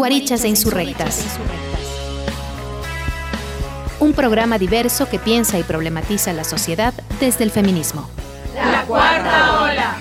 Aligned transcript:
Guarichas 0.00 0.44
e 0.44 0.48
Insurrectas. 0.48 1.26
Un 3.98 4.14
programa 4.14 4.56
diverso 4.56 5.10
que 5.10 5.18
piensa 5.18 5.58
y 5.58 5.62
problematiza 5.62 6.32
la 6.32 6.42
sociedad 6.42 6.94
desde 7.20 7.44
el 7.44 7.50
feminismo. 7.50 8.08
La 8.54 8.86
cuarta 8.86 9.60
ola. 9.60 9.96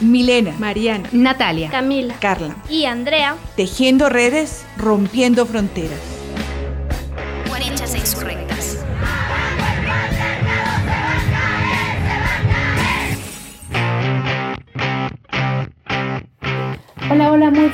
Milena, 0.00 0.52
Mariana, 0.58 1.08
Natalia, 1.12 1.70
Camila, 1.70 2.16
Carla 2.18 2.56
y 2.68 2.86
Andrea. 2.86 3.36
Tejiendo 3.54 4.08
redes, 4.08 4.64
rompiendo 4.76 5.46
fronteras. 5.46 6.00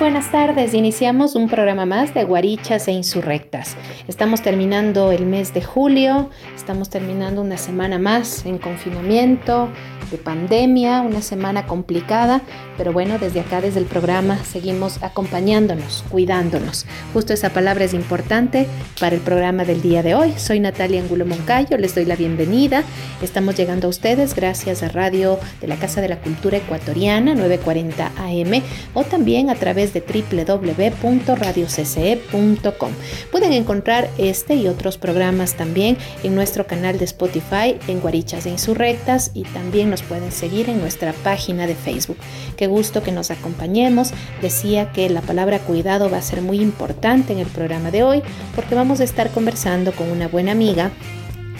Buenas 0.04 0.30
tardes. 0.30 0.74
Iniciamos 0.74 1.34
un 1.34 1.48
programa 1.48 1.86
más 1.86 2.12
de 2.12 2.24
Guarichas 2.24 2.88
e 2.88 2.92
Insurrectas. 2.92 3.74
Estamos 4.06 4.42
terminando 4.42 5.12
el 5.12 5.24
mes 5.24 5.54
de 5.54 5.62
julio, 5.62 6.28
estamos 6.54 6.90
terminando 6.90 7.40
una 7.40 7.56
semana 7.56 7.98
más 7.98 8.44
en 8.44 8.58
confinamiento, 8.58 9.70
de 10.10 10.18
pandemia, 10.18 11.02
una 11.02 11.22
semana 11.22 11.66
complicada, 11.66 12.42
pero 12.76 12.92
bueno, 12.92 13.18
desde 13.18 13.40
acá, 13.40 13.60
desde 13.60 13.80
el 13.80 13.86
programa, 13.86 14.38
seguimos 14.44 15.02
acompañándonos, 15.02 16.04
cuidándonos. 16.08 16.86
Justo 17.12 17.32
esa 17.32 17.50
palabra 17.50 17.84
es 17.84 17.94
importante 17.94 18.66
para 19.00 19.16
el 19.16 19.22
programa 19.22 19.64
del 19.64 19.82
día 19.82 20.02
de 20.02 20.14
hoy. 20.14 20.34
Soy 20.36 20.60
Natalia 20.60 21.00
Angulo 21.00 21.24
Moncayo, 21.26 21.76
les 21.78 21.94
doy 21.94 22.04
la 22.04 22.16
bienvenida. 22.16 22.84
Estamos 23.22 23.56
llegando 23.56 23.86
a 23.86 23.90
ustedes 23.90 24.34
gracias 24.34 24.82
a 24.82 24.88
Radio 24.88 25.38
de 25.60 25.68
la 25.68 25.76
Casa 25.76 26.00
de 26.00 26.08
la 26.08 26.18
Cultura 26.20 26.56
Ecuatoriana 26.58 27.34
940 27.34 28.12
AM 28.16 28.62
o 28.94 29.04
también 29.04 29.50
a 29.50 29.54
través 29.54 29.92
de 29.92 30.00
www.radiocce.com. 30.00 32.90
Pueden 33.30 33.52
encontrar 33.52 34.08
este 34.18 34.54
y 34.54 34.68
otros 34.68 34.98
programas 34.98 35.54
también 35.54 35.96
en 36.22 36.34
nuestro 36.34 36.66
canal 36.66 36.98
de 36.98 37.04
Spotify 37.04 37.76
en 37.88 38.00
Guarichas 38.00 38.46
e 38.46 38.50
Insurrectas 38.50 39.30
y 39.34 39.42
también 39.44 39.90
nos 39.94 40.02
pueden 40.02 40.32
seguir 40.32 40.68
en 40.68 40.80
nuestra 40.80 41.12
página 41.12 41.68
de 41.68 41.76
Facebook. 41.76 42.16
Qué 42.56 42.66
gusto 42.66 43.04
que 43.04 43.12
nos 43.12 43.30
acompañemos. 43.30 44.12
Decía 44.42 44.90
que 44.90 45.08
la 45.08 45.20
palabra 45.20 45.60
cuidado 45.60 46.10
va 46.10 46.16
a 46.16 46.22
ser 46.22 46.42
muy 46.42 46.60
importante 46.60 47.32
en 47.32 47.38
el 47.38 47.46
programa 47.46 47.92
de 47.92 48.02
hoy 48.02 48.20
porque 48.56 48.74
vamos 48.74 48.98
a 48.98 49.04
estar 49.04 49.30
conversando 49.30 49.92
con 49.92 50.10
una 50.10 50.26
buena 50.26 50.50
amiga, 50.50 50.90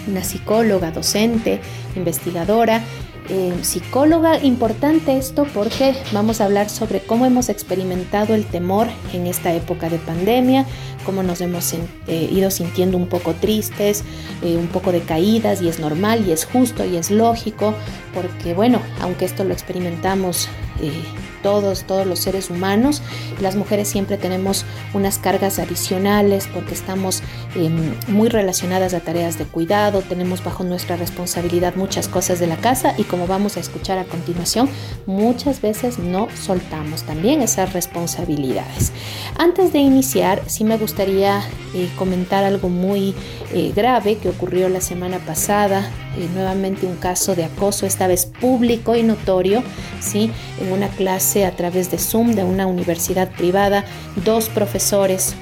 una 0.09 0.25
psicóloga, 0.25 0.91
docente, 0.91 1.61
investigadora 1.95 2.83
eh, 3.28 3.55
psicóloga. 3.62 4.42
Importante 4.42 5.17
esto 5.17 5.47
porque 5.55 5.94
vamos 6.12 6.41
a 6.41 6.44
hablar 6.44 6.69
sobre 6.69 7.00
cómo 7.00 7.27
hemos 7.27 7.48
experimentado 7.48 8.34
el 8.34 8.44
temor 8.44 8.89
en 9.12 9.27
esta 9.27 9.53
época 9.53 9.89
de 9.89 9.98
pandemia, 9.98 10.66
cómo 11.05 11.22
nos 11.22 11.41
hemos 11.41 11.72
eh, 11.72 12.28
ido 12.31 12.50
sintiendo 12.50 12.97
un 12.97 13.06
poco 13.06 13.34
tristes, 13.34 14.05
eh, 14.42 14.56
un 14.56 14.69
poco 14.69 14.92
decaídas 14.92 15.62
y 15.62 15.69
es 15.69 15.81
normal 15.81 16.27
y 16.27 16.33
es 16.33 16.44
justo 16.44 16.84
y 16.84 16.97
es 16.97 17.11
lógico 17.11 17.75
porque 18.12 18.55
bueno, 18.55 18.81
aunque 19.00 19.25
esto 19.25 19.44
lo 19.44 19.53
experimentamos 19.53 20.48
todos, 21.45 21.84
todos 21.84 22.06
los 22.06 22.19
seres 22.19 22.50
humanos. 22.50 23.03
Las 23.41 23.55
mujeres 23.55 23.87
siempre 23.87 24.17
tenemos 24.17 24.64
unas 24.95 25.19
cargas 25.19 25.61
adicionales 25.61 26.48
porque 26.53 26.75
estamos 26.75 27.23
em, 27.55 27.95
muy 28.09 28.28
relacionadas 28.28 28.95
a 28.95 29.00
tareas 29.00 29.39
de 29.39 29.45
cuidado, 29.45 30.00
tenemos 30.00 30.42
bajo 30.42 30.65
nuestra 30.65 30.97
responsabilidad 30.97 31.77
muchas 31.77 32.09
cosas 32.09 32.41
de 32.41 32.47
la 32.47 32.56
casa 32.56 32.95
y 32.97 33.05
como 33.05 33.27
vamos 33.27 33.56
a 33.56 33.61
escuchar 33.61 33.98
a 33.98 34.05
continuación, 34.05 34.70
muchas 35.06 35.61
veces 35.61 35.98
no 35.98 36.28
soltamos 36.34 37.03
también 37.03 37.42
esas 37.42 37.75
responsabilidades. 37.75 38.92
Antes 39.37 39.72
de 39.72 39.81
iniciar, 39.81 40.43
sí 40.47 40.65
me 40.65 40.78
gustaría 40.78 41.43
eh, 41.75 41.91
comentar 41.97 42.44
algo 42.44 42.71
muy 42.71 43.15
eh, 43.53 43.72
grave 43.76 44.16
que 44.16 44.31
ocurrió 44.31 44.71
la 44.71 44.81
semana 44.81 45.19
pasada, 45.19 45.91
eh, 46.16 46.28
nuevamente 46.32 46.87
un 46.87 46.97
caso 46.97 47.34
de 47.34 47.44
acoso, 47.44 47.84
esta 47.84 48.06
vez 48.06 48.26
público 48.26 48.94
y 48.94 49.03
notorio, 49.03 49.62
¿sí? 50.00 50.31
en 50.61 50.72
una 50.72 50.88
clase 50.88 51.34
a 51.43 51.56
través 51.56 51.91
de 51.91 51.99
Zoom 51.99 52.34
de 52.34 52.45
una 52.45 52.67
universidad 52.67 53.28
privada, 53.31 53.84
dos 54.25 54.49
profesores, 54.49 55.34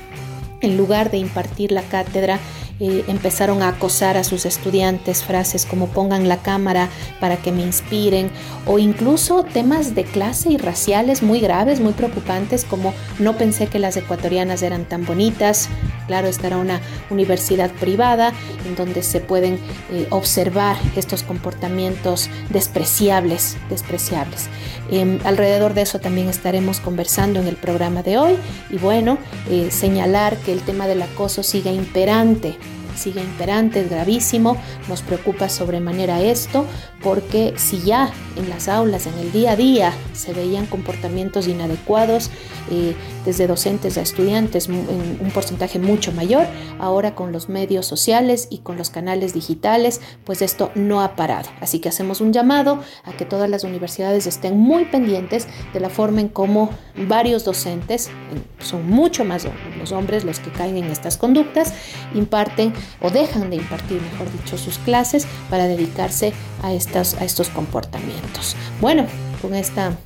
en 0.62 0.76
lugar 0.78 1.10
de 1.10 1.18
impartir 1.18 1.72
la 1.72 1.82
cátedra, 1.82 2.38
empezaron 2.80 3.62
a 3.62 3.68
acosar 3.68 4.16
a 4.16 4.24
sus 4.24 4.46
estudiantes 4.46 5.22
frases 5.22 5.66
como 5.66 5.88
pongan 5.88 6.28
la 6.28 6.38
cámara 6.38 6.88
para 7.20 7.36
que 7.36 7.52
me 7.52 7.62
inspiren 7.62 8.30
o 8.66 8.78
incluso 8.78 9.44
temas 9.44 9.94
de 9.94 10.04
clase 10.04 10.50
y 10.50 10.56
raciales 10.56 11.22
muy 11.22 11.40
graves, 11.40 11.80
muy 11.80 11.92
preocupantes 11.92 12.64
como 12.64 12.92
no 13.18 13.36
pensé 13.36 13.66
que 13.66 13.78
las 13.78 13.96
ecuatorianas 13.96 14.62
eran 14.62 14.84
tan 14.84 15.04
bonitas. 15.04 15.68
Claro, 16.06 16.28
esta 16.28 16.48
era 16.48 16.56
una 16.58 16.80
universidad 17.10 17.70
privada 17.70 18.32
en 18.66 18.74
donde 18.74 19.02
se 19.02 19.20
pueden 19.20 19.58
eh, 19.90 20.06
observar 20.10 20.76
estos 20.96 21.22
comportamientos 21.22 22.28
despreciables, 22.50 23.56
despreciables. 23.70 24.48
Em, 24.90 25.18
alrededor 25.24 25.74
de 25.74 25.82
eso 25.82 26.00
también 26.00 26.28
estaremos 26.28 26.80
conversando 26.80 27.40
en 27.40 27.46
el 27.46 27.56
programa 27.56 28.02
de 28.02 28.18
hoy 28.18 28.36
y 28.70 28.78
bueno, 28.78 29.18
eh, 29.48 29.68
señalar 29.70 30.36
que 30.38 30.52
el 30.52 30.60
tema 30.60 30.86
del 30.86 31.02
acoso 31.02 31.42
sigue 31.42 31.72
imperante 31.72 32.56
sigue 32.96 33.22
imperante, 33.22 33.80
es 33.80 33.90
gravísimo, 33.90 34.56
nos 34.88 35.02
preocupa 35.02 35.48
sobremanera 35.48 36.20
esto, 36.20 36.66
porque 37.02 37.54
si 37.56 37.80
ya 37.82 38.12
en 38.36 38.48
las 38.48 38.68
aulas, 38.68 39.06
en 39.06 39.18
el 39.18 39.32
día 39.32 39.52
a 39.52 39.56
día, 39.56 39.92
se 40.12 40.32
veían 40.32 40.66
comportamientos 40.66 41.48
inadecuados, 41.48 42.30
eh, 42.70 42.94
desde 43.24 43.46
docentes 43.46 43.98
a 43.98 44.02
estudiantes, 44.02 44.68
en 44.68 45.18
un 45.20 45.30
porcentaje 45.32 45.78
mucho 45.78 46.12
mayor, 46.12 46.46
ahora 46.78 47.14
con 47.14 47.32
los 47.32 47.48
medios 47.48 47.86
sociales 47.86 48.48
y 48.50 48.58
con 48.58 48.76
los 48.76 48.90
canales 48.90 49.34
digitales, 49.34 50.00
pues 50.24 50.42
esto 50.42 50.70
no 50.74 51.02
ha 51.02 51.16
parado. 51.16 51.48
Así 51.60 51.78
que 51.78 51.88
hacemos 51.88 52.20
un 52.20 52.32
llamado 52.32 52.82
a 53.04 53.12
que 53.12 53.24
todas 53.24 53.48
las 53.48 53.64
universidades 53.64 54.26
estén 54.26 54.58
muy 54.58 54.84
pendientes 54.86 55.46
de 55.72 55.80
la 55.80 55.90
forma 55.90 56.20
en 56.20 56.28
cómo 56.28 56.70
varios 56.96 57.44
docentes, 57.44 58.10
son 58.58 58.88
mucho 58.88 59.24
más 59.24 59.46
los 59.78 59.92
hombres 59.92 60.24
los 60.24 60.40
que 60.40 60.50
caen 60.50 60.76
en 60.76 60.84
estas 60.84 61.16
conductas, 61.16 61.72
imparten 62.14 62.72
o 63.00 63.10
dejan 63.10 63.50
de 63.50 63.56
impartir, 63.56 64.00
mejor 64.00 64.30
dicho, 64.32 64.58
sus 64.58 64.78
clases 64.78 65.26
para 65.50 65.66
dedicarse 65.66 66.32
a, 66.62 66.72
estas, 66.72 67.14
a 67.14 67.24
estos 67.24 67.48
comportamientos. 67.48 68.56
Bueno, 68.80 69.06
con 69.40 69.54
esta 69.54 69.96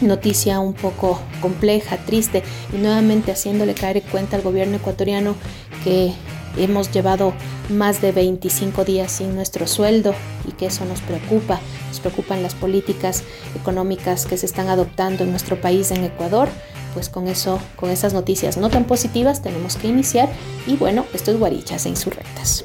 noticia 0.00 0.60
un 0.60 0.74
poco 0.74 1.20
compleja, 1.40 1.96
triste 1.98 2.42
y 2.72 2.76
nuevamente 2.76 3.32
haciéndole 3.32 3.74
caer 3.74 3.98
en 3.98 4.04
cuenta 4.04 4.36
al 4.36 4.42
gobierno 4.42 4.76
ecuatoriano 4.76 5.34
que 5.84 6.12
hemos 6.56 6.90
llevado 6.90 7.32
más 7.70 8.02
de 8.02 8.12
25 8.12 8.84
días 8.84 9.12
sin 9.12 9.34
nuestro 9.34 9.66
sueldo 9.66 10.14
y 10.46 10.52
que 10.52 10.66
eso 10.66 10.84
nos 10.84 11.00
preocupa. 11.00 11.60
Nos 11.88 12.00
preocupan 12.00 12.42
las 12.42 12.54
políticas 12.54 13.24
económicas 13.54 14.26
que 14.26 14.36
se 14.36 14.46
están 14.46 14.68
adoptando 14.68 15.24
en 15.24 15.30
nuestro 15.30 15.60
país, 15.60 15.90
en 15.90 16.04
Ecuador. 16.04 16.48
Pues 16.94 17.08
con 17.08 17.28
eso, 17.28 17.58
con 17.76 17.90
esas 17.90 18.12
noticias 18.14 18.56
no 18.56 18.70
tan 18.70 18.84
positivas 18.84 19.42
tenemos 19.42 19.76
que 19.76 19.88
iniciar 19.88 20.28
y 20.66 20.76
bueno, 20.76 21.06
esto 21.14 21.30
es 21.30 21.38
Guarichas 21.38 21.86
e 21.86 21.90
Insurrectas. 21.90 22.64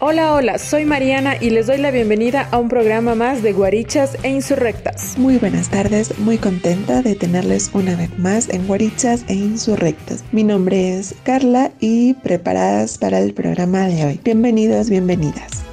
Hola, 0.00 0.34
hola, 0.34 0.58
soy 0.58 0.84
Mariana 0.84 1.36
y 1.40 1.48
les 1.48 1.66
doy 1.66 1.78
la 1.78 1.90
bienvenida 1.90 2.46
a 2.50 2.58
un 2.58 2.68
programa 2.68 3.14
más 3.14 3.42
de 3.42 3.54
Guarichas 3.54 4.18
e 4.22 4.28
Insurrectas. 4.28 5.16
Muy 5.16 5.38
buenas 5.38 5.70
tardes, 5.70 6.18
muy 6.18 6.36
contenta 6.36 7.00
de 7.00 7.14
tenerles 7.14 7.70
una 7.72 7.96
vez 7.96 8.10
más 8.18 8.50
en 8.50 8.66
Guarichas 8.66 9.24
e 9.28 9.34
Insurrectas. 9.34 10.22
Mi 10.30 10.44
nombre 10.44 10.98
es 10.98 11.14
Carla 11.22 11.72
y 11.80 12.14
preparadas 12.14 12.98
para 12.98 13.18
el 13.18 13.32
programa 13.32 13.86
de 13.86 14.04
hoy. 14.04 14.20
Bienvenidos, 14.22 14.90
bienvenidas. 14.90 15.64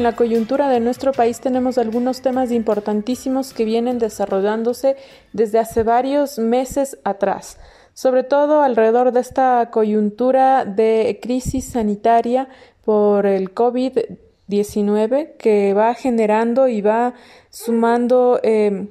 En 0.00 0.04
la 0.04 0.16
coyuntura 0.16 0.70
de 0.70 0.80
nuestro 0.80 1.12
país 1.12 1.40
tenemos 1.40 1.76
algunos 1.76 2.22
temas 2.22 2.52
importantísimos 2.52 3.52
que 3.52 3.66
vienen 3.66 3.98
desarrollándose 3.98 4.96
desde 5.34 5.58
hace 5.58 5.82
varios 5.82 6.38
meses 6.38 6.96
atrás, 7.04 7.58
sobre 7.92 8.22
todo 8.22 8.62
alrededor 8.62 9.12
de 9.12 9.20
esta 9.20 9.68
coyuntura 9.70 10.64
de 10.64 11.18
crisis 11.20 11.66
sanitaria 11.66 12.48
por 12.82 13.26
el 13.26 13.54
COVID-19 13.54 15.36
que 15.36 15.74
va 15.74 15.92
generando 15.92 16.66
y 16.66 16.80
va 16.80 17.12
sumando 17.50 18.40
eh, 18.42 18.88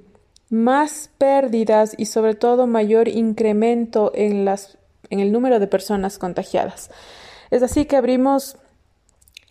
más 0.51 1.09
pérdidas 1.17 1.95
y 1.97 2.05
sobre 2.05 2.35
todo 2.35 2.67
mayor 2.67 3.07
incremento 3.07 4.11
en 4.13 4.47
el 5.09 5.31
número 5.31 5.59
de 5.59 5.65
personas 5.65 6.19
contagiadas. 6.19 6.91
Es 7.49 7.63
así 7.63 7.85
que 7.85 7.95
abrimos 7.95 8.57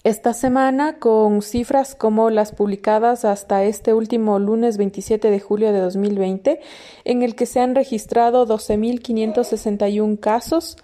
esta 0.05 0.33
semana 0.33 0.99
con 0.99 1.43
cifras 1.43 1.95
como 1.95 2.31
las 2.31 2.53
publicadas 2.53 3.25
hasta 3.25 3.65
este 3.65 3.95
último 3.95 4.39
lunes 4.39 4.77
27 4.77 5.31
de 5.31 5.41
julio 5.41 5.73
de 5.73 5.81
2020, 5.81 6.61
en 7.05 7.23
el 7.23 7.35
que 7.35 7.47
se 7.47 7.61
han 7.61 7.75
registrado 7.75 8.47
12.561 8.47 10.21
casos, 10.21 10.77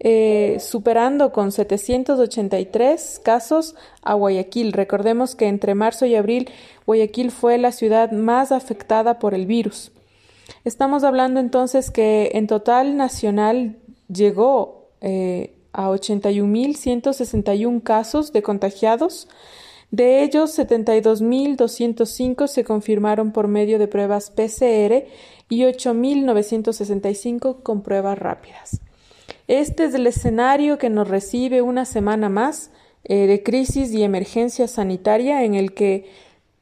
eh, 0.00 0.56
superando 0.58 1.32
con 1.32 1.52
783 1.52 3.20
casos 3.22 3.74
a 4.02 4.14
Guayaquil. 4.14 4.72
Recordemos 4.72 5.36
que 5.36 5.48
entre 5.48 5.74
marzo 5.74 6.06
y 6.06 6.16
abril 6.16 6.50
Guayaquil 6.86 7.30
fue 7.30 7.58
la 7.58 7.72
ciudad 7.72 8.10
más 8.10 8.52
afectada 8.52 9.18
por 9.18 9.34
el 9.34 9.46
virus. 9.46 9.92
Estamos 10.64 11.04
hablando 11.04 11.40
entonces 11.40 11.90
que 11.90 12.32
en 12.34 12.46
total 12.46 12.96
nacional 12.96 13.76
llegó 14.08 14.88
eh, 15.00 15.54
a 15.72 15.88
81.161 15.88 17.82
casos 17.82 18.32
de 18.32 18.42
contagiados. 18.42 19.28
De 19.90 20.22
ellos, 20.22 20.58
72.205 20.58 22.46
se 22.46 22.64
confirmaron 22.64 23.32
por 23.32 23.48
medio 23.48 23.78
de 23.78 23.88
pruebas 23.88 24.30
PCR 24.30 25.06
y 25.48 25.62
8.965 25.62 27.62
con 27.62 27.82
pruebas 27.82 28.18
rápidas. 28.18 28.80
Este 29.48 29.84
es 29.84 29.94
el 29.94 30.06
escenario 30.06 30.78
que 30.78 30.88
nos 30.88 31.08
recibe 31.08 31.62
una 31.62 31.84
semana 31.84 32.28
más 32.28 32.70
eh, 33.04 33.26
de 33.26 33.42
crisis 33.42 33.92
y 33.92 34.02
emergencia 34.02 34.68
sanitaria 34.68 35.44
en 35.44 35.54
el 35.54 35.74
que 35.74 36.06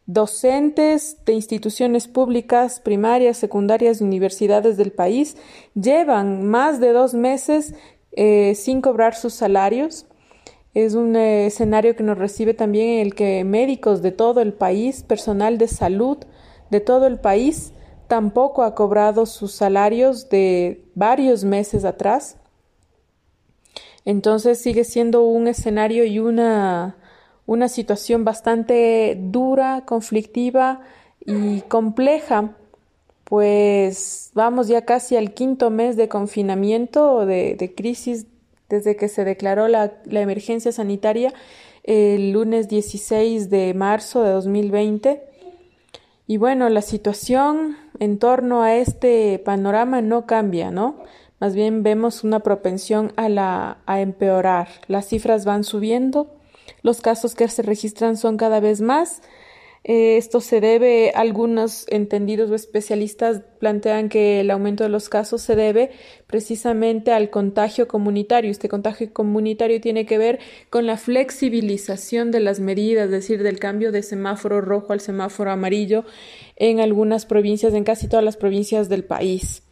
docentes 0.06 1.18
de 1.24 1.34
instituciones 1.34 2.08
públicas, 2.08 2.80
primarias, 2.80 3.36
secundarias 3.36 4.00
y 4.00 4.04
universidades 4.04 4.76
del 4.76 4.90
país 4.90 5.36
llevan 5.74 6.46
más 6.46 6.80
de 6.80 6.92
dos 6.92 7.14
meses 7.14 7.74
eh, 8.12 8.54
sin 8.54 8.80
cobrar 8.80 9.14
sus 9.14 9.34
salarios. 9.34 10.06
Es 10.74 10.94
un 10.94 11.16
eh, 11.16 11.46
escenario 11.46 11.96
que 11.96 12.02
nos 12.02 12.18
recibe 12.18 12.54
también 12.54 12.90
en 12.90 13.06
el 13.06 13.14
que 13.14 13.44
médicos 13.44 14.02
de 14.02 14.12
todo 14.12 14.40
el 14.40 14.52
país, 14.52 15.02
personal 15.02 15.58
de 15.58 15.68
salud 15.68 16.18
de 16.70 16.80
todo 16.80 17.06
el 17.06 17.18
país, 17.18 17.72
tampoco 18.06 18.62
ha 18.62 18.74
cobrado 18.74 19.26
sus 19.26 19.52
salarios 19.52 20.28
de 20.28 20.84
varios 20.94 21.44
meses 21.44 21.84
atrás. 21.84 22.36
Entonces 24.04 24.60
sigue 24.60 24.84
siendo 24.84 25.24
un 25.24 25.48
escenario 25.48 26.04
y 26.04 26.20
una, 26.20 26.96
una 27.46 27.68
situación 27.68 28.24
bastante 28.24 29.16
dura, 29.18 29.84
conflictiva 29.84 30.80
y 31.24 31.60
compleja 31.62 32.56
pues 33.30 34.32
vamos 34.34 34.66
ya 34.66 34.84
casi 34.84 35.16
al 35.16 35.34
quinto 35.34 35.70
mes 35.70 35.96
de 35.96 36.08
confinamiento, 36.08 37.24
de, 37.26 37.54
de 37.54 37.72
crisis, 37.76 38.26
desde 38.68 38.96
que 38.96 39.06
se 39.06 39.24
declaró 39.24 39.68
la, 39.68 39.92
la, 40.04 40.20
emergencia 40.20 40.72
sanitaria 40.72 41.32
el 41.84 42.32
lunes 42.32 42.66
16 42.66 43.48
de 43.48 43.72
marzo 43.72 44.24
de 44.24 44.32
2020. 44.32 45.22
Y 46.26 46.38
bueno, 46.38 46.68
la 46.70 46.82
situación 46.82 47.76
en 48.00 48.18
torno 48.18 48.64
a 48.64 48.74
este 48.74 49.38
panorama 49.38 50.02
no 50.02 50.26
cambia, 50.26 50.72
¿no? 50.72 50.96
Más 51.38 51.54
bien 51.54 51.84
vemos 51.84 52.24
una 52.24 52.40
propensión 52.40 53.12
a, 53.14 53.28
la, 53.28 53.78
a 53.86 54.00
empeorar. 54.00 54.66
Las 54.88 55.06
cifras 55.06 55.44
van 55.44 55.62
subiendo, 55.62 56.34
los 56.82 57.00
casos 57.00 57.36
que 57.36 57.46
se 57.46 57.62
registran 57.62 58.16
son 58.16 58.36
cada 58.36 58.58
vez 58.58 58.80
más 58.80 59.22
eh, 59.82 60.18
esto 60.18 60.42
se 60.42 60.60
debe, 60.60 61.10
algunos 61.14 61.86
entendidos 61.88 62.50
o 62.50 62.54
especialistas 62.54 63.42
plantean 63.58 64.10
que 64.10 64.40
el 64.40 64.50
aumento 64.50 64.84
de 64.84 64.90
los 64.90 65.08
casos 65.08 65.40
se 65.40 65.56
debe 65.56 65.90
precisamente 66.26 67.12
al 67.12 67.30
contagio 67.30 67.88
comunitario. 67.88 68.50
Este 68.50 68.68
contagio 68.68 69.10
comunitario 69.12 69.80
tiene 69.80 70.04
que 70.04 70.18
ver 70.18 70.38
con 70.68 70.86
la 70.86 70.98
flexibilización 70.98 72.30
de 72.30 72.40
las 72.40 72.60
medidas, 72.60 73.06
es 73.06 73.10
decir, 73.10 73.42
del 73.42 73.58
cambio 73.58 73.90
de 73.90 74.02
semáforo 74.02 74.60
rojo 74.60 74.92
al 74.92 75.00
semáforo 75.00 75.50
amarillo 75.50 76.04
en 76.56 76.80
algunas 76.80 77.24
provincias, 77.24 77.72
en 77.72 77.84
casi 77.84 78.06
todas 78.06 78.24
las 78.24 78.36
provincias 78.36 78.90
del 78.90 79.04
país. 79.04 79.62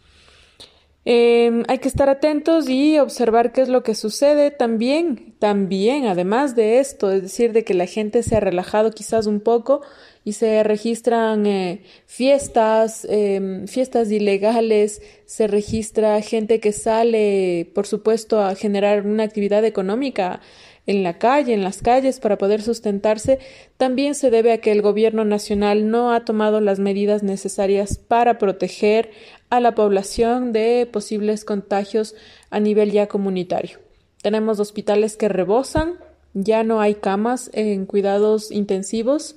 Em, 1.11 1.65
hay 1.69 1.79
que 1.79 1.89
estar 1.89 2.11
atentos 2.11 2.69
y 2.69 2.99
observar 2.99 3.53
qué 3.53 3.63
es 3.63 3.71
lo 3.71 3.83
que 3.83 3.95
sucede 3.95 4.51
también, 4.51 5.33
también, 5.39 6.05
además 6.05 6.55
de 6.55 6.81
esto, 6.81 7.11
es 7.11 7.23
decir, 7.23 7.55
de 7.55 7.65
que 7.65 7.73
la 7.73 7.87
gente 7.87 8.23
se 8.23 8.37
ha 8.37 8.41
relajado 8.41 8.91
quizás 8.91 9.27
un 9.27 9.41
poco 9.41 9.81
y 10.23 10.35
se 10.35 10.63
registran 10.63 11.47
eh, 11.47 11.81
fiestas, 12.05 13.07
em, 13.09 13.67
fiestas 13.69 14.11
ilegales, 14.11 15.01
se 15.25 15.47
registra 15.47 16.21
gente 16.21 16.61
que 16.61 16.73
sale, 16.73 17.71
por 17.75 17.87
supuesto, 17.87 18.43
a 18.43 18.55
generar 18.55 19.07
una 19.07 19.23
actividad 19.23 19.65
económica 19.65 20.43
en 20.89 21.03
la 21.03 21.19
calle, 21.19 21.53
en 21.53 21.63
las 21.63 21.83
calles, 21.83 22.19
para 22.19 22.39
poder 22.39 22.63
sustentarse, 22.63 23.39
también 23.77 24.15
se 24.15 24.31
debe 24.31 24.53
a 24.53 24.59
que 24.63 24.73
el 24.73 24.81
gobierno 24.81 25.23
nacional 25.23 25.91
no 25.91 26.15
ha 26.15 26.25
tomado 26.25 26.63
las 26.63 26.79
medidas 26.79 27.23
necesarias 27.23 27.99
para 27.99 28.39
proteger 28.39 29.11
a 29.51 29.61
la 29.61 29.75
población 29.75 30.55
de 30.55 30.89
posibles 30.91 31.45
contagios 31.45 32.15
a 32.49 32.59
nivel 32.59 32.91
ya 32.91 33.07
comunitario. 33.07 33.81
Tenemos 34.23 34.61
hospitales 34.61 35.19
que 35.19 35.29
rebosan, 35.29 35.99
ya 36.33 36.65
no 36.65 36.81
hay 36.81 36.95
camas 36.95 37.51
en 37.53 37.85
cuidados 37.85 38.51
intensivos. 38.51 39.37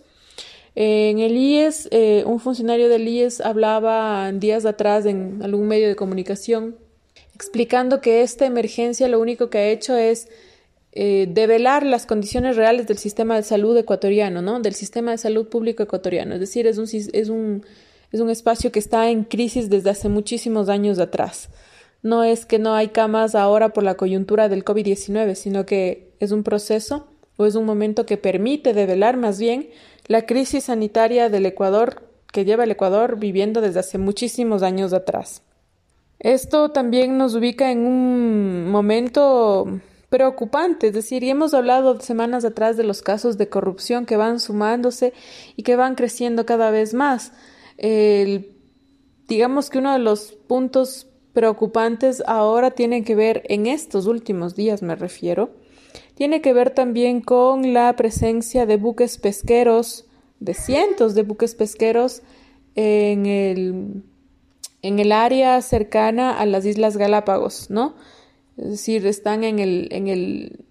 En 0.76 1.20
el 1.20 1.36
IES, 1.36 1.90
eh, 1.92 2.24
un 2.26 2.40
funcionario 2.40 2.88
del 2.88 3.06
IES 3.06 3.42
hablaba 3.42 4.32
días 4.32 4.66
atrás 4.66 5.06
en 5.06 5.42
algún 5.44 5.68
medio 5.68 5.90
de 5.90 5.98
comunicación 5.98 6.78
explicando 7.36 8.02
que 8.02 8.22
esta 8.22 8.46
emergencia 8.46 9.08
lo 9.08 9.20
único 9.20 9.50
que 9.50 9.58
ha 9.58 9.68
hecho 9.70 9.98
es 9.98 10.30
eh, 10.94 11.28
develar 11.30 11.86
las 11.86 12.06
condiciones 12.06 12.58
reales 12.58 12.86
del 12.88 12.98
sistema 12.98 13.36
de 13.36 13.44
salud 13.44 13.78
ecuatoriano, 13.78 14.42
¿no? 14.42 14.60
Del 14.60 14.74
sistema 14.74 15.12
de 15.12 15.18
salud 15.18 15.48
público 15.48 15.84
ecuatoriano. 15.84 16.34
Es 16.34 16.42
decir, 16.42 16.68
es 16.68 16.78
un, 16.78 16.88
es 17.14 17.30
un, 17.30 17.66
es 18.12 18.20
un 18.20 18.30
espacio 18.30 18.72
que 18.72 18.80
está 18.80 19.10
en 19.10 19.24
crisis 19.24 19.70
desde 19.70 19.92
hace 19.92 20.10
muchísimos 20.10 20.68
años 20.68 21.00
atrás. 21.00 21.50
No 22.04 22.24
es 22.24 22.46
que 22.46 22.60
no 22.60 22.74
hay 22.74 22.90
camas 22.90 23.36
ahora 23.36 23.70
por 23.70 23.84
la 23.84 23.96
coyuntura 23.96 24.50
del 24.50 24.66
COVID-19, 24.66 25.36
sino 25.36 25.66
que 25.66 26.12
es 26.20 26.32
un 26.32 26.44
proceso 26.44 27.08
o 27.38 27.46
es 27.46 27.56
un 27.56 27.66
momento 27.66 28.06
que 28.06 28.18
permite 28.18 28.74
develar 28.74 29.18
más 29.18 29.40
bien 29.40 29.70
la 30.08 30.26
crisis 30.26 30.66
sanitaria 30.66 31.30
del 31.30 31.46
Ecuador 31.46 32.04
que 32.34 32.44
lleva 32.44 32.64
el 32.64 32.72
Ecuador 32.72 33.18
viviendo 33.18 33.62
desde 33.62 33.80
hace 33.80 33.98
muchísimos 33.98 34.64
años 34.64 34.94
atrás. 34.94 35.44
Esto 36.20 36.72
también 36.72 37.18
nos 37.18 37.36
ubica 37.36 37.72
en 37.72 37.86
un 37.86 38.70
momento 38.70 39.80
preocupante, 40.12 40.88
es 40.88 40.94
decir, 40.94 41.24
y 41.24 41.30
hemos 41.30 41.54
hablado 41.54 41.98
semanas 42.02 42.44
atrás 42.44 42.76
de 42.76 42.84
los 42.84 43.02
casos 43.02 43.38
de 43.38 43.48
corrupción 43.48 44.06
que 44.06 44.18
van 44.18 44.42
sumándose 44.42 45.14
y 45.56 45.64
que 45.64 45.78
van 45.78 45.96
creciendo 45.96 46.46
cada 46.46 46.70
vez 46.70 46.94
más. 46.94 47.32
digamos 49.28 49.70
que 49.70 49.78
uno 49.78 49.94
de 49.94 50.00
los 50.00 50.34
puntos 50.34 51.08
preocupantes 51.32 52.22
ahora 52.28 52.72
tiene 52.72 53.06
que 53.06 53.16
ver, 53.16 53.44
en 53.48 53.68
estos 53.68 54.06
últimos 54.06 54.54
días 54.54 54.82
me 54.82 54.98
refiero, 54.98 55.52
tiene 56.16 56.42
que 56.42 56.52
ver 56.52 56.72
también 56.72 57.22
con 57.22 57.74
la 57.74 57.96
presencia 57.96 58.66
de 58.66 58.76
buques 58.76 59.18
pesqueros, 59.18 60.08
de 60.42 60.54
cientos 60.54 61.16
de 61.16 61.24
buques 61.24 61.56
pesqueros 61.56 62.22
en 62.76 63.26
el, 63.26 64.04
en 64.82 65.00
el 65.00 65.14
área 65.14 65.62
cercana 65.62 66.38
a 66.38 66.46
las 66.46 66.66
Islas 66.66 66.98
Galápagos, 66.98 67.70
¿no? 67.70 67.96
Es 68.62 68.70
decir, 68.70 69.06
están 69.06 69.44
en 69.44 69.60
el, 69.60 69.90
en 69.92 70.08
el 70.08 70.66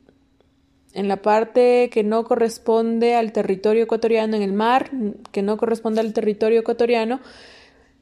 en 0.92 1.08
la 1.08 1.22
parte 1.22 1.88
que 1.92 2.02
no 2.02 2.24
corresponde 2.24 3.14
al 3.14 3.32
territorio 3.32 3.84
ecuatoriano, 3.84 4.36
en 4.36 4.42
el 4.42 4.52
mar 4.52 4.90
que 5.30 5.42
no 5.42 5.56
corresponde 5.56 6.00
al 6.00 6.12
territorio 6.12 6.60
ecuatoriano, 6.60 7.20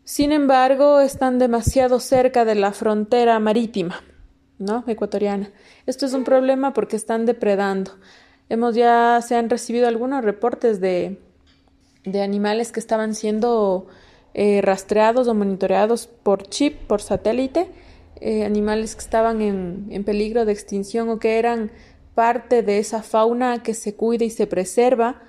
sin 0.05 0.33
embargo, 0.33 1.01
están 1.01 1.39
demasiado 1.39 2.01
cerca 2.01 2.47
de 2.47 2.55
la 2.55 2.73
frontera 2.73 3.39
marítima, 3.41 4.03
¿no? 4.59 4.83
ecuatoriana. 4.87 5.51
Esto 5.85 6.07
es 6.07 6.15
un 6.15 6.25
problema 6.25 6.73
porque 6.73 6.97
están 6.97 7.27
depredando. 7.27 7.91
Hemos 8.49 8.75
ya 8.75 9.21
se 9.21 9.37
han 9.37 9.51
recibido 9.51 9.87
algunos 9.87 10.25
reportes 10.25 10.81
de, 10.81 11.21
de 12.05 12.23
animales 12.23 12.73
que 12.73 12.81
estaban 12.81 13.15
siendo 13.15 13.87
eh, 14.33 14.63
rastreados 14.63 15.29
o 15.29 15.35
monitoreados 15.35 16.07
por 16.07 16.49
chip, 16.49 16.87
por 16.87 17.03
satélite, 17.03 17.69
eh, 18.21 18.45
animales 18.45 18.95
que 18.95 19.01
estaban 19.01 19.43
en, 19.43 19.87
en 19.91 20.05
peligro 20.05 20.45
de 20.45 20.53
extinción 20.53 21.09
o 21.09 21.19
que 21.19 21.39
eran 21.39 21.71
parte 22.15 22.63
de 22.63 22.79
esa 22.79 23.03
fauna 23.03 23.63
que 23.63 23.75
se 23.75 23.95
cuida 23.95 24.25
y 24.25 24.31
se 24.31 24.47
preserva 24.47 25.23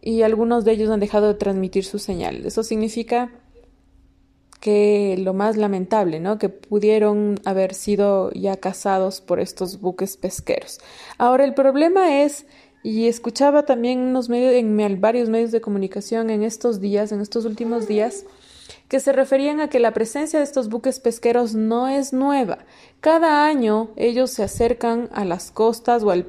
y 0.00 0.22
algunos 0.22 0.64
de 0.64 0.72
ellos 0.72 0.90
han 0.90 1.00
dejado 1.00 1.28
de 1.28 1.34
transmitir 1.34 1.84
su 1.84 1.98
señal. 1.98 2.44
Eso 2.44 2.62
significa 2.62 3.30
que 4.62 5.16
lo 5.18 5.34
más 5.34 5.56
lamentable, 5.56 6.20
¿no? 6.20 6.38
Que 6.38 6.48
pudieron 6.48 7.40
haber 7.44 7.74
sido 7.74 8.30
ya 8.32 8.56
cazados 8.56 9.20
por 9.20 9.40
estos 9.40 9.80
buques 9.80 10.16
pesqueros. 10.16 10.78
Ahora 11.18 11.44
el 11.44 11.52
problema 11.52 12.22
es, 12.22 12.46
y 12.84 13.08
escuchaba 13.08 13.64
también 13.64 13.98
unos 13.98 14.28
medios, 14.28 14.54
en 14.54 15.00
varios 15.00 15.28
medios 15.28 15.50
de 15.50 15.60
comunicación 15.60 16.30
en 16.30 16.44
estos 16.44 16.80
días, 16.80 17.10
en 17.10 17.20
estos 17.20 17.44
últimos 17.44 17.88
días, 17.88 18.24
que 18.92 19.00
se 19.00 19.12
referían 19.12 19.60
a 19.60 19.70
que 19.70 19.80
la 19.80 19.92
presencia 19.92 20.38
de 20.38 20.44
estos 20.44 20.68
buques 20.68 21.00
pesqueros 21.00 21.54
no 21.54 21.88
es 21.88 22.12
nueva. 22.12 22.58
Cada 23.00 23.46
año 23.46 23.88
ellos 23.96 24.30
se 24.32 24.42
acercan 24.42 25.08
a 25.14 25.24
las 25.24 25.50
costas 25.50 26.02
o 26.02 26.10
a 26.10 26.22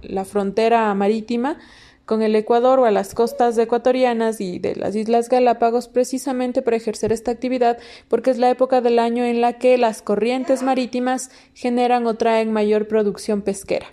la 0.00 0.24
frontera 0.24 0.94
marítima 0.94 1.58
con 2.06 2.22
el 2.22 2.34
Ecuador 2.36 2.78
o 2.78 2.86
a 2.86 2.90
las 2.90 3.12
costas 3.12 3.58
ecuatorianas 3.58 4.40
y 4.40 4.60
de 4.60 4.76
las 4.76 4.96
Islas 4.96 5.28
Galápagos 5.28 5.88
precisamente 5.88 6.62
para 6.62 6.78
ejercer 6.78 7.12
esta 7.12 7.32
actividad 7.32 7.76
porque 8.08 8.30
es 8.30 8.38
la 8.38 8.48
época 8.48 8.80
del 8.80 8.98
año 8.98 9.22
en 9.22 9.42
la 9.42 9.58
que 9.58 9.76
las 9.76 10.00
corrientes 10.00 10.62
marítimas 10.62 11.30
generan 11.52 12.06
o 12.06 12.14
traen 12.14 12.50
mayor 12.50 12.88
producción 12.88 13.42
pesquera. 13.42 13.88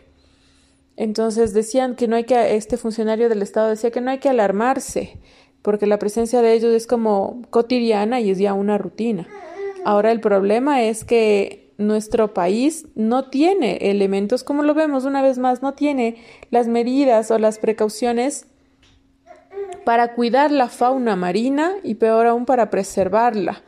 Entonces 0.95 1.53
decían 1.53 1.95
que 1.97 2.07
no 2.07 2.15
hay 2.15 2.23
que, 2.23 2.55
este 2.55 2.77
funcionario 2.77 3.27
del 3.27 3.41
Estado 3.41 3.67
decía 3.67 3.91
que 3.91 3.99
no 3.99 4.11
hay 4.11 4.17
que 4.17 4.29
alarmarse, 4.29 5.19
porque 5.67 5.85
la 5.85 5.99
presencia 5.99 6.41
de 6.41 6.53
ellos 6.53 6.73
es 6.73 6.87
como 6.87 7.41
cotidiana 7.49 8.21
y 8.21 8.31
es 8.31 8.37
ya 8.37 8.53
una 8.53 8.77
rutina. 8.77 9.27
Ahora 9.83 10.11
el 10.13 10.21
problema 10.21 10.83
es 10.83 11.03
que 11.03 11.73
nuestro 11.77 12.33
país 12.33 12.85
no 12.95 13.29
tiene 13.29 13.75
elementos, 13.81 14.45
como 14.45 14.63
lo 14.63 14.73
vemos 14.73 15.03
una 15.03 15.21
vez 15.21 15.39
más, 15.39 15.61
no 15.61 15.73
tiene 15.73 16.23
las 16.51 16.69
medidas 16.69 17.31
o 17.31 17.37
las 17.37 17.59
precauciones 17.59 18.45
para 19.83 20.13
cuidar 20.13 20.51
la 20.51 20.69
fauna 20.69 21.17
marina 21.17 21.73
y 21.83 21.95
peor 21.95 22.27
aún 22.27 22.45
para 22.45 22.69
preservarla. 22.69 23.61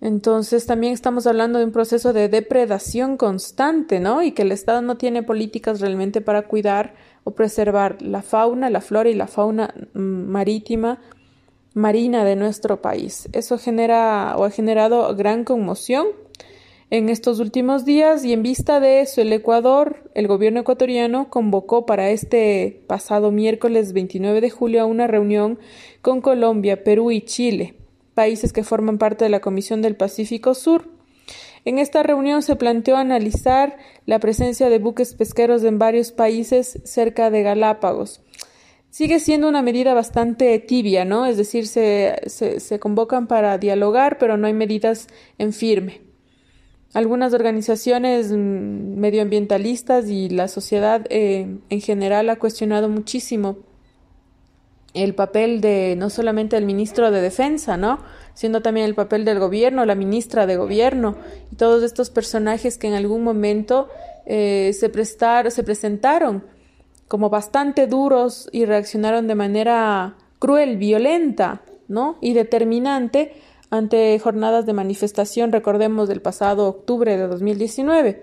Entonces 0.00 0.66
también 0.66 0.92
estamos 0.92 1.26
hablando 1.26 1.58
de 1.58 1.64
un 1.64 1.72
proceso 1.72 2.12
de 2.12 2.28
depredación 2.28 3.16
constante, 3.16 3.98
¿no? 3.98 4.22
Y 4.22 4.32
que 4.32 4.42
el 4.42 4.52
Estado 4.52 4.80
no 4.80 4.96
tiene 4.96 5.22
políticas 5.22 5.80
realmente 5.80 6.20
para 6.20 6.42
cuidar 6.42 6.94
o 7.24 7.32
preservar 7.32 8.00
la 8.00 8.22
fauna, 8.22 8.70
la 8.70 8.80
flora 8.80 9.10
y 9.10 9.14
la 9.14 9.26
fauna 9.26 9.74
mm, 9.94 10.00
marítima, 10.00 11.00
marina 11.74 12.24
de 12.24 12.36
nuestro 12.36 12.80
país. 12.80 13.28
Eso 13.32 13.58
genera 13.58 14.34
o 14.36 14.44
ha 14.44 14.50
generado 14.50 15.14
gran 15.16 15.44
conmoción 15.44 16.06
en 16.90 17.10
estos 17.10 17.38
últimos 17.38 17.84
días 17.84 18.24
y 18.24 18.32
en 18.32 18.42
vista 18.42 18.80
de 18.80 19.00
eso, 19.00 19.20
el 19.20 19.32
Ecuador, 19.32 20.10
el 20.14 20.26
gobierno 20.26 20.60
ecuatoriano 20.60 21.28
convocó 21.28 21.84
para 21.84 22.10
este 22.10 22.82
pasado 22.86 23.30
miércoles 23.30 23.92
29 23.92 24.40
de 24.40 24.48
julio 24.48 24.80
a 24.80 24.86
una 24.86 25.06
reunión 25.06 25.58
con 26.00 26.22
Colombia, 26.22 26.84
Perú 26.84 27.10
y 27.10 27.20
Chile, 27.20 27.74
países 28.18 28.52
que 28.52 28.64
forman 28.64 28.98
parte 28.98 29.24
de 29.26 29.30
la 29.30 29.38
Comisión 29.38 29.80
del 29.80 29.94
Pacífico 29.94 30.56
Sur. 30.56 30.90
En 31.64 31.78
esta 31.78 32.02
reunión 32.02 32.42
se 32.42 32.56
planteó 32.56 32.96
analizar 32.96 33.76
la 34.06 34.18
presencia 34.18 34.68
de 34.68 34.80
buques 34.80 35.14
pesqueros 35.14 35.62
en 35.62 35.78
varios 35.78 36.10
países 36.10 36.80
cerca 36.82 37.30
de 37.30 37.44
Galápagos. 37.44 38.20
Sigue 38.90 39.20
siendo 39.20 39.48
una 39.48 39.62
medida 39.62 39.94
bastante 39.94 40.58
tibia, 40.58 41.04
¿no? 41.04 41.26
Es 41.26 41.36
decir, 41.36 41.68
se, 41.68 42.16
se, 42.26 42.80
convocan 42.80 43.28
para 43.28 43.56
dialogar, 43.56 44.18
pero 44.18 44.36
no 44.36 44.48
hay 44.48 44.52
medidas 44.52 45.06
en 45.38 45.52
firme. 45.52 46.00
Algunas 46.94 47.32
organizaciones 47.34 48.32
mm, 48.32 48.98
medioambientalistas 48.98 50.08
y 50.08 50.28
la 50.28 50.48
sociedad 50.48 51.06
eh, 51.08 51.46
en 51.70 51.80
general 51.80 52.30
ha 52.30 52.40
cuestionado 52.40 52.88
muchísimo 52.88 53.58
el 54.94 55.14
papel 55.14 55.60
de 55.60 55.94
no 55.96 56.10
solamente 56.10 56.56
el 56.56 56.64
ministro 56.64 57.10
de 57.10 57.20
Defensa, 57.20 57.76
¿no? 57.76 57.98
Siendo 58.34 58.62
también 58.62 58.86
el 58.86 58.94
papel 58.94 59.24
del 59.24 59.38
gobierno, 59.38 59.84
la 59.84 59.94
ministra 59.94 60.46
de 60.46 60.56
gobierno 60.56 61.16
y 61.52 61.56
todos 61.56 61.82
estos 61.82 62.10
personajes 62.10 62.78
que 62.78 62.88
en 62.88 62.94
algún 62.94 63.22
momento 63.22 63.88
eh, 64.26 64.72
se, 64.78 64.88
prestar, 64.88 65.50
se 65.50 65.62
presentaron 65.62 66.44
como 67.06 67.30
bastante 67.30 67.86
duros 67.86 68.48
y 68.52 68.64
reaccionaron 68.64 69.26
de 69.26 69.34
manera 69.34 70.16
cruel, 70.38 70.76
violenta, 70.76 71.62
¿no? 71.88 72.18
Y 72.20 72.34
determinante 72.34 73.32
ante 73.70 74.18
jornadas 74.18 74.66
de 74.66 74.72
manifestación, 74.72 75.52
recordemos, 75.52 76.08
del 76.08 76.22
pasado 76.22 76.68
octubre 76.68 77.16
de 77.16 77.26
2019. 77.26 78.22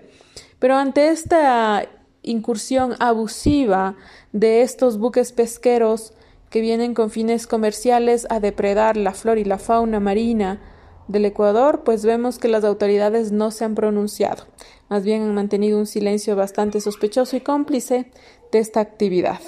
Pero 0.58 0.76
ante 0.76 1.08
esta 1.08 1.86
incursión 2.22 2.94
abusiva 2.98 3.96
de 4.32 4.62
estos 4.62 4.98
buques 4.98 5.32
pesqueros 5.32 6.12
que 6.50 6.60
vienen 6.60 6.94
con 6.94 7.10
fines 7.10 7.46
comerciales 7.46 8.26
a 8.30 8.40
depredar 8.40 8.96
la 8.96 9.12
flora 9.12 9.40
y 9.40 9.44
la 9.44 9.58
fauna 9.58 10.00
marina 10.00 10.60
del 11.08 11.24
Ecuador, 11.24 11.82
pues 11.84 12.04
vemos 12.04 12.38
que 12.38 12.48
las 12.48 12.64
autoridades 12.64 13.32
no 13.32 13.50
se 13.50 13.64
han 13.64 13.74
pronunciado, 13.74 14.44
más 14.88 15.04
bien 15.04 15.22
han 15.22 15.34
mantenido 15.34 15.78
un 15.78 15.86
silencio 15.86 16.36
bastante 16.36 16.80
sospechoso 16.80 17.36
y 17.36 17.40
cómplice 17.40 18.10
de 18.52 18.58
esta 18.58 18.80
actividad 18.80 19.40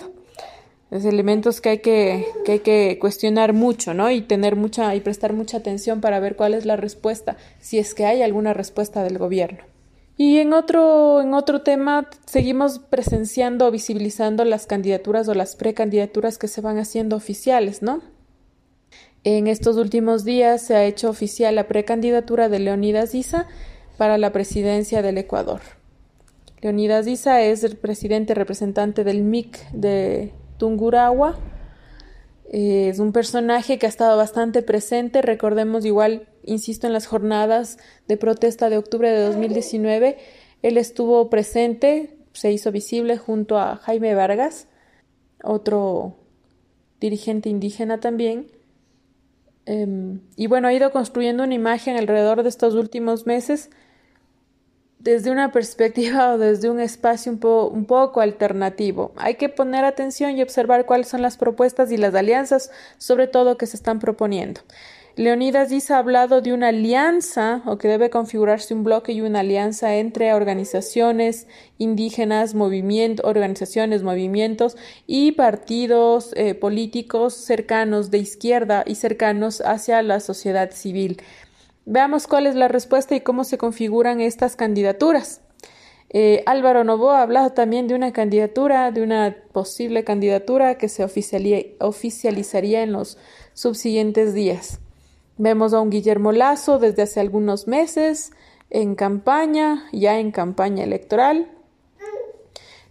es 0.90 1.04
elementos 1.04 1.60
que 1.60 1.68
hay 1.68 1.78
que, 1.78 2.26
que 2.44 2.52
hay 2.52 2.58
que 2.60 2.98
cuestionar 2.98 3.52
mucho, 3.52 3.92
¿no? 3.92 4.10
Y 4.10 4.22
tener 4.22 4.56
mucha 4.56 4.94
y 4.94 5.00
prestar 5.00 5.32
mucha 5.34 5.58
atención 5.58 6.00
para 6.00 6.18
ver 6.20 6.36
cuál 6.36 6.54
es 6.54 6.64
la 6.64 6.76
respuesta, 6.76 7.36
si 7.60 7.78
es 7.78 7.94
que 7.94 8.06
hay 8.06 8.22
alguna 8.22 8.54
respuesta 8.54 9.02
del 9.04 9.18
gobierno. 9.18 9.64
Y 10.20 10.38
en 10.38 10.52
otro, 10.52 11.20
en 11.22 11.32
otro 11.32 11.62
tema, 11.62 12.10
seguimos 12.26 12.80
presenciando 12.80 13.68
o 13.68 13.70
visibilizando 13.70 14.44
las 14.44 14.66
candidaturas 14.66 15.28
o 15.28 15.34
las 15.34 15.54
precandidaturas 15.54 16.38
que 16.38 16.48
se 16.48 16.60
van 16.60 16.76
haciendo 16.78 17.14
oficiales, 17.14 17.82
¿no? 17.82 18.02
En 19.22 19.46
estos 19.46 19.76
últimos 19.76 20.24
días 20.24 20.60
se 20.60 20.74
ha 20.74 20.84
hecho 20.84 21.08
oficial 21.08 21.54
la 21.54 21.68
precandidatura 21.68 22.48
de 22.48 22.58
Leonidas 22.58 23.14
Issa 23.14 23.46
para 23.96 24.18
la 24.18 24.32
presidencia 24.32 25.02
del 25.02 25.18
Ecuador. 25.18 25.60
Leonidas 26.62 27.06
Issa 27.06 27.40
es 27.42 27.62
el 27.62 27.76
presidente 27.76 28.34
representante 28.34 29.04
del 29.04 29.22
MIC 29.22 29.70
de 29.70 30.32
Tungurahua. 30.56 31.38
Eh, 32.50 32.88
es 32.88 32.98
un 32.98 33.12
personaje 33.12 33.78
que 33.78 33.86
ha 33.86 33.88
estado 33.88 34.16
bastante 34.16 34.62
presente, 34.62 35.20
recordemos 35.20 35.84
igual, 35.84 36.28
insisto, 36.44 36.86
en 36.86 36.94
las 36.94 37.06
jornadas 37.06 37.78
de 38.06 38.16
protesta 38.16 38.70
de 38.70 38.78
octubre 38.78 39.10
de 39.10 39.20
2019. 39.26 40.16
Él 40.62 40.78
estuvo 40.78 41.28
presente, 41.28 42.16
se 42.32 42.50
hizo 42.50 42.72
visible 42.72 43.18
junto 43.18 43.58
a 43.58 43.76
Jaime 43.76 44.14
Vargas, 44.14 44.66
otro 45.44 46.16
dirigente 47.00 47.50
indígena 47.50 48.00
también. 48.00 48.50
Em, 49.66 50.20
y 50.36 50.46
bueno, 50.46 50.68
ha 50.68 50.72
ido 50.72 50.90
construyendo 50.90 51.44
una 51.44 51.54
imagen 51.54 51.96
alrededor 51.96 52.42
de 52.42 52.48
estos 52.48 52.74
últimos 52.74 53.26
meses 53.26 53.68
desde 54.98 55.30
una 55.30 55.52
perspectiva 55.52 56.34
o 56.34 56.38
desde 56.38 56.70
un 56.70 56.80
espacio 56.80 57.32
un, 57.32 57.40
un, 57.72 57.84
poco 57.84 58.20
alternativo. 58.20 59.12
Hay 59.16 59.34
que 59.36 59.48
poner 59.48 59.84
atención 59.84 60.36
y 60.36 60.42
observar 60.42 60.86
cuáles 60.86 61.08
son 61.08 61.22
las 61.22 61.36
propuestas 61.36 61.92
y 61.92 61.96
las 61.96 62.14
alianzas, 62.14 62.70
sobre 62.98 63.26
todo 63.26 63.56
que 63.56 63.66
se 63.66 63.76
están 63.76 64.00
proponiendo. 64.00 64.60
Leonidas 65.18 65.68
dice 65.68 65.94
ha 65.94 65.98
hablado 65.98 66.42
de 66.42 66.52
una 66.52 66.68
alianza 66.68 67.62
o 67.66 67.76
que 67.76 67.88
debe 67.88 68.08
configurarse 68.08 68.72
un 68.72 68.84
bloque 68.84 69.10
y 69.10 69.20
una 69.20 69.40
alianza 69.40 69.96
entre 69.96 70.32
organizaciones 70.32 71.48
indígenas, 71.76 72.54
movimientos, 72.54 73.26
organizaciones, 73.26 74.04
movimientos 74.04 74.76
y 75.08 75.32
partidos 75.32 76.30
eh, 76.36 76.54
políticos 76.54 77.34
cercanos 77.34 78.12
de 78.12 78.18
izquierda 78.18 78.84
y 78.86 78.94
cercanos 78.94 79.60
hacia 79.60 80.00
la 80.02 80.20
sociedad 80.20 80.70
civil. 80.70 81.20
Veamos 81.90 82.26
cuál 82.26 82.46
es 82.46 82.54
la 82.54 82.68
respuesta 82.68 83.16
y 83.16 83.22
cómo 83.22 83.44
se 83.44 83.56
configuran 83.56 84.20
estas 84.20 84.56
candidaturas. 84.56 85.40
Eh, 86.10 86.42
Álvaro 86.44 86.84
Novoa 86.84 87.20
ha 87.20 87.22
hablado 87.22 87.52
también 87.52 87.88
de 87.88 87.94
una 87.94 88.12
candidatura, 88.12 88.92
de 88.92 89.00
una 89.00 89.34
posible 89.52 90.04
candidatura 90.04 90.76
que 90.76 90.90
se 90.90 91.02
oficializaría 91.02 92.82
en 92.82 92.92
los 92.92 93.16
subsiguientes 93.54 94.34
días. 94.34 94.80
Vemos 95.38 95.72
a 95.72 95.80
un 95.80 95.88
Guillermo 95.88 96.32
Lazo 96.32 96.78
desde 96.78 97.00
hace 97.00 97.20
algunos 97.20 97.66
meses 97.66 98.32
en 98.68 98.94
campaña, 98.94 99.88
ya 99.90 100.18
en 100.18 100.30
campaña 100.30 100.84
electoral. 100.84 101.50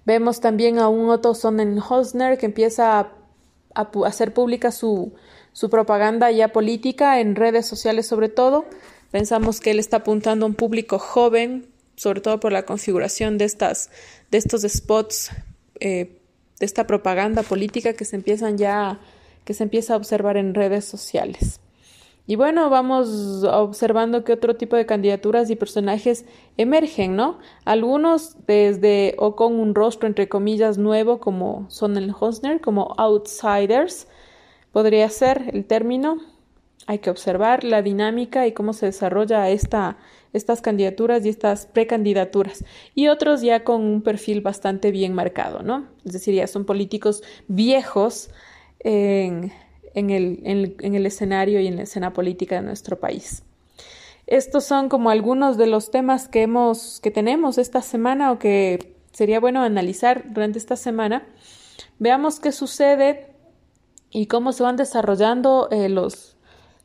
Vemos 0.05 0.39
también 0.39 0.79
a 0.79 0.89
un 0.89 1.11
Otto 1.11 1.35
Sonnenhosner 1.35 2.39
que 2.39 2.47
empieza 2.47 2.99
a, 2.99 3.11
a 3.75 3.89
hacer 4.07 4.33
pública 4.33 4.71
su, 4.71 5.13
su 5.57 5.71
propaganda 5.71 6.29
ya 6.29 6.49
política 6.49 7.19
en 7.19 7.35
redes 7.35 7.65
sociales 7.65 8.05
sobre 8.05 8.29
todo. 8.29 8.65
Pensamos 9.09 9.59
que 9.59 9.71
él 9.71 9.79
está 9.79 9.97
apuntando 9.97 10.45
a 10.45 10.49
un 10.49 10.53
público 10.53 10.99
joven, 10.99 11.65
sobre 11.95 12.21
todo 12.21 12.39
por 12.39 12.51
la 12.51 12.61
configuración 12.61 13.39
de, 13.39 13.45
estas, 13.45 13.89
de 14.29 14.37
estos 14.37 14.61
spots, 14.61 15.31
eh, 15.79 16.19
de 16.59 16.65
esta 16.67 16.85
propaganda 16.85 17.41
política 17.41 17.93
que 17.93 18.05
se 18.05 18.17
empiezan 18.17 18.59
ya, 18.59 18.99
que 19.45 19.55
se 19.55 19.63
empieza 19.63 19.95
a 19.95 19.97
observar 19.97 20.37
en 20.37 20.53
redes 20.53 20.85
sociales. 20.85 21.59
Y 22.27 22.35
bueno, 22.35 22.69
vamos 22.69 23.43
observando 23.43 24.23
qué 24.23 24.33
otro 24.33 24.57
tipo 24.57 24.75
de 24.75 24.85
candidaturas 24.85 25.49
y 25.49 25.55
personajes 25.55 26.25
emergen, 26.57 27.15
¿no? 27.15 27.39
Algunos 27.65 28.45
desde 28.45 29.15
o 29.17 29.35
con 29.35 29.55
un 29.55 29.73
rostro 29.73 30.07
entre 30.07 30.29
comillas 30.29 30.77
nuevo 30.77 31.19
como 31.19 31.65
son 31.71 31.97
el 31.97 32.13
Hosner, 32.19 32.61
como 32.61 32.93
outsiders, 32.99 34.07
podría 34.77 35.09
ser 35.09 35.49
el 35.53 35.65
término. 35.65 36.19
Hay 36.85 36.99
que 36.99 37.09
observar 37.09 37.63
la 37.63 37.81
dinámica 37.81 38.45
y 38.45 38.51
cómo 38.51 38.73
se 38.73 38.85
desarrolla 38.85 39.49
esta, 39.49 39.97
estas 40.33 40.61
candidaturas 40.61 41.25
y 41.25 41.29
estas 41.29 41.65
precandidaturas. 41.65 42.63
Y 42.93 43.07
otros 43.07 43.41
ya 43.41 43.63
con 43.63 43.81
un 43.81 44.03
perfil 44.03 44.41
bastante 44.41 44.91
bien 44.91 45.13
marcado, 45.15 45.63
¿no? 45.63 45.87
Es 46.05 46.13
decir, 46.13 46.35
ya 46.35 46.45
son 46.45 46.63
políticos 46.63 47.23
viejos 47.47 48.29
en 48.79 49.51
en 49.95 50.11
el, 50.11 51.05
escenario 51.07 51.59
y 51.59 51.65
en 51.65 51.77
la 51.77 51.81
escena 51.81 52.13
política 52.13 52.57
de 52.57 52.61
nuestro 52.61 52.99
país. 52.99 53.41
Estos 54.27 54.63
son 54.63 54.89
como 54.89 55.09
algunos 55.09 55.57
de 55.57 55.65
los 55.65 55.89
temas 55.89 56.27
que 56.27 56.43
hemos, 56.43 56.99
que 57.01 57.09
tenemos 57.09 57.57
esta 57.57 57.81
semana 57.81 58.31
o 58.31 58.37
que 58.37 58.93
sería 59.11 59.39
bueno 59.39 59.63
analizar 59.63 60.25
durante 60.31 60.59
esta 60.59 60.75
semana. 60.75 61.25
Veamos 61.97 62.39
qué 62.39 62.51
sucede 62.51 63.36
y 64.11 64.27
cómo 64.27 64.51
se 64.51 64.63
van 64.63 64.75
desarrollando 64.75 65.67
eh, 65.71 65.89
los, 65.89 66.37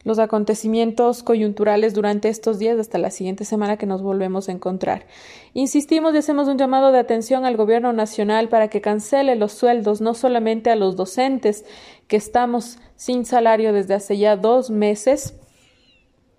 los 0.04 0.18
acontecimientos 0.18 1.22
coyunturales 1.22 1.94
durante 1.94 2.28
estos 2.28 2.58
días 2.58 2.78
hasta 2.78 2.98
la 2.98 3.10
siguiente 3.10 3.44
semana 3.44 3.76
que 3.76 3.86
nos 3.86 4.02
volvemos 4.02 4.48
a 4.48 4.52
encontrar. 4.52 5.06
Insistimos 5.54 6.14
y 6.14 6.18
hacemos 6.18 6.48
un 6.48 6.58
llamado 6.58 6.92
de 6.92 6.98
atención 6.98 7.44
al 7.44 7.56
Gobierno 7.56 7.92
Nacional 7.92 8.48
para 8.48 8.68
que 8.68 8.80
cancele 8.80 9.36
los 9.36 9.52
sueldos 9.52 10.00
no 10.00 10.14
solamente 10.14 10.70
a 10.70 10.76
los 10.76 10.96
docentes 10.96 11.64
que 12.08 12.16
estamos 12.16 12.78
sin 12.96 13.24
salario 13.24 13.72
desde 13.72 13.94
hace 13.94 14.18
ya 14.18 14.36
dos 14.36 14.70
meses 14.70 15.34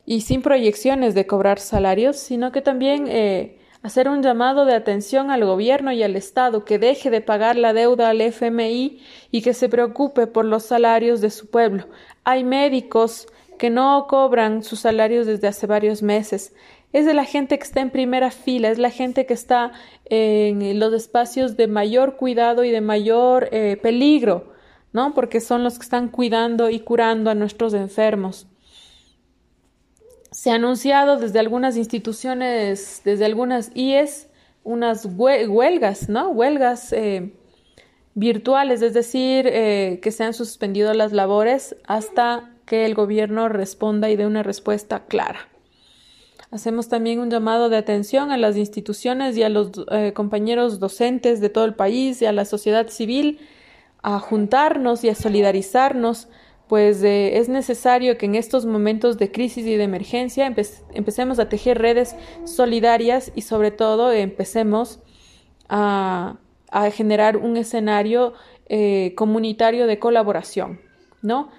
y 0.06 0.22
sin 0.22 0.42
proyecciones 0.42 1.16
de 1.16 1.26
cobrar 1.26 1.60
salarios, 1.60 2.18
sino 2.18 2.52
que 2.52 2.62
también 2.62 3.06
eh, 3.08 3.60
hacer 3.84 4.08
un 4.08 4.24
llamado 4.24 4.66
de 4.66 4.74
atención 4.74 5.30
al 5.30 5.44
gobierno 5.44 5.92
y 5.92 6.02
al 6.04 6.16
Estado 6.16 6.64
que 6.64 6.80
deje 6.80 7.10
de 7.10 7.20
pagar 7.20 7.58
la 7.58 7.74
deuda 7.74 8.10
al 8.10 8.22
FMI 8.22 9.02
y 9.30 9.42
que 9.42 9.54
se 9.54 9.68
preocupe 9.68 10.26
por 10.26 10.46
los 10.46 10.64
salarios 10.64 11.20
de 11.20 11.30
su 11.30 11.48
pueblo. 11.50 11.88
Hay 12.24 12.46
médicos 12.46 13.28
que 13.60 13.70
no 13.70 14.08
cobran 14.08 14.64
sus 14.64 14.80
salarios 14.80 15.28
desde 15.28 15.48
hace 15.48 15.68
varios 15.68 16.02
meses. 16.02 16.54
Es 16.94 17.06
de 17.06 17.14
la 17.14 17.26
gente 17.26 17.58
que 17.58 17.64
está 17.66 17.82
en 17.82 17.90
primera 17.90 18.32
fila, 18.32 18.70
es 18.70 18.78
la 18.78 18.90
gente 18.90 19.26
que 19.26 19.34
está 19.34 19.74
en 20.06 20.80
los 20.80 20.94
espacios 20.94 21.58
de 21.58 21.68
mayor 21.68 22.16
cuidado 22.16 22.64
y 22.64 22.72
de 22.72 22.82
mayor 22.82 23.50
eh, 23.52 23.78
peligro, 23.82 24.54
¿no? 24.94 25.14
Porque 25.14 25.42
son 25.42 25.64
los 25.64 25.78
que 25.78 25.84
están 25.84 26.08
cuidando 26.08 26.70
y 26.70 26.80
curando 26.80 27.30
a 27.30 27.36
nuestros 27.36 27.74
enfermos. 27.74 28.48
Se 30.44 30.52
ha 30.52 30.56
anunciado 30.56 31.16
desde 31.16 31.40
algunas 31.40 31.78
instituciones, 31.78 33.02
desde 33.06 33.24
algunas 33.24 33.72
IES, 33.76 34.28
unas 34.66 35.06
huelgas, 35.06 36.10
¿no? 36.10 36.32
Huelgas 36.32 36.92
eh, 36.92 37.32
virtuales, 38.14 38.82
es 38.82 38.94
decir, 38.94 39.48
eh, 39.48 40.02
que 40.04 40.12
se 40.12 40.26
han 40.26 40.34
suspendido 40.34 40.94
las 40.94 41.14
labores 41.14 41.78
hasta 41.88 42.52
que 42.66 42.86
el 42.86 42.94
gobierno 42.94 43.48
responda 43.48 44.10
y 44.10 44.18
dé 44.18 44.26
una 44.26 44.44
respuesta 44.44 45.06
clara. 45.06 45.48
Hacemos 46.52 46.90
también 46.90 47.22
un 47.22 47.30
llamado 47.30 47.70
de 47.70 47.78
atención 47.78 48.30
a 48.34 48.36
las 48.36 48.58
instituciones 48.58 49.38
y 49.38 49.44
a 49.44 49.50
los 49.50 49.72
eh, 49.92 50.12
compañeros 50.12 50.82
docentes 50.82 51.40
de 51.40 51.48
todo 51.48 51.64
el 51.64 51.76
país 51.76 52.22
y 52.22 52.26
a 52.26 52.34
la 52.34 52.44
sociedad 52.44 52.90
civil 52.90 53.40
a 54.02 54.20
juntarnos 54.20 55.06
y 55.06 55.10
a 55.10 55.16
solidarizarnos, 55.16 56.28
pues 56.68 57.04
es 57.04 57.50
necesario 57.50 58.18
que 58.18 58.26
en 58.26 58.36
estos 58.36 58.66
momentos 58.66 59.18
de 59.18 59.32
crisis 59.32 59.66
y 59.66 59.76
de 59.76 59.84
emergencia 59.84 60.46
empecemos 60.94 61.40
a 61.40 61.50
tejer 61.50 61.80
redes 61.80 62.16
solidarias 62.46 63.32
y 63.36 63.42
sobre 63.42 63.72
todo 63.72 64.12
empecemos 64.12 65.00
a, 65.70 66.38
generar 66.94 67.38
un 67.38 67.58
escenario 67.58 68.34
eh, 68.68 69.14
comunitario 69.16 69.86
de 69.86 70.00
colaboración, 70.00 70.82
¿no? 71.22 71.50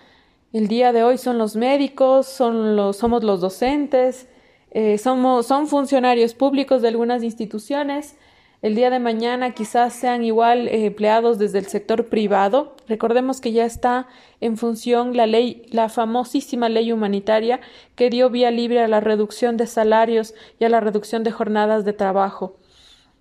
El 0.53 0.67
día 0.67 0.93
de 0.93 1.05
hoy 1.05 1.19
son 1.19 1.39
los 1.39 1.55
médicos, 1.55 2.27
son 2.27 2.75
los, 2.75 2.97
somos 2.97 3.23
los 3.23 3.41
docentes, 3.41 4.29
eh, 4.71 4.99
somos, 4.99 5.47
son 5.47 5.69
funcionarios 5.69 6.35
públicos 6.35 6.83
de 6.83 6.89
algunas 6.89 7.23
instituciones. 7.23 8.17
El 8.65 8.75
día 8.77 8.89
de 8.89 8.99
mañana 8.99 9.51
quizás 9.51 9.93
sean 9.93 10.25
igual 10.25 10.69
eh, 10.69 10.87
empleados 10.87 11.39
desde 11.39 11.59
el 11.59 11.67
sector 11.67 12.07
privado. 12.07 12.75
Recordemos 12.89 13.43
que 13.43 13.53
ya 13.53 13.67
está 13.67 14.07
en 14.41 14.57
función 14.57 15.15
la 15.15 15.27
ley, 15.27 15.67
la 15.69 15.91
famosísima 15.91 16.71
ley 16.71 16.91
humanitaria 16.91 17.61
que 17.95 18.09
dio 18.09 18.31
vía 18.31 18.51
libre 18.51 18.81
a 18.81 18.89
la 18.89 19.01
reducción 19.01 19.59
de 19.59 19.67
salarios 19.67 20.33
y 20.59 20.65
a 20.65 20.71
la 20.71 20.81
reducción 20.81 21.25
de 21.25 21.31
jornadas 21.31 21.85
de 21.85 21.93
trabajo. 21.93 22.57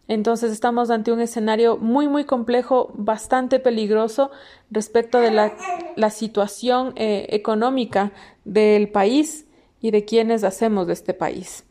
Entonces 0.08 0.50
estamos 0.50 0.90
ante 0.90 1.12
un 1.12 1.20
escenario 1.20 1.76
muy, 1.76 2.08
muy 2.08 2.24
complejo, 2.24 2.94
bastante 2.94 3.60
peligroso 3.60 4.32
respecto 4.72 5.20
de 5.20 5.32
la, 5.32 6.10
situación 6.10 6.94
eh, 6.96 7.26
económica 7.32 8.14
del 8.46 8.88
país 8.88 9.46
y 9.82 9.92
de 9.92 10.06
quienes 10.06 10.46
hacemos 10.46 10.88
de 10.88 10.94
este 10.94 11.14
país. 11.14 11.66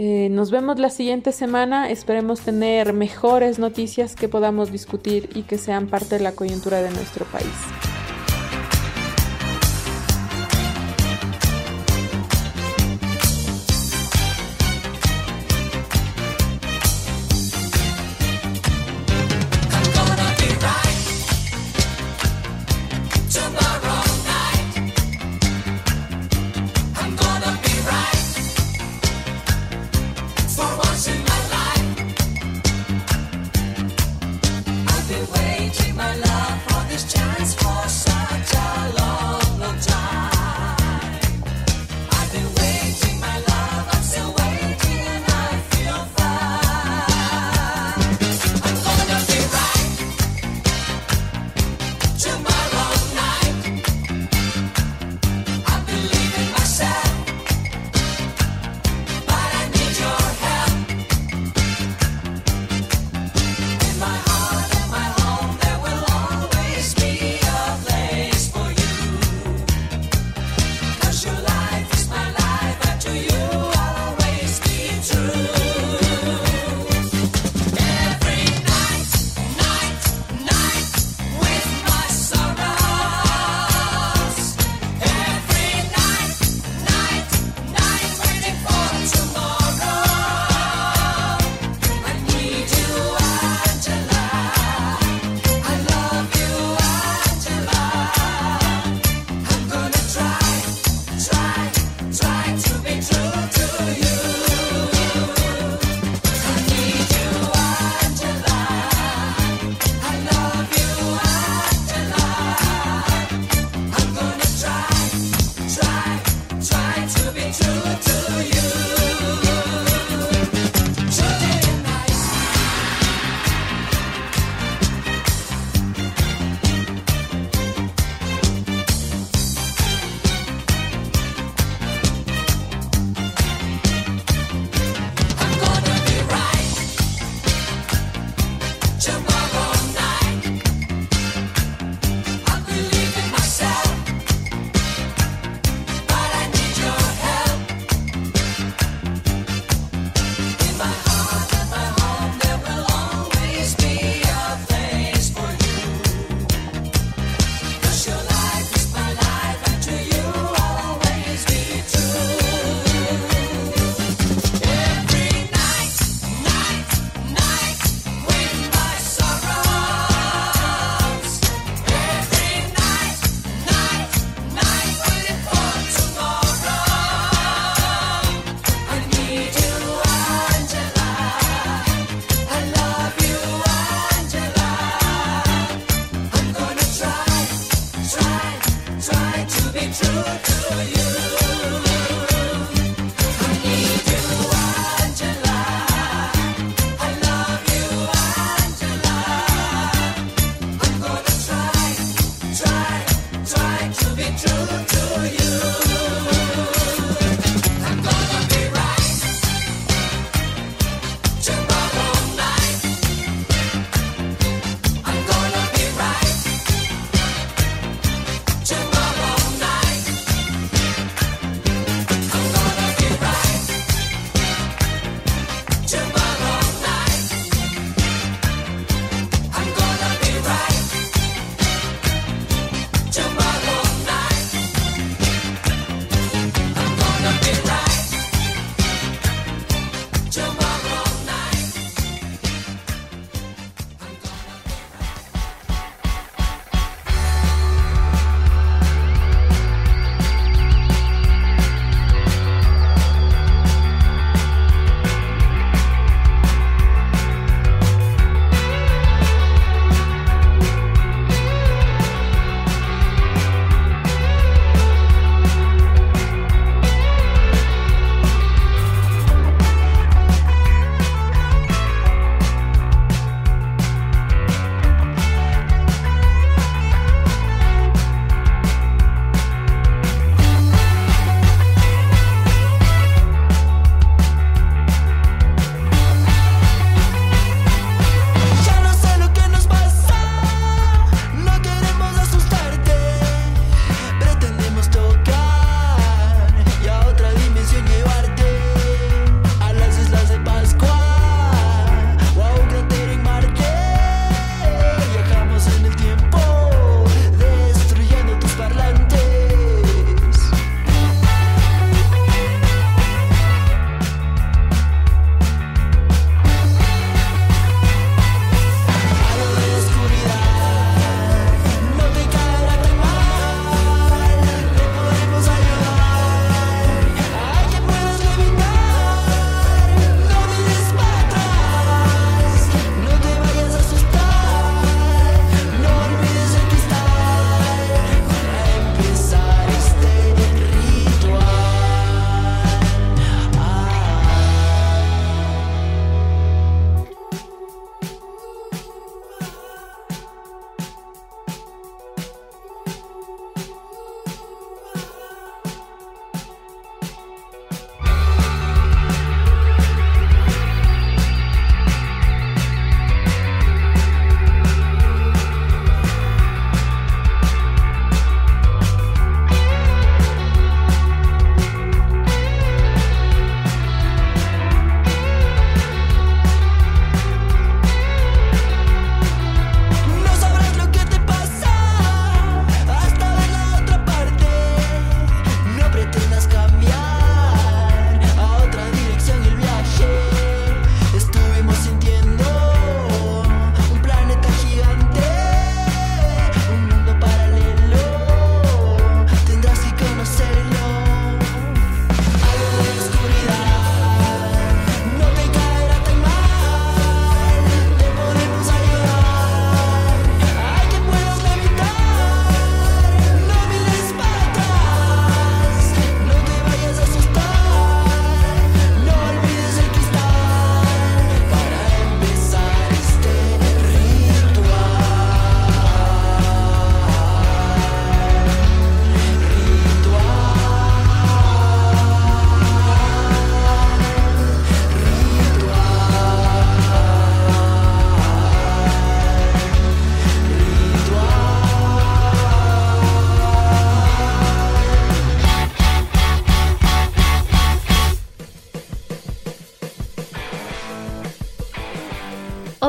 Eh, 0.00 0.28
nos 0.30 0.52
vemos 0.52 0.78
la 0.78 0.90
siguiente 0.90 1.32
semana. 1.32 1.90
Esperemos 1.90 2.40
tener 2.40 2.92
mejores 2.92 3.58
noticias 3.58 4.14
que 4.14 4.28
podamos 4.28 4.70
discutir 4.70 5.28
y 5.34 5.42
que 5.42 5.58
sean 5.58 5.88
parte 5.88 6.18
de 6.18 6.22
la 6.22 6.32
coyuntura 6.32 6.80
de 6.80 6.90
nuestro 6.90 7.24
país. 7.26 7.97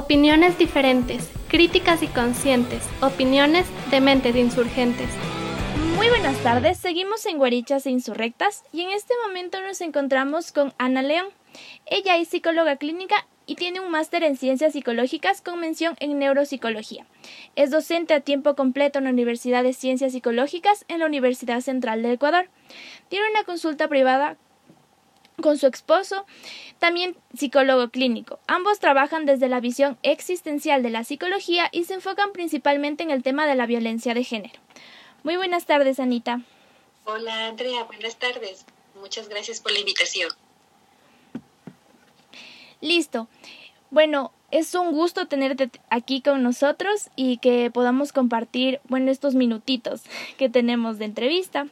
Opiniones 0.09 0.57
diferentes, 0.57 1.29
críticas 1.49 2.01
y 2.01 2.07
conscientes, 2.07 2.81
opiniones 2.99 3.67
de 3.91 4.01
mentes 4.01 4.35
insurgentes. 4.35 5.07
Muy 5.95 6.09
buenas 6.09 6.35
tardes, 6.41 6.79
seguimos 6.79 7.27
en 7.27 7.37
Guarichas 7.37 7.85
e 7.85 7.91
Insurrectas 7.91 8.63
y 8.73 8.81
en 8.81 8.89
este 8.89 9.13
momento 9.27 9.61
nos 9.61 9.81
encontramos 9.81 10.51
con 10.51 10.73
Ana 10.79 11.03
León. 11.03 11.27
Ella 11.85 12.17
es 12.17 12.29
psicóloga 12.29 12.77
clínica 12.77 13.27
y 13.45 13.53
tiene 13.53 13.81
un 13.81 13.91
máster 13.91 14.23
en 14.23 14.35
ciencias 14.35 14.73
psicológicas 14.73 15.41
con 15.41 15.59
mención 15.59 15.95
en 15.99 16.17
neuropsicología. 16.17 17.05
Es 17.55 17.69
docente 17.69 18.15
a 18.15 18.21
tiempo 18.21 18.55
completo 18.55 18.97
en 18.97 19.05
la 19.05 19.11
Universidad 19.11 19.61
de 19.61 19.73
Ciencias 19.73 20.13
Psicológicas 20.13 20.85
en 20.87 21.01
la 21.01 21.05
Universidad 21.05 21.61
Central 21.61 22.01
del 22.01 22.13
Ecuador. 22.13 22.49
Tiene 23.09 23.29
una 23.29 23.43
consulta 23.43 23.87
privada 23.87 24.37
con 25.39 25.57
su 25.57 25.67
esposo, 25.67 26.25
también 26.79 27.15
psicólogo 27.37 27.89
clínico. 27.89 28.39
Ambos 28.47 28.79
trabajan 28.79 29.25
desde 29.25 29.49
la 29.49 29.59
visión 29.59 29.97
existencial 30.01 30.81
de 30.81 30.89
la 30.89 31.03
psicología 31.03 31.69
y 31.71 31.83
se 31.83 31.93
enfocan 31.95 32.31
principalmente 32.31 33.03
en 33.03 33.11
el 33.11 33.21
tema 33.21 33.45
de 33.45 33.55
la 33.55 33.65
violencia 33.65 34.13
de 34.13 34.23
género. 34.23 34.59
Muy 35.23 35.37
buenas 35.37 35.65
tardes, 35.65 35.99
Anita. 35.99 36.41
Hola, 37.05 37.47
Andrea, 37.47 37.83
buenas 37.83 38.15
tardes. 38.17 38.65
Muchas 38.99 39.29
gracias 39.29 39.59
por 39.59 39.71
la 39.71 39.79
invitación. 39.79 40.31
Listo. 42.81 43.27
Bueno, 43.91 44.31
es 44.51 44.73
un 44.75 44.91
gusto 44.91 45.27
tenerte 45.27 45.69
aquí 45.89 46.21
con 46.21 46.43
nosotros 46.43 47.09
y 47.15 47.37
que 47.37 47.71
podamos 47.71 48.13
compartir, 48.13 48.79
bueno, 48.87 49.11
estos 49.11 49.35
minutitos 49.35 50.01
que 50.37 50.49
tenemos 50.49 50.97
de 50.97 51.05
entrevista. 51.05 51.67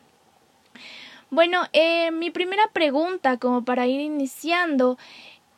Bueno, 1.29 1.63
eh, 1.73 2.11
mi 2.11 2.31
primera 2.31 2.69
pregunta, 2.71 3.37
como 3.37 3.65
para 3.65 3.85
ir 3.85 3.99
iniciando, 3.99 4.97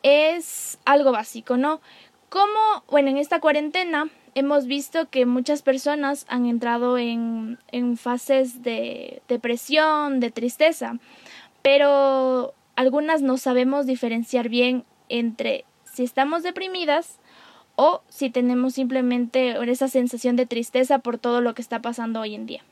es 0.02 0.78
algo 0.84 1.12
básico, 1.12 1.56
¿no? 1.56 1.80
¿Cómo, 2.28 2.84
bueno, 2.90 3.10
en 3.10 3.18
esta 3.18 3.40
cuarentena 3.40 4.08
hemos 4.34 4.66
visto 4.66 5.08
que 5.10 5.26
muchas 5.26 5.62
personas 5.62 6.26
han 6.28 6.46
entrado 6.46 6.98
en, 6.98 7.58
en 7.70 7.96
fases 7.96 8.62
de 8.62 9.22
depresión, 9.28 10.18
de 10.18 10.32
tristeza, 10.32 10.98
pero 11.62 12.52
algunas 12.74 13.22
no 13.22 13.36
sabemos 13.36 13.86
diferenciar 13.86 14.48
bien 14.48 14.84
entre 15.08 15.64
si 15.84 16.02
estamos 16.02 16.42
deprimidas 16.42 17.20
o 17.76 18.02
si 18.08 18.30
tenemos 18.30 18.74
simplemente 18.74 19.56
esa 19.70 19.88
sensación 19.88 20.34
de 20.34 20.46
tristeza 20.46 20.98
por 20.98 21.18
todo 21.18 21.40
lo 21.40 21.54
que 21.54 21.62
está 21.62 21.80
pasando 21.80 22.20
hoy 22.20 22.34
en 22.34 22.46
día. 22.46 22.62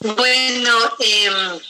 Bueno, 0.00 0.96
em, 0.98 1.60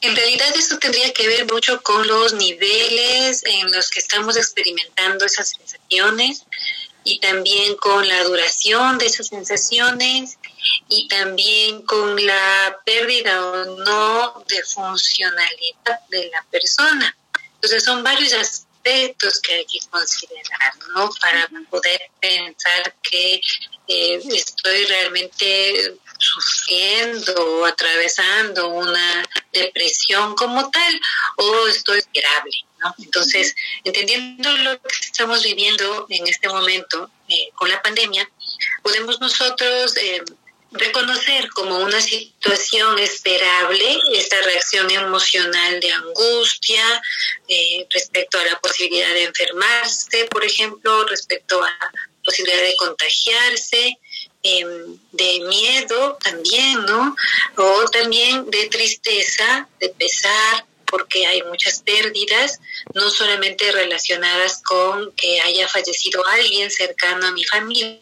en 0.00 0.16
realidad 0.16 0.48
eso 0.54 0.78
tendría 0.78 1.12
que 1.12 1.26
ver 1.26 1.50
mucho 1.50 1.82
con 1.82 2.06
los 2.06 2.32
niveles 2.34 3.42
en 3.44 3.72
los 3.72 3.90
que 3.90 3.98
estamos 3.98 4.36
experimentando 4.36 5.24
esas 5.24 5.50
sensaciones 5.50 6.44
y 7.04 7.18
también 7.20 7.76
con 7.76 8.06
la 8.06 8.22
duración 8.24 8.98
de 8.98 9.06
esas 9.06 9.28
sensaciones 9.28 10.38
y 10.88 11.08
también 11.08 11.82
con 11.82 12.24
la 12.24 12.78
pérdida 12.84 13.44
o 13.44 13.64
no 13.84 14.44
de 14.46 14.62
funcionalidad 14.62 16.00
de 16.10 16.30
la 16.30 16.44
persona. 16.50 17.16
Entonces 17.54 17.82
son 17.82 18.04
varios 18.04 18.32
aspectos 18.34 19.40
que 19.40 19.54
hay 19.54 19.66
que 19.66 19.80
considerar, 19.90 20.74
¿no? 20.94 21.10
Para 21.20 21.48
poder 21.70 22.00
pensar 22.20 22.94
que 23.02 23.40
eh, 23.88 24.22
estoy 24.32 24.84
realmente 24.84 25.94
sufriendo 26.18 27.32
o 27.34 27.64
atravesando 27.64 28.68
una 28.68 29.28
depresión 29.52 30.34
como 30.34 30.70
tal 30.70 31.00
o 31.36 31.66
estoy 31.68 32.02
grave. 32.12 32.50
Entonces, 32.98 33.54
entendiendo 33.84 34.50
lo 34.58 34.80
que 34.80 34.94
estamos 35.00 35.42
viviendo 35.42 36.06
en 36.10 36.26
este 36.26 36.48
momento 36.48 37.10
eh, 37.28 37.50
con 37.54 37.68
la 37.68 37.82
pandemia, 37.82 38.28
podemos 38.82 39.20
nosotros 39.20 39.96
eh, 39.96 40.22
reconocer 40.72 41.48
como 41.50 41.78
una 41.78 42.00
situación 42.00 42.98
esperable 42.98 43.98
esta 44.12 44.40
reacción 44.42 44.90
emocional 44.90 45.80
de 45.80 45.92
angustia 45.92 47.02
eh, 47.48 47.86
respecto 47.90 48.38
a 48.38 48.44
la 48.44 48.60
posibilidad 48.60 49.12
de 49.14 49.24
enfermarse, 49.24 50.26
por 50.26 50.44
ejemplo, 50.44 51.04
respecto 51.06 51.62
a 51.62 51.70
la 51.70 51.92
posibilidad 52.24 52.62
de 52.62 52.76
contagiarse, 52.76 53.98
em, 54.48 54.98
de 55.12 55.40
miedo 55.40 56.18
también, 56.22 56.84
¿no? 56.86 57.16
O 57.56 57.84
también 57.90 58.50
de 58.50 58.68
tristeza, 58.68 59.68
de 59.80 59.88
pesar, 59.90 60.66
porque 60.86 61.26
hay 61.26 61.42
muchas 61.42 61.80
pérdidas, 61.80 62.60
no 62.94 63.10
solamente 63.10 63.70
relacionadas 63.72 64.62
con 64.62 65.12
que 65.12 65.40
haya 65.40 65.68
fallecido 65.68 66.26
alguien 66.26 66.70
cercano 66.70 67.26
a 67.26 67.32
mi 67.32 67.44
familia, 67.44 68.00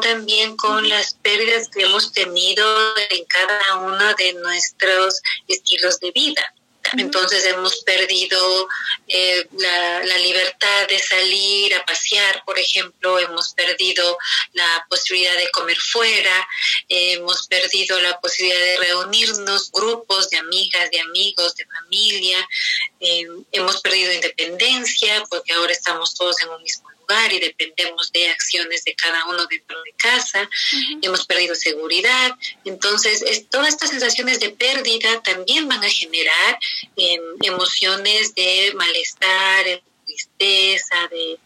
también 0.00 0.56
con 0.56 0.88
las 0.88 1.14
pérdidas 1.14 1.68
que 1.68 1.82
hemos 1.82 2.12
tenido 2.12 2.64
en 3.10 3.24
cada 3.26 3.76
uno 3.78 4.14
de 4.14 4.32
nuestros 4.34 5.20
estilos 5.48 6.00
de 6.00 6.10
vida. 6.12 6.54
Entonces 6.98 7.44
hemos 7.46 7.82
perdido 7.82 8.68
eh, 9.08 9.46
la, 9.58 10.18
libertad 10.18 10.86
de 10.88 10.98
salir 10.98 11.74
a 11.74 11.84
pasear, 11.84 12.42
por 12.44 12.58
ejemplo, 12.58 13.18
hemos 13.18 13.54
perdido 13.54 14.16
la 14.52 14.86
posibilidad 14.88 15.36
de 15.36 15.50
comer 15.50 15.76
fuera, 15.76 16.48
hemos 16.88 17.46
perdido 17.48 18.00
la 18.00 18.20
posibilidad 18.20 18.60
de 18.60 18.76
reunirnos, 18.78 19.70
grupos 19.72 20.30
de 20.30 20.36
amigas, 20.36 20.90
de 20.90 21.00
amigos, 21.00 21.56
de 21.56 21.66
familia, 21.66 22.48
eh, 23.00 23.26
hemos 23.50 23.80
perdido 23.80 24.12
independencia 24.12 25.24
porque 25.28 25.52
ahora 25.52 25.72
estamos 25.72 26.14
todos 26.14 26.40
en 26.42 26.50
un 26.50 26.62
mismo 26.62 26.91
y 27.32 27.38
dependemos 27.40 28.12
de 28.12 28.28
acciones 28.30 28.84
de 28.84 28.94
cada 28.94 29.24
uno 29.26 29.46
dentro 29.46 29.80
de 29.82 29.92
casa, 29.92 30.48
hemos 31.00 31.26
perdido 31.26 31.54
seguridad, 31.54 32.36
entonces 32.64 33.22
todas 33.50 33.68
estas 33.68 33.90
sensaciones 33.90 34.40
de 34.40 34.50
pérdida 34.50 35.22
también 35.22 35.68
van 35.68 35.82
a 35.84 35.88
generar 35.88 36.58
em, 36.96 37.22
emociones 37.42 38.34
de 38.34 38.72
malestar, 38.74 39.64
de 39.64 39.82
tristeza, 40.04 41.08
de, 41.10 41.38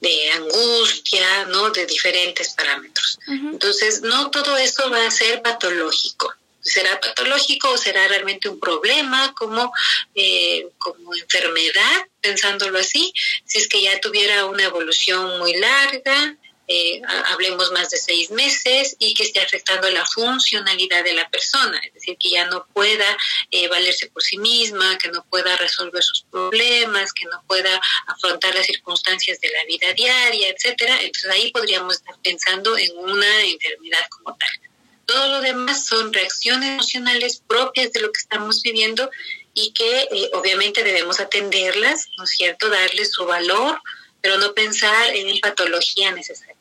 de, 0.00 0.30
angustia, 0.32 1.44
¿no? 1.46 1.70
De 1.70 1.84
diferentes 1.86 2.50
parámetros. 2.50 3.18
Entonces, 3.26 4.00
no 4.02 4.30
todo 4.30 4.56
eso 4.56 4.88
va 4.90 5.06
a 5.06 5.10
ser 5.10 5.42
patológico 5.42 6.34
será 6.60 7.00
patológico 7.00 7.70
o 7.70 7.76
será 7.76 8.06
realmente 8.08 8.48
un 8.48 8.60
problema 8.60 9.34
como, 9.34 9.72
eh, 10.14 10.68
como 10.78 11.14
enfermedad, 11.14 12.06
pensándolo 12.20 12.78
así, 12.78 13.12
si 13.44 13.58
es 13.58 13.68
que 13.68 13.82
ya 13.82 14.00
tuviera 14.00 14.46
una 14.46 14.64
evolución 14.64 15.38
muy 15.38 15.54
larga, 15.54 16.36
eh, 16.72 17.02
hablemos 17.32 17.72
más 17.72 17.90
de 17.90 17.96
seis 17.96 18.30
meses 18.30 18.94
y 19.00 19.12
que 19.14 19.24
esté 19.24 19.40
afectando 19.40 19.90
la 19.90 20.06
funcionalidad 20.06 21.02
de 21.02 21.14
la 21.14 21.28
persona, 21.28 21.80
es 21.84 21.94
decir, 21.94 22.16
que 22.16 22.30
ya 22.30 22.46
no 22.46 22.64
pueda 22.72 23.16
eh, 23.50 23.66
valerse 23.66 24.06
por 24.06 24.22
sí 24.22 24.38
misma, 24.38 24.96
que 24.98 25.08
no 25.08 25.24
pueda 25.24 25.56
resolver 25.56 26.00
sus 26.00 26.22
problemas, 26.30 27.12
que 27.12 27.24
no 27.24 27.42
pueda 27.48 27.80
afrontar 28.06 28.54
las 28.54 28.66
circunstancias 28.66 29.40
de 29.40 29.48
la 29.50 29.64
vida 29.64 29.92
diaria, 29.94 30.48
etcétera. 30.48 31.02
Entonces 31.02 31.30
ahí 31.32 31.50
podríamos 31.50 31.96
estar 31.96 32.14
pensando 32.22 32.78
en 32.78 32.96
una 32.98 33.42
enfermedad 33.42 34.06
como 34.08 34.36
tal. 34.36 34.69
Todo 35.10 35.26
lo 35.26 35.40
demás 35.40 35.86
son 35.86 36.12
reacciones 36.12 36.70
emocionales 36.70 37.42
propias 37.44 37.92
de 37.92 38.00
lo 38.00 38.12
que 38.12 38.20
estamos 38.20 38.62
viviendo 38.62 39.10
y 39.54 39.72
que 39.72 40.02
eh, 40.02 40.30
obviamente 40.34 40.84
debemos 40.84 41.18
atenderlas, 41.18 42.06
¿no 42.16 42.22
es 42.22 42.30
cierto? 42.30 42.68
Darles 42.68 43.10
su 43.10 43.26
valor, 43.26 43.82
pero 44.20 44.38
no 44.38 44.54
pensar 44.54 45.16
en 45.16 45.40
patología 45.40 46.12
necesaria. 46.12 46.54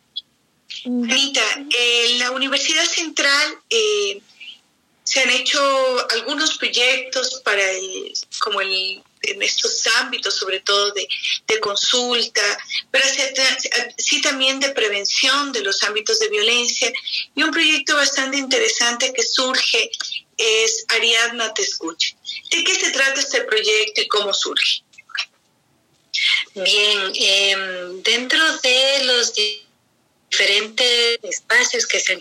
Anita, 0.83 1.43
en 1.77 2.17
la 2.17 2.31
Universidad 2.31 2.85
Central 2.85 3.59
eh, 3.69 4.19
se 5.03 5.19
han 5.19 5.29
hecho 5.29 5.59
algunos 6.09 6.57
proyectos 6.57 7.41
para 7.45 7.69
el, 7.69 8.13
como 8.39 8.61
el 8.61 9.03
en 9.23 9.41
estos 9.41 9.85
ámbitos, 9.97 10.35
sobre 10.35 10.59
todo 10.61 10.91
de, 10.91 11.07
consulta, 11.59 12.41
pero 12.91 13.03
sí 13.97 14.21
también 14.21 14.59
de 14.59 14.69
prevención 14.69 15.51
de 15.51 15.61
los 15.61 15.83
ámbitos 15.83 16.19
de 16.19 16.29
violencia. 16.29 16.91
Y 17.35 17.43
un 17.43 17.51
proyecto 17.51 17.95
bastante 17.95 18.37
interesante 18.37 19.11
que 19.13 19.23
surge 19.23 19.91
es 20.37 20.85
Ariadna 20.87 21.53
Te 21.53 21.63
Escucha. 21.63 22.15
¿De 22.51 22.63
qué 22.63 22.75
se 22.75 22.91
trata 22.91 23.19
este 23.19 23.41
proyecto 23.41 24.01
y 24.01 24.07
cómo 24.07 24.33
surge? 24.33 24.83
Bien, 26.55 27.11
em, 27.15 28.01
dentro 28.03 28.57
de 28.59 29.03
los 29.05 29.33
diferentes 30.29 31.19
espacios 31.23 31.85
que 31.85 31.99
se 31.99 32.13
han 32.13 32.19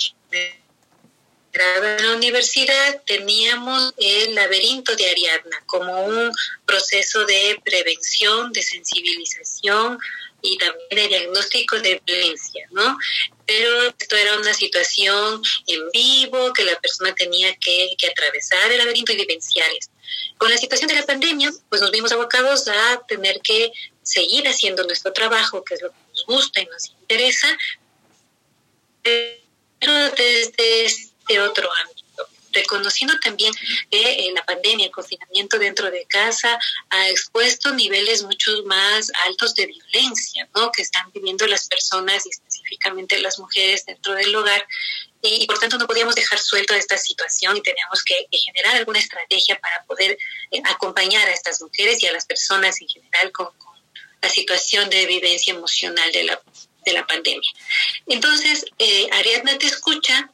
en 1.58 2.06
la 2.06 2.16
universidad 2.16 3.02
teníamos 3.04 3.92
el 3.98 4.34
laberinto 4.34 4.94
de 4.96 5.10
Ariadna 5.10 5.62
como 5.66 6.04
un 6.04 6.32
proceso 6.66 7.24
de 7.26 7.60
prevención, 7.64 8.52
de 8.52 8.62
sensibilización 8.62 9.98
y 10.40 10.56
también 10.58 10.88
de 10.90 11.08
diagnóstico 11.08 11.80
de 11.80 12.00
violencia, 12.06 12.66
¿no? 12.70 12.96
Pero 13.46 13.82
esto 13.98 14.16
era 14.16 14.38
una 14.38 14.54
situación 14.54 15.42
en 15.66 15.90
vivo 15.90 16.52
que 16.52 16.64
la 16.64 16.78
persona 16.78 17.14
tenía 17.14 17.54
que, 17.56 17.96
atravesar 18.08 18.70
el 18.70 18.78
laberinto 18.78 19.12
y 19.12 19.16
vivenciar 19.16 19.68
esto. 19.78 19.92
Con 20.36 20.50
la 20.50 20.56
situación 20.56 20.88
de 20.88 20.94
la 20.94 21.06
pandemia, 21.06 21.50
pues 21.68 21.82
nos 21.82 21.90
vimos 21.90 22.12
abocados 22.12 22.68
a 22.68 23.02
tener 23.08 23.40
que 23.40 23.72
seguir 24.02 24.46
haciendo 24.48 24.84
nuestro 24.84 25.12
trabajo, 25.12 25.64
que 25.64 25.74
es 25.74 25.82
lo 25.82 25.90
que 25.90 25.96
nos 26.10 26.26
gusta 26.26 26.60
y 26.60 26.66
nos 26.66 26.86
interesa, 26.88 27.48
pero 29.02 30.10
desde 30.16 30.84
otro 31.40 31.68
ámbito 31.72 32.28
reconociendo 32.52 33.18
también 33.20 33.52
que 33.90 34.00
eh, 34.00 34.32
la 34.34 34.44
pandemia, 34.44 34.86
el 34.86 34.92
confinamiento 34.92 35.58
dentro 35.58 35.90
de 35.90 36.04
casa 36.06 36.58
ha 36.90 37.08
expuesto 37.08 37.72
niveles 37.72 38.22
mucho 38.22 38.62
más 38.64 39.10
altos 39.26 39.54
de 39.54 39.66
violencia, 39.66 40.48
¿no? 40.54 40.70
Que 40.72 40.82
están 40.82 41.10
viviendo 41.12 41.46
las 41.46 41.66
personas 41.66 42.26
y 42.26 42.30
específicamente 42.30 43.20
las 43.20 43.38
mujeres 43.38 43.84
dentro 43.86 44.14
del 44.14 44.34
hogar 44.34 44.66
y, 45.20 45.46
por 45.46 45.58
tanto 45.58 45.78
no 45.78 45.86
podíamos 45.86 46.14
dejar 46.14 46.38
suelto 46.38 46.74
esta 46.74 46.96
situación 46.96 47.56
y 47.56 47.62
teníamos 47.62 48.04
que, 48.04 48.14
generar 48.30 48.76
alguna 48.76 49.00
estrategia 49.00 49.58
para 49.58 49.82
poder 49.84 50.16
eh, 50.52 50.62
acompañar 50.64 51.26
a 51.28 51.32
estas 51.32 51.60
mujeres 51.60 52.02
y 52.02 52.06
a 52.06 52.12
las 52.12 52.24
personas 52.24 52.80
en 52.80 52.88
general 52.88 53.32
con, 53.32 53.48
la 54.20 54.28
situación 54.28 54.90
de 54.90 55.06
vivencia 55.06 55.54
emocional 55.54 56.10
de 56.10 56.24
la, 56.24 56.42
de 56.84 56.92
la 56.92 57.06
pandemia. 57.06 57.48
Entonces, 58.08 58.64
eh, 58.76 59.08
Ariadna 59.12 59.56
te 59.58 59.66
escucha 59.66 60.32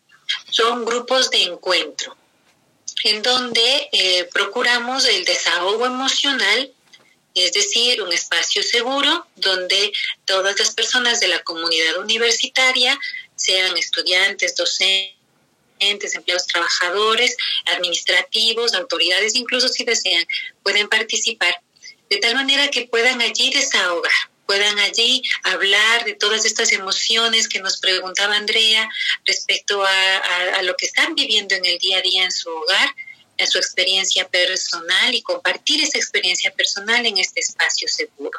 son 0.50 0.84
grupos 0.84 1.30
de 1.30 1.42
encuentro 1.42 2.16
en 3.04 3.22
donde 3.22 3.88
eh, 3.92 4.28
procuramos 4.32 5.06
el 5.06 5.24
desahogo 5.24 5.86
emocional, 5.86 6.72
es 7.34 7.52
decir, 7.52 8.00
un 8.00 8.12
espacio 8.12 8.62
seguro 8.62 9.26
donde 9.36 9.92
todas 10.24 10.58
las 10.58 10.74
personas 10.74 11.20
de 11.20 11.28
la 11.28 11.42
comunidad 11.42 11.98
universitaria, 11.98 12.98
sean 13.36 13.76
estudiantes, 13.76 14.54
docentes, 14.56 16.14
empleados 16.14 16.46
trabajadores, 16.46 17.36
administrativos, 17.66 18.74
autoridades, 18.74 19.34
incluso 19.34 19.68
si 19.68 19.84
desean, 19.84 20.24
pueden 20.62 20.88
participar, 20.88 21.60
de 22.08 22.18
tal 22.18 22.34
manera 22.36 22.70
que 22.70 22.86
puedan 22.86 23.20
allí 23.20 23.50
desahogar 23.50 24.12
puedan 24.46 24.78
allí 24.78 25.22
hablar 25.42 26.04
de 26.04 26.14
todas 26.14 26.44
estas 26.44 26.72
emociones 26.72 27.48
que 27.48 27.60
nos 27.60 27.78
preguntaba 27.78 28.36
Andrea 28.36 28.88
respecto 29.24 29.84
a, 29.84 30.62
lo 30.62 30.76
que 30.76 30.86
están 30.86 31.14
viviendo 31.14 31.54
en 31.54 31.64
el 31.64 31.78
día 31.78 31.98
a 31.98 32.02
día 32.02 32.24
en 32.24 32.32
su 32.32 32.48
hogar, 32.50 32.94
en 33.36 33.46
su 33.46 33.58
experiencia 33.58 34.28
personal 34.28 35.14
y 35.14 35.22
compartir 35.22 35.82
esa 35.82 35.98
experiencia 35.98 36.52
personal 36.52 37.04
en 37.04 37.18
este 37.18 37.40
espacio 37.40 37.88
seguro, 37.88 38.38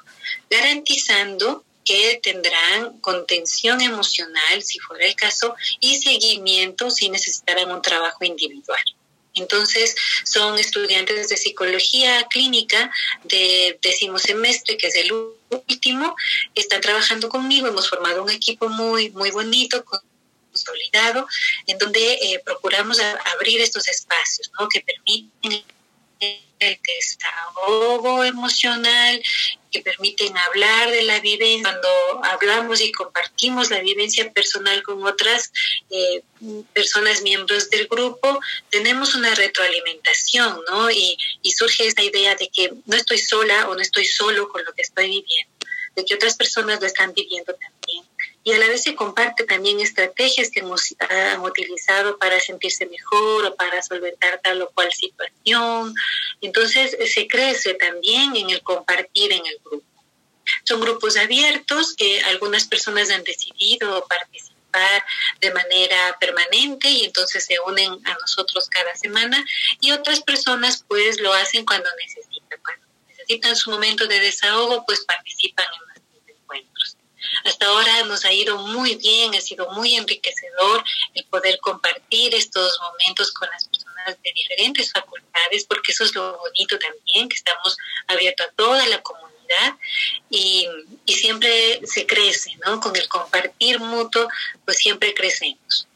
garantizando 0.50 1.64
que 1.84 2.20
tendrán 2.24 3.00
contención 3.00 3.80
emocional, 3.82 4.64
si 4.64 4.80
fuera 4.80 5.06
el 5.06 5.16
caso, 5.16 5.56
y 5.80 6.02
seguimiento 6.02 6.90
si 6.90 7.10
necesitarán 7.10 7.72
un 7.72 7.82
trabajo 7.82 8.26
individual. 8.26 8.82
Entonces, 9.36 9.96
son 10.24 10.58
estudiantes 10.58 11.30
de 11.30 11.38
psicología 11.38 12.26
clínica 12.30 12.92
de 13.24 13.78
décimo 13.82 14.18
semestre, 14.18 14.78
que 14.78 14.88
es 14.88 14.96
el 14.96 15.12
último, 15.50 16.16
están 16.56 16.82
trabajando 16.82 17.30
conmigo, 17.30 17.68
hemos 17.68 17.90
formado 17.90 18.24
un 18.24 18.30
equipo 18.30 18.70
muy, 18.70 19.12
muy 19.12 19.32
bonito, 19.32 19.84
consolidado, 20.52 21.28
en 21.68 21.78
donde 21.78 22.14
eh, 22.14 22.42
procuramos 22.46 23.00
abrir 23.36 23.60
estos 23.62 23.88
espacios 23.88 24.50
¿no? 24.58 24.70
que 24.70 24.82
permiten 24.82 25.64
el 26.60 26.80
desahogo 26.82 28.24
emocional, 28.24 29.22
permiten 29.82 30.38
hablar 30.38 30.92
de 30.92 31.04
la 31.04 31.20
vivencia. 31.20 31.64
Cuando 31.64 32.24
hablamos 32.24 32.82
y 32.82 32.92
compartimos 32.92 33.70
la 33.70 33.80
vivencia 33.80 34.32
personal 34.32 34.84
con 34.84 35.04
otras 35.04 35.52
eh, 35.90 36.24
personas 36.74 37.22
miembros 37.22 37.70
del 37.70 37.88
grupo, 37.88 38.40
tenemos 38.70 39.16
una 39.16 39.34
retroalimentación, 39.36 40.60
¿no? 40.70 40.92
Y, 40.92 41.18
y 41.42 41.52
surge 41.52 41.88
esta 41.88 42.04
idea 42.04 42.36
de 42.36 42.50
que 42.50 42.72
no 42.86 42.96
estoy 42.96 43.18
sola 43.18 43.70
o 43.70 43.76
no 43.76 43.82
estoy 43.82 44.06
solo 44.06 44.50
con 44.50 44.64
lo 44.66 44.74
que 44.74 44.82
estoy 44.82 45.08
viviendo, 45.08 45.54
de 45.96 46.06
que 46.06 46.16
otras 46.16 46.36
personas 46.36 46.80
lo 46.82 46.88
están 46.88 47.14
viviendo 47.14 47.54
también 47.54 47.75
y 48.46 48.54
a 48.54 48.60
la 48.60 48.68
vez 48.68 48.84
se 48.84 48.94
comparte 48.94 49.44
también 49.44 49.82
estrategias 49.82 50.52
que 50.52 50.60
hemos 50.60 50.96
han 51.00 51.42
utilizado 51.42 52.20
para 52.20 52.40
sentirse 52.40 52.86
mejor 52.86 53.44
o 53.44 53.56
para 53.56 53.82
solventar 53.82 54.40
tal 54.44 54.62
o 54.62 54.70
cual 54.70 54.94
situación. 54.94 55.96
Entonces 56.42 56.96
se 57.12 57.28
crece 57.28 57.74
también 57.74 58.36
en 58.36 58.52
el 58.52 58.62
compartir 58.62 59.34
en 59.34 59.48
el 59.48 59.60
grupo. 59.66 59.88
Son 60.64 60.80
grupos 60.80 61.18
abiertos 61.18 61.96
que 61.96 62.22
algunas 62.22 62.66
personas 62.66 63.10
han 63.10 63.24
decidido 63.24 64.06
participar 64.08 65.04
de 65.42 65.52
manera 65.52 66.16
permanente 66.20 66.88
y 66.88 67.06
entonces 67.06 67.46
se 67.46 67.60
unen 67.66 67.94
a 68.06 68.14
nosotros 68.14 68.70
cada 68.70 68.96
semana 68.96 69.44
y 69.80 69.92
otras 69.92 70.22
personas 70.22 70.86
pues 70.88 71.20
lo 71.20 71.34
hacen 71.34 71.66
cuando 71.66 71.90
necesitan. 72.00 72.60
Cuando 72.64 72.86
necesitan 73.08 73.56
su 73.56 73.72
momento 73.72 74.06
de 74.06 74.20
desahogo 74.20 74.86
pues 74.86 75.04
participan 75.04 75.66
en 75.66 75.95
hasta 77.44 77.66
ahora 77.68 78.04
nos 78.04 78.26
ha 78.26 78.34
ido 78.34 78.58
muy 78.58 78.96
bien, 78.96 79.36
ha 79.36 79.42
sido 79.42 79.70
muy 79.72 79.96
enriquecedor 79.96 80.84
el 81.14 81.26
poder 81.26 81.60
compartir 81.60 82.34
estos 82.36 82.80
momentos 82.82 83.32
con 83.34 83.50
las 83.50 83.68
personas 83.68 84.18
de 84.24 84.32
diferentes 84.34 84.92
facultades, 84.92 85.66
porque 85.66 85.92
eso 85.92 86.04
es 86.04 86.14
lo 86.14 86.38
bonito 86.38 86.78
también, 86.80 87.30
que 87.30 87.36
estamos 87.36 87.78
abiertos 88.08 88.48
a 88.48 88.52
toda 88.52 88.86
la 88.88 89.02
comunidad 89.02 89.76
y, 90.30 90.68
siempre 91.08 91.82
se 91.88 92.06
crece, 92.06 92.56
¿no? 92.66 92.80
Con 92.80 92.96
el 92.96 93.08
compartir 93.08 93.80
mutuo, 93.80 94.28
pues 94.64 94.78
siempre 94.78 95.14
crecemos. 95.14 95.88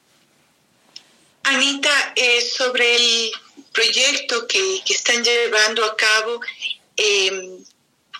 Anita, 1.44 2.14
eh, 2.16 2.42
sobre 2.42 2.96
el 2.96 3.32
proyecto 3.72 4.48
que, 4.48 4.82
que, 4.86 4.94
están 4.94 5.24
llevando 5.24 5.86
a 5.86 5.96
cabo, 5.96 6.40
eh, 6.98 7.60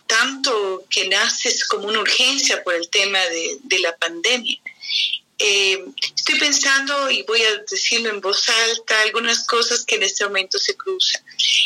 tanto 0.10 0.86
que 0.90 1.08
nace 1.08 1.56
como 1.68 1.88
una 1.88 2.00
urgencia 2.00 2.64
por 2.64 2.74
el 2.74 2.90
tema 2.90 3.20
de, 3.20 3.80
la 3.80 3.96
pandemia. 3.96 4.60
Eh, 5.38 5.86
estoy 6.16 6.40
pensando, 6.40 7.12
y 7.12 7.22
voy 7.24 7.42
a 7.44 7.58
decirlo 7.70 8.10
en 8.10 8.20
voz 8.20 8.50
alta, 8.50 9.02
algunas 9.02 9.46
cosas 9.46 9.86
que 9.86 9.96
en 9.96 10.04
este 10.04 10.26
momento 10.26 10.58
se 10.58 10.76
cruzan. 10.76 11.24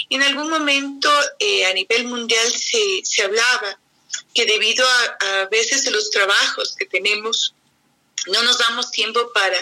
En 0.09 0.21
algún 0.21 0.49
momento 0.49 1.09
eh, 1.39 1.65
a 1.65 1.73
nivel 1.73 2.03
mundial 2.05 2.51
se, 2.51 3.01
se 3.03 3.23
hablaba 3.23 3.79
que 4.35 4.45
debido 4.45 4.85
a, 4.85 5.41
a 5.41 5.45
veces 5.45 5.85
de 5.85 5.91
los 5.91 6.11
trabajos 6.11 6.75
que 6.77 6.85
tenemos, 6.85 7.55
no 8.27 8.43
nos 8.43 8.57
damos 8.57 8.91
tiempo 8.91 9.31
para, 9.33 9.57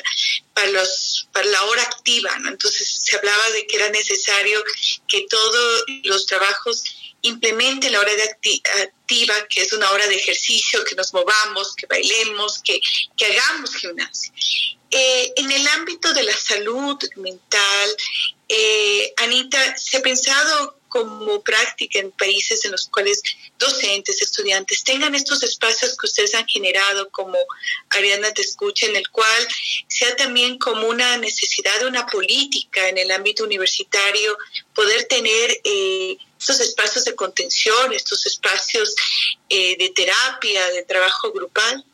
para, 0.54 0.68
los, 0.72 1.28
para 1.32 1.46
la 1.46 1.64
hora 1.66 1.84
activa, 1.84 2.38
¿no? 2.40 2.50
Entonces 2.50 2.90
se 3.04 3.16
hablaba 3.16 3.50
de 3.52 3.68
que 3.68 3.78
era 3.78 3.90
necesario 3.90 4.64
que 5.08 5.26
todos 5.30 5.84
los 6.04 6.26
trabajos 6.26 6.84
implemente 7.22 7.90
la 7.90 8.00
hora 8.00 8.14
de 8.14 8.24
activa, 8.24 9.48
que 9.50 9.62
es 9.62 9.74
una 9.74 9.90
hora 9.92 10.08
de 10.08 10.16
ejercicio, 10.16 10.84
que 10.86 10.96
nos 10.96 11.14
movamos, 11.14 11.76
que 11.76 11.86
bailemos, 11.86 12.62
que, 12.64 12.80
que 13.18 13.26
hagamos 13.26 13.76
gimnasia. 13.76 14.34
Eh, 14.90 15.34
en 15.38 15.52
el 15.52 15.68
ámbito 15.70 16.14
de 16.14 16.24
la 16.24 16.38
salud 16.38 16.98
mental, 17.16 17.90
eh, 18.50 19.14
Anita, 19.18 19.78
¿se 19.78 19.98
ha 19.98 20.02
pensado 20.02 20.82
como 20.92 21.42
práctica 21.42 22.00
en 22.00 22.12
países 22.12 22.66
en 22.66 22.72
los 22.72 22.90
cuales 22.90 23.24
docentes, 23.58 24.22
estudiantes 24.22 24.84
tengan 24.84 25.16
estos 25.16 25.42
espacios 25.42 25.96
que 25.98 26.06
ustedes 26.06 26.36
han 26.36 26.46
generado 26.46 27.10
como 27.12 27.38
Ariana 27.92 28.34
te 28.34 28.42
escucha, 28.42 28.88
en 28.88 28.98
el 28.98 29.08
cual 29.10 29.48
sea 29.88 30.14
también 30.18 30.58
como 30.58 30.90
una 30.90 31.16
necesidad 31.16 31.86
una 31.86 32.06
política 32.08 32.90
en 32.90 32.98
el 32.98 33.10
ámbito 33.12 33.46
universitario, 33.46 34.38
poder 34.76 35.06
tener 35.06 35.62
eh, 35.64 36.18
estos 36.42 36.60
espacios 36.60 37.06
de 37.06 37.16
contención, 37.16 37.94
estos 37.94 38.26
espacios 38.26 38.96
eh, 39.48 39.78
de 39.78 39.90
terapia, 39.90 40.68
de 40.72 40.84
trabajo 40.84 41.32
grupal? 41.32 41.86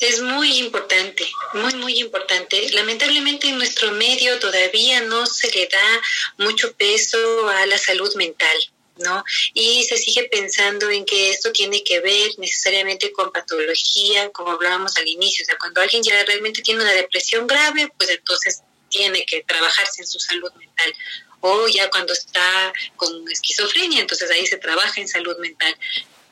Es 0.00 0.20
muy 0.20 0.58
importante, 0.58 1.30
muy, 1.54 1.74
muy 1.74 1.98
importante. 2.00 2.70
Lamentablemente 2.70 3.48
en 3.48 3.58
nuestro 3.58 3.92
medio 3.92 4.38
todavía 4.40 5.00
no 5.02 5.26
se 5.26 5.50
le 5.50 5.66
da 5.66 6.02
mucho 6.38 6.72
peso 6.72 7.48
a 7.48 7.66
la 7.66 7.78
salud 7.78 8.12
mental. 8.16 8.58
¿no? 8.96 9.22
Y 9.54 9.84
se 9.84 9.96
sigue 9.96 10.24
pensando 10.24 10.90
en 10.90 11.04
que 11.04 11.30
esto 11.30 11.52
tiene 11.52 11.84
que 11.84 12.00
ver 12.00 12.32
necesariamente 12.38 13.12
con 13.12 13.30
patología, 13.30 14.28
como 14.30 14.50
hablábamos 14.50 14.96
al 14.96 15.06
inicio, 15.06 15.44
o 15.44 15.46
sea, 15.46 15.56
cuando 15.56 15.80
alguien 15.80 16.02
ya 16.02 16.24
realmente 16.24 16.62
tiene 16.62 16.82
una 16.82 16.90
depresión 16.90 17.46
grave, 17.46 17.92
pues 17.96 18.10
entonces 18.10 18.62
tiene 18.88 19.24
que 19.24 19.44
trabajarse 19.44 20.02
en 20.02 20.08
su 20.08 20.18
salud 20.18 20.50
mental 20.54 20.92
o 21.40 21.68
ya 21.68 21.90
cuando 21.90 22.12
está 22.12 22.72
con 22.96 23.28
esquizofrenia, 23.30 24.00
entonces 24.00 24.30
ahí 24.30 24.46
se 24.46 24.56
trabaja 24.56 25.00
en 25.00 25.08
salud 25.08 25.36
mental. 25.38 25.76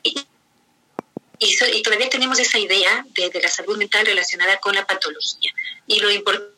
Y, 0.03 1.83
todavía 1.83 2.09
tenemos 2.09 2.39
esa 2.39 2.59
idea 2.59 3.05
de, 3.11 3.29
de, 3.29 3.41
la 3.41 3.49
salud 3.49 3.77
mental 3.77 4.07
relacionada 4.07 4.59
con 4.59 4.75
la 4.75 4.87
patología. 4.87 5.53
Y 5.87 6.01
lo 6.01 6.11
importante 6.11 6.57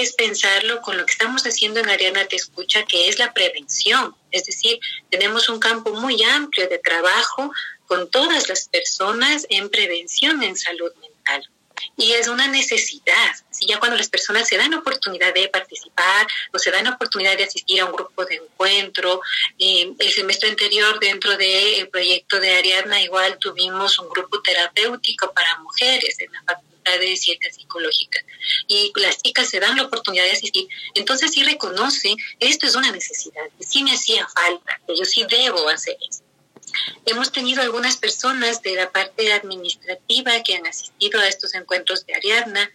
es 0.00 0.12
pensarlo 0.12 0.80
con 0.82 0.96
lo 0.96 1.04
que 1.04 1.12
estamos 1.12 1.42
haciendo 1.42 1.80
en 1.80 1.88
Ariana 1.88 2.26
Te 2.26 2.36
Escucha, 2.36 2.84
que 2.84 3.08
es 3.08 3.18
la 3.18 3.32
prevención. 3.34 4.14
Es 4.30 4.44
decir, 4.44 4.78
tenemos 5.10 5.48
un 5.48 5.58
campo 5.58 5.92
muy 5.94 6.22
amplio 6.22 6.68
de 6.68 6.78
trabajo 6.78 7.52
con 7.86 8.08
todas 8.10 8.48
las 8.48 8.68
personas 8.68 9.46
en 9.50 9.68
prevención 9.68 10.42
en 10.42 10.56
salud 10.56 10.92
mental. 11.00 11.48
Y 11.96 12.12
es 12.12 12.28
una 12.28 12.48
necesidad. 12.48 13.34
Si 13.50 13.66
ya 13.66 13.78
cuando 13.78 13.96
las 13.96 14.08
personas 14.08 14.48
se 14.48 14.56
dan 14.56 14.74
oportunidad 14.74 15.34
de 15.34 15.48
participar 15.48 16.26
o 16.52 16.58
se 16.58 16.70
dan 16.70 16.86
oportunidad 16.86 17.36
de 17.36 17.44
asistir 17.44 17.80
a 17.80 17.86
un 17.86 17.92
grupo 17.92 18.24
de 18.24 18.36
encuentro, 18.36 19.20
eh, 19.58 19.92
el 19.98 20.12
semestre 20.12 20.50
anterior 20.50 20.98
dentro 21.00 21.36
del 21.36 21.88
proyecto 21.88 22.40
de 22.40 22.56
Ariadna 22.56 23.00
igual 23.02 23.38
tuvimos 23.38 23.98
un 23.98 24.08
grupo 24.08 24.40
terapéutico 24.42 25.32
para 25.32 25.58
mujeres 25.58 26.18
en 26.20 26.32
la 26.32 26.42
Facultad 26.42 26.98
de 26.98 27.16
Ciencias 27.16 27.54
Psicológicas 27.54 28.24
y 28.66 28.92
las 28.96 29.22
chicas 29.22 29.48
se 29.48 29.60
dan 29.60 29.76
la 29.76 29.84
oportunidad 29.84 30.24
de 30.24 30.32
asistir, 30.32 30.66
entonces 30.94 31.30
sí 31.32 31.42
reconoce, 31.44 32.16
esto 32.40 32.66
es 32.66 32.74
una 32.74 32.90
necesidad, 32.90 33.44
sí 33.60 33.82
me 33.82 33.92
hacía 33.92 34.26
falta, 34.28 34.80
que 34.86 34.96
yo 34.96 35.04
sí 35.04 35.24
debo 35.28 35.68
hacer 35.68 35.96
esto. 36.08 36.24
Hemos 37.06 37.32
tenido 37.32 37.62
algunas 37.62 37.96
personas 37.96 38.62
de 38.62 38.74
la 38.74 38.90
parte 38.90 39.32
administrativa 39.32 40.42
que 40.42 40.56
han 40.56 40.66
asistido 40.66 41.20
a 41.20 41.28
estos 41.28 41.54
encuentros 41.54 42.06
de 42.06 42.14
Ariadna, 42.14 42.70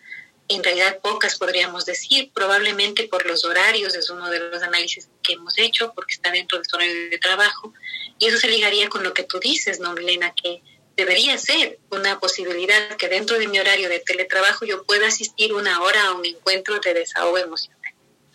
en 0.49 0.63
realidad 0.63 0.99
pocas 1.01 1.37
podríamos 1.37 1.85
decir, 1.85 2.31
probablemente 2.33 3.07
por 3.07 3.25
los 3.25 3.43
horarios, 3.43 3.95
es 3.95 4.09
uno 4.09 4.29
de 4.29 4.39
los 4.39 4.63
análisis 4.63 5.09
que 5.21 5.33
hemos 5.33 5.57
hecho, 5.57 5.93
porque 5.93 6.13
está 6.13 6.31
dentro 6.31 6.57
de 6.57 6.65
su 6.65 6.75
horario 6.75 7.09
de 7.09 7.17
trabajo, 7.17 7.73
y 8.17 8.27
eso 8.27 8.37
se 8.37 8.47
ligaría 8.47 8.87
con 8.87 9.03
lo 9.03 9.13
que 9.13 9.23
tú 9.23 9.39
dices, 9.39 9.79
¿no, 9.79 9.93
Milena? 9.93 10.33
Que 10.41 10.61
debería 10.95 11.37
ser 11.37 11.79
una 11.91 12.19
posibilidad 12.19 12.95
que 12.97 13.09
dentro 13.09 13.37
de 13.37 13.47
mi 13.47 13.59
horario 13.59 13.89
de 13.89 13.99
teletrabajo 13.99 14.65
yo 14.65 14.83
pueda 14.83 15.07
asistir 15.07 15.53
una 15.53 15.81
hora 15.81 16.07
a 16.07 16.13
un 16.13 16.25
encuentro 16.25 16.79
de 16.79 16.93
desahogo 16.93 17.37
emocional, 17.37 17.93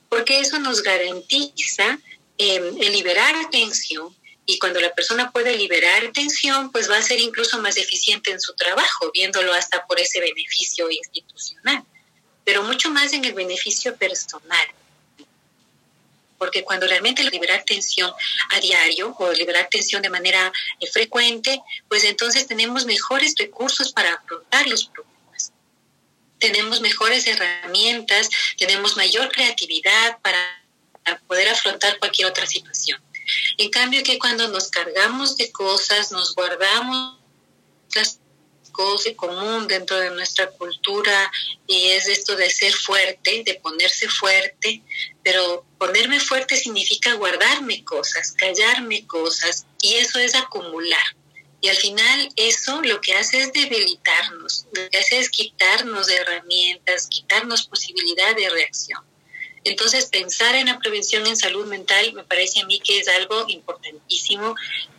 porque 0.09 0.39
eso 0.39 0.59
nos 0.59 0.83
garantiza 0.83 1.99
eh, 2.39 2.61
liberar 2.91 3.35
atención, 3.37 4.15
y 4.45 4.59
cuando 4.59 4.81
la 4.81 4.95
persona 4.95 5.31
puede 5.31 5.57
liberar 5.57 6.11
tensión, 6.13 6.73
pues 6.73 6.91
va 6.91 6.97
a 6.97 7.03
ser 7.03 7.21
incluso 7.21 7.61
más 7.61 7.77
eficiente 7.77 8.31
en 8.31 8.41
su 8.41 8.55
trabajo, 8.55 9.11
viéndolo 9.13 9.53
hasta 9.55 9.87
por 9.87 10.01
ese 10.01 10.21
beneficio 10.21 10.91
institucional, 10.91 11.85
pero 12.45 12.63
mucho 12.65 12.91
más 12.91 13.13
en 13.13 13.25
el 13.25 13.35
beneficio 13.35 13.97
personal. 13.97 14.67
Porque 16.39 16.65
cuando 16.65 16.89
realmente 16.89 17.23
liberar 17.23 17.63
tensión 17.65 18.13
a 18.51 18.59
diario 18.59 19.15
o 19.17 19.33
liberar 19.33 19.69
tensión 19.71 20.03
de 20.03 20.11
manera 20.11 20.53
eh, 20.81 20.91
frecuente, 20.91 21.61
pues 21.89 22.03
entonces 22.03 22.49
tenemos 22.49 22.85
mejores 22.85 23.35
recursos 23.39 23.93
para 23.93 24.15
afrontar 24.15 24.67
los 24.67 24.87
problemas. 24.87 25.53
Tenemos 26.41 26.81
mejores 26.81 27.29
herramientas, 27.29 28.29
tenemos 28.59 28.97
mayor 28.97 29.31
creatividad 29.31 30.19
para 30.21 30.61
poder 31.29 31.49
afrontar 31.49 32.01
cualquier 32.01 32.27
otra 32.27 32.47
situación. 32.47 33.01
En 33.59 33.71
cambio 33.71 34.03
que 34.03 34.19
cuando 34.19 34.49
nos 34.49 34.69
cargamos 34.69 35.37
de 35.37 35.51
cosas, 35.53 36.13
nos 36.13 36.35
guardamos 36.35 37.19
las 37.95 38.19
cosas 38.73 39.13
común 39.17 39.69
dentro 39.69 39.97
de 39.99 40.11
nuestra 40.11 40.51
cultura 40.51 41.31
y 41.67 41.89
es 41.89 42.09
esto 42.09 42.35
de 42.37 42.51
ser 42.51 42.73
fuerte, 42.73 43.43
de 43.45 43.55
ponerse 43.55 44.09
fuerte, 44.09 44.83
pero 45.23 45.65
ponerme 45.79 46.19
fuerte 46.19 46.57
significa 46.57 47.15
guardarme 47.15 47.85
cosas, 47.85 48.33
callarme 48.33 49.07
cosas 49.07 49.67
y 49.81 49.95
eso 49.95 50.19
es 50.19 50.35
acumular. 50.35 51.05
Y 51.61 51.69
al 51.69 51.77
final 51.77 52.29
eso 52.35 52.83
lo 52.83 53.01
que 53.01 53.15
hace 53.15 53.43
es 53.43 53.53
debilitarnos, 53.53 54.67
lo 54.73 54.89
que 54.91 54.99
hace 54.99 55.19
es 55.19 55.31
quitarnos 55.31 56.09
herramientas, 56.09 57.07
quitarnos 57.07 57.69
posibilidad 57.69 58.35
de 58.35 58.51
reacción. 58.51 59.12
Entonces, 59.65 60.07
pensar 60.07 60.55
en 60.57 60.67
la 60.67 60.79
prevención 60.79 61.27
en 61.27 61.37
salud 61.37 61.67
mental 61.67 62.13
me 62.15 62.25
parece 62.25 62.61
a 62.61 62.67
mí 62.67 62.81
que 62.81 62.99
es 62.99 63.09
algo 63.09 63.45
importantísimo 63.49 64.55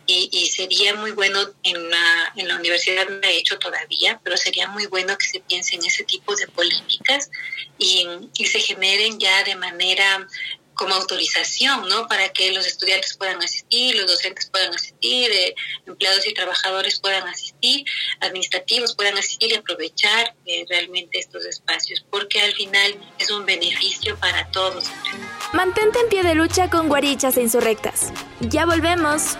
y, 0.06 0.46
sería 0.48 0.94
muy 0.94 1.12
bueno, 1.12 1.40
en 1.62 1.90
la, 1.90 2.32
en 2.36 2.48
la 2.48 2.56
universidad 2.56 3.08
no 3.08 3.26
he 3.26 3.38
hecho 3.38 3.58
todavía, 3.58 4.20
pero 4.22 4.36
sería 4.36 4.68
muy 4.68 4.86
bueno 4.86 5.16
que 5.16 5.26
se 5.26 5.40
piense 5.40 5.76
en 5.76 5.84
ese 5.84 6.04
tipo 6.04 6.36
de 6.36 6.46
políticas 6.48 7.30
y, 7.78 8.06
y 8.36 8.46
se 8.46 8.60
generen 8.60 9.18
ya 9.18 9.44
de 9.44 9.56
manera 9.56 10.26
como 10.74 10.94
autorización, 10.94 11.88
¿no? 11.88 12.06
Para 12.06 12.28
que 12.30 12.52
los 12.52 12.66
estudiantes 12.66 13.16
puedan 13.16 13.42
asistir, 13.42 13.96
los 13.96 14.06
docentes 14.06 14.48
puedan 14.50 14.74
asistir, 14.74 15.30
eh, 15.30 15.54
empleados 15.86 16.26
y 16.26 16.34
trabajadores 16.34 17.00
puedan 17.00 17.26
asistir, 17.28 17.84
administrativos 18.20 18.94
puedan 18.94 19.16
asistir 19.16 19.52
y 19.52 19.54
aprovechar 19.54 20.34
eh, 20.46 20.64
realmente 20.68 21.18
estos 21.18 21.44
espacios, 21.44 22.04
porque 22.10 22.40
al 22.40 22.52
final 22.54 22.98
es 23.18 23.30
un 23.30 23.44
beneficio 23.44 24.18
para 24.18 24.50
todos. 24.50 24.84
Mantente 25.52 26.00
en 26.00 26.08
pie 26.08 26.22
de 26.22 26.34
lucha 26.34 26.68
con 26.68 26.88
guarichas 26.88 27.36
e 27.36 27.42
insurrectas. 27.42 28.12
Ya 28.40 28.66
volvemos. 28.66 29.36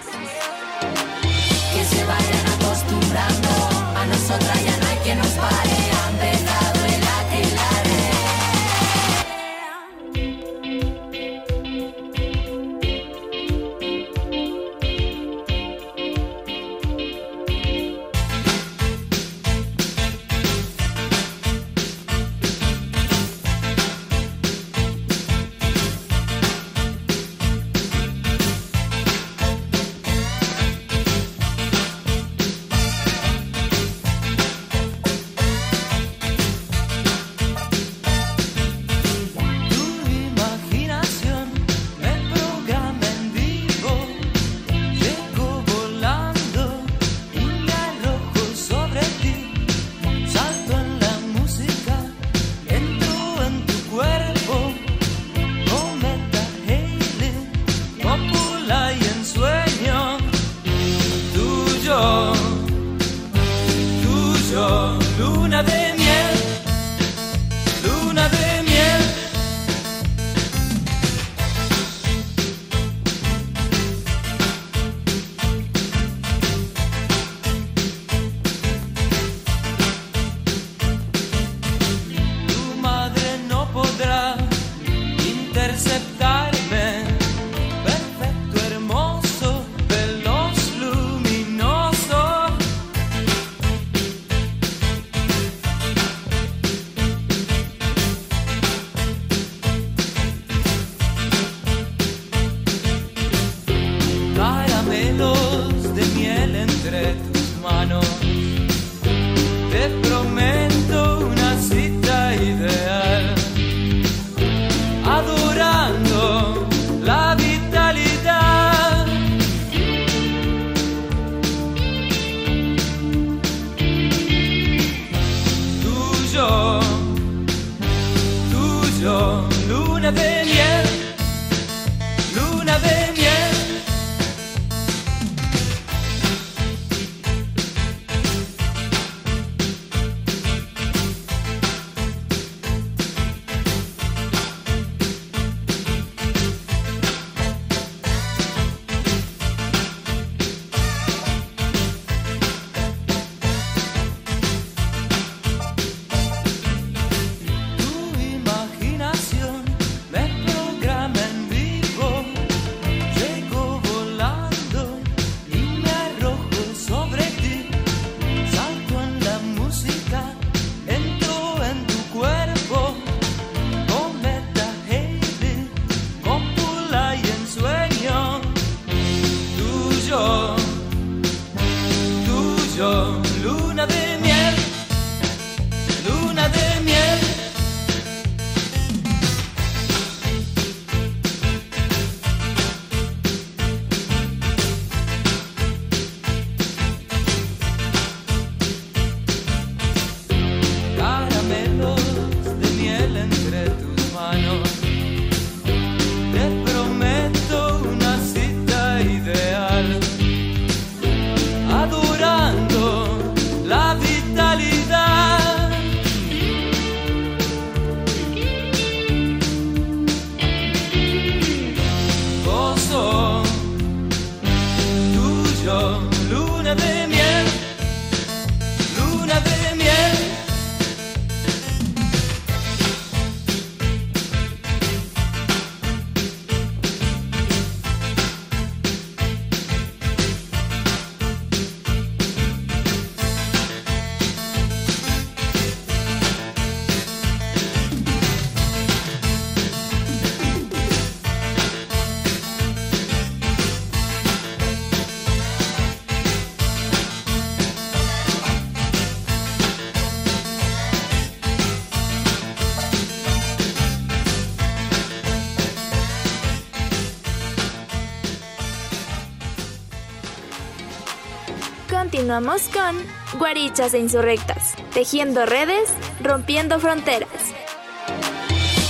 Continuamos 272.34 272.68
con 272.70 273.38
Guarichas 273.38 273.94
e 273.94 274.00
Insurrectas, 274.00 274.74
tejiendo 274.92 275.46
redes, 275.46 275.94
rompiendo 276.20 276.80
fronteras. 276.80 277.30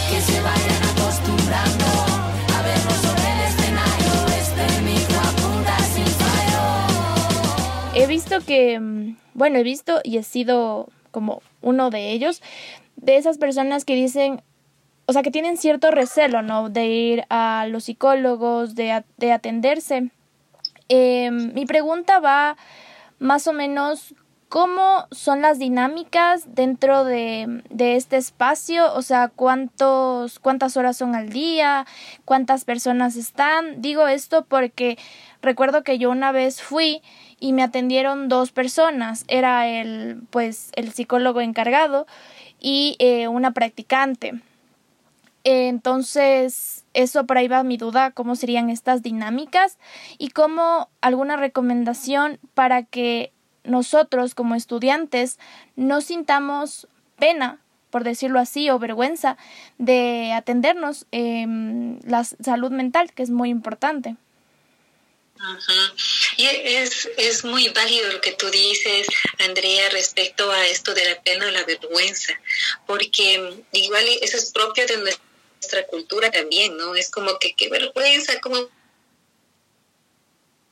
Que 0.09 0.19
se 0.19 0.41
vayan 0.41 0.83
acostumbrando 0.97 1.85
a 2.57 2.63
vernos 2.63 2.95
sobre 2.95 3.33
el 3.33 3.41
escenario, 3.51 4.13
este 4.39 4.81
micro 4.81 5.21
apunta 5.21 5.79
sin 5.81 6.07
fallo. 6.07 7.95
He 7.95 8.07
visto 8.07 8.41
que, 8.41 8.81
mm, 8.81 9.17
bueno, 9.35 9.59
he 9.59 9.63
visto 9.63 10.01
y 10.03 10.17
he 10.17 10.23
sido 10.23 10.89
como 11.11 11.43
uno 11.61 11.91
de 11.91 12.13
ellos, 12.13 12.41
de 12.97 13.19
esas 13.19 13.37
personas 13.37 13.85
que 13.85 13.95
dicen, 13.95 14.41
o 15.05 15.13
sea, 15.13 15.23
que 15.23 15.31
tienen 15.31 15.59
cierto 15.59 15.91
recelo, 15.91 16.41
¿no? 16.41 16.71
De 16.71 16.87
ir 16.87 17.25
a 17.29 17.67
los 17.69 17.85
psicólogos, 17.85 18.75
de, 18.75 19.05
de 19.19 19.33
atenderse. 19.33 20.09
Eh, 20.89 21.31
mi 21.31 21.67
pregunta 21.67 22.21
va 22.21 22.57
más 23.19 23.47
o 23.47 23.53
menos 23.53 24.15
cómo 24.49 25.09
son 25.11 25.43
las 25.43 25.59
dinámicas 25.59 26.55
dentro 26.55 27.05
de, 27.05 27.63
de 27.71 27.97
este 27.97 28.17
espacio, 28.17 28.95
o 28.95 29.03
sea, 29.03 29.27
cuántos, 29.27 30.39
cuántas 30.39 30.77
horas 30.77 30.97
son 30.97 31.17
al 31.17 31.31
día, 31.31 31.87
cuántas 32.25 32.65
personas 32.65 33.17
están. 33.17 33.81
Digo 33.81 34.07
esto 34.07 34.45
porque 34.45 34.97
recuerdo 35.43 35.83
que 35.83 35.99
yo 35.99 36.09
una 36.11 36.31
vez 36.31 36.63
fui 36.63 37.03
y 37.41 37.53
me 37.53 37.65
atendieron 37.65 38.29
dos 38.29 38.53
personas, 38.53 39.25
era 39.27 39.67
el, 39.67 40.23
pues, 40.31 40.71
el 40.77 40.93
psicólogo 40.93 41.41
encargado 41.41 42.07
y 42.61 42.95
eh, 43.01 43.27
una 43.27 43.51
practicante. 43.51 44.41
Entonces, 45.43 46.84
eso 46.95 47.27
por 47.27 47.39
ahí 47.39 47.49
va 47.49 47.63
mi 47.63 47.77
duda, 47.77 48.13
cómo 48.13 48.37
serían 48.37 48.71
estas 48.71 49.03
dinámicas 49.03 49.79
y 50.19 50.31
cómo 50.31 50.89
alguna 51.01 51.37
recomendación 51.37 52.39
para 52.55 52.85
que 52.85 53.33
nosotros 53.65 54.35
como 54.35 54.55
estudiantes 54.55 55.39
no 55.77 56.01
sintamos 56.01 56.87
pena, 57.19 57.61
por 57.91 58.05
decirlo 58.05 58.39
así, 58.39 58.71
o 58.71 58.79
vergüenza 58.79 59.37
de 59.79 60.33
atendernos 60.33 61.07
en 61.11 62.01
la 62.05 62.25
salud 62.25 62.71
mental, 62.71 63.13
que 63.13 63.23
es 63.23 63.31
muy 63.31 63.51
importante. 63.51 64.17
Y 66.37 66.47
es, 66.47 67.09
es 67.17 67.45
muy 67.45 67.69
válido 67.69 68.13
lo 68.13 68.21
que 68.21 68.33
tú 68.33 68.51
dices, 68.51 69.07
Andrea, 69.41 69.91
respecto 69.91 70.51
a 70.51 70.67
esto 70.67 70.95
de 70.95 71.05
la 71.09 71.21
pena 71.23 71.47
o 71.47 71.51
la 71.51 71.65
vergüenza, 71.65 72.33
porque 72.87 73.63
igual 73.73 74.05
eso 74.23 74.37
es 74.37 74.53
propio 74.53 74.87
de 74.87 74.97
nuestra 74.99 75.34
cultura 75.87 76.31
también, 76.31 76.77
¿no? 76.77 76.95
Es 76.95 77.11
como 77.11 77.39
que 77.39 77.55
qué 77.55 77.69
vergüenza, 77.69 78.41
¿cómo 78.41 78.69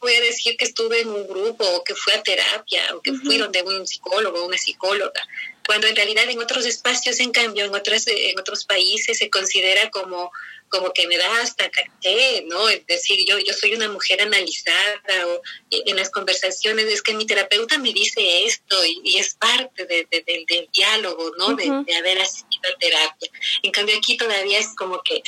voy 0.01 0.15
a 0.15 0.21
decir 0.21 0.57
que 0.57 0.65
estuve 0.65 1.01
en 1.01 1.09
un 1.09 1.27
grupo 1.29 1.65
o 1.65 1.85
que 1.85 1.95
fui 1.95 2.13
a 2.13 2.23
terapia 2.23 2.83
o 2.95 3.01
que 3.01 3.13
fui 3.13 3.39
donde 3.39 3.63
un 3.63 3.87
psicólogo 3.87 4.43
o 4.43 4.47
una 4.47 4.59
psicóloga? 4.59 5.27
Cuando 5.65 5.87
en 5.87 5.97
realidad 5.97 6.29
en 6.29 6.41
otros 6.41 6.67
espacios, 6.67 7.21
en 7.21 7.31
cambio, 7.31 7.65
en 7.65 7.75
otros, 7.75 8.07
en 8.09 8.39
otros 8.39 8.65
países 8.65 9.19
se 9.19 9.31
considera 9.31 9.91
como 9.91 10.33
como 10.73 10.93
que 10.95 11.07
me 11.07 11.19
da 11.19 11.43
hasta 11.43 11.71
caché, 11.71 12.45
¿no? 12.49 12.69
Es 12.71 12.87
decir, 12.87 13.25
yo, 13.29 13.39
yo 13.39 13.53
soy 13.53 13.75
una 13.75 13.89
mujer 13.89 14.23
analizada 14.23 15.27
o 15.29 15.43
en 15.71 15.97
las 15.97 16.11
conversaciones 16.11 16.87
es 16.87 17.03
que 17.03 17.13
mi 17.13 17.27
terapeuta 17.27 17.77
me 17.77 17.93
dice 17.93 18.47
esto 18.47 18.83
y, 18.85 19.03
y 19.05 19.19
es 19.19 19.35
parte 19.35 19.85
de, 19.85 20.09
de, 20.11 20.23
del, 20.23 20.47
del 20.47 20.69
diálogo, 20.73 21.31
¿no? 21.39 21.55
De, 21.55 21.71
Ujú. 21.71 21.85
de 21.85 21.95
haber 21.95 22.19
asistido 22.23 22.63
a 22.75 22.79
terapia. 22.79 23.31
En 23.63 23.71
cambio 23.71 23.97
aquí 23.99 24.17
todavía 24.17 24.59
es 24.59 24.69
como 24.75 25.03
que, 25.03 25.23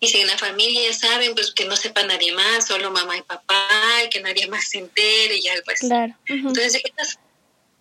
y 0.00 0.08
si 0.08 0.20
en 0.20 0.28
la 0.28 0.38
familia 0.38 0.88
ya 0.88 0.94
saben, 0.94 1.34
pues 1.34 1.52
que 1.52 1.66
no 1.66 1.76
sepa 1.76 2.02
nadie 2.04 2.32
más, 2.32 2.66
solo 2.66 2.90
mamá 2.90 3.18
y 3.18 3.22
papá, 3.22 3.68
y 4.06 4.08
que 4.08 4.20
nadie 4.20 4.46
más 4.46 4.70
se 4.70 4.78
entere 4.78 5.36
y 5.36 5.48
algo 5.48 5.70
así. 5.70 5.86
Claro. 5.86 6.14
Entonces, 6.26 6.80
estas 6.82 7.18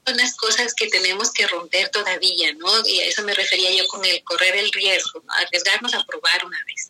son 0.09 0.17
las 0.17 0.35
cosas 0.35 0.73
que 0.73 0.87
tenemos 0.87 1.31
que 1.31 1.47
romper 1.47 1.89
todavía, 1.89 2.53
¿no? 2.53 2.67
Y 2.85 2.99
a 2.99 3.05
eso 3.05 3.23
me 3.23 3.33
refería 3.33 3.71
yo 3.75 3.87
con 3.87 4.03
el 4.03 4.23
correr 4.23 4.55
el 4.57 4.71
riesgo, 4.71 5.23
¿no? 5.25 5.33
arriesgarnos 5.33 5.93
a 5.93 6.03
probar 6.05 6.45
una 6.45 6.57
vez. 6.65 6.87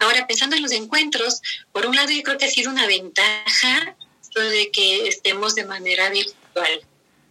Ahora, 0.00 0.26
pensando 0.26 0.56
en 0.56 0.62
los 0.62 0.72
encuentros, 0.72 1.40
por 1.72 1.86
un 1.86 1.96
lado 1.96 2.10
yo 2.10 2.22
creo 2.22 2.38
que 2.38 2.46
ha 2.46 2.50
sido 2.50 2.70
una 2.70 2.86
ventaja 2.86 3.96
de 4.34 4.70
que 4.70 5.08
estemos 5.08 5.54
de 5.54 5.64
manera 5.64 6.10
virtual, 6.10 6.82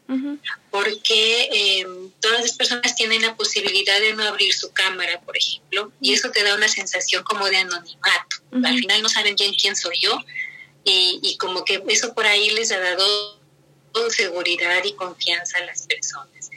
Ujú. 0.09 0.39
porque 0.71 1.49
eh, 1.51 1.87
todas 2.21 2.41
las 2.41 2.53
personas 2.53 2.95
tienen 2.95 3.21
la 3.21 3.35
posibilidad 3.35 3.99
de 3.99 4.13
no 4.13 4.23
abrir 4.23 4.53
su 4.53 4.71
cámara, 4.71 5.19
por 5.21 5.37
ejemplo, 5.37 5.91
y 6.01 6.13
eso 6.13 6.31
te 6.31 6.43
da 6.43 6.55
una 6.55 6.67
sensación 6.67 7.23
como 7.23 7.45
de 7.49 7.57
anonimato. 7.57 8.37
Ujú. 8.51 8.65
Al 8.65 8.77
final 8.77 9.01
no 9.03 9.09
saben 9.09 9.35
bien 9.35 9.53
quién 9.53 9.75
soy 9.75 9.97
yo 9.99 10.17
y, 10.83 11.19
y 11.23 11.37
como 11.37 11.65
que 11.65 11.83
eso 11.87 12.13
por 12.13 12.25
ahí 12.25 12.49
les 12.51 12.71
ha 12.71 12.79
dado 12.79 13.36
seguridad 14.09 14.83
y 14.83 14.93
confianza 14.93 15.57
a 15.57 15.65
las 15.65 15.83
personas 15.83 16.49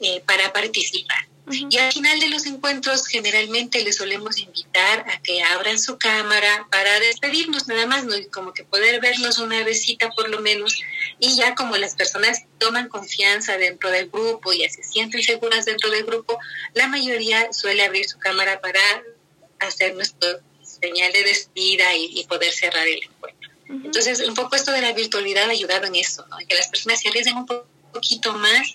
eh, 0.00 0.22
para 0.26 0.52
participar. 0.52 1.26
Y 1.50 1.78
al 1.78 1.92
final 1.92 2.20
de 2.20 2.28
los 2.28 2.44
encuentros 2.46 3.06
generalmente 3.06 3.82
les 3.82 3.96
solemos 3.96 4.38
invitar 4.38 5.00
a 5.08 5.20
que 5.22 5.42
abran 5.42 5.78
su 5.78 5.96
cámara 5.96 6.66
para 6.70 7.00
despedirnos 7.00 7.68
nada 7.68 7.86
más, 7.86 8.04
¿no? 8.04 8.16
Y 8.16 8.26
como 8.26 8.52
que 8.52 8.64
poder 8.64 9.00
vernos 9.00 9.38
una 9.38 9.64
besita 9.64 10.10
por 10.10 10.28
lo 10.28 10.40
menos. 10.40 10.78
Y 11.18 11.36
ya 11.36 11.54
como 11.54 11.76
las 11.76 11.94
personas 11.94 12.42
toman 12.58 12.88
confianza 12.88 13.56
dentro 13.56 13.90
del 13.90 14.10
grupo 14.10 14.52
y 14.52 14.68
se 14.68 14.82
sienten 14.82 15.22
seguras 15.22 15.64
dentro 15.64 15.90
del 15.90 16.04
grupo, 16.04 16.38
la 16.74 16.86
mayoría 16.86 17.50
suele 17.52 17.82
abrir 17.82 18.06
su 18.06 18.18
cámara 18.18 18.60
para 18.60 18.80
hacer 19.60 19.94
nuestra 19.94 20.40
señal 20.62 21.12
de 21.12 21.24
despedida 21.24 21.94
y, 21.94 22.20
y 22.20 22.24
poder 22.26 22.52
cerrar 22.52 22.86
el 22.86 23.02
encuentro. 23.02 23.37
Entonces, 23.68 24.20
un 24.20 24.34
poco 24.34 24.56
esto 24.56 24.72
de 24.72 24.80
la 24.80 24.92
virtualidad 24.92 25.44
ha 25.48 25.52
ayudado 25.52 25.86
en 25.86 25.94
eso, 25.96 26.26
¿no? 26.28 26.36
Que 26.38 26.54
las 26.54 26.68
personas 26.68 27.00
se 27.00 27.08
arriesguen 27.08 27.36
un 27.36 27.46
po- 27.46 27.66
poquito 27.92 28.32
más 28.32 28.66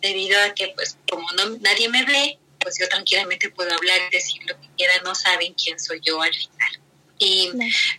debido 0.00 0.40
a 0.42 0.54
que, 0.54 0.68
pues, 0.74 0.98
como 1.08 1.30
no, 1.32 1.58
nadie 1.60 1.88
me 1.88 2.04
ve, 2.04 2.38
pues 2.60 2.76
yo 2.78 2.88
tranquilamente 2.88 3.50
puedo 3.50 3.72
hablar 3.74 3.98
y 4.08 4.14
decir 4.14 4.42
lo 4.46 4.60
que 4.60 4.68
quiera, 4.76 4.92
no 5.04 5.14
saben 5.14 5.54
quién 5.54 5.80
soy 5.80 6.00
yo 6.04 6.20
al 6.20 6.34
final. 6.34 6.80
Y 7.18 7.50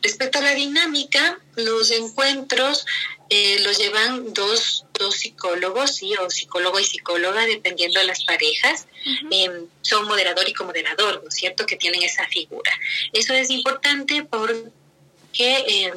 respecto 0.01 0.39
a 0.39 0.41
la 0.41 0.53
dinámica, 0.53 1.39
los 1.55 1.91
encuentros 1.91 2.85
eh, 3.29 3.59
los 3.61 3.77
llevan 3.77 4.33
dos, 4.33 4.85
dos 4.99 5.15
psicólogos, 5.15 5.95
sí, 5.95 6.13
o 6.17 6.29
psicólogo 6.29 6.79
y 6.79 6.83
psicóloga, 6.83 7.45
dependiendo 7.45 7.99
de 8.01 8.05
las 8.05 8.23
parejas. 8.25 8.85
Eh, 9.31 9.49
son 9.81 10.05
moderador 10.07 10.47
y 10.47 10.53
comoderador, 10.53 11.21
¿no 11.23 11.29
es 11.29 11.35
cierto?, 11.35 11.65
que 11.65 11.77
tienen 11.77 12.03
esa 12.03 12.27
figura. 12.27 12.71
Eso 13.13 13.33
es 13.33 13.49
importante 13.49 14.23
porque 14.23 14.71
eh, 15.37 15.93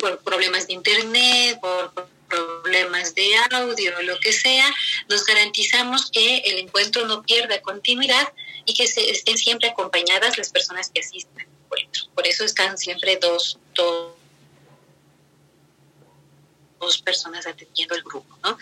por 0.00 0.18
problemas 0.22 0.66
de 0.66 0.74
internet, 0.74 1.58
por 1.60 2.08
problemas 2.28 3.14
de 3.14 3.30
audio, 3.50 4.02
lo 4.02 4.18
que 4.20 4.32
sea, 4.32 4.66
nos 5.08 5.24
garantizamos 5.24 6.10
que 6.10 6.38
el 6.38 6.58
encuentro 6.58 7.06
no 7.06 7.22
pierda 7.22 7.60
continuidad 7.62 8.32
y 8.64 8.74
que 8.74 8.86
se, 8.86 9.10
estén 9.10 9.38
siempre 9.38 9.68
acompañadas 9.68 10.38
las 10.38 10.50
personas 10.50 10.90
que 10.90 11.00
asisten 11.00 11.40
al 11.40 11.46
encuentro. 11.64 12.02
Por 12.14 12.26
eso 12.26 12.44
están 12.44 12.78
siempre 12.78 13.18
dos, 13.20 13.58
dos, 13.74 14.13
dos 16.84 16.98
personas 17.02 17.46
atendiendo 17.46 17.94
el 17.94 18.02
grupo, 18.02 18.38
¿no? 18.42 18.58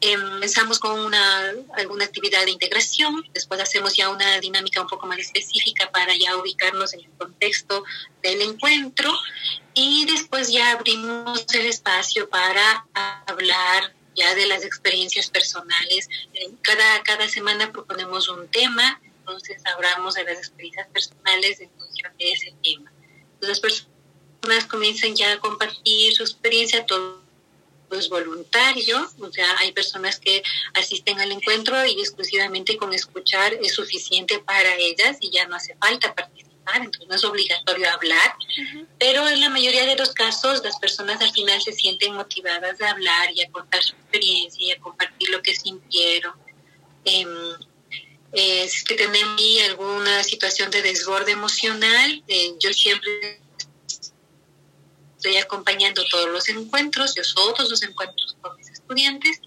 Eh, 0.00 0.12
Empezamos 0.12 0.78
con 0.78 0.98
una, 0.98 1.52
alguna 1.74 2.04
actividad 2.04 2.44
de 2.44 2.50
integración, 2.50 3.24
después 3.32 3.60
hacemos 3.60 3.96
ya 3.96 4.08
una 4.08 4.40
dinámica 4.40 4.80
un 4.80 4.88
poco 4.88 5.06
más 5.06 5.18
específica 5.18 5.90
para 5.90 6.16
ya 6.16 6.36
ubicarnos 6.36 6.94
en 6.94 7.00
el 7.00 7.10
contexto 7.18 7.84
del 8.22 8.42
encuentro 8.42 9.12
y 9.74 10.06
después 10.06 10.50
ya 10.50 10.72
abrimos 10.72 11.46
el 11.54 11.66
espacio 11.66 12.28
para 12.28 12.86
hablar 13.26 13.94
ya 14.16 14.34
de 14.34 14.46
las 14.46 14.64
experiencias 14.64 15.30
personales. 15.30 16.08
Cada, 16.62 17.02
cada 17.04 17.28
semana 17.28 17.72
proponemos 17.72 18.28
un 18.28 18.48
tema, 18.48 19.00
entonces 19.20 19.62
hablamos 19.66 20.14
de 20.14 20.24
las 20.24 20.38
experiencias 20.38 20.88
personales 20.88 21.60
en 21.60 21.70
función 21.70 22.12
de 22.18 22.32
ese 22.32 22.54
tema. 22.62 22.92
Las 23.40 23.60
personas 23.60 24.66
comienzan 24.68 25.14
ya 25.14 25.32
a 25.32 25.38
compartir 25.38 26.14
su 26.14 26.22
experiencia, 26.22 26.84
todo 26.86 27.27
es 27.96 28.08
voluntario, 28.08 29.08
o 29.20 29.32
sea, 29.32 29.58
hay 29.58 29.72
personas 29.72 30.18
que 30.18 30.42
asisten 30.74 31.20
al 31.20 31.32
encuentro 31.32 31.84
y 31.86 32.00
exclusivamente 32.00 32.76
con 32.76 32.92
escuchar 32.92 33.54
es 33.54 33.74
suficiente 33.74 34.38
para 34.40 34.74
ellas 34.76 35.16
y 35.20 35.30
ya 35.30 35.46
no 35.46 35.56
hace 35.56 35.74
falta 35.76 36.14
participar, 36.14 36.76
entonces 36.76 37.08
no 37.08 37.14
es 37.14 37.24
obligatorio 37.24 37.90
hablar, 37.90 38.34
pero 38.98 39.28
en 39.28 39.40
la 39.40 39.48
mayoría 39.50 39.86
de 39.86 39.96
los 39.96 40.12
casos 40.12 40.62
las 40.62 40.78
personas 40.78 41.20
al 41.20 41.30
final 41.30 41.60
se 41.62 41.72
sienten 41.72 42.14
motivadas 42.14 42.80
a 42.80 42.90
hablar 42.90 43.30
y 43.34 43.42
a 43.42 43.50
contar 43.50 43.82
su 43.82 43.94
experiencia 43.94 44.66
y 44.66 44.70
a 44.72 44.80
compartir 44.80 45.30
lo 45.30 45.42
que 45.42 45.54
sintieron. 45.54 46.34
Em, 47.04 47.28
eh, 48.32 48.68
si 48.68 48.76
es 48.76 48.84
que 48.84 49.02
ahí 49.02 49.60
alguna 49.60 50.22
situación 50.22 50.70
de 50.70 50.82
desborde 50.82 51.32
emocional, 51.32 52.22
eh, 52.28 52.54
yo 52.60 52.72
siempre 52.74 53.40
estoy 55.18 55.36
acompañando 55.36 56.02
todos 56.10 56.30
los 56.30 56.48
encuentros, 56.48 57.14
yo 57.14 57.22
todos 57.34 57.68
los 57.68 57.82
encuentros 57.82 58.36
con 58.40 58.56
mis 58.56 58.68
estudiantes 58.70 59.40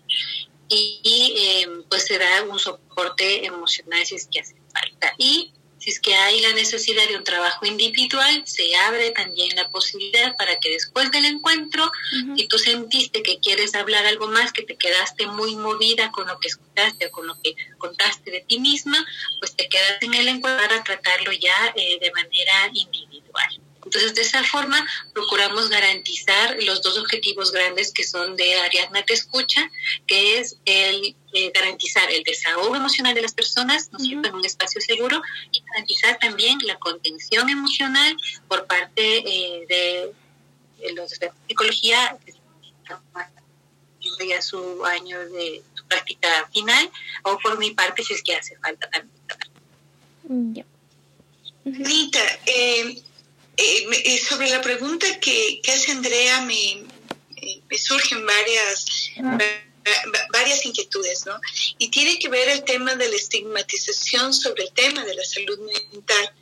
y, 0.68 1.00
y, 1.02 1.34
eh, 1.38 1.70
pues 1.90 2.06
se 2.06 2.18
da 2.18 2.44
un 2.44 2.60
soporte 2.60 3.46
emocional 3.46 4.06
si 4.06 4.16
es 4.16 4.28
que 4.32 4.42
hace 4.42 4.56
falta. 4.74 5.14
Y 5.18 5.54
Si 5.82 5.90
es 5.90 6.00
que 6.00 6.14
hay 6.14 6.40
la 6.42 6.54
necesidad 6.54 7.08
de 7.08 7.18
un 7.18 7.24
trabajo 7.24 7.66
individual, 7.66 8.44
se 8.46 8.76
abre 8.76 9.10
también 9.12 9.56
la 9.56 9.68
posibilidad 9.70 10.36
para 10.38 10.60
que 10.60 10.70
después 10.70 11.10
del 11.10 11.26
encuentro, 11.26 11.92
si 12.38 12.48
tú 12.48 12.60
sentiste 12.60 13.24
que 13.24 13.40
quieres 13.40 13.74
hablar 13.74 14.06
algo 14.06 14.28
más, 14.28 14.54
que 14.54 14.62
te 14.62 14.76
quedaste 14.78 15.26
muy 15.26 15.56
movida 15.56 16.12
con 16.12 16.28
lo 16.28 16.40
que 16.40 16.50
escuchaste 16.50 17.08
o 17.08 17.12
con 17.12 17.26
lo 17.26 17.34
que 17.42 17.56
contaste 17.80 18.30
de 18.30 18.42
ti 18.42 18.60
misma, 18.60 19.04
pues 19.40 19.56
te 19.56 19.68
quedas 19.68 19.98
en 20.02 20.14
el 20.14 20.28
encuentro 20.28 20.68
para 20.68 20.84
tratarlo 20.84 21.32
ya 21.32 21.74
eh, 21.76 21.98
de 22.00 22.12
manera 22.12 22.70
individual. 22.74 23.61
Entonces, 23.92 24.16
de 24.16 24.22
esa 24.22 24.42
forma, 24.46 24.88
procuramos 25.14 25.68
garantizar 25.68 26.56
los 26.64 26.82
dos 26.82 26.98
objetivos 26.98 27.52
grandes 27.52 27.92
que 27.92 28.06
son 28.06 28.38
de 28.38 28.56
Ariadna 28.62 29.04
Te 29.04 29.12
Escucha, 29.12 29.70
que 30.08 30.40
es 30.40 30.56
el 30.64 31.14
eh, 31.34 31.52
garantizar 31.54 32.10
el 32.10 32.24
desahogo 32.24 32.74
emocional 32.78 33.14
de 33.14 33.22
las 33.22 33.34
personas, 33.34 33.92
¿no 33.92 33.98
es 33.98 34.06
cierto?, 34.06 34.30
en 34.30 34.36
un 34.36 34.46
espacio 34.46 34.80
seguro, 34.80 35.22
y 35.52 35.62
garantizar 35.74 36.18
también 36.20 36.58
la 36.64 36.80
contención 36.80 37.50
emocional 37.50 38.16
por 38.48 38.66
parte 38.66 39.04
eh, 39.18 39.66
de, 39.68 40.94
los 40.94 41.20
de 41.20 41.30
psicología, 41.50 42.18
ya 44.26 44.42
su 44.42 44.86
año 44.86 45.20
de 45.20 45.64
su 45.76 45.84
práctica 45.86 46.50
final, 46.54 46.90
o 47.24 47.38
por 47.40 47.58
mi 47.60 47.72
parte, 47.72 48.06
si 48.06 48.14
es 48.14 48.24
que 48.24 48.38
hace 48.38 48.56
falta 48.56 48.90
también. 48.90 50.66
Rita, 51.66 52.20
eh, 52.46 53.04
eh, 53.62 53.88
eh, 54.06 54.18
sobre 54.18 54.50
la 54.50 54.60
pregunta 54.60 55.06
que, 55.20 55.62
hace 55.68 55.92
Andrea, 55.92 56.42
me, 56.42 56.84
me 57.70 57.78
surgen 57.78 58.26
varias, 58.26 59.12
varias 60.34 60.66
inquietudes, 60.66 61.26
¿no? 61.28 61.40
Y 61.78 61.92
tiene 61.92 62.18
que 62.18 62.28
ver 62.30 62.50
el 62.50 62.64
tema 62.64 62.96
de 62.96 63.08
la 63.08 63.16
estigmatización 63.16 64.34
sobre 64.34 64.64
el 64.64 64.74
tema 64.74 65.06
de 65.06 65.14
la 65.14 65.24
salud 65.24 65.60
mental, 65.92 66.34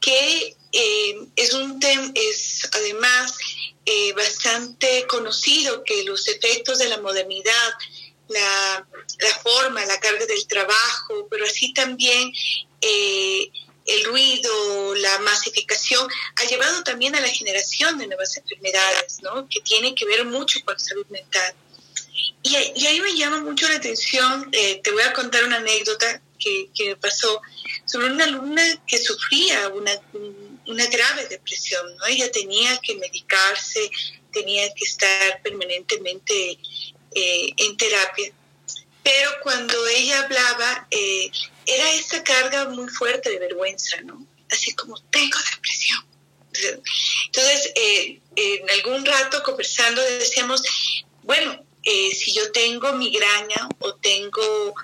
que 0.00 0.56
eh, 0.72 1.18
es 1.34 1.54
un 1.54 1.80
tema, 1.80 2.12
es 2.14 2.68
además 2.72 3.36
bastante 4.14 5.06
conocido 5.06 5.82
que 5.82 6.04
los 6.04 6.28
efectos 6.28 6.78
de 6.78 6.90
la 6.90 6.98
modernidad, 6.98 7.72
la, 8.28 8.86
la, 9.18 9.34
forma, 9.42 9.82
la 9.86 9.98
carga 9.98 10.26
del 10.26 10.46
trabajo, 10.46 11.26
pero 11.30 11.46
así 11.46 11.72
también 11.72 12.30
el 13.88 14.04
ruido, 14.04 14.94
la 14.96 15.18
masificación, 15.20 16.06
ha 16.36 16.44
llevado 16.44 16.84
también 16.84 17.16
a 17.16 17.20
la 17.20 17.28
generación 17.28 17.98
de 17.98 18.06
nuevas 18.06 18.36
enfermedades, 18.36 19.20
¿no? 19.22 19.48
Que 19.48 19.60
tienen 19.60 19.94
que 19.94 20.04
ver 20.04 20.24
mucho 20.26 20.60
con 20.64 20.78
salud 20.78 21.06
mental. 21.08 21.54
Y, 22.42 22.54
ahí 22.54 23.00
me 23.00 23.16
llama 23.16 23.40
mucho 23.40 23.68
la 23.68 23.76
atención, 23.76 24.48
eh, 24.52 24.80
te 24.82 24.90
voy 24.90 25.02
a 25.02 25.12
contar 25.12 25.44
una 25.44 25.56
anécdota 25.56 26.20
que, 26.38 26.68
que, 26.74 26.90
me 26.90 26.96
pasó 26.96 27.40
sobre 27.84 28.08
una 28.08 28.24
alumna 28.24 28.62
que 28.86 28.98
sufría 28.98 29.68
una, 29.68 29.92
una 30.66 30.86
grave 30.86 31.26
depresión, 31.26 31.96
¿no? 31.96 32.06
Ella 32.06 32.30
tenía 32.30 32.78
que 32.78 32.94
medicarse, 32.94 33.90
tenía 34.32 34.72
que 34.74 34.84
estar 34.84 35.42
permanentemente 35.42 36.58
eh, 37.14 37.52
en 37.56 37.76
terapia 37.76 38.32
pero 39.08 39.30
cuando 39.42 39.88
ella 39.88 40.20
hablaba, 40.20 40.86
eh, 40.90 41.30
era 41.64 41.92
esa 41.94 42.22
carga 42.22 42.66
muy 42.66 42.86
fuerte 42.90 43.30
de 43.30 43.38
vergüenza, 43.38 43.98
¿no? 44.02 44.26
Así 44.50 44.74
como, 44.74 45.00
tengo 45.10 45.38
depresión. 45.50 46.04
Entonces, 47.24 47.72
eh, 47.74 48.20
en 48.36 48.68
algún 48.68 49.06
rato 49.06 49.42
conversando 49.42 50.02
decíamos, 50.02 50.62
bueno, 51.22 51.64
eh, 51.84 52.10
si 52.14 52.34
yo 52.34 52.52
tengo 52.52 52.92
migraña 52.92 53.66
o 53.78 53.94
tengo 53.94 54.74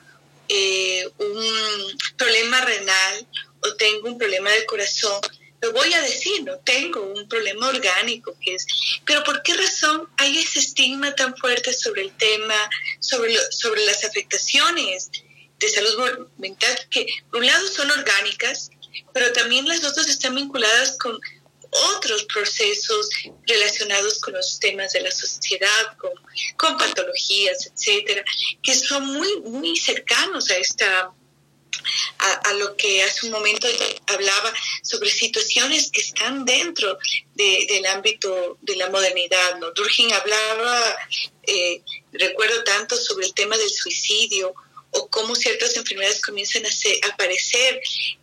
un 1.18 1.98
problema 2.16 2.62
renal 2.62 3.26
o 3.62 3.74
tengo 3.74 4.08
un 4.08 4.16
problema 4.16 4.50
del 4.52 4.64
corazón, 4.64 5.20
lo 5.64 5.72
voy 5.72 5.92
a 5.94 6.02
decir, 6.02 6.42
no 6.44 6.58
tengo 6.58 7.00
un 7.00 7.26
problema 7.26 7.68
orgánico 7.68 8.36
que 8.40 8.54
es, 8.54 8.66
pero 9.06 9.24
¿por 9.24 9.42
qué 9.42 9.54
razón 9.54 10.08
hay 10.18 10.38
ese 10.38 10.58
estigma 10.58 11.14
tan 11.14 11.34
fuerte 11.36 11.72
sobre 11.72 12.02
el 12.02 12.12
tema, 12.16 12.54
sobre, 13.00 13.34
sobre 13.50 13.84
las 13.86 14.04
afectaciones 14.04 15.10
de 15.58 15.68
salud 15.70 16.28
mental 16.36 16.76
que 16.90 17.06
por 17.30 17.40
un 17.40 17.46
lado 17.46 17.66
son 17.68 17.90
orgánicas, 17.90 18.70
pero 19.14 19.32
también 19.32 19.66
las 19.66 19.82
otras 19.84 20.08
están 20.08 20.34
vinculadas 20.34 20.98
con 20.98 21.18
otros 21.96 22.24
procesos 22.24 23.08
relacionados 23.46 24.20
con 24.20 24.34
los 24.34 24.60
temas 24.60 24.92
de 24.92 25.00
la 25.00 25.10
sociedad, 25.10 25.96
con, 25.98 26.12
con 26.56 26.76
patologías, 26.76 27.66
etcétera, 27.66 28.22
que 28.62 28.74
son 28.74 29.06
muy, 29.06 29.40
muy 29.40 29.76
cercanos 29.76 30.50
a 30.50 30.56
esta 30.56 31.10
a, 32.18 32.52
lo 32.54 32.76
que 32.76 33.02
hace 33.02 33.26
un 33.26 33.32
momento 33.32 33.66
hablaba 34.06 34.52
sobre 34.82 35.10
situaciones 35.10 35.90
que 35.90 36.00
están 36.00 36.44
dentro 36.44 36.98
del 37.34 37.86
ámbito 37.86 38.58
de 38.62 38.76
la 38.76 38.90
modernidad. 38.90 39.58
¿no? 39.58 39.70
Durkheim 39.72 40.12
hablaba, 40.12 40.96
eh, 41.46 41.82
recuerdo 42.12 42.62
tanto 42.64 42.96
sobre 42.96 43.26
el 43.26 43.34
tema 43.34 43.56
del 43.56 43.70
suicidio 43.70 44.54
o 44.90 45.08
cómo 45.08 45.34
ciertas 45.34 45.76
enfermedades 45.76 46.22
comienzan 46.22 46.64
a, 46.66 46.70
aparecer 47.12 47.80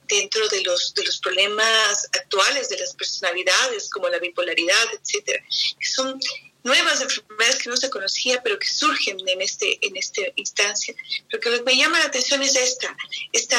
dentro 0.07 0.47
de 0.49 0.61
los, 0.61 0.93
de 0.93 1.03
los 1.03 1.19
problemas 1.19 2.07
actuales 2.13 2.69
de 2.69 2.77
las 2.77 2.93
personalidades, 2.95 3.89
como 3.89 4.09
la 4.09 4.19
bipolaridad, 4.19 4.87
etcétera, 4.93 5.43
son 5.81 6.19
nuevas 6.63 7.01
enfermedades 7.01 7.61
que 7.61 7.69
no 7.69 7.77
se 7.77 7.89
conocía, 7.89 8.41
pero 8.43 8.59
que 8.59 8.67
surgen 8.67 9.17
en 9.27 9.41
este 9.41 9.79
en 9.85 9.95
esta 9.97 10.21
instancia. 10.35 10.93
Pero 11.29 11.41
que 11.41 11.49
lo 11.49 11.57
que 11.57 11.63
me 11.63 11.77
llama 11.77 11.99
la 11.99 12.05
atención 12.05 12.41
es 12.41 12.55
esta, 12.55 12.95
esta, 13.31 13.57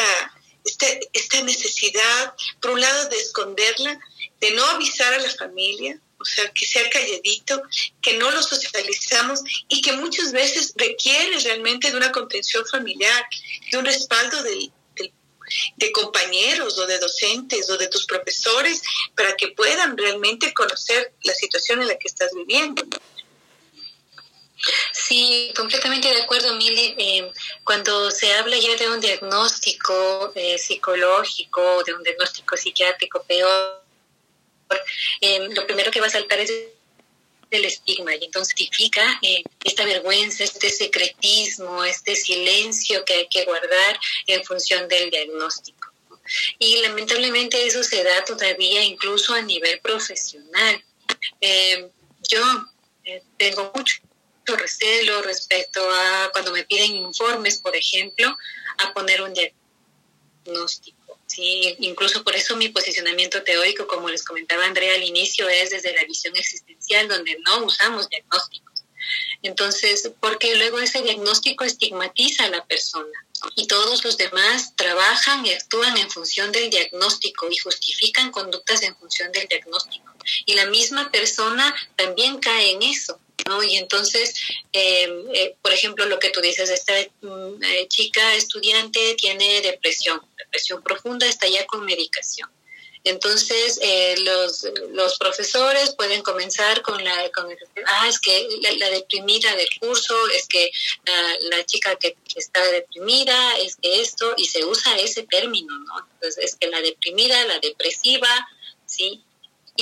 esta, 0.65 0.87
esta 1.13 1.43
necesidad, 1.43 2.35
por 2.61 2.73
un 2.73 2.81
lado, 2.81 3.09
de 3.09 3.17
esconderla, 3.17 3.99
de 4.41 4.51
no 4.53 4.65
avisar 4.67 5.13
a 5.15 5.19
la 5.19 5.31
familia, 5.31 5.99
o 6.19 6.25
sea, 6.25 6.51
que 6.53 6.67
sea 6.67 6.89
calladito, 6.89 7.63
que 8.01 8.17
no 8.17 8.31
lo 8.31 8.43
socializamos 8.43 9.41
y 9.69 9.83
que 9.83 9.93
muchas 9.93 10.33
veces 10.33 10.73
requiere 10.77 11.39
realmente 11.41 11.91
de 11.91 11.97
una 11.97 12.13
contención 12.13 12.65
familiar, 12.67 13.25
de 13.71 13.79
un 13.79 13.85
respaldo 13.85 14.43
del, 14.45 14.73
de 15.77 15.93
compañeros 15.93 16.79
o 16.79 16.87
de 16.87 16.99
docentes 16.99 17.69
o 17.71 17.77
de 17.77 17.89
tus 17.89 18.07
profesores 18.07 18.83
para 19.17 19.37
que 19.37 19.49
puedan 19.49 19.97
realmente 19.97 20.53
conocer 20.55 21.13
la 21.23 21.35
situación 21.35 21.83
en 21.83 21.89
la 21.89 21.99
que 21.99 22.09
estás 22.09 22.31
viviendo. 22.35 22.83
Sí, 24.93 25.53
completamente 25.57 26.09
de 26.09 26.23
acuerdo, 26.23 26.55
Mili. 26.55 26.95
Eh, 26.97 27.33
cuando 27.65 28.11
se 28.11 28.33
habla 28.35 28.57
ya 28.59 28.77
de 28.77 28.89
un 28.89 29.01
diagnóstico 29.01 30.33
eh, 30.35 30.57
psicológico, 30.57 31.83
de 31.85 31.95
un 31.95 32.03
diagnóstico 32.03 32.57
psiquiátrico 32.57 33.25
peor, 33.25 33.83
eh, 35.21 35.49
lo 35.51 35.67
primero 35.67 35.91
que 35.91 36.01
va 36.01 36.07
a 36.07 36.11
saltar 36.11 36.39
es 36.39 36.53
el 37.57 37.65
estigma 37.67 38.15
y 38.15 38.25
entonces 38.25 38.55
significa 38.57 39.19
eh, 39.23 39.43
esta 39.65 39.85
vergüenza, 39.85 40.45
este 40.45 40.71
secretismo, 40.71 41.85
este 41.85 42.17
silencio 42.17 43.05
que 43.05 43.15
hay 43.15 43.29
que 43.29 43.45
guardar 43.45 43.99
en 44.27 44.45
función 44.45 44.89
del 44.89 45.11
diagnóstico. 45.11 45.93
Y 46.59 46.77
lamentablemente 46.77 47.67
eso 47.67 47.83
se 47.83 48.03
da 48.05 48.25
todavía 48.25 48.83
incluso 48.83 49.35
a 49.35 49.43
nivel 49.43 49.81
profesional. 49.81 50.85
Eh, 51.41 51.91
yo 52.29 52.43
eh, 53.05 53.23
tengo 53.37 53.73
mucho 53.75 54.01
recelo 54.47 55.23
respecto 55.23 55.81
a 55.91 56.31
cuando 56.33 56.53
me 56.53 56.65
piden 56.65 56.97
informes, 56.97 57.59
por 57.59 57.75
ejemplo, 57.77 58.37
a 58.79 58.93
poner 58.93 59.23
un 59.23 59.35
diagnóstico. 59.35 61.02
Sí, 61.33 61.77
incluso 61.79 62.23
por 62.23 62.37
eso 62.37 62.57
mi 62.57 62.69
posicionamiento 62.69 63.43
teórico, 63.43 63.87
como 63.87 64.11
les 64.11 64.23
comentaba 64.23 64.67
Andrea 64.67 64.97
al 64.97 65.03
inicio, 65.03 65.49
es 65.49 65.71
desde 65.71 65.95
la 65.95 66.05
visión 66.05 66.37
existencial, 66.37 67.09
donde 67.09 67.39
no 67.47 67.65
usamos 67.65 68.07
diagnósticos. 68.11 68.85
Entonces, 69.41 70.11
porque 70.21 70.55
luego 70.57 70.79
ese 70.79 71.01
diagnóstico 71.01 71.65
estigmatiza 71.65 72.45
a 72.45 72.51
la 72.51 72.67
persona 72.67 73.27
y 73.57 73.67
todos 73.67 74.05
los 74.05 74.19
demás 74.19 74.77
trabajan 74.77 75.47
y 75.47 75.53
actúan 75.53 75.97
en 75.97 76.11
función 76.11 76.53
del 76.53 76.69
diagnóstico 76.69 77.49
y 77.51 77.57
justifican 77.57 78.31
conductas 78.31 78.83
en 78.83 78.95
función 78.99 79.33
del 79.33 79.49
diagnóstico. 79.49 80.13
Y 80.45 80.53
la 80.53 80.67
misma 80.67 81.11
persona 81.11 81.75
también 81.97 82.41
cae 82.41 82.73
en 82.73 82.83
eso. 82.83 83.19
¿No? 83.49 83.63
Y 83.63 83.77
entonces, 83.77 84.35
eh, 84.73 85.09
eh, 85.35 85.57
por 85.63 85.73
ejemplo, 85.73 86.05
lo 86.07 86.19
que 86.19 86.31
tú 86.31 86.41
dices, 86.41 86.71
esta 86.71 86.95
mm, 87.21 87.63
eh, 87.63 87.89
chica 87.89 88.35
estudiante 88.35 89.15
tiene 89.15 89.61
depresión, 89.61 90.21
depresión 90.37 90.83
profunda, 90.83 91.27
está 91.27 91.49
ya 91.49 91.67
con 91.67 91.85
medicación. 91.85 92.51
Entonces, 93.05 93.81
los, 94.21 94.65
los 94.93 95.19
profesores 95.19 95.93
pueden 95.97 96.23
comenzar 96.23 96.83
con 96.83 97.03
la, 97.03 97.33
con 97.33 97.49
ah, 97.85 98.09
es 98.09 98.21
que 98.21 98.49
la, 98.79 98.91
deprimida 98.91 99.57
del 99.57 99.69
curso, 99.81 100.15
es 100.29 100.47
que 100.47 100.71
la, 101.51 101.67
chica 101.67 101.97
que, 101.97 102.17
está 102.37 102.65
deprimida, 102.71 103.57
es 103.59 103.75
que 103.75 104.01
esto, 104.01 104.35
y 104.37 104.45
se 104.45 104.65
usa 104.65 104.97
ese 104.99 105.25
término, 105.25 105.77
¿no? 105.81 106.07
Entonces, 106.13 106.45
es 106.45 106.55
que 106.55 106.69
la 106.69 106.81
deprimida, 106.81 107.45
la 107.47 107.59
depresiva, 107.59 108.49
¿sí? 108.87 109.21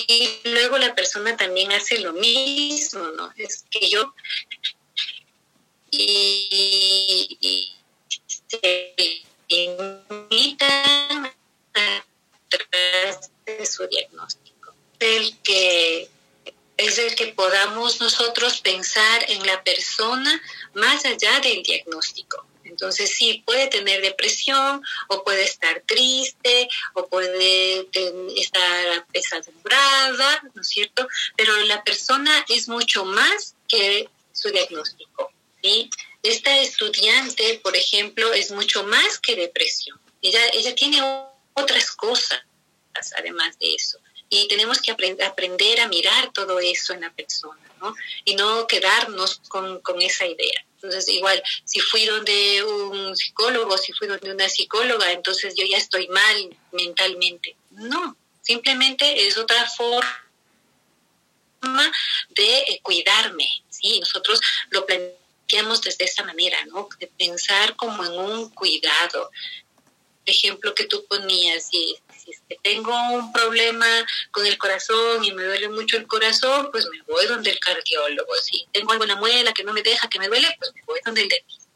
Y 0.07 0.41
luego 0.45 0.79
la 0.79 0.95
persona 0.95 1.37
también 1.37 1.73
hace 1.73 1.99
lo 1.99 2.13
mismo, 2.13 3.01
¿no? 3.17 3.33
Es 3.37 3.65
que 3.71 3.89
yo... 3.89 4.15
Y, 5.93 7.75
se 8.47 8.95
invitan 9.49 11.33
de 13.47 13.67
su 13.67 13.87
diagnóstico. 13.87 14.73
El 14.99 15.37
que 15.39 16.09
es 16.77 16.99
el 16.99 17.15
que 17.15 17.29
podamos 17.29 18.01
nosotros 18.01 18.61
pensar 18.61 19.25
en 19.29 19.47
la 19.47 19.63
persona 19.63 20.41
más 20.75 21.05
allá 21.05 21.41
del 21.41 21.63
diagnóstico. 21.63 22.47
Entonces 22.71 23.11
sí, 23.11 23.43
puede 23.45 23.67
tener 23.67 24.01
depresión 24.01 24.83
o 25.09 25.25
puede 25.25 25.43
estar 25.43 25.83
triste 25.87 26.69
o 26.95 27.07
puede 27.09 27.89
estar 28.37 29.07
pesadumbrada, 29.13 30.43
¿no 30.55 30.63
es 30.63 30.69
cierto? 30.69 31.07
Pero 31.37 31.57
la 31.65 31.83
persona 31.83 32.45
es 32.49 32.69
mucho 32.69 33.05
más 33.05 33.55
que 33.69 34.09
su 34.33 34.51
diagnóstico. 34.51 35.33
¿sí? 35.63 35.91
Esta 36.23 36.59
estudiante, 36.59 37.61
por 37.63 37.77
ejemplo, 37.77 38.33
es 38.33 38.51
mucho 38.53 38.85
más 38.85 39.19
que 39.19 39.37
depresión. 39.37 40.01
Ella, 40.23 40.41
ella 40.53 40.75
tiene 40.75 41.01
otras 41.55 41.91
cosas 41.93 42.41
además 43.17 43.59
de 43.59 43.75
eso. 43.75 43.99
Y 44.29 44.47
tenemos 44.49 44.81
que 44.81 44.93
aprender 44.93 45.81
a 45.81 45.89
mirar 45.89 46.33
todo 46.33 46.61
eso 46.61 46.93
en 46.93 47.01
la 47.01 47.11
persona, 47.11 47.59
¿no? 47.81 47.95
Y 48.25 48.35
no 48.35 48.67
quedarnos 48.67 49.41
con, 49.49 49.81
con 49.81 50.01
esa 50.01 50.27
idea. 50.27 50.65
Entonces, 50.83 51.09
igual, 51.09 51.43
si 51.65 51.79
fui 51.81 52.07
donde 52.07 52.65
un 52.65 53.15
psicólogo, 53.15 53.77
si 53.77 53.93
fui 53.93 54.09
donde 54.09 54.33
una 54.33 54.49
psicóloga, 54.49 55.13
entonces 55.13 55.55
yo 55.55 55.65
ya 55.67 55.77
estoy 55.77 56.09
mal 56.09 56.57
mentalmente. 56.73 57.55
No, 57.71 58.17
simplemente 58.41 59.27
es 59.27 59.37
otra 59.37 59.69
forma 59.69 60.07
de 62.31 62.59
eh, 62.61 62.81
cuidarme, 62.83 63.47
¿sí? 63.69 64.01
Nosotros 64.01 64.41
lo 64.71 64.87
planteamos 64.87 65.83
desde 65.83 66.07
esa 66.07 66.25
manera, 66.25 66.59
¿no? 66.67 66.89
De 66.99 67.07
pensar 67.09 67.77
como 67.77 68.03
en 68.05 68.13
un 68.13 68.51
cuidado. 68.51 69.31
Ejemplo 70.25 70.75
que 70.75 70.85
tú 70.85 71.05
ponías, 71.07 71.69
y 71.73 71.99
si 72.31 72.37
es 72.37 72.43
que 72.49 72.57
tengo 72.63 72.93
un 73.13 73.33
problema 73.33 73.87
con 74.31 74.47
el 74.47 74.59
corazón 74.59 75.25
y 75.25 75.33
me 75.33 75.45
duele 75.45 75.69
mucho 75.69 75.97
el 75.97 76.07
corazón, 76.07 76.69
pues 76.71 76.87
me 76.87 77.03
voy 77.03 77.27
donde 77.27 77.51
el 77.51 77.59
cardiólogo. 77.61 78.35
Si 78.37 78.67
tengo 78.73 78.93
alguna 78.93 79.17
muela 79.17 79.53
que 79.53 79.65
no 79.65 79.73
me 79.73 79.83
deja 79.83 80.09
que 80.09 80.19
me 80.19 80.29
duele, 80.29 80.55
pues 80.59 80.73
me 80.75 80.83
voy 80.85 81.01
donde 81.05 81.23
el 81.23 81.29
dentista. 81.29 81.71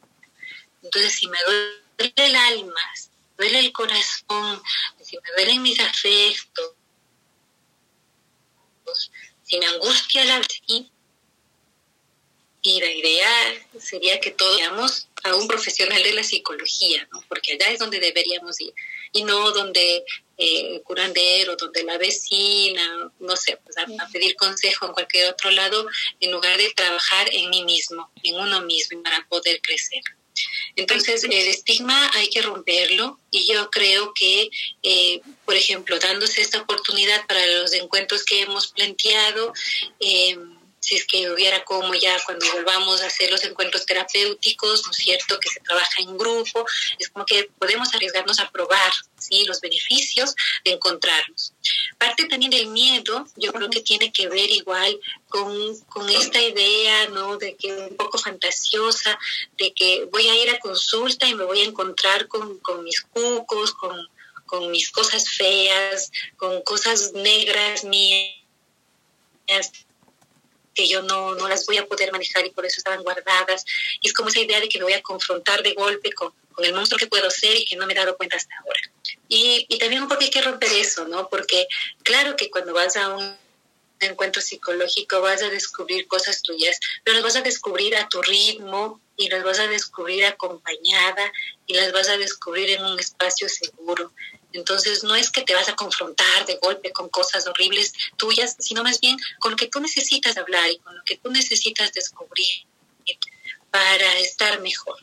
Entonces, 0.83 1.13
si 1.13 1.27
me 1.27 1.37
duele 1.45 2.13
el 2.15 2.35
alma, 2.35 2.81
si 2.95 3.09
me 3.37 3.45
duele 3.45 3.59
el 3.59 3.71
corazón, 3.73 4.61
si 5.01 5.17
me 5.17 5.31
duelen 5.35 5.61
mis 5.61 5.79
afectos, 5.79 6.73
si 9.43 9.57
me 9.57 9.65
angustia 9.67 10.25
la 10.25 10.39
vida, 10.39 10.89
y 12.61 12.79
la 12.79 12.91
idea 12.91 13.29
sería 13.79 14.19
que 14.19 14.31
todos 14.31 14.57
vayamos 14.57 15.07
a 15.23 15.35
un 15.35 15.47
profesional 15.47 16.01
de 16.01 16.13
la 16.13 16.23
psicología, 16.23 17.07
¿no? 17.11 17.23
porque 17.29 17.53
allá 17.53 17.71
es 17.71 17.79
donde 17.79 17.99
deberíamos 17.99 18.59
ir, 18.59 18.73
y 19.11 19.23
no 19.23 19.51
donde 19.51 20.03
eh, 20.37 20.81
curandero, 20.83 21.55
donde 21.55 21.83
la 21.83 21.97
vecina, 21.97 23.11
no 23.19 23.35
sé, 23.35 23.57
pues 23.63 23.77
a, 23.77 23.85
pedir 24.11 24.35
consejo 24.35 24.87
en 24.87 24.93
cualquier 24.93 25.29
otro 25.29 25.49
lado, 25.51 25.87
en 26.19 26.31
lugar 26.31 26.57
de 26.57 26.71
trabajar 26.71 27.29
en 27.31 27.49
mí 27.49 27.63
mismo, 27.63 28.11
en 28.23 28.35
uno 28.35 28.61
mismo, 28.61 29.01
para 29.03 29.25
poder 29.27 29.61
crecer. 29.61 30.01
Entonces, 30.75 31.23
el 31.23 31.31
estigma 31.31 32.11
hay 32.13 32.29
que 32.29 32.41
romperlo 32.41 33.17
y 33.31 33.47
yo 33.47 33.69
creo 33.71 34.13
que, 34.13 34.49
eh, 34.83 35.21
por 35.45 35.55
ejemplo, 35.55 35.97
dándose 35.99 36.41
esta 36.41 36.61
oportunidad 36.61 37.25
para 37.27 37.45
los 37.47 37.73
encuentros 37.73 38.25
que 38.25 38.41
hemos 38.41 38.67
planteado, 38.67 39.53
eh, 40.01 40.37
si 40.85 40.95
es 40.95 41.07
que 41.07 41.31
hubiera 41.31 41.65
como 41.65 41.95
ya 41.95 42.15
cuando 42.25 42.45
volvamos 42.53 43.01
a 43.01 43.07
hacer 43.07 43.31
los 43.31 43.43
encuentros 43.43 43.87
terapéuticos, 43.87 44.85
¿no 44.85 44.91
es 44.91 44.97
cierto?, 44.97 45.39
que 45.39 45.49
se 45.49 45.59
trabaja 45.61 45.99
en 46.03 46.15
grupo, 46.15 46.63
es 46.99 47.09
como 47.09 47.25
que 47.25 47.49
podemos 47.57 47.91
arriesgarnos 47.95 48.39
a 48.39 48.51
probar, 48.51 48.93
¿sí?, 49.17 49.45
los 49.45 49.61
beneficios 49.61 50.35
de 50.63 50.73
encontrarnos. 50.73 51.53
Parte 51.97 52.27
también 52.27 52.51
del 52.51 52.67
miedo, 52.67 53.25
yo 53.35 53.51
creo 53.51 53.67
que 53.71 53.81
tiene 53.81 54.11
que 54.11 54.27
ver 54.27 54.51
igual 54.51 54.99
con, 55.27 55.75
con 55.85 56.07
esta 56.07 56.39
idea, 56.39 57.07
¿no?, 57.07 57.37
de 57.37 57.55
que 57.55 57.73
un 57.73 57.97
poco 57.97 58.19
fantasiosa, 58.19 59.17
de 59.57 59.73
que 59.73 60.07
voy 60.11 60.29
a 60.29 60.35
ir 60.35 60.51
a 60.51 60.59
consulta 60.59 61.27
y 61.27 61.33
me 61.33 61.45
voy 61.45 61.61
a 61.61 61.65
encontrar 61.65 62.27
con, 62.27 62.59
con 62.59 62.83
mis 62.83 63.01
cucos, 63.01 63.73
con, 63.73 64.07
con 64.45 64.69
mis 64.69 64.91
cosas 64.91 65.31
feas, 65.31 66.11
con 66.37 66.61
cosas 66.61 67.13
negras 67.13 67.83
mías, 67.83 68.35
que 70.75 70.87
yo 70.87 71.01
no, 71.01 71.33
no 71.35 71.47
las 71.47 71.65
voy 71.65 71.77
a 71.77 71.87
poder 71.87 72.11
manejar 72.11 72.45
y 72.45 72.51
por 72.51 72.65
eso 72.65 72.77
estaban 72.77 73.01
guardadas. 73.01 73.65
Y 74.01 74.07
es 74.07 74.13
como 74.13 74.29
esa 74.29 74.41
idea 74.41 74.59
de 74.59 74.69
que 74.69 74.77
me 74.77 74.83
voy 74.83 74.93
a 74.93 75.01
confrontar 75.01 75.63
de 75.63 75.73
golpe 75.73 76.11
con, 76.11 76.33
con 76.53 76.65
el 76.65 76.73
monstruo 76.73 76.99
que 76.99 77.07
puedo 77.07 77.31
ser 77.31 77.55
y 77.55 77.65
que 77.65 77.75
no 77.75 77.87
me 77.87 77.93
he 77.93 77.95
dado 77.95 78.17
cuenta 78.17 78.37
hasta 78.37 78.53
ahora. 78.59 78.79
Y, 79.27 79.65
y 79.69 79.77
también 79.79 80.07
poco 80.07 80.21
hay 80.21 80.29
que 80.29 80.41
romper 80.41 80.71
eso, 80.73 81.07
¿no? 81.07 81.29
Porque 81.29 81.67
claro 82.03 82.35
que 82.35 82.49
cuando 82.51 82.73
vas 82.73 82.95
a 82.97 83.15
un 83.15 83.37
encuentro 83.99 84.41
psicológico 84.41 85.21
vas 85.21 85.41
a 85.41 85.49
descubrir 85.49 86.07
cosas 86.07 86.41
tuyas, 86.41 86.79
pero 87.03 87.15
las 87.15 87.23
vas 87.23 87.35
a 87.37 87.41
descubrir 87.41 87.95
a 87.95 88.07
tu 88.09 88.21
ritmo 88.21 89.01
y 89.15 89.29
las 89.29 89.43
vas 89.43 89.59
a 89.59 89.67
descubrir 89.67 90.25
acompañada 90.25 91.31
y 91.65 91.73
las 91.75 91.91
vas 91.91 92.09
a 92.09 92.17
descubrir 92.17 92.69
en 92.71 92.83
un 92.83 92.99
espacio 92.99 93.47
seguro. 93.47 94.11
Entonces 94.55 95.03
no 95.03 95.15
es 95.15 95.31
que 95.31 95.41
te 95.41 95.53
vas 95.53 95.69
a 95.69 95.75
confrontar 95.75 96.45
de 96.45 96.55
golpe 96.55 96.91
con 96.91 97.09
cosas 97.09 97.45
horribles 97.47 97.93
tuyas, 98.17 98.55
sino 98.59 98.83
más 98.83 98.99
bien 98.99 99.17
con 99.39 99.51
lo 99.51 99.57
que 99.57 99.67
tú 99.67 99.79
necesitas 99.79 100.37
hablar 100.37 100.69
y 100.69 100.79
con 100.79 100.95
lo 100.95 101.03
que 101.03 101.17
tú 101.17 101.29
necesitas 101.29 101.91
descubrir 101.91 102.65
para 103.69 104.17
estar 104.19 104.61
mejor. 104.61 104.97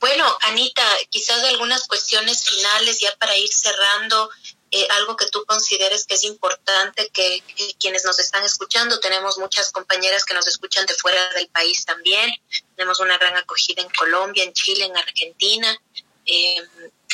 Bueno, 0.00 0.26
Anita, 0.42 0.84
quizás 1.10 1.44
algunas 1.44 1.86
cuestiones 1.86 2.42
finales 2.42 2.98
ya 2.98 3.14
para 3.16 3.36
ir 3.36 3.52
cerrando. 3.52 4.30
Eh, 4.74 4.88
algo 4.92 5.18
que 5.18 5.26
tú 5.26 5.44
consideres 5.44 6.06
que 6.06 6.14
es 6.14 6.24
importante 6.24 7.10
que, 7.10 7.42
quienes 7.78 8.06
nos 8.06 8.18
están 8.18 8.42
escuchando, 8.42 9.00
tenemos 9.00 9.36
muchas 9.36 9.70
compañeras 9.70 10.24
que 10.24 10.32
nos 10.32 10.46
escuchan 10.46 10.86
de 10.86 10.94
fuera 10.94 11.30
del 11.34 11.46
país 11.48 11.84
también, 11.84 12.34
tenemos 12.74 12.98
una 13.00 13.18
gran 13.18 13.36
acogida 13.36 13.82
en 13.82 13.90
Colombia, 13.90 14.44
en 14.44 14.54
Chile, 14.54 14.86
en 14.86 14.96
Argentina, 14.96 15.78
eh, 16.24 16.66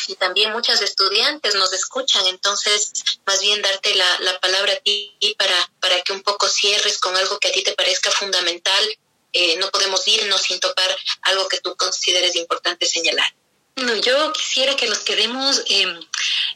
y 0.07 0.14
también 0.16 0.53
muchas 0.53 0.80
estudiantes 0.82 1.55
nos 1.55 1.72
escuchan, 1.72 2.26
entonces 2.26 2.92
más 3.26 3.40
bien 3.40 3.61
darte 3.62 3.94
la, 3.94 4.20
la 4.20 4.38
palabra 4.40 4.72
a 4.72 4.80
ti 4.80 5.16
para, 5.38 5.70
para 5.80 6.01
que 6.03 6.12
un 6.12 6.22
poco 6.22 6.49
cierres 6.49 6.99
con 6.99 7.16
algo 7.16 7.38
que 7.38 7.49
a 7.49 7.53
ti 7.53 7.62
te 7.62 7.72
parezca 7.72 8.11
fundamental. 8.11 8.99
Eh, 9.32 9.57
no 9.59 9.70
podemos 9.70 10.07
irnos 10.09 10.40
sin 10.42 10.59
tocar 10.59 10.96
algo 11.22 11.49
que 11.49 11.61
tú 11.61 11.76
consideres 11.76 12.34
importante 12.36 12.86
señalar. 12.86 13.34
No, 13.76 13.94
yo 13.96 14.32
quisiera 14.32 14.74
que 14.74 14.86
nos 14.86 15.01
quedemos 15.01 15.62
eh, 15.68 15.86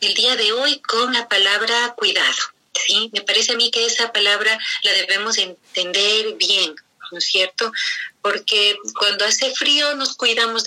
el 0.00 0.14
día 0.14 0.34
de 0.36 0.52
hoy 0.52 0.80
con 0.80 1.12
la 1.12 1.28
palabra 1.28 1.94
cuidado. 1.96 2.42
¿sí? 2.74 3.10
Me 3.12 3.20
parece 3.20 3.52
a 3.52 3.56
mí 3.56 3.70
que 3.70 3.84
esa 3.84 4.12
palabra 4.12 4.58
la 4.82 4.92
debemos 4.92 5.38
entender 5.38 6.34
bien, 6.34 6.74
¿no 7.10 7.18
es 7.18 7.24
cierto? 7.24 7.70
Porque 8.22 8.76
cuando 8.98 9.24
hace 9.24 9.54
frío 9.54 9.94
nos 9.94 10.16
cuidamos 10.16 10.64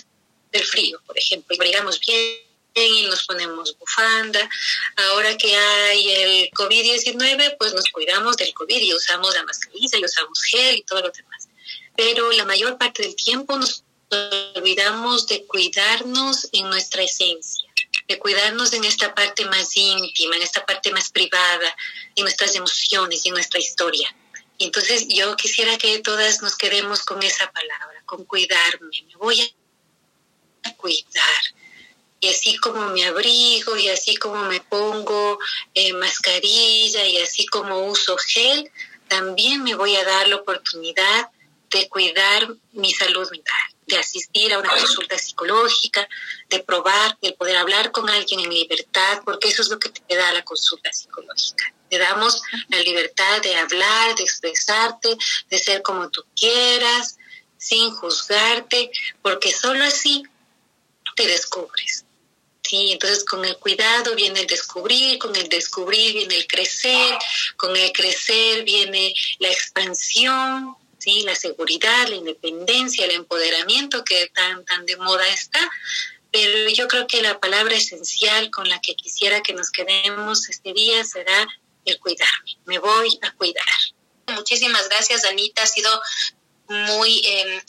del 0.51 0.63
frío, 0.63 1.01
por 1.05 1.17
ejemplo, 1.17 1.55
y 1.55 1.59
brigamos 1.59 1.99
bien 1.99 2.44
y 2.83 3.07
nos 3.07 3.25
ponemos 3.25 3.77
bufanda. 3.77 4.49
Ahora 4.97 5.37
que 5.37 5.55
hay 5.55 6.09
el 6.09 6.51
COVID-19, 6.51 7.55
pues 7.57 7.73
nos 7.73 7.85
cuidamos 7.85 8.35
del 8.37 8.53
COVID 8.53 8.81
y 8.81 8.93
usamos 8.93 9.33
la 9.33 9.43
mascarilla 9.43 9.97
y 9.97 10.05
usamos 10.05 10.41
gel 10.43 10.75
y 10.75 10.83
todo 10.83 11.01
lo 11.01 11.09
demás. 11.09 11.47
Pero 11.95 12.31
la 12.33 12.45
mayor 12.45 12.77
parte 12.77 13.03
del 13.03 13.15
tiempo 13.15 13.57
nos 13.57 13.83
olvidamos 14.55 15.27
de 15.27 15.45
cuidarnos 15.45 16.49
en 16.51 16.69
nuestra 16.69 17.03
esencia, 17.03 17.71
de 18.07 18.19
cuidarnos 18.19 18.73
en 18.73 18.83
esta 18.83 19.15
parte 19.15 19.45
más 19.45 19.75
íntima, 19.75 20.35
en 20.35 20.43
esta 20.43 20.65
parte 20.65 20.91
más 20.91 21.09
privada, 21.09 21.75
en 22.15 22.23
nuestras 22.23 22.55
emociones 22.55 23.25
y 23.25 23.29
en 23.29 23.35
nuestra 23.35 23.59
historia. 23.59 24.13
Entonces 24.59 25.07
yo 25.09 25.35
quisiera 25.35 25.77
que 25.77 25.99
todas 25.99 26.41
nos 26.41 26.55
quedemos 26.55 27.03
con 27.03 27.23
esa 27.23 27.51
palabra, 27.51 28.03
con 28.05 28.25
cuidarme. 28.25 29.03
Me 29.07 29.15
voy 29.15 29.41
a 30.63 30.73
cuidar 30.75 31.54
y 32.25 32.29
así 32.29 32.57
como 32.57 32.87
me 32.87 33.05
abrigo 33.05 33.77
y 33.77 33.89
así 33.89 34.15
como 34.15 34.45
me 34.45 34.59
pongo 34.59 35.37
eh, 35.75 35.93
mascarilla 35.93 37.05
y 37.05 37.17
así 37.17 37.45
como 37.45 37.85
uso 37.85 38.17
gel, 38.17 38.71
también 39.07 39.63
me 39.63 39.75
voy 39.75 39.95
a 39.95 40.03
dar 40.03 40.27
la 40.27 40.37
oportunidad 40.37 41.29
de 41.69 41.87
cuidar 41.87 42.47
mi 42.71 42.91
salud 42.91 43.29
mental, 43.29 43.61
de 43.85 43.97
asistir 43.97 44.53
a 44.53 44.59
una 44.59 44.69
consulta 44.69 45.19
psicológica, 45.19 46.07
de 46.49 46.63
probar, 46.63 47.15
de 47.21 47.33
poder 47.33 47.57
hablar 47.57 47.91
con 47.91 48.09
alguien 48.09 48.39
en 48.39 48.49
libertad, 48.49 49.21
porque 49.23 49.49
eso 49.49 49.61
es 49.61 49.69
lo 49.69 49.77
que 49.77 49.89
te 49.89 50.15
da 50.15 50.33
la 50.33 50.43
consulta 50.43 50.91
psicológica. 50.91 51.73
Te 51.91 51.99
damos 51.99 52.41
la 52.69 52.79
libertad 52.79 53.41
de 53.43 53.55
hablar, 53.55 54.15
de 54.15 54.23
expresarte, 54.23 55.15
de 55.49 55.59
ser 55.59 55.83
como 55.83 56.09
tú 56.09 56.25
quieras, 56.35 57.17
sin 57.57 57.91
juzgarte, 57.91 58.89
porque 59.21 59.51
solo 59.51 59.83
así 59.83 60.23
te 61.15 61.27
descubres. 61.27 62.04
Sí, 62.67 62.93
entonces 62.93 63.23
con 63.25 63.45
el 63.45 63.57
cuidado 63.57 64.15
viene 64.15 64.41
el 64.41 64.47
descubrir, 64.47 65.19
con 65.19 65.35
el 65.35 65.47
descubrir 65.49 66.13
viene 66.13 66.35
el 66.35 66.47
crecer, 66.47 67.15
con 67.57 67.75
el 67.77 67.91
crecer 67.91 68.63
viene 68.63 69.13
la 69.37 69.49
expansión, 69.49 70.75
sí, 70.97 71.21
la 71.21 71.35
seguridad, 71.35 72.07
la 72.07 72.15
independencia, 72.15 73.05
el 73.05 73.11
empoderamiento 73.11 74.03
que 74.03 74.31
tan 74.33 74.65
tan 74.65 74.83
de 74.87 74.97
moda 74.97 75.27
está, 75.27 75.59
pero 76.31 76.69
yo 76.69 76.87
creo 76.87 77.05
que 77.05 77.21
la 77.21 77.39
palabra 77.39 77.75
esencial 77.75 78.49
con 78.49 78.67
la 78.67 78.81
que 78.81 78.95
quisiera 78.95 79.43
que 79.43 79.53
nos 79.53 79.69
quedemos 79.69 80.49
este 80.49 80.73
día 80.73 81.03
será 81.05 81.47
el 81.85 81.99
cuidarme. 81.99 82.57
Me 82.65 82.79
voy 82.79 83.19
a 83.21 83.31
cuidar. 83.33 83.63
Muchísimas 84.33 84.89
gracias, 84.89 85.23
Anita. 85.23 85.61
Ha 85.61 85.67
sido 85.67 86.01
muy, 86.67 87.21
em, 87.25 87.61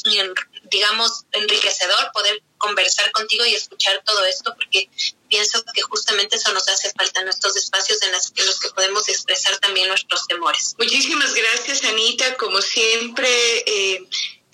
digamos, 0.70 1.26
enriquecedor 1.32 2.12
poder 2.12 2.42
conversar 2.58 3.10
contigo 3.12 3.44
y 3.44 3.54
escuchar 3.54 4.02
todo 4.04 4.24
esto, 4.24 4.54
porque 4.54 4.88
pienso 5.28 5.62
que 5.74 5.82
justamente 5.82 6.36
eso 6.36 6.52
nos 6.52 6.68
hace 6.68 6.90
falta 6.92 7.20
en 7.20 7.28
estos 7.28 7.56
espacios 7.56 7.98
en, 8.02 8.12
los 8.46 8.60
que 8.60 8.70
podemos 8.70 9.08
expresar 9.08 9.58
también 9.58 9.88
nuestros 9.88 10.26
temores. 10.26 10.74
Muchísimas 10.78 11.34
gracias, 11.34 11.84
Anita. 11.84 12.36
Como 12.36 12.60
siempre, 12.62 13.28
eh, 13.66 14.06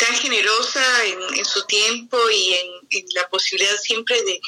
tan 0.03 0.17
generosa 0.17 0.83
en, 1.05 1.45
su 1.45 1.65
tiempo 1.67 2.19
y 2.31 2.55
en, 2.55 3.07
la 3.15 3.29
posibilidad 3.29 3.77
siempre 3.81 4.21
de, 4.23 4.41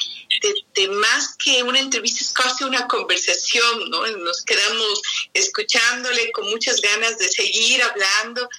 de, 0.75 0.87
más 0.89 1.35
que 1.37 1.63
una 1.63 1.79
entrevista, 1.79 2.21
es 2.21 2.31
casi 2.33 2.63
una 2.65 2.87
conversación, 2.87 3.89
¿no? 3.89 4.05
Nos 4.05 4.43
quedamos 4.43 5.01
escuchándole 5.33 6.31
con 6.33 6.49
muchas 6.49 6.81
ganas 6.81 7.17
de 7.17 7.29
seguir 7.29 7.81
hablando. 7.81 8.49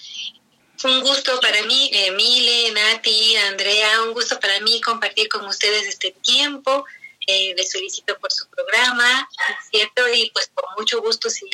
Un 0.85 1.01
gusto 1.01 1.41
para 1.41 1.62
mí, 1.62 1.91
Emile, 1.93 2.70
Nati, 2.72 3.37
Andrea, 3.37 4.03
un 4.03 4.12
gusto 4.12 4.39
para 4.39 4.61
mí 4.61 4.81
compartir 4.81 5.29
con 5.29 5.45
ustedes 5.47 5.87
este 5.87 6.12
tiempo. 6.22 6.85
Eh, 7.27 7.55
les 7.57 7.72
felicito 7.72 8.16
por 8.18 8.33
su 8.33 8.47
programa, 8.49 9.29
¿cierto? 9.70 10.03
Y 10.14 10.31
pues 10.31 10.49
con 10.55 10.64
mucho 10.79 11.01
gusto, 11.01 11.29
si 11.29 11.45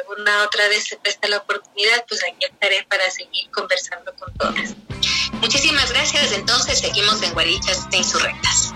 alguna 0.00 0.42
otra 0.42 0.66
vez 0.68 0.88
se 0.88 0.96
presta 0.96 1.28
la 1.28 1.38
oportunidad, 1.38 2.04
pues 2.08 2.24
aquí 2.24 2.46
estaré 2.46 2.84
para 2.88 3.08
seguir 3.10 3.48
conversando 3.50 4.12
con 4.16 4.34
todas. 4.34 4.74
Muchísimas 5.34 5.92
gracias. 5.92 6.32
Entonces 6.32 6.80
seguimos 6.80 7.22
en 7.22 7.32
Guarichas 7.32 7.88
de 7.90 7.98
Insurrectas. 7.98 8.72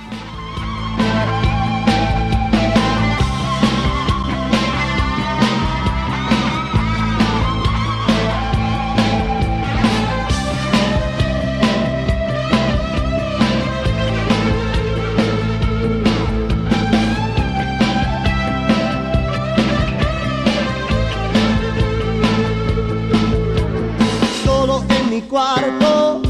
Cuarto 25.34 26.20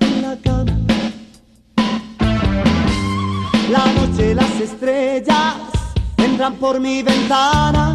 en 0.00 0.22
la 0.22 0.36
cama. 0.42 0.76
La 3.70 3.86
noche 3.92 4.34
las 4.34 4.50
estrellas 4.60 5.54
entran 6.16 6.56
por 6.56 6.80
mi 6.80 7.04
ventana. 7.04 7.94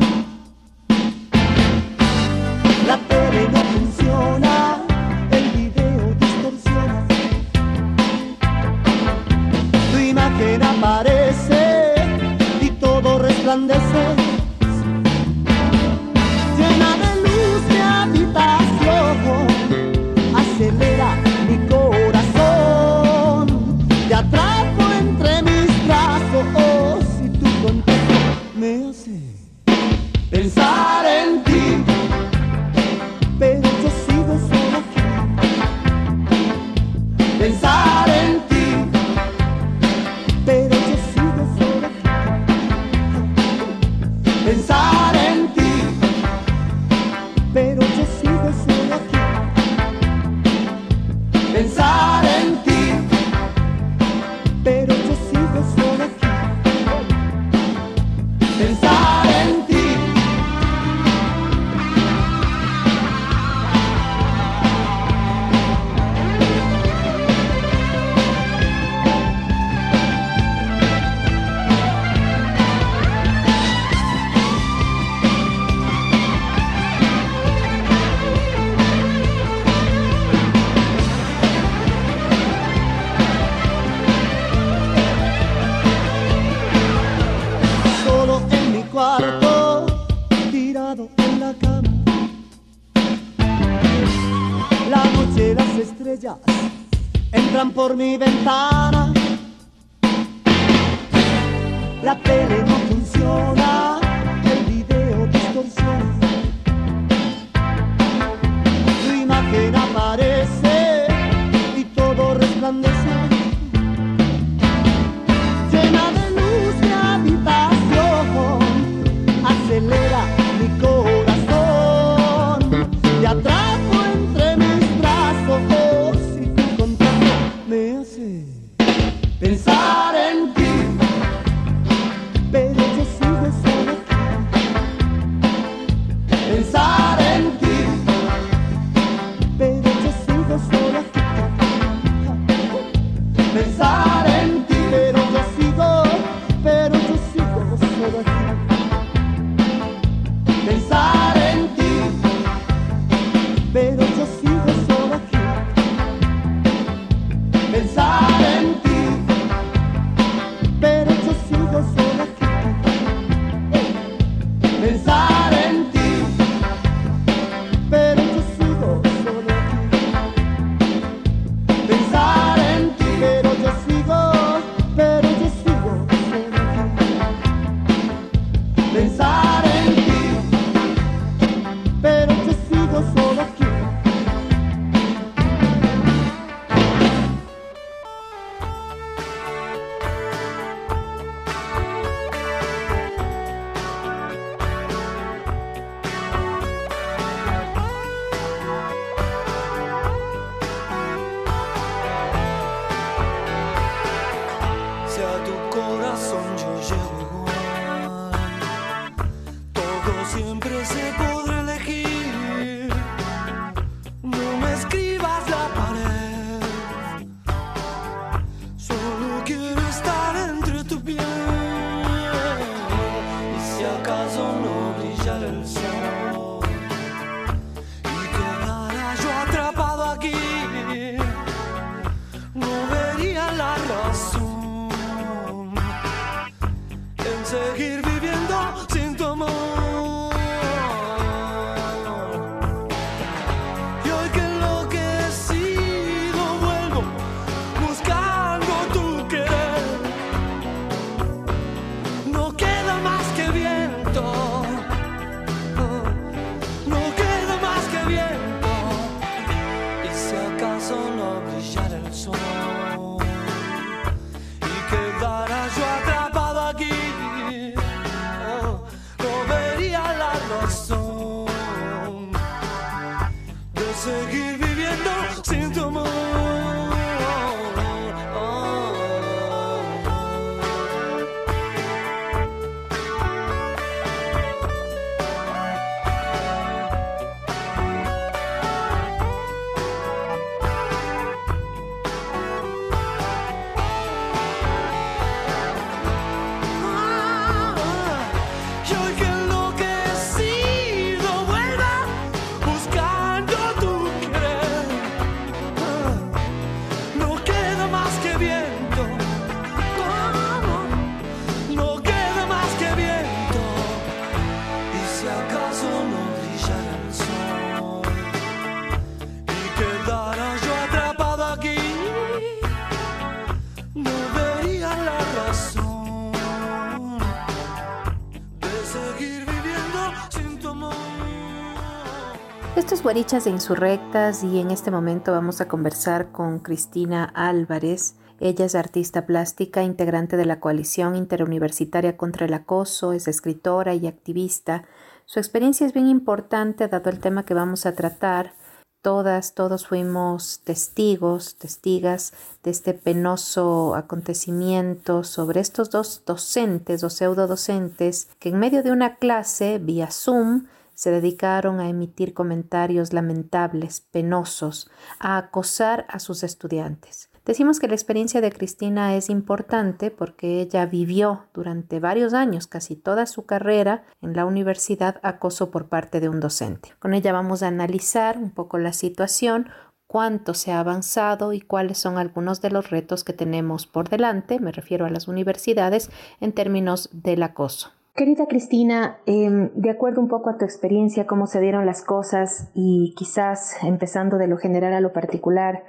Guarichas 333.13 333.43
de 333.43 333.51
Insurrectas 333.51 334.43
y 334.43 334.59
en 334.59 334.71
este 334.71 334.89
momento 334.89 335.31
vamos 335.31 335.61
a 335.61 335.67
conversar 335.67 336.31
con 336.31 336.57
Cristina 336.57 337.25
Álvarez. 337.35 338.15
Ella 338.39 338.65
es 338.65 338.73
artista 338.73 339.27
plástica, 339.27 339.83
integrante 339.83 340.35
de 340.35 340.47
la 340.47 340.59
Coalición 340.59 341.15
Interuniversitaria 341.15 342.17
contra 342.17 342.47
el 342.47 342.55
Acoso, 342.55 343.13
es 343.13 343.27
escritora 343.27 343.93
y 343.93 344.07
activista. 344.07 344.85
Su 345.25 345.37
experiencia 345.37 345.85
es 345.85 345.93
bien 345.93 346.07
importante 346.07 346.87
dado 346.87 347.11
el 347.11 347.19
tema 347.19 347.45
que 347.45 347.53
vamos 347.53 347.85
a 347.85 347.93
tratar. 347.93 348.55
Todas, 349.03 349.53
todos 349.53 349.85
fuimos 349.85 350.61
testigos, 350.63 351.55
testigas 351.57 352.33
de 352.63 352.71
este 352.71 352.95
penoso 352.95 353.93
acontecimiento 353.93 355.23
sobre 355.23 355.59
estos 355.59 355.91
dos 355.91 356.23
docentes 356.25 357.03
o 357.03 357.11
pseudo 357.11 357.45
docentes 357.45 358.29
que 358.39 358.49
en 358.49 358.57
medio 358.57 358.81
de 358.81 358.91
una 358.91 359.17
clase 359.17 359.77
vía 359.77 360.09
Zoom 360.09 360.63
se 360.93 361.11
dedicaron 361.11 361.79
a 361.79 361.89
emitir 361.89 362.33
comentarios 362.33 363.13
lamentables, 363.13 364.01
penosos, 364.01 364.89
a 365.19 365.37
acosar 365.37 366.05
a 366.09 366.19
sus 366.19 366.43
estudiantes. 366.43 367.29
Decimos 367.45 367.81
que 367.81 367.89
la 367.89 367.95
experiencia 367.95 368.39
de 368.39 368.53
Cristina 368.53 369.15
es 369.15 369.29
importante 369.29 370.11
porque 370.11 370.61
ella 370.61 370.85
vivió 370.85 371.47
durante 371.53 371.99
varios 371.99 372.33
años, 372.33 372.67
casi 372.67 372.95
toda 372.95 373.25
su 373.25 373.45
carrera 373.45 374.05
en 374.21 374.33
la 374.33 374.45
universidad, 374.45 375.19
acoso 375.23 375.69
por 375.69 375.89
parte 375.89 376.21
de 376.21 376.29
un 376.29 376.39
docente. 376.39 376.93
Con 376.99 377.13
ella 377.13 377.33
vamos 377.33 377.61
a 377.61 377.67
analizar 377.67 378.37
un 378.37 378.49
poco 378.49 378.77
la 378.77 378.93
situación, 378.93 379.67
cuánto 380.07 380.53
se 380.53 380.71
ha 380.71 380.79
avanzado 380.79 381.51
y 381.51 381.59
cuáles 381.59 381.97
son 381.97 382.17
algunos 382.17 382.61
de 382.61 382.69
los 382.69 382.91
retos 382.91 383.25
que 383.25 383.33
tenemos 383.33 383.87
por 383.87 384.07
delante, 384.07 384.59
me 384.59 384.71
refiero 384.71 385.05
a 385.05 385.09
las 385.09 385.27
universidades, 385.27 386.11
en 386.39 386.53
términos 386.53 387.09
del 387.11 387.43
acoso. 387.43 387.91
Querida 388.15 388.45
Cristina, 388.45 389.17
eh, 389.25 389.71
de 389.73 389.89
acuerdo 389.89 390.21
un 390.21 390.27
poco 390.27 390.51
a 390.51 390.57
tu 390.57 390.65
experiencia, 390.65 391.25
cómo 391.25 391.47
se 391.47 391.59
dieron 391.59 391.87
las 391.87 392.03
cosas 392.03 392.69
y 392.75 393.15
quizás 393.17 393.83
empezando 393.83 394.37
de 394.37 394.47
lo 394.47 394.57
general 394.57 394.93
a 394.93 395.01
lo 395.01 395.13
particular, 395.13 395.83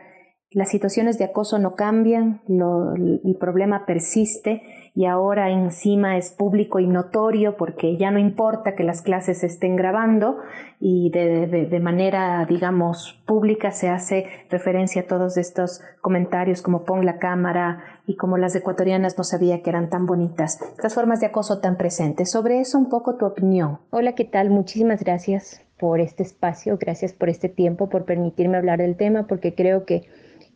las 0.50 0.70
situaciones 0.70 1.18
de 1.18 1.24
acoso 1.24 1.58
no 1.58 1.74
cambian, 1.74 2.40
el 2.48 3.36
problema 3.38 3.84
persiste 3.84 4.62
y 4.96 5.06
ahora 5.06 5.50
encima 5.50 6.16
es 6.16 6.30
público 6.30 6.78
y 6.78 6.86
notorio 6.86 7.56
porque 7.56 7.96
ya 7.96 8.12
no 8.12 8.20
importa 8.20 8.76
que 8.76 8.84
las 8.84 9.02
clases 9.02 9.38
se 9.38 9.46
estén 9.46 9.74
grabando 9.74 10.38
y 10.78 11.10
de, 11.10 11.48
de, 11.48 11.66
de, 11.66 11.80
manera, 11.80 12.46
digamos, 12.48 13.20
pública 13.26 13.72
se 13.72 13.88
hace 13.88 14.26
referencia 14.50 15.02
a 15.02 15.06
todos 15.06 15.36
estos 15.36 15.80
comentarios 16.00 16.62
como 16.62 16.84
pon 16.84 17.04
la 17.04 17.18
cámara 17.18 17.82
y 18.06 18.14
como 18.14 18.38
las 18.38 18.54
ecuatorianas 18.54 19.18
no 19.18 19.24
sabía 19.24 19.62
que 19.62 19.70
eran 19.70 19.90
tan 19.90 20.06
bonitas, 20.06 20.60
estas 20.62 20.94
formas 20.94 21.18
de 21.20 21.26
acoso 21.26 21.58
tan 21.58 21.76
presentes. 21.76 22.30
Sobre 22.30 22.60
eso 22.60 22.78
un 22.78 22.88
poco 22.88 23.16
tu 23.16 23.26
opinión. 23.26 23.80
Hola, 23.90 24.14
¿qué 24.14 24.24
tal? 24.24 24.50
Muchísimas 24.50 25.02
gracias 25.02 25.60
por 25.76 26.00
este 26.00 26.22
espacio, 26.22 26.78
gracias 26.78 27.12
por 27.12 27.28
este 27.28 27.48
tiempo, 27.48 27.88
por 27.88 28.04
permitirme 28.04 28.58
hablar 28.58 28.78
del 28.78 28.96
tema, 28.96 29.26
porque 29.26 29.56
creo 29.56 29.84
que 29.86 30.04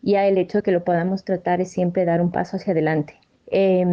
ya 0.01 0.27
el 0.27 0.39
hecho 0.39 0.59
de 0.59 0.63
que 0.63 0.71
lo 0.71 0.85
podamos 0.85 1.25
tratar 1.25 1.61
es 1.61 1.73
siempre 1.73 2.05
dar 2.05 2.21
un 2.21 2.31
paso 2.31 2.57
hacia 2.57 2.73
adelante. 2.73 3.15
Eh, 3.51 3.85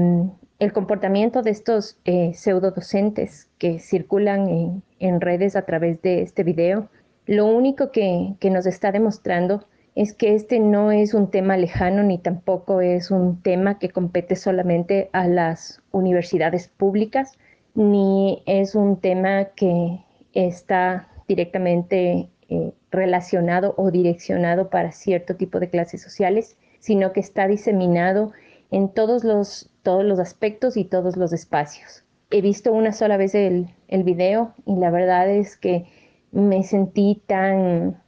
el 0.59 0.73
comportamiento 0.73 1.41
de 1.41 1.51
estos 1.51 1.97
eh, 2.05 2.33
pseudo 2.33 2.71
docentes 2.71 3.49
que 3.57 3.79
circulan 3.79 4.81
en, 4.99 5.21
redes 5.21 5.55
a 5.55 5.63
través 5.63 6.01
de 6.01 6.21
este 6.21 6.43
video, 6.43 6.89
lo 7.25 7.45
único 7.45 7.91
que, 7.91 8.35
que 8.39 8.49
nos 8.49 8.65
está 8.65 8.91
demostrando 8.91 9.65
es 9.95 10.13
que 10.13 10.35
este 10.35 10.59
no 10.59 10.91
es 10.91 11.13
un 11.13 11.31
tema 11.31 11.57
lejano 11.57 12.03
ni 12.03 12.17
tampoco 12.17 12.81
es 12.81 13.11
un 13.11 13.41
tema 13.41 13.79
que 13.79 13.89
compete 13.89 14.35
solamente 14.35 15.09
a 15.13 15.27
las 15.27 15.81
universidades 15.91 16.67
públicas, 16.67 17.33
ni 17.73 18.43
es 18.45 18.75
un 18.75 18.99
tema 18.99 19.45
que 19.55 19.99
está 20.33 21.07
directamente 21.27 22.29
eh, 22.49 22.71
relacionado 22.91 23.73
o 23.77 23.89
direccionado 23.89 24.69
para 24.69 24.91
cierto 24.91 25.35
tipo 25.35 25.59
de 25.59 25.69
clases 25.69 26.01
sociales, 26.01 26.57
sino 26.79 27.11
que 27.13 27.19
está 27.19 27.47
diseminado 27.47 28.33
en 28.75 28.89
todos 28.89 29.23
los, 29.23 29.69
todos 29.83 30.03
los 30.03 30.19
aspectos 30.19 30.75
y 30.75 30.83
todos 30.83 31.15
los 31.15 31.31
espacios. 31.31 32.03
He 32.29 32.41
visto 32.41 32.73
una 32.73 32.91
sola 32.91 33.15
vez 33.15 33.33
el, 33.33 33.69
el 33.87 34.03
video 34.03 34.53
y 34.65 34.75
la 34.75 34.91
verdad 34.91 35.29
es 35.29 35.55
que 35.55 35.85
me 36.33 36.61
sentí 36.63 37.21
tan, 37.25 38.03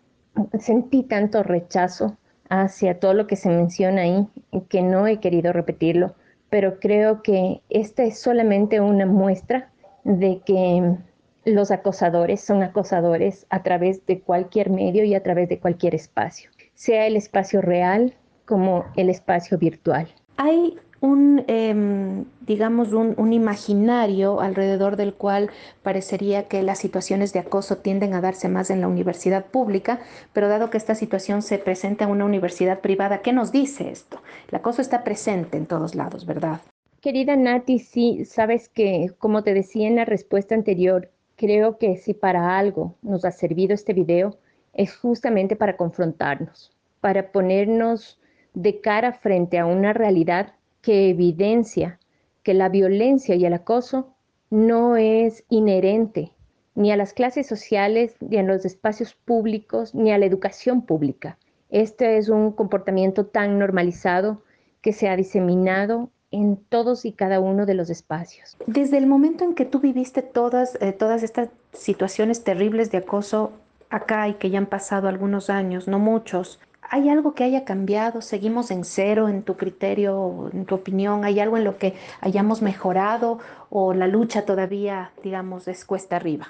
sentí 0.60 1.04
tanto 1.04 1.42
rechazo 1.42 2.18
hacia 2.50 3.00
todo 3.00 3.14
lo 3.14 3.28
que 3.28 3.38
se 3.38 3.48
menciona 3.48 4.02
ahí 4.02 4.28
que 4.68 4.82
no 4.82 5.08
he 5.08 5.22
querido 5.22 5.54
repetirlo, 5.54 6.16
pero 6.50 6.82
creo 6.82 7.24
que 7.24 7.62
esta 7.70 8.04
es 8.04 8.20
solamente 8.20 8.82
una 8.82 9.06
muestra 9.06 9.72
de 10.04 10.42
que 10.46 10.98
los 11.46 11.72
acosadores 11.72 12.42
son 12.42 12.62
acosadores 12.62 13.46
a 13.50 13.64
través 13.64 14.06
de 14.06 14.20
cualquier 14.20 14.70
medio 14.70 15.06
y 15.06 15.16
a 15.16 15.24
través 15.24 15.48
de 15.48 15.60
cualquier 15.60 15.96
espacio, 15.96 16.50
sea 16.74 17.08
el 17.08 17.16
espacio 17.16 17.62
real 17.62 18.16
como 18.44 18.84
el 18.98 19.10
espacio 19.10 19.58
virtual. 19.58 20.10
Hay 20.38 20.78
un, 21.00 21.44
eh, 21.48 22.24
digamos, 22.42 22.94
un, 22.94 23.14
un, 23.18 23.34
imaginario 23.34 24.42
alrededor 24.42 24.96
del 24.96 25.14
cual 25.14 25.50
parecería 25.84 26.48
que 26.48 26.64
las 26.64 26.80
situaciones 26.80 27.34
de 27.34 27.40
acoso 27.40 27.78
tienden 27.78 28.14
a 28.14 28.22
darse 28.22 28.50
más 28.50 28.70
en 28.70 28.82
la 28.82 28.88
universidad 28.88 29.46
pública, 29.46 30.00
pero 30.34 30.48
dado 30.48 30.70
que 30.70 30.78
esta 30.78 30.96
situación 30.96 31.42
se 31.42 31.60
presenta 31.60 32.06
en 32.06 32.12
una 32.12 32.26
universidad 32.26 32.80
privada, 32.80 33.22
¿qué 33.22 33.34
nos 33.34 33.52
dice 33.52 33.90
esto? 33.90 34.22
El 34.50 34.56
acoso 34.56 34.82
está 34.82 35.04
presente 35.04 35.58
en 35.58 35.66
todos 35.66 35.94
lados, 35.94 36.26
¿verdad? 36.26 36.62
Querida 37.02 37.36
Nati, 37.36 37.80
sí, 37.80 38.26
sabes 38.26 38.70
que, 38.70 39.12
como 39.20 39.44
te 39.44 39.54
decía 39.54 39.88
en 39.88 39.98
la 39.98 40.06
respuesta 40.06 40.56
anterior, 40.56 41.12
creo 41.36 41.78
que 41.78 41.98
si 41.98 42.14
para 42.14 42.58
algo 42.58 42.96
nos 43.04 43.24
ha 43.24 43.32
servido 43.32 43.76
este 43.76 43.94
video, 43.94 44.38
es 44.74 44.96
justamente 44.96 45.56
para 45.56 45.78
confrontarnos, 45.78 46.72
para 47.00 47.32
ponernos 47.32 48.20
de 48.58 48.82
cara 48.82 49.14
frente 49.14 49.60
a 49.60 49.68
una 49.68 49.94
realidad 49.94 50.54
que 50.82 51.10
evidencia 51.10 52.00
que 52.42 52.56
la 52.56 52.70
violencia 52.70 53.36
y 53.36 53.46
el 53.46 53.54
acoso 53.54 54.16
no 54.50 54.98
es 54.98 55.44
inherente 55.50 56.32
ni 56.74 56.92
a 56.92 56.98
las 56.98 57.14
clases 57.14 57.46
sociales, 57.48 58.16
ni 58.20 58.38
a 58.38 58.44
los 58.44 58.66
espacios 58.66 59.14
públicos, 59.14 59.94
ni 59.94 60.12
a 60.12 60.18
la 60.18 60.26
educación 60.26 60.84
pública. 60.84 61.38
Este 61.70 62.18
es 62.18 62.30
un 62.30 62.52
comportamiento 62.52 63.26
tan 63.26 63.60
normalizado 63.60 64.42
que 64.82 64.94
se 64.94 65.10
ha 65.10 65.16
diseminado 65.16 66.10
en 66.32 66.58
todos 66.58 67.06
y 67.06 67.12
cada 67.12 67.40
uno 67.40 67.66
de 67.66 67.74
los 67.74 67.90
espacios. 67.90 68.58
Desde 68.66 68.98
el 68.98 69.08
momento 69.08 69.44
en 69.44 69.56
que 69.56 69.66
tú 69.66 69.80
viviste 69.80 70.22
todas, 70.22 70.78
eh, 70.82 70.94
todas 70.94 71.24
estas 71.24 71.50
situaciones 71.74 72.44
terribles 72.44 72.92
de 72.92 73.00
acoso 73.00 73.52
acá 73.90 74.28
y 74.28 74.36
que 74.36 74.50
ya 74.50 74.60
han 74.60 74.68
pasado 74.68 75.08
algunos 75.08 75.50
años, 75.50 75.88
no 75.88 76.00
muchos, 76.00 76.60
¿hay 76.90 77.10
algo 77.10 77.34
que 77.34 77.44
haya 77.44 77.66
cambiado? 77.66 78.22
¿Seguimos 78.22 78.72
en 78.72 78.84
cero 78.84 79.30
en 79.30 79.44
tu 79.44 79.56
criterio, 79.58 80.50
en 80.54 80.66
tu 80.66 80.76
opinión? 80.76 81.26
¿Hay 81.26 81.40
algo 81.40 81.58
en 81.58 81.64
lo 81.64 81.78
que 81.78 81.94
hayamos 82.22 82.62
mejorado 82.62 83.40
o 83.70 83.94
la 83.94 84.08
lucha 84.08 84.46
todavía, 84.46 85.12
digamos, 85.24 85.68
es 85.68 85.86
cuesta 85.86 86.16
arriba? 86.16 86.48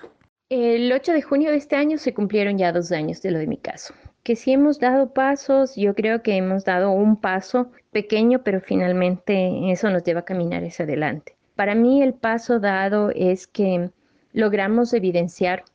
El 0.49 0.91
8 0.93 1.11
de 1.11 1.21
junio 1.21 1.51
de 1.51 1.57
este 1.57 1.75
año 1.75 1.97
se 1.97 2.13
cumplieron 2.13 2.57
ya 2.57 2.71
dos 2.71 2.91
años 2.93 3.21
de 3.21 3.31
lo 3.31 3.39
de 3.39 3.47
mi 3.47 3.57
caso. 3.57 3.93
Que 4.23 4.35
si 4.37 4.53
hemos 4.53 4.79
dado 4.79 5.13
pasos, 5.13 5.75
yo 5.75 5.93
creo 5.93 6.21
que 6.21 6.37
hemos 6.37 6.63
dado 6.63 6.91
un 6.91 7.17
paso 7.17 7.69
pequeño, 7.91 8.43
pero 8.43 8.61
finalmente 8.61 9.71
eso 9.71 9.89
nos 9.89 10.03
lleva 10.03 10.21
a 10.21 10.25
caminar 10.25 10.63
hacia 10.63 10.85
adelante. 10.85 11.35
Para 11.55 11.75
mí 11.75 12.01
el 12.01 12.13
paso 12.13 12.59
dado 12.59 13.09
es 13.13 13.47
que 13.47 13.89
logramos 14.31 14.93
evidenciar 14.93 15.65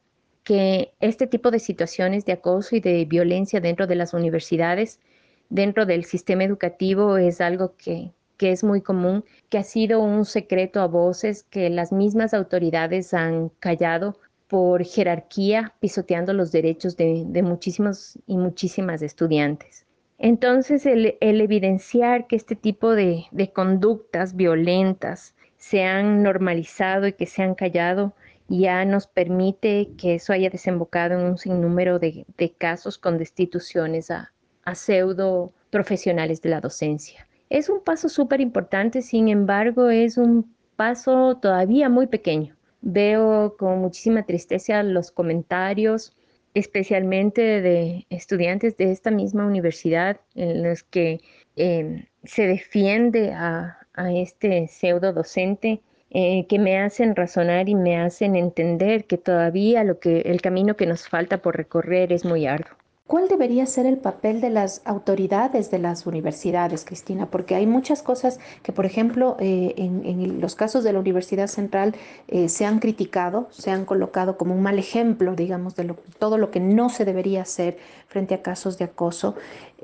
que 0.44 0.93
este 1.01 1.27
tipo 1.27 1.51
de 1.51 1.59
situaciones 1.59 2.24
de 2.24 2.32
acoso 2.32 2.77
y 2.77 2.81
de 2.81 3.05
violencia 3.05 3.60
dentro 3.60 3.86
de 3.86 3.94
las 3.94 4.14
universidades, 4.14 5.01
dentro 5.48 5.86
del 5.86 6.05
sistema 6.05 6.44
educativo, 6.44 7.16
es 7.16 7.40
algo 7.40 7.74
que, 7.77 8.12
que 8.36 8.52
es 8.52 8.64
muy 8.64 8.81
común, 8.81 9.24
que 9.48 9.59
ha 9.59 9.64
sido 9.64 10.01
un 10.01 10.24
secreto 10.24 10.81
a 10.81 10.86
voces 10.86 11.44
que 11.44 11.70
las 11.70 11.93
mismas 11.93 12.35
autoridades 12.35 13.14
han 13.14 13.51
callado 13.60 14.19
por 14.48 14.85
jerarquía, 14.85 15.74
pisoteando 15.81 16.32
los 16.32 16.52
derechos 16.52 16.97
de, 16.97 17.24
de 17.27 17.43
muchísimos 17.43 18.19
y 18.27 18.36
muchísimas 18.36 19.01
estudiantes. 19.02 19.86
Entonces, 20.23 20.86
el, 20.86 21.16
evidenciar 21.20 22.28
que 22.28 22.36
este 22.36 22.55
tipo 22.55 22.94
de, 22.94 23.27
conductas 23.52 24.36
violentas 24.36 25.35
se 25.56 25.82
han 25.82 26.23
normalizado 26.23 27.09
y 27.09 27.12
que 27.14 27.27
se 27.27 27.43
han 27.43 27.56
callado 27.56 28.14
ya 28.59 28.85
nos 28.85 29.07
permite 29.07 29.91
que 29.97 30.16
eso 30.16 30.33
haya 30.33 30.51
desembocado 30.51 31.19
en 31.19 31.27
un 31.27 31.39
sinnúmero 31.39 31.99
de, 31.99 32.27
casos 32.59 32.99
con 32.99 33.19
destituciones 33.19 34.11
a, 34.11 34.33
a 34.65 34.74
pseudo 34.74 35.53
profesionales 35.70 36.43
de 36.43 36.51
la 36.51 36.61
docencia. 36.61 37.27
Es 37.51 37.69
un 37.69 37.83
paso 37.83 38.09
súper 38.09 38.41
importante, 38.41 39.03
sin 39.03 39.29
embargo, 39.29 39.91
es 39.91 40.16
un 40.19 40.55
paso 40.77 41.37
todavía 41.37 41.89
muy 41.89 42.07
pequeño. 42.07 42.57
Veo 42.81 43.57
con 43.59 43.81
muchísima 43.81 44.24
tristeza 44.24 44.83
los 44.83 45.11
comentarios 45.11 46.15
especialmente 46.55 47.62
de 47.62 48.07
estudiantes 48.11 48.77
de 48.77 48.93
esta 48.93 49.11
misma 49.11 49.47
universidad 49.47 50.20
en 50.35 50.62
los 50.62 50.83
que 50.83 51.20
em, 51.57 52.07
se 52.24 52.47
defiende 52.47 53.33
a, 53.33 53.79
este 53.95 54.69
pseudo 54.69 55.12
docente 55.12 55.83
eh, 56.14 56.47
que 56.47 56.59
me 56.59 56.78
hacen 56.78 57.16
razonar 57.16 57.70
y 57.70 57.74
me 57.74 57.98
hacen 57.98 58.36
entender 58.36 59.06
que 59.06 59.16
todavía 59.16 59.82
lo 59.82 59.98
que 59.98 60.20
el 60.20 60.43
camino 60.43 60.76
que 60.76 60.84
nos 60.84 61.09
falta 61.09 61.39
por 61.39 61.56
recorrer 61.56 62.12
es 62.12 62.26
muy 62.26 62.47
arduo. 62.47 62.76
¿Cuál 63.06 63.28
debería 63.28 63.64
ser 63.64 63.86
el 63.86 63.97
papel 63.97 64.43
de 64.43 64.51
las 64.51 64.82
autoridades 64.84 65.70
de 65.70 65.78
las 65.78 66.06
universidades, 66.06 66.84
Cristina? 66.84 67.26
Porque 67.30 67.55
hay 67.55 67.66
muchas 67.66 68.02
cosas 68.02 68.40
que, 68.62 68.72
por 68.72 68.84
ejemplo, 68.84 69.36
eh, 69.40 69.74
en, 69.76 70.40
los 70.40 70.55
casos 70.55 70.84
de 70.84 70.93
la 70.93 70.98
Universidad 70.98 71.47
Central 71.47 71.94
eh, 72.28 72.48
se 72.48 72.66
han 72.66 72.78
criticado, 72.78 73.48
se 73.51 73.70
han 73.70 73.86
colocado 73.86 74.36
como 74.36 74.55
un 74.55 74.62
mal 74.62 74.78
ejemplo, 74.78 75.34
digamos, 75.34 75.76
de 75.76 75.94
todo 76.18 76.36
lo 76.36 76.51
que 76.51 76.60
no 76.60 76.90
se 76.90 77.06
debería 77.06 77.43
hacer 77.43 77.78
frente 78.06 78.34
a 78.34 78.43
casos 78.43 78.76
de 78.76 78.84
acoso. 78.84 79.34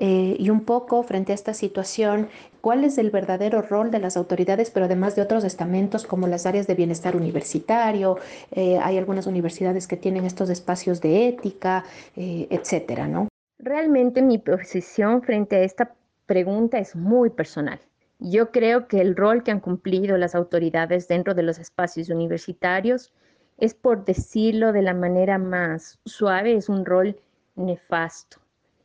Y 0.01 0.49
un 0.49 0.61
poco 0.61 1.03
frente 1.03 1.33
a 1.33 1.35
esta 1.35 1.53
situación, 1.53 2.29
cuál 2.61 2.83
es 2.83 2.97
el 2.97 3.09
verdadero 3.11 3.61
rol 3.61 3.91
de 3.91 3.99
las 3.99 4.17
autoridades, 4.17 4.71
pero 4.71 4.85
además 4.85 5.15
de 5.15 5.21
otros 5.21 5.43
estamentos 5.43 6.05
como 6.05 6.27
las 6.27 6.45
áreas 6.45 6.67
de 6.67 6.75
bienestar 6.75 7.15
universitario, 7.15 8.17
eh, 8.51 8.77
hay 8.81 8.97
algunas 8.97 9.27
universidades 9.27 9.87
que 9.87 9.97
tienen 9.97 10.25
estos 10.25 10.49
espacios 10.49 11.01
de 11.01 11.27
ética, 11.27 11.85
eh, 12.15 12.47
etcétera, 12.49 13.07
¿no? 13.07 13.27
Realmente 13.57 14.21
mi 14.21 14.37
posición 14.37 15.21
frente 15.21 15.57
a 15.57 15.63
esta 15.63 15.93
pregunta 16.25 16.79
es 16.79 16.95
muy 16.95 17.29
personal. 17.29 17.79
Yo 18.19 18.51
creo 18.51 18.87
que 18.87 19.01
el 19.01 19.15
rol 19.15 19.43
que 19.43 19.51
han 19.51 19.59
cumplido 19.59 20.17
las 20.17 20.35
autoridades 20.35 21.07
dentro 21.07 21.33
de 21.33 21.43
los 21.43 21.57
espacios 21.57 22.09
universitarios 22.09 23.13
es, 23.57 23.73
por 23.73 24.05
decirlo 24.05 24.71
de 24.71 24.81
la 24.81 24.93
manera 24.93 25.37
más 25.37 25.99
suave, 26.05 26.55
es 26.55 26.69
un 26.69 26.85
rol 26.85 27.19
nefasto. 27.55 28.37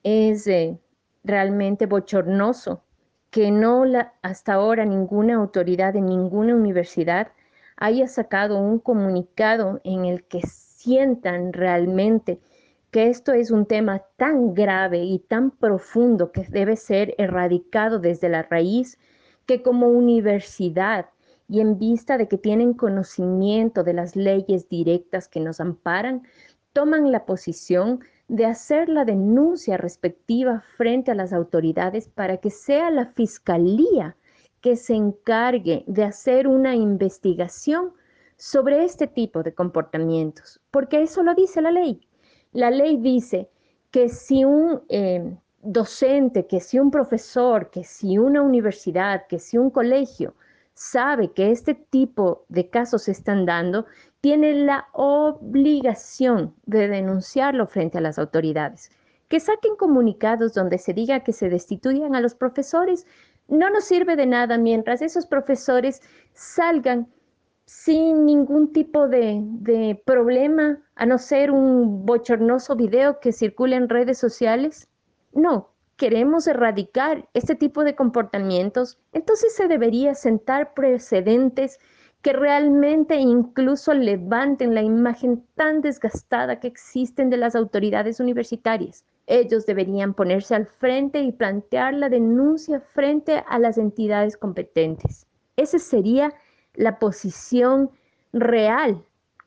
Es 0.02 0.48
realmente 1.24 1.86
bochornoso 1.86 2.82
que 3.34 3.50
no 3.50 3.82
hasta 4.22 4.52
ahora 4.52 4.84
ninguna 4.84 5.34
autoridad 5.34 5.92
de 5.92 6.00
ninguna 6.00 6.54
universidad 6.54 7.32
haya 7.76 8.06
sacado 8.06 8.60
un 8.60 8.78
comunicado 8.78 9.80
en 9.82 10.04
el 10.04 10.22
que 10.22 10.40
sientan 10.46 11.52
realmente 11.52 12.38
que 12.92 13.08
esto 13.08 13.32
es 13.32 13.50
un 13.50 13.66
tema 13.66 14.04
tan 14.16 14.54
grave 14.54 15.02
y 15.02 15.18
tan 15.18 15.50
profundo 15.50 16.30
que 16.30 16.46
debe 16.48 16.76
ser 16.76 17.16
erradicado 17.18 17.98
desde 17.98 18.28
la 18.28 18.44
raíz, 18.44 19.00
que 19.46 19.62
como 19.62 19.88
universidad 19.88 21.06
y 21.48 21.58
en 21.58 21.76
vista 21.76 22.16
de 22.18 22.28
que 22.28 22.38
tienen 22.38 22.72
conocimiento 22.72 23.82
de 23.82 23.94
las 23.94 24.14
leyes 24.14 24.68
directas 24.68 25.26
que 25.26 25.40
nos 25.40 25.58
amparan, 25.58 26.22
toman 26.72 27.10
la 27.10 27.26
posición 27.26 27.98
de 28.28 28.46
hacer 28.46 28.88
la 28.88 29.04
denuncia 29.04 29.76
respectiva 29.76 30.62
frente 30.76 31.10
a 31.10 31.14
las 31.14 31.32
autoridades 31.32 32.08
para 32.08 32.38
que 32.38 32.50
sea 32.50 32.90
la 32.90 33.06
fiscalía 33.06 34.16
que 34.60 34.76
se 34.76 34.94
encargue 34.94 35.84
de 35.86 36.04
hacer 36.04 36.48
una 36.48 36.74
investigación 36.74 37.92
sobre 38.36 38.84
este 38.84 39.06
tipo 39.06 39.42
de 39.42 39.52
comportamientos, 39.54 40.60
porque 40.70 41.02
eso 41.02 41.22
lo 41.22 41.34
dice 41.34 41.60
la 41.60 41.70
ley. 41.70 42.00
La 42.52 42.70
ley 42.70 42.96
dice 42.96 43.50
que 43.90 44.08
si 44.08 44.44
un 44.44 44.82
eh, 44.88 45.36
docente, 45.62 46.46
que 46.46 46.60
si 46.60 46.78
un 46.78 46.90
profesor, 46.90 47.70
que 47.70 47.84
si 47.84 48.18
una 48.18 48.42
universidad, 48.42 49.26
que 49.26 49.38
si 49.38 49.58
un 49.58 49.70
colegio 49.70 50.34
sabe 50.74 51.32
que 51.32 51.50
este 51.50 51.74
tipo 51.74 52.44
de 52.48 52.68
casos 52.68 53.04
se 53.04 53.12
están 53.12 53.46
dando, 53.46 53.86
tiene 54.20 54.54
la 54.54 54.88
obligación 54.92 56.54
de 56.66 56.88
denunciarlo 56.88 57.66
frente 57.66 57.98
a 57.98 58.00
las 58.00 58.18
autoridades. 58.18 58.90
Que 59.28 59.40
saquen 59.40 59.76
comunicados 59.76 60.54
donde 60.54 60.78
se 60.78 60.92
diga 60.92 61.20
que 61.20 61.32
se 61.32 61.48
destituyan 61.48 62.14
a 62.14 62.20
los 62.20 62.34
profesores 62.34 63.06
no 63.48 63.70
nos 63.70 63.84
sirve 63.84 64.16
de 64.16 64.26
nada 64.26 64.58
mientras 64.58 65.02
esos 65.02 65.26
profesores 65.26 66.00
salgan 66.32 67.08
sin 67.66 68.26
ningún 68.26 68.72
tipo 68.72 69.08
de, 69.08 69.40
de, 69.42 70.02
problema, 70.04 70.82
a 70.94 71.06
no 71.06 71.18
ser 71.18 71.50
un 71.50 72.04
bochornoso 72.04 72.76
video 72.76 73.20
que 73.20 73.32
circule 73.32 73.76
en 73.76 73.88
redes 73.88 74.18
sociales. 74.18 74.88
No, 75.32 75.73
queremos 75.96 76.46
erradicar 76.46 77.28
este 77.34 77.54
tipo 77.54 77.84
de 77.84 77.94
comportamientos, 77.94 78.98
entonces 79.12 79.54
se 79.54 79.68
debería 79.68 80.14
sentar 80.14 80.74
precedentes 80.74 81.78
que 82.22 82.32
realmente 82.32 83.16
incluso 83.16 83.92
levanten 83.92 84.74
la 84.74 84.82
imagen 84.82 85.44
tan 85.54 85.82
desgastada 85.82 86.58
que 86.58 86.68
existen 86.68 87.28
de 87.28 87.36
las 87.36 87.54
autoridades 87.54 88.18
universitarias. 88.18 89.04
Ellos 89.26 89.66
deberían 89.66 90.14
ponerse 90.14 90.54
al 90.54 90.66
frente 90.66 91.20
y 91.20 91.32
plantear 91.32 91.94
la 91.94 92.08
denuncia 92.08 92.80
frente 92.80 93.44
a 93.46 93.58
las 93.58 93.78
entidades 93.78 94.36
competentes. 94.36 95.26
Esa 95.56 95.78
sería 95.78 96.32
la 96.74 96.98
posición 96.98 97.90
real 98.32 99.04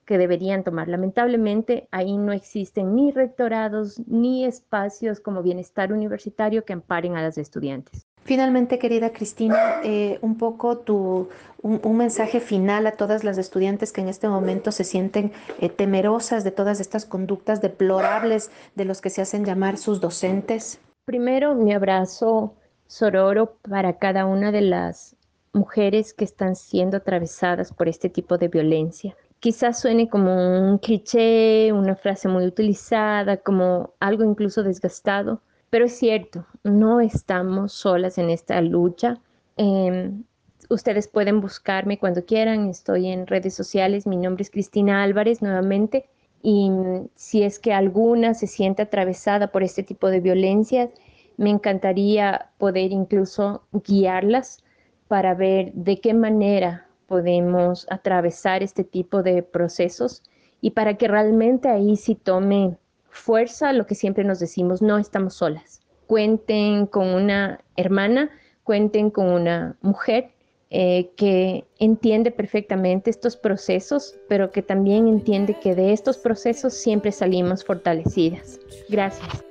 que 0.07 0.17
deberían 0.17 0.63
tomar. 0.63 0.87
Lamentablemente, 0.87 1.87
ahí 1.91 2.17
no 2.17 2.31
existen 2.31 2.95
ni 2.95 3.11
rectorados 3.11 3.99
ni 4.07 4.45
espacios 4.45 5.19
como 5.19 5.43
bienestar 5.43 5.91
universitario 5.91 6.63
que 6.63 6.73
amparen 6.73 7.17
a 7.17 7.23
los 7.23 7.37
estudiantes. 7.37 8.07
Finalmente, 8.23 8.79
querida 8.79 9.11
Cristina, 9.11 9.81
eh, 9.83 10.17
un 10.21 10.37
poco 10.37 10.79
tu, 10.79 11.29
un, 11.61 11.97
mensaje 11.97 12.39
final 12.39 12.87
a 12.87 12.93
todas 12.93 13.23
las 13.23 13.37
estudiantes 13.37 13.91
que 13.91 14.01
en 14.01 14.07
este 14.07 14.27
momento 14.27 14.71
se 14.71 14.85
sienten 14.85 15.31
eh, 15.59 15.69
temerosas 15.69 16.43
de 16.43 16.51
todas 16.51 16.79
estas 16.79 17.05
conductas 17.05 17.61
deplorables 17.61 18.49
de 18.75 18.85
los 18.85 19.01
que 19.01 19.09
se 19.09 19.21
hacen 19.21 19.45
llamar 19.45 19.77
sus 19.77 20.01
docentes. 20.01 20.79
Primero, 21.05 21.53
mi 21.53 21.73
abrazo 21.73 22.53
sororo 22.87 23.57
para 23.61 23.97
cada 23.97 24.25
una 24.25 24.51
de 24.51 24.61
las 24.61 25.15
mujeres 25.53 26.13
que 26.13 26.25
están 26.25 26.55
siendo 26.55 26.97
atravesadas 26.97 27.73
por 27.73 27.87
este 27.87 28.09
tipo 28.09 28.37
de 28.37 28.47
violencia. 28.47 29.15
Quizás 29.39 29.79
suene 29.79 30.09
como 30.09 30.69
un 30.71 30.77
cliché, 30.79 31.71
una 31.71 31.95
frase 31.95 32.27
muy 32.27 32.45
utilizada, 32.45 33.37
como 33.37 33.93
algo 33.99 34.23
incluso 34.23 34.63
desgastado, 34.63 35.41
pero 35.69 35.85
es 35.85 35.97
cierto, 35.97 36.45
no 36.63 37.01
estamos 37.01 37.73
solas 37.73 38.17
en 38.17 38.29
esta 38.29 38.61
lucha. 38.61 39.19
Em, 39.57 40.23
ustedes 40.69 41.07
pueden 41.07 41.41
buscarme 41.41 41.99
cuando 41.99 42.25
quieran, 42.25 42.69
estoy 42.69 43.07
en 43.07 43.27
redes 43.27 43.53
sociales, 43.53 44.07
mi 44.07 44.17
nombre 44.17 44.43
es 44.43 44.49
Cristina 44.51 45.03
Álvarez 45.03 45.41
nuevamente, 45.41 46.09
y 46.41 46.71
si 47.15 47.43
es 47.43 47.59
que 47.59 47.73
alguna 47.73 48.33
se 48.33 48.47
siente 48.47 48.83
atravesada 48.83 49.47
por 49.51 49.63
este 49.63 49.83
tipo 49.83 50.09
de 50.09 50.19
violencias, 50.19 50.89
me 51.35 51.49
encantaría 51.49 52.51
poder 52.57 52.91
incluso 52.91 53.63
guiarlas 53.71 54.63
para 55.07 55.33
ver 55.33 55.73
de 55.73 55.99
qué 55.99 56.13
manera 56.13 56.86
podemos 57.07 57.87
atravesar 57.89 58.61
este 58.61 58.83
tipo 58.83 59.23
de 59.23 59.41
procesos 59.41 60.23
y 60.61 60.71
para 60.71 60.97
que 60.97 61.07
realmente 61.07 61.69
ahí 61.69 61.95
sí 61.95 62.15
tome 62.15 62.77
fuerza 63.09 63.73
lo 63.73 63.85
que 63.85 63.95
siempre 63.95 64.23
nos 64.23 64.39
decimos, 64.39 64.81
no 64.81 64.97
estamos 64.97 65.35
solas. 65.35 65.81
Cuenten 66.05 66.85
con 66.85 67.07
una 67.07 67.59
hermana, 67.75 68.29
cuenten 68.63 69.09
con 69.09 69.29
una 69.29 69.75
mujer 69.81 70.31
eh, 70.69 71.11
que 71.15 71.65
entiende 71.79 72.31
perfectamente 72.31 73.09
estos 73.09 73.37
procesos, 73.37 74.15
pero 74.27 74.51
que 74.51 74.61
también 74.61 75.07
entiende 75.07 75.57
que 75.59 75.75
de 75.75 75.93
estos 75.93 76.17
procesos 76.17 76.73
siempre 76.73 77.11
salimos 77.11 77.63
fortalecidas. 77.63 78.59
Gracias. 78.89 79.43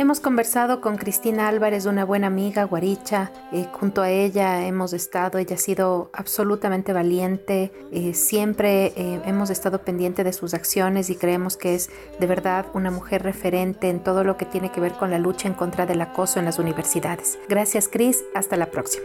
Hemos 0.00 0.18
conversado 0.18 0.80
con 0.80 0.96
Cristina 0.96 1.46
Álvarez, 1.46 1.84
una 1.84 2.06
buena 2.06 2.28
amiga 2.28 2.64
guaricha. 2.64 3.32
Eh, 3.52 3.66
junto 3.70 4.00
a 4.00 4.08
ella 4.08 4.66
hemos 4.66 4.94
estado, 4.94 5.36
ella 5.36 5.56
ha 5.56 5.58
sido 5.58 6.08
absolutamente 6.14 6.94
valiente. 6.94 7.70
Eh, 7.92 8.14
siempre 8.14 8.94
eh, 8.96 9.20
hemos 9.26 9.50
estado 9.50 9.82
pendiente 9.82 10.24
de 10.24 10.32
sus 10.32 10.54
acciones 10.54 11.10
y 11.10 11.16
creemos 11.16 11.58
que 11.58 11.74
es 11.74 11.90
de 12.18 12.26
verdad 12.26 12.64
una 12.72 12.90
mujer 12.90 13.22
referente 13.22 13.90
en 13.90 14.02
todo 14.02 14.24
lo 14.24 14.38
que 14.38 14.46
tiene 14.46 14.72
que 14.72 14.80
ver 14.80 14.94
con 14.94 15.10
la 15.10 15.18
lucha 15.18 15.48
en 15.48 15.52
contra 15.52 15.84
del 15.84 16.00
acoso 16.00 16.38
en 16.38 16.46
las 16.46 16.58
universidades. 16.58 17.38
Gracias, 17.46 17.86
Cris. 17.86 18.24
Hasta 18.34 18.56
la 18.56 18.70
próxima. 18.70 19.04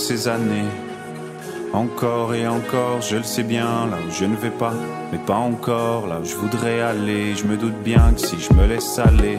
Ces 0.00 0.28
années. 0.28 0.70
Encore 1.72 2.34
et 2.34 2.48
encore, 2.48 3.00
je 3.02 3.16
le 3.16 3.22
sais 3.22 3.42
bien, 3.42 3.86
là 3.90 3.98
où 4.06 4.10
je 4.10 4.24
ne 4.24 4.34
vais 4.34 4.50
pas, 4.50 4.72
mais 5.12 5.18
pas 5.18 5.36
encore, 5.36 6.06
là 6.06 6.18
où 6.20 6.24
je 6.24 6.34
voudrais 6.34 6.80
aller. 6.80 7.36
Je 7.36 7.44
me 7.44 7.56
doute 7.56 7.80
bien 7.84 8.12
que 8.14 8.20
si 8.20 8.36
je 8.40 8.52
me 8.54 8.66
laisse 8.66 8.98
aller, 8.98 9.38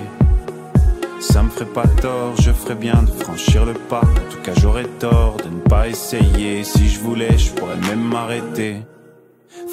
ça 1.20 1.42
me 1.44 1.50
ferait 1.50 1.66
pas 1.66 1.88
tort, 2.02 2.34
je 2.40 2.52
ferais 2.52 2.76
bien 2.76 3.04
de 3.04 3.12
franchir 3.24 3.66
le 3.66 3.74
pas. 3.74 4.02
En 4.02 4.32
tout 4.32 4.42
cas, 4.44 4.54
j'aurais 4.62 4.90
tort 5.00 5.38
de 5.44 5.50
ne 5.50 5.62
pas 5.62 5.88
essayer. 5.88 6.64
Si 6.64 6.88
je 6.88 7.00
voulais, 7.00 7.38
je 7.38 7.52
pourrais 7.52 7.82
même 7.90 8.04
m'arrêter. 8.04 8.78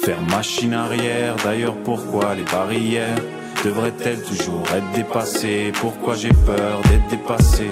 Faire 0.03 0.21
machine 0.29 0.73
arrière, 0.73 1.35
d'ailleurs, 1.43 1.77
pourquoi 1.83 2.35
les 2.35 2.43
barrières 2.43 3.21
devraient-elles 3.63 4.23
toujours 4.23 4.63
être 4.75 4.91
dépassées? 4.95 5.71
Pourquoi 5.79 6.15
j'ai 6.15 6.33
peur 6.45 6.81
d'être 6.89 7.07
dépassé? 7.09 7.69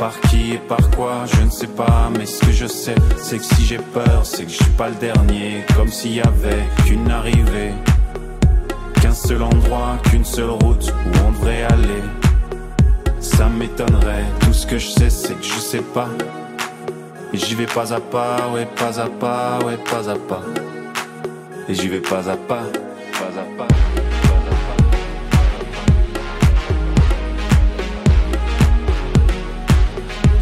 Par 0.00 0.18
qui 0.30 0.54
et 0.54 0.58
par 0.66 0.90
quoi, 0.96 1.26
je 1.26 1.42
ne 1.42 1.50
sais 1.50 1.66
pas, 1.66 2.08
mais 2.16 2.24
ce 2.24 2.40
que 2.40 2.52
je 2.52 2.66
sais, 2.66 2.94
c'est 3.18 3.36
que 3.36 3.44
si 3.44 3.66
j'ai 3.66 3.76
peur, 3.76 4.22
c'est 4.24 4.44
que 4.44 4.50
je 4.50 4.56
suis 4.56 4.72
pas 4.78 4.88
le 4.88 4.94
dernier, 4.94 5.62
comme 5.76 5.88
s'il 5.88 6.14
y 6.14 6.22
avait 6.22 6.64
qu'une 6.86 7.10
arrivée, 7.10 7.74
qu'un 9.02 9.12
seul 9.12 9.42
endroit, 9.42 9.98
qu'une 10.04 10.24
seule 10.24 10.48
route 10.48 10.90
où 10.90 11.26
on 11.26 11.32
devrait 11.32 11.64
aller. 11.64 12.02
Ça 13.20 13.50
m'étonnerait, 13.50 14.24
tout 14.40 14.54
ce 14.54 14.66
que 14.66 14.78
je 14.78 14.88
sais, 14.88 15.10
c'est 15.10 15.34
que 15.34 15.44
je 15.44 15.60
sais 15.60 15.82
pas. 15.92 16.08
Et 17.34 17.36
j'y 17.36 17.54
vais 17.54 17.66
pas 17.66 17.92
à 17.92 18.00
pas, 18.00 18.48
ouais, 18.54 18.66
pas 18.76 18.98
à 18.98 19.06
pas, 19.06 19.58
ouais, 19.66 19.76
pas 19.76 20.08
à 20.08 20.14
pas. 20.14 20.42
Et 21.68 21.74
j'y 21.74 21.88
vais 21.88 22.00
pas 22.00 22.30
à 22.30 22.38
pas, 22.38 22.62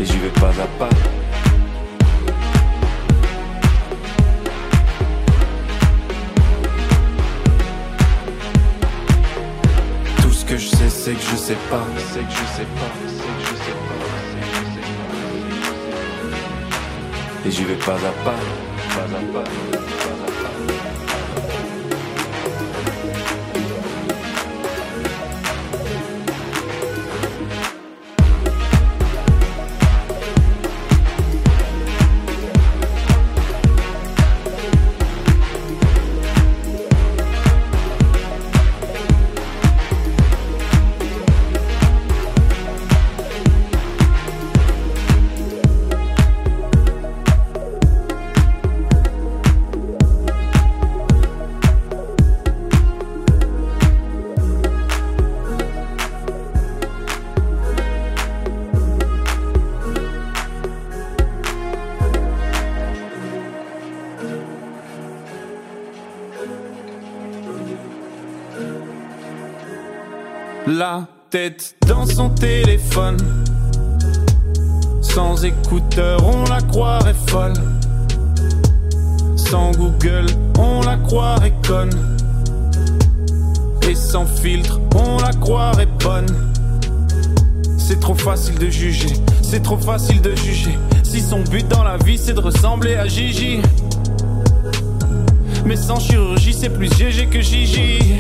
Et 0.01 0.05
j'y 0.05 0.19
vais 0.19 0.29
pas 0.31 0.51
à 0.51 0.67
pas. 0.79 0.89
Tout 10.23 10.31
ce 10.31 10.45
que 10.45 10.57
je 10.57 10.69
sais, 10.69 10.89
c'est 10.89 11.15
que 11.15 11.21
je 11.21 11.37
sais 11.37 11.57
pas, 11.69 11.85
c'est 12.13 12.21
que 12.21 12.31
je 12.31 12.45
sais 12.57 12.67
pas, 12.77 12.93
c'est 13.09 13.17
que 13.17 13.41
je 13.41 13.55
sais 13.65 13.77
pas. 13.89 13.99
Et 17.47 17.51
j'y 17.51 17.65
vais 17.65 17.75
pas 17.75 17.95
à 17.95 18.13
pas, 18.25 18.35
pas 18.95 19.03
à 19.03 19.21
pas. 19.33 19.98
La 70.79 71.09
tête 71.31 71.75
dans 71.89 72.07
son 72.07 72.31
téléphone. 72.31 73.17
Sans 75.03 75.45
écouteurs, 75.45 76.21
on 76.25 76.45
la 76.49 76.61
croirait 76.61 77.17
folle. 77.27 77.55
Sans 79.35 79.73
Google, 79.73 80.27
on 80.57 80.83
la 80.83 80.97
croirait 80.99 81.53
conne. 81.67 81.91
Et 83.91 83.95
sans 83.97 84.25
filtre, 84.25 84.79
on 84.95 85.19
la 85.19 85.33
croirait 85.33 85.89
bonne. 85.99 86.29
C'est 87.77 87.99
trop 87.99 88.15
facile 88.15 88.57
de 88.61 88.71
juger, 88.71 89.15
c'est 89.43 89.65
trop 89.65 89.79
facile 89.79 90.21
de 90.21 90.37
juger. 90.37 90.79
Si 91.03 91.21
son 91.21 91.41
but 91.41 91.67
dans 91.67 91.83
la 91.83 91.97
vie 91.97 92.19
c'est 92.19 92.35
de 92.35 92.41
ressembler 92.41 92.95
à 92.95 93.09
Gigi. 93.09 93.59
Mais 95.67 95.75
sans 95.75 95.99
chirurgie, 95.99 96.55
c'est 96.55 96.71
plus 96.71 96.89
GG 96.97 97.27
que 97.27 97.41
Gigi. 97.41 98.15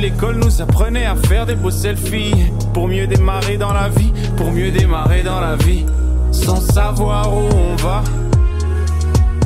L'école 0.00 0.36
nous 0.36 0.60
apprenait 0.60 1.06
à 1.06 1.14
faire 1.14 1.46
des 1.46 1.54
beaux 1.54 1.70
selfies, 1.70 2.34
pour 2.74 2.88
mieux 2.88 3.06
démarrer 3.06 3.56
dans 3.56 3.72
la 3.72 3.88
vie, 3.88 4.12
pour 4.36 4.50
mieux 4.50 4.70
démarrer 4.70 5.22
dans 5.22 5.40
la 5.40 5.56
vie, 5.56 5.86
sans 6.30 6.60
savoir 6.60 7.32
où 7.32 7.42
on 7.42 7.76
va, 7.76 8.02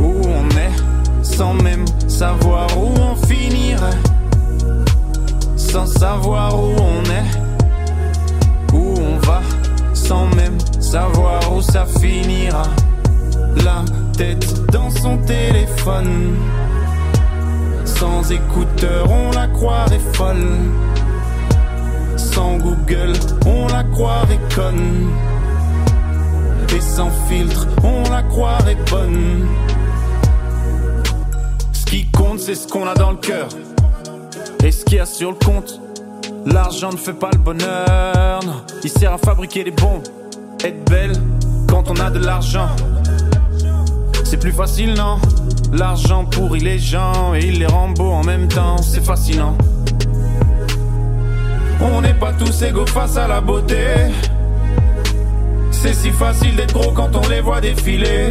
où 0.01 0.23
on 0.27 0.49
est, 0.57 1.23
sans 1.23 1.55
même 1.55 1.85
savoir 2.09 2.67
où 2.77 2.93
on 2.99 3.15
finirait, 3.27 3.99
sans 5.57 5.87
savoir 5.87 6.59
où 6.59 6.75
on 6.77 7.05
est, 7.05 8.75
où 8.75 8.95
on 8.99 9.19
va, 9.27 9.43
sans 9.93 10.27
même 10.35 10.59
savoir 10.81 11.41
où 11.55 11.61
ça 11.61 11.87
finira. 12.01 12.65
La 13.65 13.85
tête 14.17 14.71
dans 14.73 14.91
son 14.91 15.19
téléphone. 15.19 16.37
Sans 17.99 18.31
écouteurs, 18.31 19.11
on 19.11 19.33
la 19.33 19.49
croirait 19.49 19.99
folle. 20.13 20.47
Sans 22.17 22.57
Google, 22.59 23.13
on 23.45 23.67
la 23.67 23.83
croirait 23.83 24.39
conne. 24.55 25.11
Et 26.77 26.81
sans 26.81 27.11
filtre, 27.29 27.67
on 27.83 28.09
la 28.09 28.23
croirait 28.23 28.77
bonne. 28.89 29.49
Ce 31.73 31.85
qui 31.87 32.09
compte, 32.13 32.39
c'est 32.39 32.55
ce 32.55 32.69
qu'on 32.69 32.87
a 32.87 32.95
dans 32.95 33.11
le 33.11 33.17
cœur. 33.17 33.49
Et 34.63 34.71
ce 34.71 34.85
qu'il 34.85 34.99
y 34.99 35.01
a 35.01 35.07
sur 35.07 35.33
le 35.33 35.45
compte. 35.45 35.81
L'argent 36.47 36.93
ne 36.93 36.97
fait 36.97 37.15
pas 37.15 37.31
le 37.33 37.39
bonheur. 37.39 38.41
Il 38.85 38.91
sert 38.91 39.13
à 39.13 39.19
fabriquer 39.19 39.65
les 39.65 39.73
bombes. 39.73 40.07
Être 40.63 40.89
belle 40.89 41.15
quand 41.69 41.91
on 41.91 41.97
a 41.97 42.11
de 42.11 42.21
l'argent. 42.21 42.69
C'est 44.23 44.37
plus 44.37 44.53
facile, 44.53 44.95
non? 44.95 45.19
L'argent 45.73 46.25
pourrit 46.25 46.61
les 46.61 46.79
gens 46.79 47.35
et 47.35 47.41
il 47.41 47.59
les 47.59 47.67
rend 47.67 47.91
beaux 47.91 48.11
en 48.11 48.25
même 48.25 48.49
temps, 48.49 48.79
c'est 48.79 49.05
fascinant. 49.05 49.57
On 51.81 52.01
n'est 52.01 52.15
pas 52.15 52.33
tous 52.33 52.63
égaux 52.63 52.87
face 52.87 53.17
à 53.17 53.29
la 53.29 53.41
beauté. 53.41 53.85
C'est 55.71 55.95
si 55.95 56.11
facile 56.11 56.57
d'être 56.57 56.75
gros 56.75 56.93
quand 56.93 57.15
on 57.15 57.29
les 57.29 57.41
voit 57.41 57.61
défiler. 57.61 58.31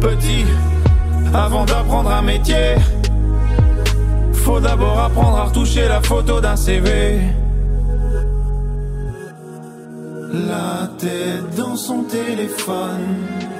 Petit, 0.00 0.44
avant 1.32 1.64
d'apprendre 1.64 2.10
un 2.10 2.22
métier, 2.22 2.74
faut 4.32 4.60
d'abord 4.60 4.98
apprendre 4.98 5.36
à 5.36 5.44
retoucher 5.44 5.86
la 5.88 6.00
photo 6.00 6.40
d'un 6.40 6.56
CV. 6.56 7.20
La 10.32 10.88
tête 10.98 11.56
dans 11.56 11.76
son 11.76 12.02
téléphone. 12.02 13.55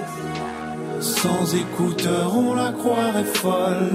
Sans 1.06 1.54
écouteurs, 1.54 2.36
on 2.36 2.54
la 2.54 2.72
croirait 2.72 3.24
folle. 3.24 3.90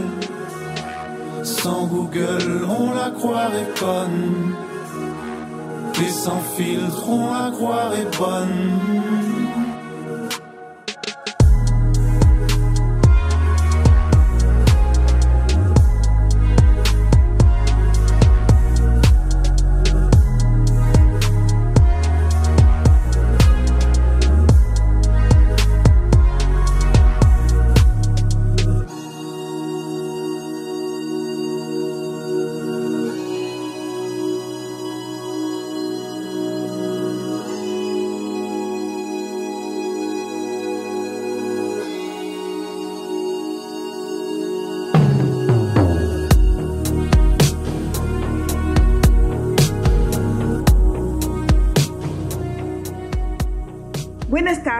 Sans 1.44 1.86
Google, 1.88 2.66
on 2.80 2.94
la 2.94 3.10
croirait 3.12 3.68
conne. 3.78 4.56
Et 6.02 6.10
sans 6.10 6.42
filtre, 6.56 7.10
on 7.10 7.34
la 7.34 7.52
croirait 7.52 8.08
bonne. 8.18 9.21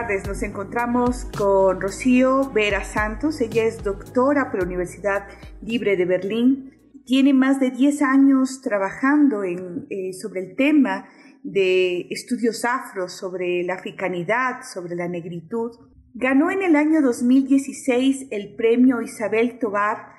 Tardes, 0.02 0.26
nos 0.26 0.42
encontramos 0.42 1.26
con 1.38 1.80
Rocío 1.80 2.50
Vera 2.50 2.82
Santos. 2.82 3.40
Ella 3.40 3.64
es 3.64 3.84
doctora 3.84 4.50
por 4.50 4.58
la 4.58 4.66
Universidad 4.66 5.28
Libre 5.60 5.96
de 5.96 6.06
Berlín. 6.06 6.72
Tiene 7.04 7.32
más 7.32 7.60
de 7.60 7.70
10 7.70 8.02
años 8.02 8.62
trabajando 8.62 9.44
eh, 9.44 10.12
sobre 10.20 10.40
el 10.40 10.56
tema 10.56 11.06
de 11.44 12.08
estudios 12.10 12.64
afros, 12.64 13.12
sobre 13.12 13.62
la 13.62 13.74
africanidad, 13.74 14.62
sobre 14.64 14.96
la 14.96 15.06
negritud. 15.06 15.70
Ganó 16.14 16.50
en 16.50 16.62
el 16.62 16.74
año 16.74 17.00
2016 17.00 18.26
el 18.32 18.56
premio 18.56 19.02
Isabel 19.02 19.60
Tobar 19.60 20.14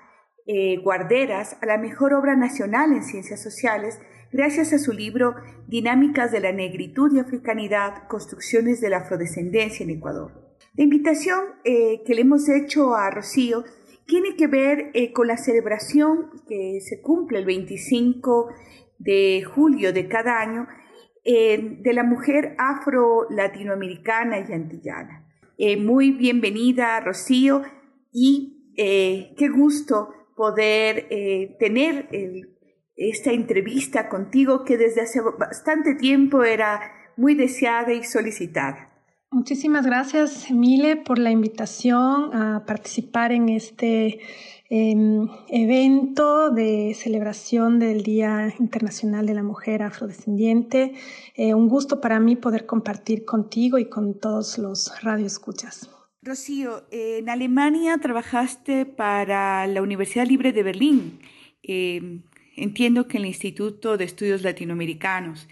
eh, 0.45 0.77
Guarderas 0.77 1.57
a 1.61 1.65
la 1.65 1.77
mejor 1.77 2.14
obra 2.14 2.38
nacional 2.38 2.93
en 2.93 3.03
ciencias 3.03 3.43
sociales 3.43 3.99
gracias 4.34 4.73
a 4.73 4.80
su 4.80 4.91
libro 4.91 5.35
Dinámicas 5.68 6.31
de 6.31 6.39
la 6.39 6.51
Negritud 6.51 7.14
y 7.14 7.19
Africanidad, 7.19 8.07
Construcciones 8.07 8.81
de 8.81 8.89
la 8.89 8.97
Afrodescendencia 8.97 9.84
en 9.84 9.91
Ecuador. 9.91 10.31
La 10.76 10.84
invitación 10.84 11.39
eh, 11.64 12.01
que 12.03 12.15
le 12.15 12.22
hemos 12.22 12.49
hecho 12.49 12.95
a 12.95 13.11
Rocío 13.11 13.64
tiene 14.07 14.35
que 14.35 14.47
ver 14.47 14.89
eh, 14.95 15.14
con 15.14 15.27
la 15.27 15.38
celebración 15.38 16.31
que 16.47 16.80
se 16.81 16.99
cumple 16.99 17.39
el 17.39 17.45
25 17.45 18.49
de 18.97 19.43
julio 19.43 19.93
de 19.93 20.07
cada 20.07 20.41
año 20.41 20.68
eh, 21.23 21.77
de 21.81 21.93
la 21.93 22.03
mujer 22.03 22.55
afro-latinoamericana 22.57 24.39
y 24.39 24.51
antillana. 24.51 25.27
muy 25.80 26.11
bienvenida, 26.11 26.99
Rocío, 26.99 27.61
y 28.11 28.73
qué 28.76 29.49
gusto 29.49 30.10
poder 30.35 31.07
tener 31.60 32.10
esta 32.95 33.32
entrevista 33.32 34.10
contigo 34.10 34.64
que 34.64 34.78
desde 34.78 35.02
hace 35.02 35.22
bastante 35.22 35.95
tiempo 35.95 36.44
era 36.44 36.82
muy 37.18 37.36
deseada 37.36 37.94
y 37.94 38.03
solicitada. 38.03 38.90
Muchísimas 39.34 39.84
gracias, 39.88 40.52
Emile, 40.52 40.95
por 40.95 41.18
la 41.18 41.32
invitación 41.32 42.36
a 42.36 42.65
participar 42.68 43.32
en 43.32 43.49
este 43.49 44.20
em, 44.70 45.28
evento 45.49 46.52
de 46.52 46.94
celebración 46.94 47.80
del 47.80 48.03
Día 48.03 48.53
Internacional 48.60 49.26
de 49.26 49.34
la 49.34 49.41
Mujer 49.41 49.82
Afrodescendiente. 49.82 50.94
Eh, 51.36 51.56
un 51.56 51.68
gusto 51.68 51.99
para 51.99 52.20
mí 52.20 52.36
poder 52.36 52.68
compartir 52.68 53.26
contigo 53.26 53.80
y 53.80 53.90
con 53.90 54.20
todos 54.20 54.60
los 54.60 55.02
radioescuchas. 55.02 55.90
Rocío, 56.22 56.84
en 56.91 57.28
Alemania 57.28 57.98
trabajaste 57.98 58.86
para 58.86 59.65
la 59.65 59.82
Universidad 59.82 60.28
Libre 60.28 60.53
de 60.53 60.61
Berlín. 60.61 61.20
Em, 61.64 62.22
entiendo 62.56 63.08
que 63.08 63.18
en 63.18 63.24
el 63.24 63.30
Instituto 63.30 63.98
de 63.98 64.06
Estudios 64.06 64.42
Latinoamericanos. 64.42 65.48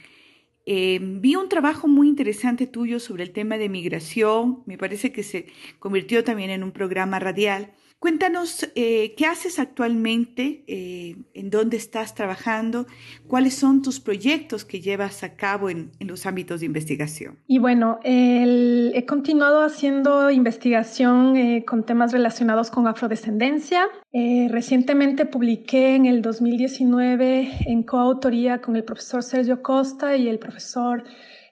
Eh, 0.65 0.99
vi 1.01 1.35
un 1.35 1.49
trabajo 1.49 1.87
muy 1.87 2.07
interesante 2.07 2.67
tuyo 2.67 2.99
sobre 2.99 3.23
el 3.23 3.31
tema 3.31 3.57
de 3.57 3.69
migración, 3.69 4.63
me 4.65 4.77
parece 4.77 5.11
que 5.11 5.23
se 5.23 5.47
convirtió 5.79 6.23
también 6.23 6.51
en 6.51 6.63
un 6.63 6.71
programa 6.71 7.19
radial. 7.19 7.73
Cuéntanos 8.01 8.67
eh, 8.73 9.13
qué 9.15 9.27
haces 9.27 9.59
actualmente, 9.59 10.63
eh, 10.65 11.17
en 11.35 11.51
dónde 11.51 11.77
estás 11.77 12.15
trabajando, 12.15 12.87
cuáles 13.27 13.53
son 13.53 13.83
tus 13.83 13.99
proyectos 13.99 14.65
que 14.65 14.81
llevas 14.81 15.21
a 15.21 15.35
cabo 15.35 15.69
en, 15.69 15.91
los 15.99 16.25
ámbitos 16.25 16.61
de 16.61 16.65
investigación. 16.65 17.37
Y 17.45 17.59
bueno, 17.59 17.99
he 18.03 19.05
continuado 19.07 19.61
haciendo 19.61 20.31
investigación 20.31 21.37
eh, 21.37 21.63
con 21.63 21.85
temas 21.85 22.11
relacionados 22.11 22.71
con 22.71 22.87
afrodescendencia. 22.87 23.87
recientemente 24.11 25.27
publiqué 25.27 25.93
en 25.93 26.07
el 26.07 26.23
2019 26.23 27.51
en 27.67 27.83
coautoría 27.83 28.61
con 28.61 28.75
el 28.75 28.83
profesor 28.83 29.21
Sergio 29.21 29.61
Costa 29.61 30.17
y 30.17 30.27
el 30.27 30.39
profesor 30.39 31.03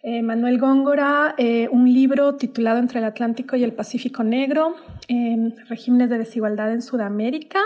eh, 0.02 0.22
Manuel 0.22 0.60
Góngora, 0.60 1.36
eh, 1.38 1.68
un 1.72 1.92
libro 1.92 2.36
titulado 2.36 2.80
Entre 2.80 3.00
el 3.00 3.06
Atlántico 3.06 3.56
y 3.56 3.64
el 3.64 3.74
Pacífico 3.74 4.24
Negro, 4.24 4.76
regímenes 5.68 6.10
de 6.10 6.18
desigualdad 6.18 6.72
en 6.72 6.82
Sudamérica. 6.82 7.60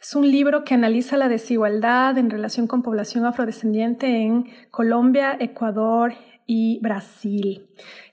Es 0.00 0.14
un 0.14 0.30
libro 0.30 0.64
que 0.64 0.74
analiza 0.74 1.16
la 1.16 1.28
desigualdad 1.28 2.16
en 2.18 2.30
relación 2.30 2.66
con 2.66 2.82
población 2.82 3.24
afrodescendiente 3.24 4.06
en 4.06 4.46
Colombia, 4.70 5.36
Ecuador 5.40 6.14
y 6.46 6.78
Brasil. 6.80 7.66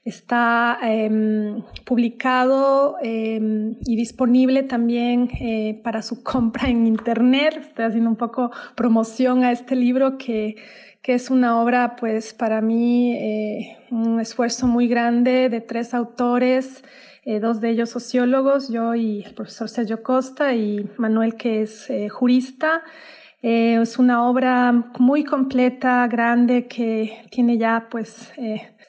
Está 0.04 0.80
em, 0.82 1.62
publicado 1.86 2.98
em, 3.02 3.76
y 3.86 3.96
disponible 3.96 4.64
también 4.64 5.30
eh, 5.40 5.80
para 5.84 6.02
su 6.02 6.24
compra 6.34 6.68
en 6.70 6.88
Internet. 6.88 7.58
Estoy 7.60 7.86
haciendo 7.86 8.10
un 8.10 8.18
poco 8.18 8.52
promoción 8.76 9.44
a 9.44 9.52
este 9.52 9.76
libro 9.76 10.18
que 10.18 10.56
que 11.04 11.14
es 11.14 11.30
una 11.30 11.62
obra, 11.62 11.98
pues 11.98 12.34
para 12.34 12.62
mí, 12.62 13.14
eh, 13.14 13.78
un 13.92 14.22
esfuerzo 14.22 14.68
muy 14.68 14.88
grande 14.88 15.50
de 15.50 15.60
tres 15.60 15.94
autores, 15.94 16.82
eh, 17.26 17.42
dos 17.42 17.60
de 17.60 17.72
ellos 17.72 17.90
sociólogos, 17.90 18.70
yo 18.70 18.96
y 18.96 19.22
el 19.24 19.34
profesor 19.34 19.68
Sergio 19.68 20.02
Costa 20.02 20.54
y 20.56 20.90
Manuel, 20.98 21.36
que 21.36 21.62
es 21.62 21.90
eh, 21.90 22.08
jurista. 22.08 22.84
es 23.42 24.00
una 24.00 24.26
obra 24.30 24.72
muy 24.98 25.26
completa, 25.26 26.08
grande, 26.08 26.68
que 26.68 27.26
tiene 27.30 27.58
ya 27.58 27.88
pues 27.92 28.32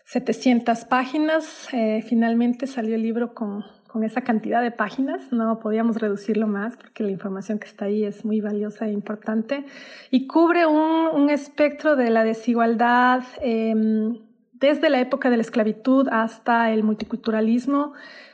700 0.04 0.84
páginas. 0.84 1.68
finalmente 2.08 2.68
salió 2.68 2.94
el 2.94 3.02
libro 3.02 3.34
con 3.34 3.64
con 3.94 4.02
esa 4.02 4.22
cantidad 4.22 4.60
de 4.60 4.72
páginas, 4.72 5.30
no 5.30 5.60
podíamos 5.60 5.98
reducirlo 5.98 6.48
más 6.48 6.76
porque 6.76 7.04
la 7.04 7.12
información 7.12 7.60
que 7.60 7.68
está 7.68 7.84
ahí 7.84 8.02
es 8.02 8.24
muy 8.24 8.40
valiosa 8.40 8.88
e 8.88 8.90
importante 8.90 9.64
y 10.10 10.26
cubre 10.26 10.66
un, 10.66 11.30
espectro 11.30 11.94
de 11.94 12.10
la 12.10 12.24
desigualdad 12.24 13.22
em, 13.40 14.18
desde 14.52 14.90
la 14.90 14.98
época 14.98 15.30
de 15.30 15.36
la 15.36 15.42
esclavitud 15.42 16.08
hasta 16.10 16.72
el 16.72 16.82
multiculturalismo, 16.82 17.92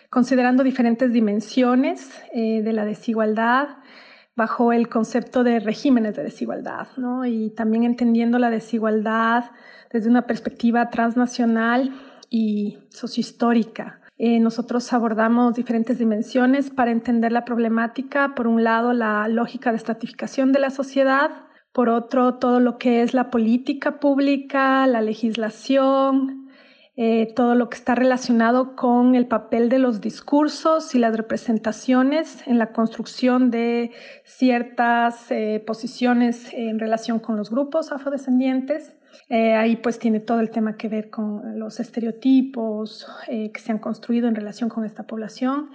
considerando 0.09 0.65
diferentes 0.65 1.13
dimensiones 1.13 2.11
eh, 2.33 2.63
de 2.63 2.73
la 2.73 2.87
desigualdad 2.87 3.69
bajo 4.35 4.73
el 4.73 4.89
concepto 4.89 5.45
de 5.45 5.61
regímenes 5.61 6.17
de 6.17 6.23
desigualdad, 6.23 6.89
¿no? 6.97 7.27
y 7.27 7.51
también 7.51 7.85
entendiendo 7.85 8.39
la 8.39 8.49
desigualdad 8.49 9.51
desde 9.93 10.09
una 10.09 10.27
perspectiva 10.27 10.89
transnacional 10.89 11.93
y 12.31 12.79
sociohistórica. 12.89 14.00
Eh, 14.23 14.39
nosotros 14.39 14.93
abordamos 14.93 15.55
diferentes 15.55 15.99
dimensiones 15.99 16.69
para 16.69 16.91
entender 16.91 17.33
la 17.33 17.47
problemática. 17.47 18.35
Por 18.35 18.49
un 18.49 18.63
lado, 18.63 18.93
la 18.93 19.27
lógica 19.29 19.71
de 19.71 19.79
estratificación 19.79 20.53
de 20.53 20.59
la 20.59 20.69
sociedad. 20.69 21.31
Por 21.73 21.89
otro, 21.89 22.35
todo 22.35 22.61
lo 22.61 22.77
que 22.77 23.01
es 23.01 23.15
la 23.15 23.31
política 23.31 23.99
pública, 23.99 24.87
la 24.87 25.01
legislación, 25.01 26.51
eh, 26.97 27.33
todo 27.35 27.55
lo 27.55 27.71
que 27.71 27.79
está 27.79 27.95
relacionado 27.95 28.77
con 28.77 29.15
el 29.15 29.27
papel 29.27 29.71
de 29.71 29.79
los 29.79 30.03
discursos 30.03 30.95
y 30.95 30.99
las 30.99 31.17
representaciones 31.17 32.47
en 32.47 32.59
la 32.59 32.73
construcción 32.75 33.51
de 33.51 33.91
ciertas 34.25 35.31
eh, 35.31 35.65
posiciones 35.67 36.53
en 36.53 36.79
relación 36.79 37.21
con 37.21 37.39
los 37.39 37.49
grupos 37.49 37.91
afrodescendientes. 37.91 39.00
Eh, 39.29 39.55
ahí 39.55 39.77
pues 39.77 39.99
tiene 39.99 40.21
todo 40.21 40.41
el 40.41 40.51
tema 40.51 40.77
que 40.77 40.89
ver 40.89 41.11
con 41.11 41.59
los 41.59 41.79
estereotipos 41.79 43.07
eh, 43.29 43.53
que 43.53 43.61
se 43.61 43.73
han 43.73 43.79
construido 43.79 44.29
en 44.29 44.35
relación 44.35 44.69
con 44.69 44.85
esta 44.85 45.05
población. 45.05 45.71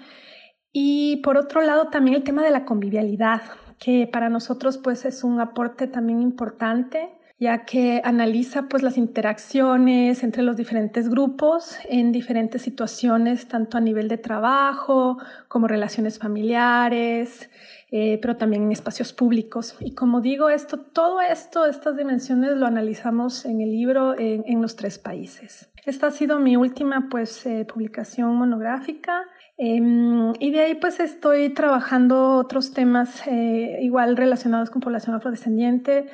Y 0.71 1.17
por 1.17 1.37
otro 1.37 1.61
lado 1.61 1.89
también 1.89 2.17
el 2.17 2.23
tema 2.23 2.43
de 2.43 2.51
la 2.51 2.65
convivialidad, 2.65 3.41
que 3.79 4.09
para 4.11 4.29
nosotros 4.29 4.77
pues 4.77 5.05
es 5.05 5.23
un 5.23 5.39
aporte 5.39 5.87
también 5.87 6.21
importante 6.21 7.09
ya 7.37 7.65
que 7.65 8.01
analiza 8.03 8.69
pues 8.69 8.81
las 8.81 8.97
interacciones 8.97 10.23
entre 10.23 10.41
los 10.41 10.55
diferentes 10.55 11.09
grupos 11.09 11.77
en 11.89 12.11
diferentes 12.11 12.61
situaciones, 12.61 13.47
tanto 13.47 13.77
a 13.77 13.81
nivel 13.81 14.07
de 14.07 14.17
trabajo 14.17 15.17
como 15.49 15.67
relaciones 15.67 16.17
familiares, 16.17 17.49
eh, 17.97 18.19
pero 18.21 18.35
también 18.35 18.63
en 18.63 18.73
espacios 18.73 19.13
públicos. 19.13 19.77
Y 19.79 19.95
como 19.95 20.19
digo, 20.19 20.49
esto, 20.49 20.77
todo 20.77 21.21
esto, 21.21 21.65
estas 21.65 21.95
dimensiones 21.95 22.57
lo 22.57 22.65
analizamos 22.65 23.45
en 23.45 23.61
el 23.61 23.71
libro 23.71 24.19
en, 24.19 24.61
los 24.61 24.75
tres 24.75 24.99
países. 24.99 25.71
Esta 25.85 26.07
ha 26.07 26.11
sido 26.11 26.37
mi 26.37 26.57
última 26.57 27.07
pues, 27.09 27.45
eh, 27.45 27.65
publicación 27.65 28.35
monográfica. 28.35 29.23
Em, 29.57 30.33
y 30.41 30.51
de 30.51 30.59
ahí 30.59 30.75
pues 30.75 30.99
estoy 30.99 31.53
trabajando 31.53 32.35
otros 32.35 32.73
temas 32.73 33.25
eh, 33.27 33.79
igual 33.81 34.17
relacionados 34.17 34.69
con 34.69 34.81
población 34.81 35.15
afrodescendiente. 35.15 36.09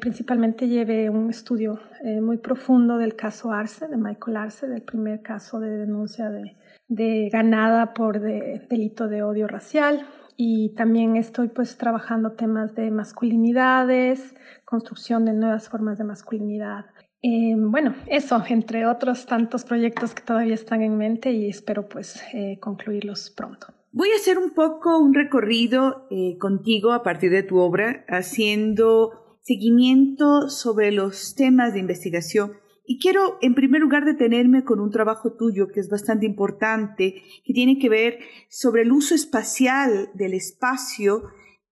principalmente 0.00 0.66
llevé 0.66 1.08
un 1.08 1.28
estudio 1.30 1.78
muy 2.20 2.38
profundo 2.38 2.96
del 2.98 3.14
caso 3.14 3.52
Arce, 3.52 3.86
de 3.86 3.96
Michael 3.96 4.36
Arce, 4.36 4.66
del 4.66 4.82
primer 4.82 5.22
caso 5.22 5.60
de 5.60 5.70
denuncia 5.76 6.30
de, 6.30 6.56
de 6.88 7.28
ganada 7.30 7.94
por 7.94 8.18
delito 8.20 9.08
de 9.08 9.22
odio 9.22 9.46
racial 9.46 10.06
y 10.36 10.74
también 10.74 11.16
estoy 11.16 11.48
pues 11.48 11.76
trabajando 11.76 12.32
temas 12.32 12.74
de 12.74 12.90
masculinidades, 12.90 14.34
construcción 14.64 15.24
de 15.24 15.32
nuevas 15.32 15.68
formas 15.68 15.98
de 15.98 16.04
masculinidad. 16.04 16.86
Eh, 17.22 17.54
bueno, 17.56 17.94
eso, 18.06 18.42
entre 18.48 18.86
otros 18.86 19.26
tantos 19.26 19.64
proyectos 19.64 20.14
que 20.14 20.22
todavía 20.22 20.54
están 20.54 20.82
en 20.82 20.96
mente 20.96 21.30
y 21.30 21.48
espero 21.48 21.88
pues 21.88 22.22
eh, 22.32 22.58
concluirlos 22.60 23.30
pronto. 23.30 23.68
Voy 23.92 24.08
a 24.10 24.16
hacer 24.16 24.38
un 24.38 24.50
poco 24.50 24.98
un 24.98 25.14
recorrido 25.14 26.06
eh, 26.10 26.36
contigo 26.38 26.92
a 26.92 27.02
partir 27.02 27.30
de 27.30 27.42
tu 27.42 27.58
obra, 27.58 28.04
haciendo 28.08 29.38
seguimiento 29.42 30.48
sobre 30.48 30.92
los 30.92 31.34
temas 31.34 31.74
de 31.74 31.80
investigación 31.80 32.52
y 32.84 32.98
quiero, 32.98 33.38
en 33.40 33.54
primer 33.54 33.80
lugar, 33.80 34.04
detenerme 34.04 34.64
con 34.64 34.80
un 34.80 34.90
trabajo 34.90 35.34
tuyo 35.34 35.68
que 35.68 35.80
es 35.80 35.88
bastante 35.88 36.26
importante, 36.26 37.22
que 37.44 37.52
tiene 37.52 37.78
que 37.78 37.88
ver 37.88 38.18
sobre 38.48 38.82
el 38.82 38.92
uso 38.92 39.14
espacial 39.14 40.10
del 40.14 40.34
espacio 40.34 41.22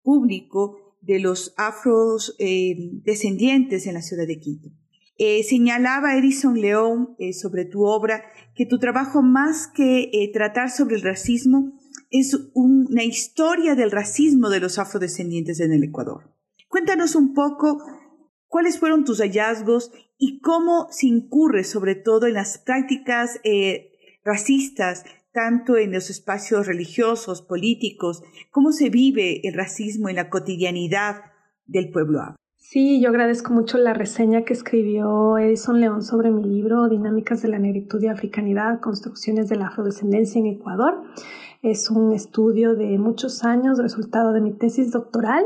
público 0.02 0.96
de 1.00 1.20
los 1.20 1.54
afrodescendientes 1.56 2.36
eh, 2.38 3.00
descendientes 3.04 3.86
en 3.86 3.94
la 3.94 4.02
ciudad 4.02 4.26
de 4.26 4.38
Quito. 4.38 4.68
Eh, 5.16 5.42
señalaba 5.42 6.16
Edison 6.16 6.60
León 6.60 7.16
eh, 7.18 7.32
sobre 7.32 7.64
tu 7.64 7.84
obra 7.84 8.22
que 8.54 8.66
tu 8.66 8.78
trabajo 8.78 9.22
más 9.22 9.66
que 9.66 10.30
tratar 10.32 10.70
sobre 10.70 10.96
el 10.96 11.02
racismo 11.02 11.78
es 12.10 12.36
una 12.54 13.04
historia 13.04 13.74
del 13.74 13.90
racismo 13.90 14.50
de 14.50 14.60
los 14.60 14.78
afrodescendientes 14.78 15.60
en 15.60 15.72
el 15.72 15.84
Ecuador. 15.84 16.34
Cuéntanos 16.68 17.14
un 17.14 17.34
poco 17.34 17.78
¿Cuáles 18.48 18.78
fueron 18.78 19.04
tus 19.04 19.20
hallazgos 19.20 19.92
y 20.18 20.40
cómo 20.40 20.88
se 20.90 21.06
incurre 21.06 21.64
sobre 21.64 21.94
todo 21.94 22.26
en 22.26 22.34
las 22.34 22.58
prácticas 22.58 23.40
eh, 23.44 23.92
racistas, 24.24 25.04
tanto 25.32 25.76
en 25.76 25.92
los 25.92 26.10
espacios 26.10 26.66
religiosos, 26.66 27.42
políticos? 27.42 28.22
¿Cómo 28.50 28.72
se 28.72 28.88
vive 28.88 29.46
el 29.46 29.54
racismo 29.54 30.08
en 30.08 30.16
la 30.16 30.30
cotidianidad 30.30 31.22
del 31.66 31.90
pueblo 31.90 32.20
afro? 32.20 32.38
Sí, 32.56 33.00
yo 33.00 33.08
agradezco 33.08 33.52
mucho 33.54 33.78
la 33.78 33.94
reseña 33.94 34.44
que 34.44 34.52
escribió 34.52 35.38
Edison 35.38 35.80
León 35.80 36.02
sobre 36.02 36.30
mi 36.30 36.42
libro 36.42 36.88
Dinámicas 36.88 37.40
de 37.40 37.48
la 37.48 37.58
Negritud 37.58 38.02
y 38.02 38.08
Africanidad, 38.08 38.80
Construcciones 38.80 39.48
de 39.48 39.56
la 39.56 39.68
Afrodescendencia 39.68 40.38
en 40.38 40.48
Ecuador. 40.48 41.02
Es 41.60 41.90
un 41.90 42.12
estudio 42.12 42.76
de 42.76 42.98
muchos 42.98 43.42
años, 43.42 43.78
resultado 43.78 44.32
de 44.32 44.40
mi 44.40 44.52
tesis 44.52 44.92
doctoral, 44.92 45.44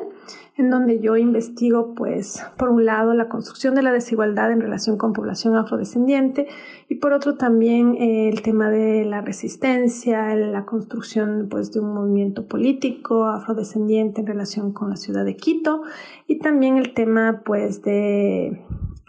en 0.59 0.69
donde 0.69 1.01
yo 1.01 1.17
investigo, 1.17 1.95
pues, 1.95 2.45
por 2.59 2.69
un 2.69 2.85
lado, 2.85 3.15
la 3.15 3.31
construcción 3.31 3.75
de 3.75 3.83
la 3.83 3.93
desigualdad 3.93 4.53
en 4.53 4.61
relación 4.61 4.99
con 4.99 5.15
población 5.15 5.57
afrodescendiente 5.57 6.49
y 6.91 6.97
por 6.97 7.15
otro 7.15 7.37
también 7.37 7.95
eh, 7.95 8.29
el 8.29 8.43
tema 8.43 8.69
de 8.69 9.07
la 9.07 9.23
resistencia, 9.23 10.35
la 10.35 10.67
construcción, 10.67 11.47
pues, 11.51 11.73
de 11.73 11.81
un 11.81 11.95
movimiento 11.95 12.45
político 12.45 13.25
afrodescendiente 13.25 14.21
en 14.21 14.27
relación 14.27 14.75
con 14.75 14.91
la 14.91 14.97
ciudad 14.97 15.25
de 15.25 15.37
Quito 15.37 15.81
y 16.27 16.41
también 16.41 16.77
el 16.77 16.93
tema, 16.93 17.41
pues, 17.43 17.81
de 17.81 18.61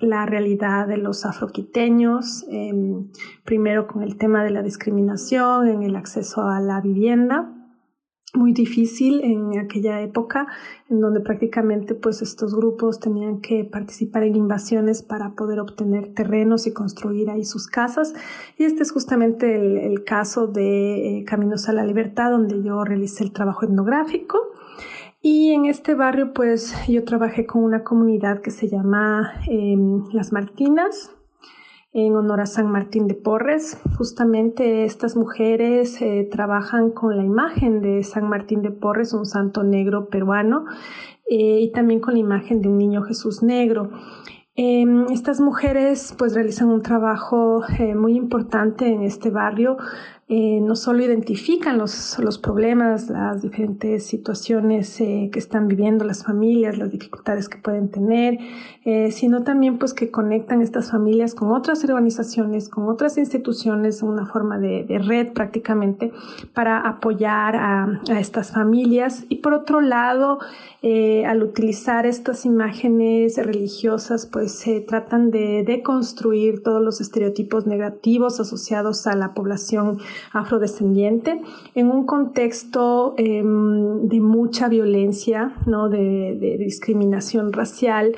la 0.04 0.26
realidad 0.26 0.88
de 0.88 0.98
los 0.98 1.26
afroquiteños, 1.26 2.46
em, 2.50 3.10
primero 3.46 3.88
con 3.88 4.04
el 4.04 4.18
tema 4.18 4.44
de 4.44 4.52
la 4.52 4.62
discriminación 4.62 5.68
en 5.70 5.84
el 5.84 5.96
acceso 5.96 6.44
a 6.44 6.60
la 6.60 6.82
vivienda, 6.82 7.52
muy 8.34 8.52
difícil 8.52 9.22
en 9.24 9.60
aquella 9.60 10.02
época, 10.02 10.48
en 10.90 11.00
donde 11.00 11.20
prácticamente 11.20 11.94
pues 11.94 12.22
estos 12.22 12.56
grupos 12.56 13.00
tenían 13.00 13.42
que 13.42 13.64
participar 13.64 14.24
en 14.24 14.36
invasiones 14.36 15.04
para 15.04 15.36
poder 15.36 15.60
obtener 15.60 16.14
terrenos 16.14 16.66
y 16.66 16.74
construir 16.74 17.30
ahí 17.30 17.46
sus 17.46 17.68
casas. 17.68 18.14
Y 18.58 18.64
este 18.64 18.84
es 18.84 18.92
justamente 18.92 19.86
el, 19.86 20.04
caso 20.04 20.48
de 20.48 21.20
eh, 21.20 21.24
Caminos 21.26 21.70
a 21.70 21.74
la 21.74 21.86
Libertad, 21.86 22.32
donde 22.32 22.62
yo 22.64 22.84
realicé 22.84 23.24
el 23.24 23.32
trabajo 23.32 23.66
etnográfico. 23.66 24.40
Y 25.26 25.54
en 25.54 25.64
este 25.64 25.96
barrio, 25.96 26.34
pues 26.34 26.76
yo 26.86 27.06
trabajé 27.06 27.46
con 27.46 27.64
una 27.64 27.86
comunidad 27.86 28.42
que 28.42 28.52
se 28.52 28.68
llama 28.68 29.32
em, 29.48 30.04
Las 30.12 30.34
Martinas, 30.34 31.16
en 31.94 32.14
honor 32.18 32.42
a 32.42 32.46
San 32.46 32.70
Martín 32.70 33.08
de 33.08 33.14
Porres. 33.14 33.82
Justamente 33.98 34.84
estas 34.84 35.16
mujeres 35.16 36.02
eh, 36.02 36.28
trabajan 36.30 36.92
con 36.92 37.16
la 37.16 37.24
imagen 37.24 37.82
de 37.82 38.04
San 38.04 38.28
Martín 38.28 38.62
de 38.64 38.72
Porres, 38.72 39.14
un 39.14 39.26
santo 39.26 39.64
negro 39.64 40.10
peruano, 40.10 40.66
eh, 41.30 41.62
y 41.62 41.72
también 41.72 42.02
con 42.02 42.16
la 42.16 42.20
imagen 42.20 42.62
de 42.62 42.68
un 42.68 42.78
niño 42.78 43.04
Jesús 43.04 43.44
negro. 43.44 43.92
Em, 44.56 45.06
estas 45.10 45.40
mujeres 45.40 46.14
pues 46.18 46.36
realizan 46.36 46.68
un 46.68 46.82
trabajo 46.82 47.64
eh, 47.80 47.96
muy 47.96 48.18
importante 48.18 48.88
en 48.88 49.04
este 49.04 49.30
barrio 49.30 49.78
eh, 50.36 50.62
no 50.62 50.76
solo 50.76 51.04
identifican 51.04 51.78
los, 51.78 52.18
los, 52.18 52.40
problemas, 52.40 53.08
las 53.08 53.44
diferentes 53.44 54.04
situaciones 54.04 55.00
eh, 55.00 55.30
que 55.32 55.38
están 55.38 55.68
viviendo 55.68 56.06
las 56.06 56.24
familias, 56.24 56.76
las 56.76 56.90
dificultades 56.90 57.48
que 57.48 57.60
pueden 57.60 57.92
tener, 57.92 58.40
eh, 58.84 59.12
sino 59.12 59.44
también 59.44 59.78
pues 59.78 59.94
que 59.94 60.10
conectan 60.10 60.64
estas 60.64 60.90
familias 60.90 61.36
con 61.36 61.52
otras 61.52 61.84
organizaciones, 61.84 62.68
con 62.68 62.90
otras 62.90 63.20
instituciones, 63.20 64.02
una 64.02 64.26
forma 64.26 64.58
de, 64.58 64.88
red 65.08 65.34
prácticamente 65.34 66.12
para 66.56 66.80
apoyar 66.80 67.56
a, 67.56 68.02
estas 68.18 68.54
familias. 68.54 69.26
Y 69.30 69.36
por 69.36 69.54
otro 69.54 69.82
lado, 69.82 70.40
al 70.84 71.44
utilizar 71.44 72.06
estas 72.06 72.46
imágenes 72.46 73.38
religiosas, 73.38 74.26
pues 74.26 74.52
se 74.52 74.82
tratan 74.82 75.32
de 75.32 75.64
deconstruir 75.66 76.62
todos 76.62 76.82
los 76.82 77.00
estereotipos 77.00 77.66
negativos 77.66 78.42
asociados 78.42 79.08
a 79.08 79.16
la 79.16 79.34
población 79.34 80.00
afrodescendiente 80.34 81.42
en 81.74 81.90
un 81.90 82.06
contexto 82.06 83.14
em, 83.18 84.10
de 84.10 84.20
mucha 84.20 84.68
violencia, 84.68 85.56
¿no? 85.66 85.88
de, 85.88 86.38
de 86.38 86.58
discriminación 86.58 87.54
racial 87.54 88.16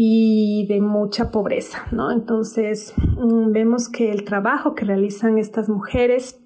y 0.00 0.64
de 0.68 0.80
mucha 0.80 1.32
pobreza, 1.32 1.88
¿no? 1.90 2.12
Entonces, 2.12 2.94
mm, 3.16 3.50
vemos 3.50 3.88
que 3.88 4.12
el 4.12 4.22
trabajo 4.22 4.76
que 4.76 4.84
realizan 4.84 5.38
estas 5.38 5.68
mujeres 5.68 6.38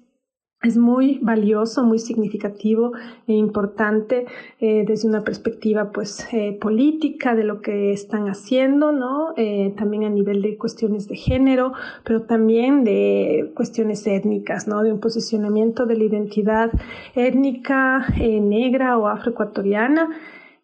es 0.63 0.77
muy 0.77 1.19
valioso, 1.21 1.83
muy 1.83 1.99
significativo 1.99 2.93
e 3.27 3.33
importante 3.33 4.25
eh, 4.59 4.85
desde 4.87 5.09
una 5.09 5.23
perspectiva 5.23 5.91
pues 5.91 6.25
eh, 6.31 6.57
política 6.59 7.35
de 7.35 7.43
lo 7.43 7.61
que 7.61 7.91
están 7.91 8.29
haciendo, 8.29 8.93
¿no? 8.93 9.33
Eh, 9.35 9.73
también 9.77 10.05
a 10.05 10.09
nivel 10.09 10.41
de 10.41 10.57
cuestiones 10.57 11.09
de 11.09 11.17
género, 11.17 11.73
pero 12.05 12.21
también 12.23 12.85
de 12.85 13.51
cuestiones 13.55 14.07
étnicas, 14.07 14.65
¿no? 14.67 14.83
De 14.83 14.93
un 14.93 15.01
posicionamiento 15.01 15.85
de 15.85 15.97
la 15.97 16.05
identidad 16.05 16.71
étnica 17.13 18.07
negra 18.17 18.97
o 18.97 19.07
afroecuatoriana 19.07 20.09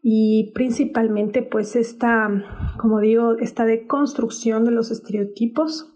y 0.02 0.52
principalmente 0.54 1.42
pues 1.42 1.76
esta, 1.76 2.30
como 2.78 3.00
digo, 3.00 3.38
esta 3.38 3.66
deconstrucción 3.66 4.64
de 4.64 4.72
los 4.72 4.92
estereotipos 4.92 5.92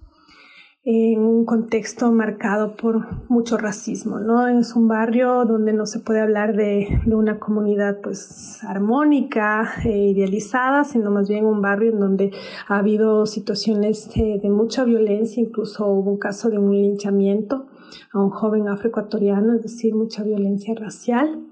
en 0.85 1.21
un 1.21 1.45
contexto 1.45 2.11
marcado 2.11 2.75
por 2.75 3.29
mucho 3.29 3.57
racismo, 3.57 4.19
¿no? 4.19 4.47
Es 4.47 4.75
un 4.75 4.89
barrio 4.89 5.45
donde 5.45 5.71
no 5.71 5.85
se 5.85 5.99
puede 5.99 6.19
hablar 6.19 6.57
de, 6.57 6.99
de 7.05 7.15
una 7.15 7.39
comunidad 7.39 8.01
pues 8.01 8.61
armónica, 8.65 9.75
e 9.85 10.09
idealizada, 10.09 10.83
sino 10.83 11.09
más 11.09 11.29
bien 11.29 11.45
un 11.45 11.61
barrio 11.61 11.91
en 11.91 11.99
donde 11.99 12.31
ha 12.67 12.79
habido 12.79 13.25
situaciones 13.25 14.13
de, 14.13 14.39
de 14.39 14.49
mucha 14.49 14.83
violencia, 14.83 15.41
incluso 15.41 15.87
hubo 15.87 16.11
un 16.11 16.19
caso 16.19 16.49
de 16.49 16.57
un 16.57 16.73
linchamiento 16.73 17.67
a 18.11 18.19
un 18.19 18.29
joven 18.29 18.67
afroecuatoriano, 18.67 19.55
es 19.55 19.63
decir, 19.63 19.95
mucha 19.95 20.23
violencia 20.23 20.73
racial. 20.75 21.45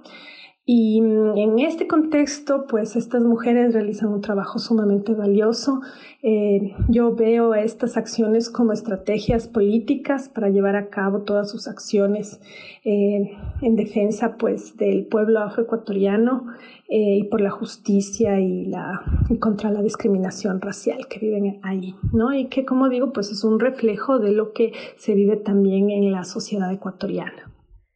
Y 0.63 1.01
mm, 1.01 1.37
en 1.37 1.59
este 1.59 1.87
contexto, 1.87 2.65
pues 2.67 2.95
estas 2.95 3.23
mujeres 3.23 3.73
realizan 3.73 4.09
un 4.09 4.21
trabajo 4.21 4.59
sumamente 4.59 5.13
valioso. 5.15 5.81
Eh, 6.21 6.75
yo 6.87 7.15
veo 7.15 7.55
estas 7.55 7.97
acciones 7.97 8.49
como 8.49 8.71
estrategias 8.71 9.47
políticas 9.47 10.29
para 10.29 10.49
llevar 10.49 10.75
a 10.75 10.89
cabo 10.89 11.23
todas 11.23 11.49
sus 11.49 11.67
acciones 11.67 12.39
eh, 12.83 13.37
en 13.61 13.75
defensa, 13.75 14.37
pues, 14.37 14.77
del 14.77 15.07
pueblo 15.07 15.39
afroecuatoriano 15.39 16.45
eh, 16.89 17.17
y 17.17 17.23
por 17.23 17.41
la 17.41 17.49
justicia 17.49 18.39
y 18.39 18.65
la 18.65 19.01
y 19.29 19.39
contra 19.39 19.71
la 19.71 19.81
discriminación 19.81 20.61
racial 20.61 21.07
que 21.07 21.19
viven 21.19 21.59
ahí, 21.63 21.95
¿no? 22.13 22.33
Y 22.33 22.49
que, 22.49 22.65
como 22.65 22.87
digo, 22.87 23.13
pues 23.13 23.31
es 23.31 23.43
un 23.43 23.59
reflejo 23.59 24.19
de 24.19 24.31
lo 24.31 24.53
que 24.53 24.73
se 24.97 25.15
vive 25.15 25.37
también 25.37 25.89
en 25.89 26.11
la 26.11 26.23
sociedad 26.23 26.71
ecuatoriana. 26.71 27.50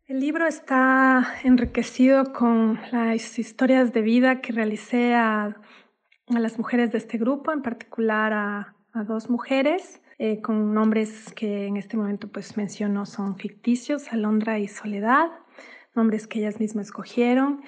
El 0.07 0.19
libro 0.19 0.45
está 0.45 1.33
enriquecido 1.43 2.31
con 2.31 2.79
las 2.91 3.39
historias 3.39 3.91
de 3.91 4.03
vida 4.03 4.39
que 4.39 4.53
realicé 4.53 5.15
a, 5.15 5.59
las 6.27 6.59
mujeres 6.59 6.91
de 6.91 6.99
este 6.99 7.17
grupo, 7.17 7.51
en 7.51 7.63
particular 7.63 8.31
a, 8.31 8.75
a 8.93 9.03
dos 9.03 9.31
mujeres, 9.31 10.03
eh, 10.19 10.41
con 10.43 10.75
nombres 10.75 11.33
que 11.33 11.65
en 11.65 11.77
este 11.77 11.97
momento 11.97 12.27
pues 12.27 12.55
menciono 12.55 13.07
son 13.07 13.35
ficticios, 13.35 14.13
Alondra 14.13 14.59
y 14.59 14.67
Soledad, 14.67 15.31
nombres 15.95 16.27
que 16.27 16.37
ellas 16.37 16.59
mismas 16.59 16.85
escogieron. 16.85 17.63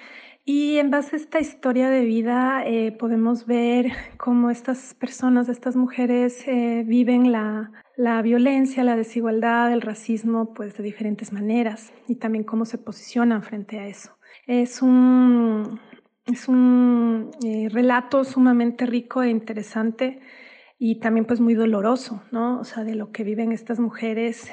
Y 0.50 0.78
en 0.78 0.90
base 0.90 1.14
a 1.14 1.18
esta 1.18 1.40
historia 1.40 1.90
de 1.90 2.06
vida 2.06 2.62
eh, 2.64 2.90
podemos 2.90 3.44
ver 3.44 3.92
cómo 4.16 4.48
estas 4.48 4.94
personas, 4.94 5.50
estas 5.50 5.76
mujeres 5.76 6.42
eh, 6.48 6.84
viven 6.86 7.32
la, 7.32 7.70
la 7.98 8.22
violencia, 8.22 8.82
la 8.82 8.96
desigualdad, 8.96 9.70
el 9.70 9.82
racismo, 9.82 10.54
pues 10.54 10.74
de 10.78 10.82
diferentes 10.82 11.34
maneras 11.34 11.92
y 12.06 12.14
también 12.14 12.44
cómo 12.44 12.64
se 12.64 12.78
posicionan 12.78 13.42
frente 13.42 13.78
a 13.78 13.88
eso. 13.88 14.16
Es 14.46 14.80
un, 14.80 15.80
es 16.24 16.48
un 16.48 17.30
eh, 17.44 17.68
relato 17.70 18.24
sumamente 18.24 18.86
rico 18.86 19.22
e 19.22 19.28
interesante 19.28 20.20
y 20.78 20.98
también 20.98 21.26
pues 21.26 21.40
muy 21.40 21.52
doloroso, 21.52 22.22
¿no? 22.32 22.58
O 22.58 22.64
sea, 22.64 22.84
de 22.84 22.94
lo 22.94 23.12
que 23.12 23.22
viven 23.22 23.52
estas 23.52 23.80
mujeres, 23.80 24.50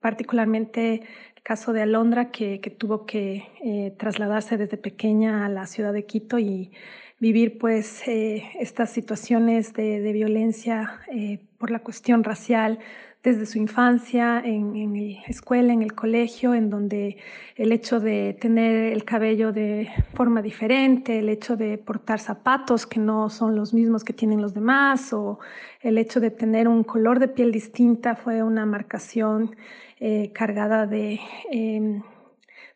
particularmente 0.00 1.02
el 1.36 1.42
caso 1.42 1.72
de 1.72 1.82
Alondra, 1.82 2.30
que, 2.30 2.58
tuvo 2.78 3.06
que 3.06 3.44
eh, 3.64 3.94
trasladarse 3.98 4.56
desde 4.56 4.76
pequeña 4.76 5.46
a 5.46 5.48
la 5.48 5.66
ciudad 5.66 5.92
de 5.92 6.04
Quito 6.04 6.38
y 6.38 6.70
vivir 7.18 7.58
pues 7.58 8.06
eh, 8.08 8.50
estas 8.58 8.90
situaciones 8.90 9.74
de, 9.74 10.12
violencia 10.12 11.00
eh, 11.12 11.38
por 11.58 11.70
la 11.70 11.80
cuestión 11.80 12.24
racial 12.24 12.78
desde 13.22 13.44
su 13.44 13.58
infancia, 13.58 14.40
en 14.42 14.94
la 14.94 15.26
escuela, 15.26 15.74
en 15.74 15.82
el 15.82 15.92
colegio, 15.92 16.54
en 16.54 16.70
donde 16.70 17.18
el 17.54 17.70
hecho 17.70 18.00
de 18.00 18.34
tener 18.40 18.94
el 18.94 19.04
cabello 19.04 19.52
de 19.52 19.90
forma 20.14 20.40
diferente, 20.40 21.18
el 21.18 21.28
hecho 21.28 21.54
de 21.56 21.76
portar 21.76 22.18
zapatos 22.18 22.86
que 22.86 22.98
no 22.98 23.28
son 23.28 23.56
los 23.56 23.74
mismos 23.74 24.04
que 24.04 24.14
tienen 24.14 24.40
los 24.40 24.54
demás, 24.54 25.12
o 25.12 25.38
el 25.82 25.98
hecho 25.98 26.18
de 26.18 26.30
tener 26.30 26.66
un 26.66 26.82
color 26.82 27.18
de 27.18 27.28
piel 27.28 27.52
distinta 27.52 28.16
fue 28.16 28.42
una 28.42 28.64
marcación 28.64 29.54
eh, 30.00 30.32
cargada 30.32 30.86
de 30.86 31.20
eh, 31.52 32.02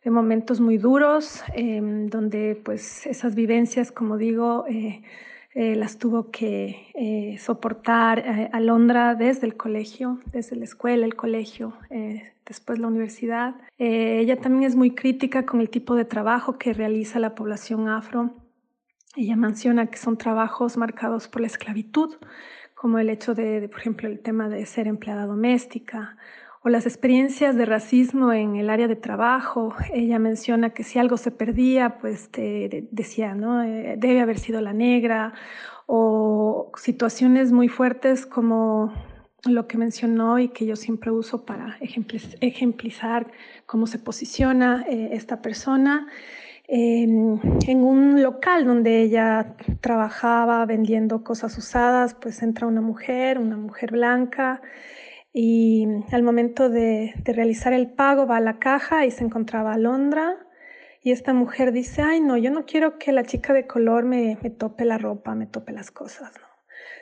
de 0.05 0.11
momentos 0.11 0.61
muy 0.61 0.77
duros, 0.77 1.43
eh, 1.55 1.81
donde 1.83 2.61
pues 2.63 3.07
esas 3.07 3.35
vivencias, 3.35 3.91
como 3.91 4.19
digo, 4.19 4.67
eh, 4.69 5.03
eh, 5.55 5.77
las 5.77 5.99
tuvo 5.99 6.31
que 6.31 6.89
eh, 6.95 7.39
soportar 7.39 8.51
Alondra 8.53 9.15
desde 9.15 9.47
el 9.47 9.57
colegio, 9.57 10.21
desde 10.27 10.57
la 10.57 10.65
escuela, 10.65 11.07
el 11.07 11.15
colegio, 11.15 11.75
después 12.45 12.79
la 12.79 12.89
universidad. 12.89 13.55
ella 13.79 14.37
también 14.37 14.65
es 14.65 14.77
muy 14.77 14.91
crítica 14.95 15.47
con 15.47 15.61
el 15.61 15.71
tipo 15.71 15.95
de 15.95 16.05
trabajo 16.05 16.59
que 16.59 16.75
realiza 16.75 17.19
la 17.19 17.35
población 17.35 17.89
afro. 17.89 18.35
Ella 19.17 19.37
menciona 19.37 19.87
que 19.87 19.97
son 19.97 20.19
trabajos 20.19 20.77
marcados 20.77 21.29
por 21.29 21.41
la 21.41 21.47
esclavitud, 21.47 22.17
como 22.75 22.99
el 22.99 23.09
hecho 23.09 23.35
de, 23.35 23.69
por 23.69 23.79
ejemplo, 23.79 24.09
el 24.09 24.19
tema 24.19 24.49
de 24.49 24.67
ser 24.67 24.89
empleada 24.89 25.25
doméstica 25.25 26.17
o 26.65 26.71
las 26.71 26.87
experiencias 26.87 27.57
de 27.57 27.67
racismo 27.67 28.33
en 28.33 28.57
el 28.57 28.71
área 28.71 28.89
de 28.89 28.97
trabajo. 28.97 29.75
Ella 29.93 30.19
menciona 30.19 30.71
que 30.71 30.83
si 30.83 30.99
algo 30.99 31.19
se 31.19 31.31
perdía, 31.31 31.99
pues 32.01 32.31
te 32.31 32.89
decía, 32.91 33.35
¿no? 33.35 33.63
Eh, 33.63 33.97
debe 33.99 34.23
haber 34.23 34.39
sido 34.39 34.63
la 34.63 34.73
negra 34.73 35.35
o 35.87 36.73
situaciones 36.77 37.53
muy 37.53 37.69
fuertes 37.69 38.25
como 38.25 38.95
lo 39.45 39.67
que 39.69 39.77
mencionó 39.77 40.39
y 40.39 40.49
que 40.49 40.65
yo 40.65 40.75
siempre 40.75 41.11
uso 41.11 41.45
para 41.45 41.77
ejemplizar 42.41 43.31
cómo 43.67 43.87
se 43.87 43.99
posiciona 43.99 44.87
eh, 44.89 45.11
esta 45.13 45.43
persona. 45.43 46.09
En, 46.67 47.43
en, 47.69 47.85
un 47.85 48.23
local 48.23 48.65
donde 48.65 49.03
ella 49.03 49.55
trabajaba 49.83 50.65
vendiendo 50.65 51.23
cosas 51.23 51.59
usadas, 51.59 52.15
pues 52.15 52.41
entra 52.41 52.67
una 52.67 52.81
mujer, 52.81 53.39
una 53.39 53.59
mujer 53.59 53.93
blanca, 53.93 54.63
y 55.37 55.85
al 56.13 56.23
momento 56.23 56.71
de, 56.71 57.13
realizar 57.25 57.73
el 57.73 57.91
pago 57.91 58.25
va 58.25 58.37
a 58.37 58.41
la 58.41 58.61
caja 58.61 59.05
y 59.05 59.11
se 59.11 59.25
encontraba 59.25 59.75
Alondra 59.75 60.37
y 61.03 61.11
esta 61.11 61.35
mujer 61.35 61.73
dice, 61.73 62.03
ay 62.03 62.21
no, 62.21 62.37
yo 62.37 62.53
no 62.53 62.65
quiero 62.65 62.99
que 62.99 63.11
la 63.11 63.25
chica 63.25 63.53
de 63.53 63.67
color 63.67 64.05
me, 64.05 64.39
me 64.43 64.51
tope 64.51 64.85
la 64.85 64.97
ropa, 64.97 65.35
me 65.35 65.47
tope 65.47 65.73
las 65.73 65.91
cosas. 65.91 66.33
¿no? 66.41 66.47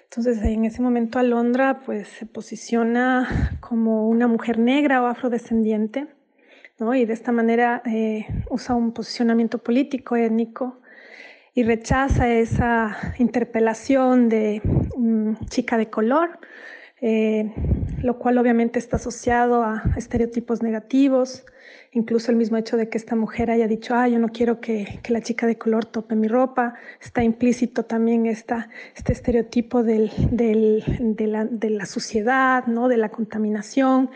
Entonces 0.05 0.43
en 0.43 0.65
ese 0.65 0.81
momento 0.81 1.19
Alondra 1.19 1.81
pues 1.85 2.09
se 2.09 2.25
posiciona 2.25 3.59
como 3.61 4.09
una 4.09 4.27
mujer 4.29 4.59
negra 4.59 5.03
o 5.03 5.07
afrodescendiente 5.07 6.07
¿no? 6.79 6.95
y 6.95 7.05
de 7.05 7.13
esta 7.13 7.33
manera 7.33 7.83
eh, 7.85 8.27
usa 8.49 8.75
un 8.75 8.93
posicionamiento 8.93 9.59
político 9.59 10.17
étnico 10.17 10.81
y 11.55 11.65
rechaza 11.65 12.31
esa 12.31 12.97
interpelación 13.19 14.31
de 14.31 14.63
chica 15.51 15.77
de 15.77 15.91
color 15.91 16.39
eh, 17.05 17.53
lo 18.01 18.17
cual 18.19 18.39
obviamente 18.39 18.79
está 18.79 18.97
asociado 18.97 19.65
a 19.65 19.83
estereotipos 19.97 20.63
negativos, 20.63 21.45
incluso 21.91 22.31
el 22.31 22.37
mismo 22.37 22.57
hecho 22.57 22.77
de 22.77 22.89
que 22.89 22.97
esta 22.97 23.17
mujer 23.17 23.51
haya 23.51 23.67
dicho, 23.67 23.95
ah, 23.97 24.07
yo 24.07 24.21
no 24.21 24.29
quiero 24.29 24.61
que, 24.61 25.01
la 25.09 25.21
chica 25.21 25.49
de 25.49 25.59
color 25.59 25.85
tope 25.85 26.15
mi 26.15 26.29
ropa, 26.29 26.75
está 27.01 27.25
implícito 27.25 27.85
también 27.85 28.27
este 28.27 28.55
estereotipo 29.09 29.83
de, 29.83 30.11
la, 31.19 31.45
de 31.45 31.71
la 31.71 31.87
suciedad, 31.87 32.67
¿no? 32.67 32.87
de 32.87 32.97
la 32.97 33.09
contaminación, 33.09 34.11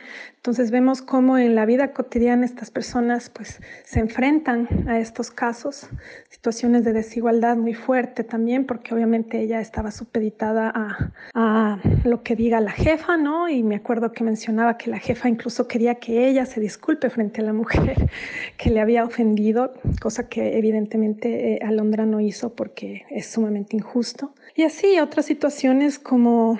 entonces 0.46 0.70
vemos 0.70 1.02
cómo 1.02 1.38
en 1.38 1.56
la 1.56 1.66
vida 1.66 1.92
cotidiana 1.92 2.44
estas 2.44 2.70
personas 2.70 3.30
pues 3.30 3.60
se 3.82 3.98
enfrentan 3.98 4.68
a 4.86 5.00
estos 5.00 5.32
casos, 5.32 5.88
situaciones 6.28 6.84
de 6.84 6.92
desigualdad 6.92 7.56
muy 7.56 7.74
fuerte 7.74 8.22
también, 8.22 8.64
porque 8.64 8.94
obviamente 8.94 9.40
ella 9.40 9.60
estaba 9.60 9.90
supeditada 9.90 10.70
a, 10.72 11.10
a, 11.34 11.80
lo 12.04 12.22
que 12.22 12.36
diga 12.36 12.60
la 12.60 12.70
jefa, 12.70 13.16
¿no? 13.16 13.48
Y 13.48 13.64
me 13.64 13.74
acuerdo 13.74 14.12
que 14.12 14.22
mencionaba 14.22 14.78
que 14.78 14.88
la 14.88 15.00
jefa 15.00 15.28
incluso 15.28 15.66
quería 15.66 15.96
que 15.96 16.28
ella 16.28 16.46
se 16.46 16.60
disculpe 16.60 17.10
frente 17.10 17.40
a 17.40 17.44
la 17.44 17.52
mujer 17.52 18.08
que 18.56 18.70
le 18.70 18.78
había 18.78 19.02
ofendido, 19.02 19.74
cosa 20.00 20.28
que 20.28 20.56
evidentemente 20.58 21.54
eh, 21.54 21.58
Alondra 21.64 22.06
no 22.06 22.20
hizo 22.20 22.54
porque 22.54 23.04
es 23.10 23.26
sumamente 23.26 23.74
injusto. 23.74 24.32
Y 24.54 24.62
así 24.62 25.00
otras 25.00 25.26
situaciones 25.26 25.98
como 25.98 26.56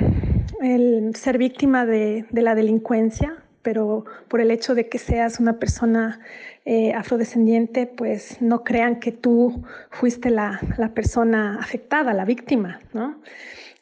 el 0.60 1.14
ser 1.14 1.38
víctima 1.38 1.86
de, 1.86 2.26
de 2.30 2.42
la 2.42 2.56
delincuencia, 2.56 3.44
pero 3.66 4.04
por 4.28 4.40
el 4.40 4.52
hecho 4.52 4.76
de 4.76 4.88
que 4.88 4.96
seas 4.96 5.40
una 5.40 5.58
persona 5.58 6.20
eh, 6.64 6.92
afrodescendiente, 6.94 7.88
pues 7.88 8.40
no 8.40 8.62
crean 8.62 9.00
que 9.00 9.10
tú 9.10 9.64
fuiste 9.90 10.30
la, 10.30 10.60
persona 10.94 11.58
afectada, 11.58 12.14
la 12.14 12.24
víctima, 12.24 12.78
¿no? 12.92 13.20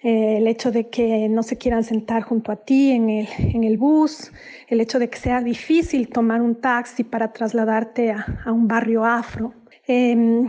Eh, 0.03 0.39
el 0.39 0.47
hecho 0.47 0.73
de 0.73 0.89
que 0.89 1.29
no 1.29 1.43
se 1.43 1.59
quieran 1.59 1.85
sentar 1.85 2.23
junto 2.23 2.51
a 2.51 2.57
ti 2.57 2.93
en 2.93 3.11
el, 3.11 3.29
en 3.37 3.63
el 3.63 3.77
bus, 3.77 4.33
el 4.69 4.81
hecho 4.81 4.99
de 4.99 5.11
que 5.11 5.19
sea 5.19 5.43
difícil 5.43 6.09
tomar 6.09 6.41
un 6.41 6.55
taxi 6.55 7.05
para 7.05 7.31
trasladarte 7.31 8.11
a, 8.11 8.53
un 8.53 8.67
barrio 8.67 9.05
afro, 9.05 9.53
eh, 9.87 10.47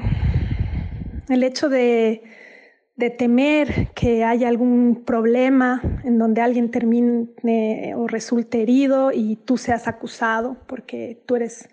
el 1.28 1.44
hecho 1.44 1.68
de 1.68 2.24
de 2.96 3.10
temer 3.10 3.90
que 3.94 4.24
haya 4.24 4.48
algún 4.48 5.04
problema 5.06 5.82
en 6.04 6.18
donde 6.18 6.42
alguien 6.42 6.72
termine 6.72 7.94
o 7.96 8.08
resulte 8.08 8.62
herido 8.62 9.12
y 9.12 9.36
tú 9.36 9.58
seas 9.58 9.88
acusado 9.88 10.58
porque 10.68 11.22
tú 11.26 11.36
eres 11.36 11.68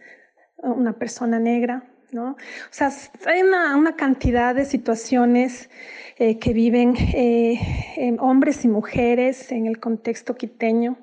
una 0.56 0.94
persona 0.94 1.38
negra, 1.38 1.84
¿no? 2.10 2.32
O 2.32 2.36
sea, 2.70 2.90
hay 3.26 3.42
una, 3.42 3.94
cantidad 3.96 4.54
de 4.54 4.64
situaciones 4.64 5.70
eh, 6.18 6.38
que 6.38 6.52
viven 6.52 6.94
eh, 6.96 8.16
hombres 8.18 8.64
y 8.64 8.68
mujeres 8.68 9.52
en 9.52 9.66
el 9.66 9.78
contexto 9.78 10.36
quiteño, 10.36 10.98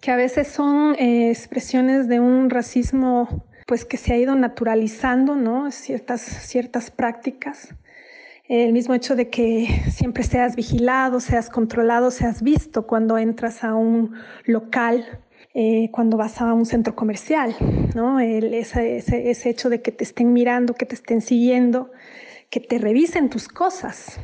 que 0.00 0.10
a 0.10 0.16
veces 0.16 0.48
son 0.48 0.94
eh, 0.98 1.30
expresiones 1.30 2.06
de 2.08 2.20
un 2.20 2.50
racismo 2.50 3.46
pues 3.66 3.84
que 3.84 3.96
se 3.96 4.12
ha 4.12 4.18
ido 4.18 4.34
naturalizando, 4.34 5.36
¿no? 5.36 5.70
Ciertas, 5.70 6.20
ciertas 6.20 6.90
prácticas 6.90 7.74
el 8.48 8.72
mismo 8.72 8.94
hecho 8.94 9.14
de 9.16 9.30
que 9.30 9.66
siempre 9.90 10.24
seas 10.24 10.56
vigilado, 10.56 11.20
seas 11.20 11.48
controlado, 11.48 12.10
seas 12.10 12.42
visto 12.42 12.86
cuando 12.86 13.16
entras 13.16 13.62
a 13.64 13.74
un 13.74 14.14
local, 14.44 15.20
eh, 15.54 15.90
cuando 15.92 16.16
vas 16.16 16.40
a 16.40 16.52
un 16.52 16.66
centro 16.66 16.94
comercial, 16.94 17.54
¿no? 17.94 18.20
El, 18.20 18.52
ese, 18.54 18.96
ese, 18.96 19.30
ese, 19.30 19.50
hecho 19.50 19.68
de 19.68 19.80
que 19.80 19.92
te 19.92 20.04
estén 20.04 20.32
mirando, 20.32 20.74
que 20.74 20.86
te 20.86 20.94
estén 20.94 21.20
siguiendo, 21.20 21.92
que 22.50 22.60
te 22.60 22.78
revisen 22.78 23.30
tus 23.30 23.48
cosas, 23.48 24.18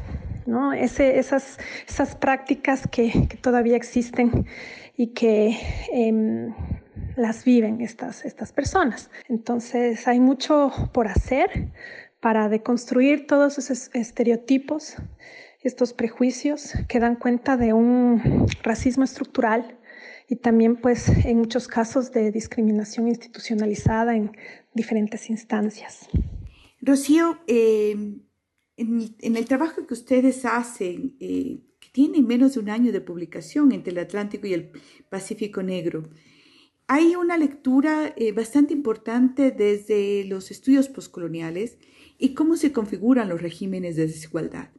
¿no? 0.46 0.72
Ese, 0.72 1.18
esas, 1.18 1.58
esas 1.86 2.16
prácticas 2.16 2.88
que, 2.88 3.26
que, 3.28 3.36
todavía 3.36 3.76
existen 3.76 4.46
y 4.96 5.08
que 5.08 5.56
eh, 5.92 6.52
las 7.16 7.44
viven 7.44 7.80
estas, 7.80 8.24
estas 8.24 8.52
personas. 8.52 9.10
Entonces 9.28 10.08
hay 10.08 10.20
mucho 10.20 10.72
por 10.92 11.08
hacer, 11.08 11.68
para 12.20 12.48
deconstruir 12.48 13.26
todos 13.26 13.58
esos 13.58 13.90
estereotipos, 13.94 14.94
estos 15.62 15.92
prejuicios 15.92 16.72
que 16.88 17.00
dan 17.00 17.16
cuenta 17.16 17.56
de 17.56 17.72
un 17.72 18.46
racismo 18.62 19.04
estructural 19.04 19.78
y 20.28 20.36
también 20.36 20.76
pues 20.76 21.08
en 21.24 21.38
muchos 21.38 21.68
casos 21.68 22.12
de 22.12 22.30
discriminación 22.30 23.08
institucionalizada 23.08 24.16
en 24.16 24.32
diferentes 24.74 25.30
instancias. 25.30 26.08
Rocío, 26.80 27.38
en, 27.46 28.28
en, 28.76 29.36
el 29.36 29.44
trabajo 29.46 29.86
que 29.86 29.94
ustedes 29.94 30.44
hacen, 30.44 31.16
eh, 31.18 31.60
que 31.80 31.88
tiene 31.90 32.22
menos 32.22 32.54
de 32.54 32.60
un 32.60 32.70
año 32.70 32.92
de 32.92 33.00
publicación 33.00 33.72
entre 33.72 33.92
el 33.92 33.98
Atlántico 33.98 34.46
y 34.46 34.54
el 34.54 34.70
Pacífico 35.08 35.62
Negro, 35.62 36.08
hay 36.86 37.16
una 37.16 37.36
lectura 37.36 38.14
eh, 38.16 38.32
bastante 38.32 38.72
importante 38.72 39.50
desde 39.50 40.24
los 40.24 40.50
estudios 40.50 40.88
postcoloniales 40.88 41.78
y 42.18 42.34
cómo 42.34 42.56
se 42.56 42.72
configuran 42.72 43.28
los 43.28 43.40
regímenes 43.40 43.96
de 43.96 44.08
desigualdad. 44.08 44.70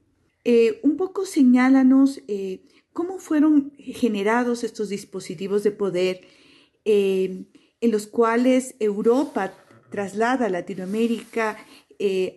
Eh, 0.43 0.79
un 0.83 0.97
poco 0.97 1.25
señálanos 1.25 2.21
eh, 2.27 2.61
cómo 2.93 3.19
fueron 3.19 3.73
generados 3.77 4.63
estos 4.63 4.89
dispositivos 4.89 5.63
de 5.63 5.71
poder 5.71 6.21
eh, 6.85 7.45
en 7.81 7.91
los 7.91 8.07
cuales 8.07 8.75
Europa 8.79 9.53
traslada 9.89 10.45
a 10.45 10.49
Latinoamérica 10.49 11.57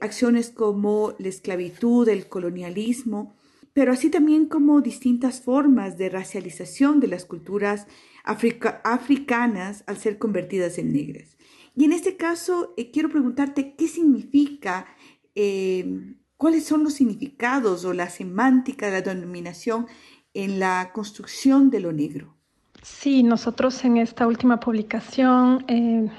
acciones 0.01 0.51
como 0.51 1.15
la 1.21 1.29
esclavitud, 1.29 2.09
el 2.09 2.27
colonialismo, 2.27 3.37
pero 3.73 3.93
así 3.93 4.11
también 4.11 4.47
como 4.47 4.81
distintas 4.81 5.41
formas 5.41 5.97
de 5.97 6.09
racialización 6.09 6.99
de 6.99 7.07
las 7.07 7.25
culturas 7.25 7.87
africa 8.25 8.81
africanas 8.83 9.85
al 9.87 9.99
ser 9.99 10.19
convertidas 10.19 10.79
en 10.79 10.93
negras. 10.93 11.37
Y 11.75 11.85
en 11.85 11.93
este 11.93 12.17
caso, 12.17 12.75
eh, 12.77 12.91
quiero 12.91 13.09
preguntarte 13.09 13.75
qué 13.75 13.89
significa, 13.89 14.87
eh, 15.35 16.15
cuáles 16.37 16.65
son 16.65 16.85
los 16.85 16.95
significados 16.95 17.85
o 17.85 17.93
la 17.93 18.11
semántica 18.11 18.87
de 18.87 18.93
la 18.93 19.01
denominación 19.01 19.87
en 20.35 20.59
la 20.59 20.91
construcción 20.93 21.71
de 21.71 21.81
lo 21.81 21.93
negro. 21.93 22.35
Sí, 22.83 23.23
nosotros 23.23 23.85
en 23.85 23.97
esta 23.97 24.27
última 24.27 24.59
publicación 24.59 25.65
eh, 25.69 26.11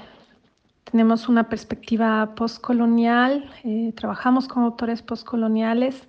tenemos 0.90 1.28
una 1.28 1.48
perspectiva 1.48 2.34
postcolonial, 2.34 3.50
trabajamos 3.96 4.48
con 4.48 4.62
autores 4.62 5.02
postcoloniales, 5.02 6.02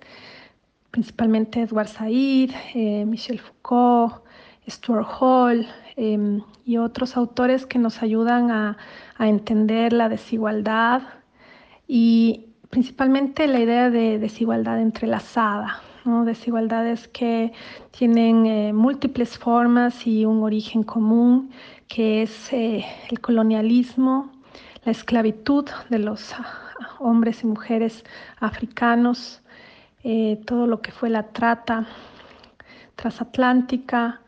principalmente 0.90 1.60
Edward 1.60 1.88
Said, 1.88 2.52
Michel 3.06 3.40
Foucault, 3.40 4.22
Stuart 4.68 5.06
Hall 5.20 5.66
eh, 5.96 6.40
y 6.64 6.76
otros 6.78 7.16
autores 7.16 7.64
que 7.64 7.78
nos 7.78 8.02
ayudan 8.02 8.50
a, 8.50 8.76
entender 9.18 9.92
la 9.92 10.10
desigualdad 10.10 11.02
y 11.88 12.46
principalmente 12.68 13.46
la 13.46 13.60
idea 13.60 13.88
de 13.88 14.18
desigualdad 14.18 14.80
entrelazada, 14.80 15.80
desigualdades 16.24 17.08
que 17.08 17.52
tienen 17.90 18.46
eh, 18.46 18.72
múltiples 18.72 19.38
formas 19.38 20.06
y 20.06 20.24
un 20.24 20.42
origen 20.42 20.82
común, 20.82 21.50
que 21.88 22.22
es 22.22 22.52
eh, 22.52 22.84
el 23.10 23.20
colonialismo, 23.20 24.32
la 24.84 24.92
esclavitud 24.92 25.64
de 25.88 25.98
los 25.98 26.32
ah, 26.34 26.44
hombres 26.98 27.42
y 27.42 27.46
mujeres 27.46 28.04
africanos, 28.38 29.42
eh, 30.04 30.40
todo 30.46 30.66
lo 30.66 30.80
que 30.80 30.92
fue 30.92 31.10
la 31.10 31.24
trata 31.24 31.86
transatlántica 32.94 34.20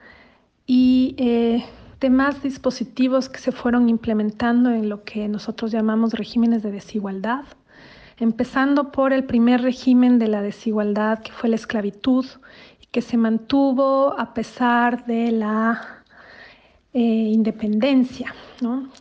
y 0.69 1.65
demás 1.99 2.43
dispositivos 2.43 3.29
que 3.29 3.41
se 3.41 3.51
fueron 3.51 3.89
implementando 3.89 4.71
en 4.71 4.89
lo 4.89 5.03
que 5.03 5.27
nosotros 5.27 5.73
llamamos 5.73 6.13
regímenes 6.13 6.63
de 6.63 6.71
desigualdad 6.71 7.45
empezando 8.21 8.91
por 8.91 9.13
el 9.13 9.25
primer 9.25 9.63
régimen 9.63 10.19
de 10.19 10.29
la 10.29 10.43
desigualdad, 10.43 11.21
que 11.21 11.33
fue 11.33 11.49
la 11.49 11.57
esclavitud, 11.57 12.27
y 12.81 12.87
que 12.87 13.01
se 13.01 13.17
mantuvo 13.17 14.19
a 14.19 14.35
pesar 14.35 15.07
de 15.07 15.31
la 15.31 16.03
eh, 16.93 17.01
independencia, 17.01 18.35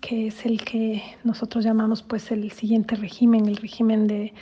que 0.02 0.27
es 0.27 0.45
el 0.45 0.64
que 0.64 1.02
nosotros 1.23 1.64
llamamos 1.64 2.03
pues 2.03 2.31
el 2.31 2.52
siguiente 2.52 2.95
régimen, 2.95 3.48
el 3.48 3.57
régimen 3.57 4.07
de 4.07 4.34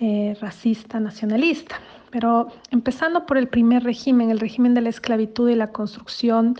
eh, 0.00 0.36
racista 0.40 1.00
nacionalista. 1.00 1.80
Pero 2.10 2.48
empezando 2.70 3.26
por 3.26 3.36
el 3.38 3.48
primer 3.48 3.84
régimen, 3.84 4.30
el 4.30 4.40
régimen 4.40 4.74
de 4.74 4.80
la 4.80 4.88
esclavitud 4.88 5.48
y 5.50 5.54
la 5.54 5.72
construcción 5.72 6.56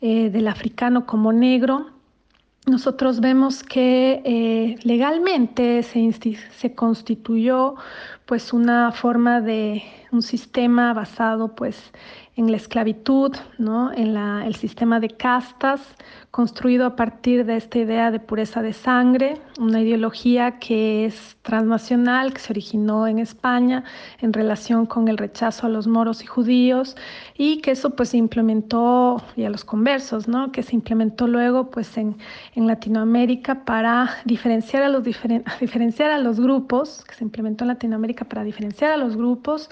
eh, 0.00 0.30
del 0.30 0.48
africano 0.48 1.06
como 1.06 1.32
negro, 1.32 1.86
nosotros 2.66 3.20
vemos 3.20 3.62
que 3.62 4.22
eh, 4.24 4.76
legalmente 4.84 5.82
se, 5.82 6.12
se, 6.56 6.74
constituyó 6.74 7.74
pues 8.24 8.54
una 8.54 8.90
forma 8.90 9.42
de 9.42 9.82
un 10.12 10.22
sistema 10.22 10.94
basado 10.94 11.54
pues 11.54 11.92
en 12.36 12.50
la 12.50 12.56
esclavitud, 12.56 13.32
¿no? 13.58 13.92
en 13.92 14.14
la, 14.14 14.44
el 14.46 14.56
sistema 14.56 14.98
de 14.98 15.08
castas, 15.08 15.80
construido 16.32 16.84
a 16.84 16.96
partir 16.96 17.46
de 17.46 17.56
esta 17.56 17.78
idea 17.78 18.10
de 18.10 18.18
pureza 18.18 18.60
de 18.60 18.72
sangre, 18.72 19.40
una 19.60 19.80
ideología 19.80 20.58
que 20.58 21.04
es 21.04 21.36
transnacional, 21.42 22.32
que 22.32 22.40
se 22.40 22.52
originó 22.52 23.06
en 23.06 23.20
España 23.20 23.84
en 24.18 24.32
relación 24.32 24.84
con 24.84 25.06
el 25.06 25.16
rechazo 25.16 25.68
a 25.68 25.70
los 25.70 25.86
moros 25.86 26.24
y 26.24 26.26
judíos, 26.26 26.96
y 27.38 27.60
que 27.60 27.70
eso 27.70 27.90
pues 27.90 28.08
se 28.08 28.16
implementó, 28.16 29.22
y 29.36 29.44
a 29.44 29.50
los 29.50 29.64
conversos, 29.64 30.26
¿no? 30.26 30.50
que 30.50 30.64
se 30.64 30.74
implementó 30.74 31.28
luego 31.28 31.70
pues 31.70 31.96
en, 31.96 32.16
en 32.56 32.66
Latinoamérica 32.66 33.64
para 33.64 34.10
diferenciar 34.24 34.82
a, 34.82 34.88
los 34.88 35.04
diferenciar 35.60 36.10
a 36.10 36.18
los 36.18 36.40
grupos, 36.40 37.04
que 37.04 37.14
se 37.14 37.22
implementó 37.22 37.62
en 37.62 37.68
Latinoamérica 37.68 38.24
para 38.24 38.42
diferenciar 38.42 38.90
a 38.90 38.96
los 38.96 39.16
grupos, 39.16 39.70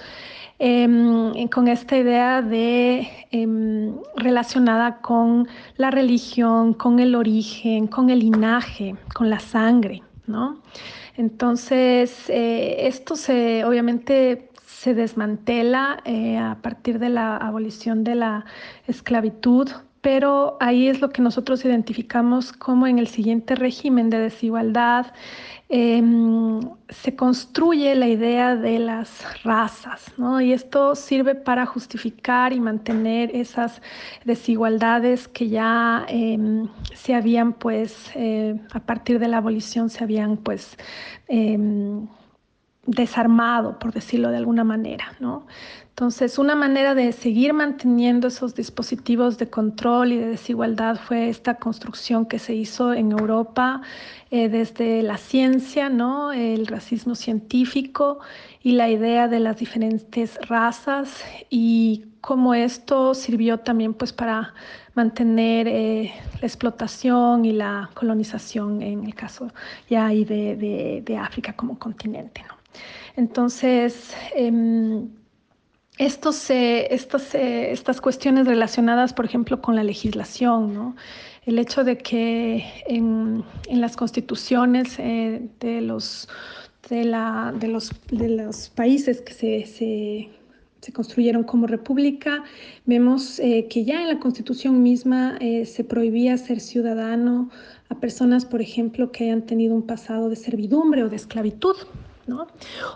Em, 0.64 1.48
con 1.48 1.66
esta 1.66 1.96
idea 1.96 2.40
de 2.40 3.08
em, 3.32 3.96
relacionada 4.14 5.00
con 5.00 5.48
la 5.76 5.90
religión, 5.90 6.72
con 6.74 7.00
el 7.00 7.16
origen, 7.16 7.88
con 7.88 8.10
el 8.10 8.20
linaje, 8.20 8.94
con 9.12 9.28
la 9.28 9.40
sangre, 9.40 10.04
¿no? 10.28 10.62
Entonces, 11.16 12.30
eh, 12.30 12.86
esto 12.86 13.16
se 13.16 13.64
obviamente 13.64 14.50
se 14.64 14.94
desmantela 14.94 15.98
eh, 16.04 16.38
a 16.38 16.56
partir 16.62 17.00
de 17.00 17.08
la 17.08 17.38
abolición 17.38 18.04
de 18.04 18.14
la 18.14 18.44
esclavitud 18.86 19.68
pero 20.02 20.56
ahí 20.60 20.88
es 20.88 21.00
lo 21.00 21.10
que 21.10 21.22
nosotros 21.22 21.64
identificamos 21.64 22.52
como 22.52 22.88
en 22.88 22.98
el 22.98 23.06
siguiente 23.06 23.54
régimen 23.54 24.10
de 24.10 24.18
desigualdad 24.18 25.06
em, 25.74 26.60
se 26.90 27.16
construye 27.16 27.94
la 27.94 28.06
idea 28.06 28.56
de 28.56 28.78
las 28.78 29.42
razas, 29.42 30.12
¿no? 30.18 30.38
Y 30.42 30.52
esto 30.52 30.94
sirve 30.94 31.34
para 31.34 31.64
justificar 31.64 32.52
y 32.52 32.60
mantener 32.60 33.34
esas 33.34 33.80
desigualdades 34.26 35.28
que 35.28 35.48
ya 35.48 36.04
em, 36.08 36.68
se 36.94 37.14
habían, 37.14 37.54
pues, 37.54 38.10
eh, 38.14 38.60
a 38.72 38.80
partir 38.80 39.18
de 39.18 39.28
la 39.28 39.38
abolición 39.38 39.88
se 39.88 40.04
habían, 40.04 40.36
pues, 40.36 40.76
em, 41.28 42.06
desarmado, 42.86 43.78
por 43.78 43.92
decirlo 43.92 44.30
de 44.30 44.36
alguna 44.38 44.64
manera, 44.64 45.14
¿no? 45.20 45.46
Entonces, 45.92 46.38
una 46.38 46.56
manera 46.56 46.94
de 46.94 47.12
seguir 47.12 47.52
manteniendo 47.52 48.28
esos 48.28 48.54
dispositivos 48.54 49.36
de 49.36 49.50
control 49.50 50.12
y 50.12 50.16
de 50.16 50.28
desigualdad 50.28 50.96
fue 50.96 51.28
esta 51.28 51.56
construcción 51.56 52.24
que 52.24 52.38
se 52.38 52.54
hizo 52.54 52.94
en 52.94 53.12
Europa 53.12 53.82
eh, 54.30 54.48
desde 54.48 55.02
la 55.02 55.18
ciencia, 55.18 55.90
¿no? 55.90 56.32
el 56.32 56.66
racismo 56.66 57.14
científico 57.14 58.20
y 58.62 58.72
la 58.72 58.88
idea 58.88 59.28
de 59.28 59.38
las 59.40 59.58
diferentes 59.58 60.38
razas 60.48 61.22
y 61.50 62.06
cómo 62.22 62.54
esto 62.54 63.12
sirvió 63.12 63.58
también 63.58 63.92
pues, 63.92 64.14
para 64.14 64.54
mantener 64.94 65.68
eh, 65.68 66.10
la 66.40 66.46
explotación 66.46 67.44
y 67.44 67.52
la 67.52 67.90
colonización 67.92 68.80
en 68.80 69.04
el 69.04 69.14
caso 69.14 69.52
ya 69.90 70.06
ahí 70.06 70.24
de, 70.24 71.02
de, 71.04 71.16
África 71.18 71.52
como 71.52 71.78
continente. 71.78 72.42
¿no? 72.48 72.56
Entonces, 73.14 74.16
em, 74.34 75.10
estos, 75.98 76.50
estas, 76.50 77.34
estas 77.34 78.00
cuestiones 78.00 78.46
relacionadas, 78.46 79.12
por 79.12 79.24
ejemplo, 79.24 79.60
con 79.60 79.76
la 79.76 79.84
legislación, 79.84 80.74
¿no? 80.74 80.96
el 81.44 81.58
hecho 81.58 81.84
de 81.84 81.98
que 81.98 82.64
en, 82.86 83.44
en 83.68 83.80
las 83.80 83.96
constituciones 83.96 84.98
eh, 84.98 85.48
de, 85.60 85.80
los, 85.80 86.28
de, 86.88 87.04
la, 87.04 87.52
de, 87.58 87.68
los, 87.68 87.90
de 88.10 88.28
los 88.28 88.70
países 88.70 89.20
que 89.20 89.32
se, 89.32 89.66
se, 89.66 90.30
se 90.80 90.92
construyeron 90.92 91.42
como 91.42 91.66
república, 91.66 92.44
vemos 92.86 93.40
eh, 93.40 93.66
que 93.68 93.84
ya 93.84 94.02
en 94.02 94.08
la 94.08 94.20
constitución 94.20 94.82
misma 94.82 95.36
eh, 95.40 95.66
se 95.66 95.82
prohibía 95.82 96.36
ser 96.38 96.60
ciudadano 96.60 97.50
a 97.88 97.96
personas, 97.96 98.44
por 98.44 98.62
ejemplo, 98.62 99.10
que 99.10 99.24
hayan 99.24 99.42
tenido 99.42 99.74
un 99.74 99.82
pasado 99.82 100.28
de 100.28 100.36
servidumbre 100.36 101.02
o 101.02 101.08
de 101.08 101.16
esclavitud. 101.16 101.76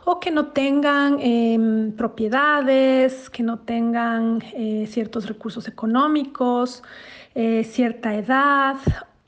O 0.05 0.21
que 0.21 0.31
no 0.31 0.47
tengan 0.47 1.19
em, 1.21 1.91
propiedades, 1.93 3.29
que 3.29 3.43
no 3.43 3.59
tengan 3.59 4.43
eh, 4.55 4.87
ciertos 4.89 5.27
recursos 5.27 5.67
económicos, 5.69 6.83
eh, 7.35 7.65
cierta 7.65 8.15
edad 8.15 8.77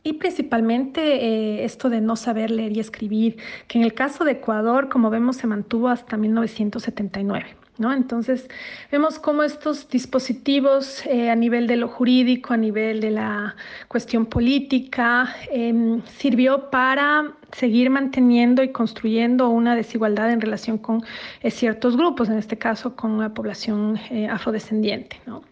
y 0.02 0.14
principalmente 0.14 1.00
eh, 1.02 1.64
esto 1.64 1.90
de 1.90 2.00
no 2.00 2.16
saber 2.16 2.50
leer 2.50 2.76
y 2.76 2.80
escribir, 2.80 3.36
que 3.66 3.78
en 3.78 3.84
el 3.84 3.92
caso 3.92 4.24
de 4.24 4.32
Ecuador, 4.32 4.88
como 4.88 5.10
vemos, 5.10 5.36
se 5.36 5.46
mantuvo 5.46 5.88
hasta 5.88 6.16
1979. 6.16 7.57
Entonces, 7.78 8.48
vemos 8.90 9.18
cómo 9.18 9.44
estos 9.44 9.88
dispositivos 9.88 11.04
a 11.06 11.34
nivel 11.36 11.66
de 11.68 11.76
lo 11.76 11.88
jurídico, 11.88 12.52
a 12.52 12.56
nivel 12.56 13.00
de 13.00 13.10
la 13.12 13.54
cuestión 13.86 14.26
política, 14.26 15.34
em, 15.50 16.02
sirvió 16.04 16.70
para 16.70 17.32
seguir 17.52 17.90
manteniendo 17.90 18.62
y 18.62 18.72
construyendo 18.72 19.48
una 19.48 19.74
desigualdad 19.74 20.30
en 20.32 20.40
relación 20.40 20.78
con 20.78 21.02
eh, 21.42 21.50
ciertos 21.50 21.96
grupos, 21.96 22.28
en 22.28 22.38
este 22.38 22.58
caso 22.58 22.94
con 22.96 23.18
la 23.18 23.32
población 23.32 23.98
eh, 24.10 24.28
afrodescendiente, 24.28 25.20
¿no? 25.26 25.42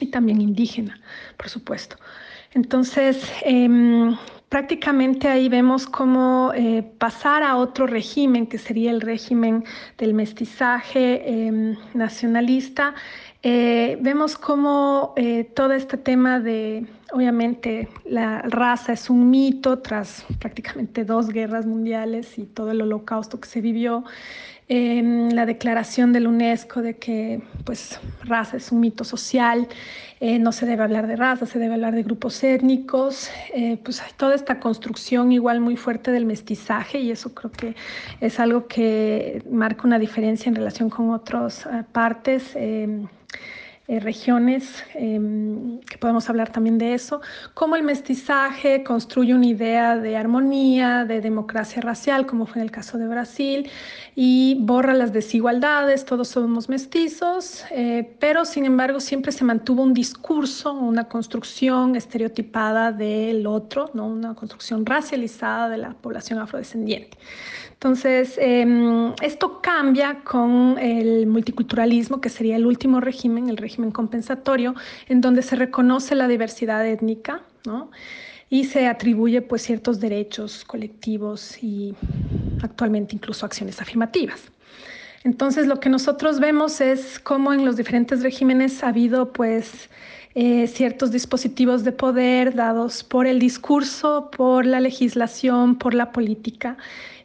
Y 0.00 0.06
también 0.06 0.40
indígena, 0.40 0.98
por 1.36 1.48
supuesto. 1.48 1.96
Entonces, 2.52 3.30
em, 3.42 4.16
prácticamente 4.50 5.28
ahí 5.28 5.48
vemos 5.48 5.86
cómo 5.86 6.52
eh, 6.54 6.82
pasar 6.98 7.42
a 7.42 7.56
otro 7.56 7.86
régimen, 7.86 8.46
que 8.46 8.58
sería 8.58 8.90
el 8.90 9.00
régimen 9.00 9.64
del 9.96 10.12
mestizaje 10.12 11.46
em, 11.46 11.76
nacionalista, 11.94 12.94
eh, 13.42 13.96
vemos 14.02 14.36
cómo 14.36 15.14
eh, 15.16 15.44
todo 15.44 15.72
este 15.72 15.96
tema 15.96 16.40
de, 16.40 16.84
obviamente, 17.12 17.88
la 18.04 18.42
raza 18.42 18.92
es 18.92 19.08
un 19.08 19.30
mito 19.30 19.78
tras 19.78 20.26
prácticamente 20.40 21.04
dos 21.04 21.28
guerras 21.28 21.64
mundiales 21.64 22.36
y 22.36 22.44
todo 22.44 22.72
el 22.72 22.82
holocausto 22.82 23.40
que 23.40 23.48
se 23.48 23.60
vivió. 23.60 24.04
Em, 24.72 25.30
la 25.32 25.46
declaración 25.46 26.12
de 26.12 26.20
la 26.20 26.28
UNESCO 26.28 26.80
de 26.80 26.96
que 26.96 27.42
pues, 27.64 27.98
raza 28.22 28.56
es 28.56 28.70
un 28.70 28.78
mito 28.78 29.02
social, 29.02 29.66
eh, 30.20 30.38
no 30.38 30.52
se 30.52 30.64
debe 30.64 30.84
hablar 30.84 31.08
de 31.08 31.16
raza, 31.16 31.44
se 31.44 31.58
debe 31.58 31.74
hablar 31.74 31.92
de 31.92 32.04
grupos 32.04 32.44
étnicos, 32.44 33.28
pues 33.82 34.00
hay 34.00 34.12
toda 34.16 34.36
esta 34.36 34.60
construcción 34.60 35.32
igual 35.32 35.60
muy 35.60 35.76
fuerte 35.76 36.12
del 36.12 36.24
mestizaje 36.24 37.00
y 37.00 37.10
eso 37.10 37.34
creo 37.34 37.50
que 37.50 37.74
es 38.20 38.38
algo 38.38 38.68
que 38.68 39.42
marca 39.50 39.82
una 39.88 39.98
diferencia 39.98 40.48
en 40.48 40.54
relación 40.54 40.88
con 40.88 41.10
otras 41.10 41.68
partes. 41.90 42.54
Eh, 43.90 43.98
regiones, 43.98 44.84
em, 44.94 45.80
que 45.80 45.98
podemos 45.98 46.30
hablar 46.30 46.52
también 46.52 46.78
de 46.78 46.94
eso, 46.94 47.20
cómo 47.54 47.74
el 47.74 47.82
mestizaje 47.82 48.84
construye 48.84 49.34
una 49.34 49.46
idea 49.46 49.96
de 49.96 50.16
armonía, 50.16 51.04
de 51.04 51.20
democracia 51.20 51.82
racial, 51.82 52.24
como 52.24 52.46
fue 52.46 52.58
en 52.58 52.66
el 52.66 52.70
caso 52.70 52.98
de 52.98 53.08
Brasil, 53.08 53.68
y 54.14 54.58
borra 54.60 54.94
las 54.94 55.12
desigualdades, 55.12 56.04
todos 56.04 56.28
somos 56.28 56.68
mestizos, 56.68 57.64
eh, 57.72 58.14
pero 58.20 58.44
sin 58.44 58.64
embargo 58.64 59.00
siempre 59.00 59.32
se 59.32 59.42
mantuvo 59.42 59.82
un 59.82 59.92
discurso, 59.92 60.72
una 60.72 61.08
construcción 61.08 61.96
estereotipada 61.96 62.92
del 62.92 63.44
otro, 63.44 63.90
¿no? 63.92 64.06
una 64.06 64.36
construcción 64.36 64.86
racializada 64.86 65.68
de 65.68 65.78
la 65.78 65.94
población 65.94 66.38
afrodescendiente. 66.38 67.18
Entonces, 67.80 68.36
em, 68.38 69.14
esto 69.22 69.62
cambia 69.62 70.20
con 70.22 70.76
el 70.78 71.26
multiculturalismo, 71.26 72.20
que 72.20 72.28
sería 72.28 72.56
el 72.56 72.66
último 72.66 73.00
régimen, 73.00 73.48
el 73.48 73.56
régimen 73.56 73.90
compensatorio, 73.90 74.74
en 75.08 75.22
donde 75.22 75.40
se 75.40 75.56
reconoce 75.56 76.14
la 76.14 76.28
diversidad 76.28 76.86
étnica, 76.86 77.40
¿no? 77.64 77.90
y 78.50 78.64
se 78.64 78.86
atribuye 78.86 79.40
pues 79.40 79.62
ciertos 79.62 79.98
derechos 79.98 80.62
colectivos 80.64 81.62
y 81.62 81.94
actualmente 82.62 83.14
incluso 83.14 83.46
acciones 83.46 83.80
afirmativas. 83.80 84.42
Entonces 85.24 85.66
lo 85.66 85.80
que 85.80 85.88
nosotros 85.88 86.38
vemos 86.38 86.82
es 86.82 87.18
cómo 87.18 87.54
en 87.54 87.64
los 87.64 87.76
diferentes 87.76 88.22
regímenes 88.22 88.82
ha 88.82 88.88
habido 88.88 89.32
pues 89.32 89.88
eh, 90.34 90.66
ciertos 90.66 91.12
dispositivos 91.12 91.82
de 91.84 91.92
poder 91.92 92.54
dados 92.54 93.04
por 93.04 93.26
el 93.26 93.38
discurso, 93.38 94.30
por 94.36 94.66
la 94.66 94.80
legislación, 94.80 95.76
por 95.76 95.94
la 95.94 96.12
política 96.12 96.76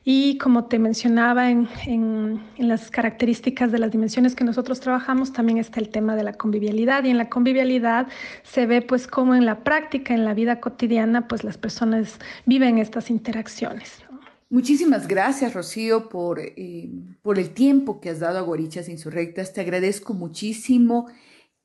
y 0.07 0.37
como 0.37 0.65
te 0.65 0.77
mencionaba 0.77 1.49
en, 1.49 1.67
en, 1.87 2.39
las 2.59 2.91
características 2.91 3.71
de 3.71 3.79
las 3.79 3.91
dimensiones 3.91 4.35
que 4.35 4.43
nosotros 4.43 4.79
trabajamos, 4.79 5.33
también 5.33 5.57
está 5.57 5.79
el 5.79 5.89
tema 5.89 6.15
de 6.15 6.21
la 6.21 6.33
convivialidad. 6.33 7.03
Y 7.05 7.09
en 7.09 7.17
la 7.17 7.27
convivialidad 7.27 8.07
se 8.43 8.67
ve 8.67 8.83
pues 8.83 9.07
cómo 9.07 9.33
en 9.33 9.47
la 9.47 9.63
práctica, 9.63 10.13
en 10.13 10.23
la 10.23 10.35
vida 10.35 10.59
cotidiana, 10.59 11.27
pues 11.27 11.43
las 11.43 11.57
personas 11.57 12.19
viven 12.45 12.77
estas 12.77 13.09
interacciones. 13.09 14.03
Muchísimas 14.51 15.07
gracias, 15.07 15.55
Rocío, 15.55 16.07
por, 16.07 16.39
eh, 16.39 16.87
por 17.23 17.39
el 17.39 17.49
tiempo 17.49 17.99
que 17.99 18.11
has 18.11 18.19
dado 18.19 18.37
a 18.37 18.41
Guarichas 18.41 18.87
Insurrectas. 18.89 19.53
Te 19.53 19.61
agradezco 19.61 20.13
muchísimo 20.13 21.07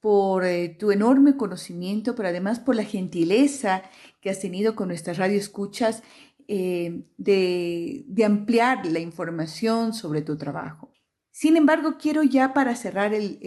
por 0.00 0.46
eh, 0.46 0.70
tu 0.70 0.92
enorme 0.92 1.36
conocimiento, 1.36 2.14
pero 2.14 2.30
además 2.30 2.58
por 2.58 2.74
la 2.74 2.84
gentileza 2.84 3.82
que 4.22 4.30
has 4.30 4.40
tenido 4.40 4.74
con 4.74 4.88
nuestras 4.88 5.18
radio 5.18 5.36
escuchas 5.36 6.02
eh, 6.52 7.04
de, 7.16 8.24
ampliar 8.26 8.84
la 8.84 8.98
información 8.98 9.94
sobre 9.94 10.20
tu 10.20 10.36
trabajo. 10.36 10.92
Sin 11.30 11.56
embargo, 11.56 11.94
quiero 11.96 12.24
ya 12.24 12.52
para 12.52 12.74
cerrar 12.74 13.14
el, 13.14 13.38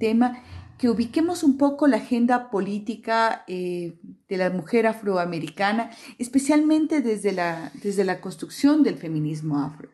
tema 0.00 0.42
que 0.76 0.88
ubiquemos 0.88 1.44
un 1.44 1.56
poco 1.56 1.86
la 1.86 1.98
agenda 1.98 2.50
política 2.50 3.44
eh, 3.46 4.00
de 4.28 4.36
la 4.36 4.50
mujer 4.50 4.88
afroamericana, 4.88 5.90
especialmente 6.18 7.00
desde 7.00 7.30
la, 7.30 7.70
desde 7.80 8.02
la 8.02 8.20
construcción 8.20 8.82
del 8.82 8.96
feminismo 8.96 9.60
afro. 9.60 9.90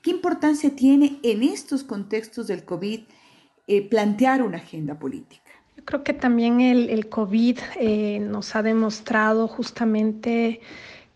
¿Qué 0.00 0.10
importancia 0.10 0.74
tiene 0.74 1.20
en 1.22 1.42
estos 1.42 1.84
contextos 1.84 2.46
del 2.46 2.64
COVID 2.64 3.00
eh, 3.66 3.88
plantear 3.90 4.42
una 4.42 4.56
agenda 4.56 4.98
política? 4.98 5.50
Yo 5.76 5.84
creo 5.84 6.02
que 6.02 6.14
también 6.14 6.62
el, 6.62 6.88
el 6.88 7.10
COVID 7.10 7.58
nos 8.22 8.56
ha 8.56 8.62
demostrado 8.62 9.48
justamente 9.48 10.62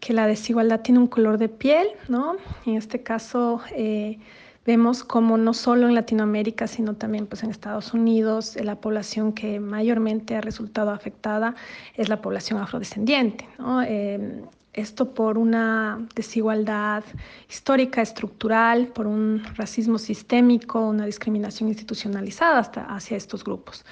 que 0.01 0.15
la 0.15 0.27
desigualdad 0.27 0.81
tiene 0.81 0.99
un 0.99 1.07
color 1.07 1.39
de 1.39 1.49
piel, 1.49 1.89
¿no? 2.09 2.37
En 2.67 2.77
este 2.77 3.03
caso 3.03 3.61
eh, 3.77 4.19
vemos 4.67 5.05
como 5.05 5.37
no 5.37 5.53
solo 5.55 5.89
en 5.89 5.95
Latinoamérica, 5.95 6.67
sino 6.67 6.95
también 6.95 7.27
pues, 7.27 7.43
en 7.43 7.51
Estados 7.51 7.93
Unidos, 7.93 8.57
eh, 8.57 8.65
la 8.65 8.77
población 8.81 9.33
que 9.33 9.61
mayormente 9.61 10.37
ha 10.37 10.41
resultado 10.41 10.91
afectada 10.91 11.55
es 11.95 12.09
la 12.09 12.21
población 12.21 12.61
afrodescendiente, 12.61 13.47
¿no? 13.59 13.83
Eh, 13.83 14.43
esto 14.73 15.15
por 15.15 15.37
una 15.37 16.07
desigualdad 16.15 17.03
histórica, 17.49 18.03
estructural, 18.03 18.87
por 18.87 19.09
un 19.09 19.43
racismo 19.57 19.99
sistémico, 19.99 20.81
una 20.81 21.07
discriminación 21.07 21.69
institucionalizada 21.69 22.61
hasta 22.61 22.85
hacia 22.85 23.17
estos 23.17 23.43
grupos. 23.43 23.85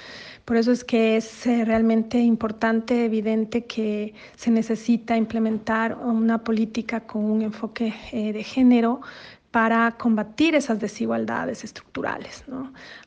Por 0.49 0.57
eso 0.57 0.73
es 0.73 0.83
que 0.83 1.19
es 1.19 1.47
eh, 1.47 1.67
realmente 1.67 2.19
importante, 2.21 3.05
evidente 3.05 3.67
que 3.67 4.15
se 4.35 4.51
necesita 4.51 5.15
implementar 5.15 5.99
una 5.99 6.43
política 6.43 7.01
con 7.01 7.23
un 7.23 7.43
enfoque 7.43 7.93
eh, 8.13 8.33
de 8.33 8.43
género 8.43 9.03
para 9.51 9.91
combatir 9.93 10.55
esas 10.55 10.81
desigualdades 10.81 11.65
estructurales. 11.65 12.45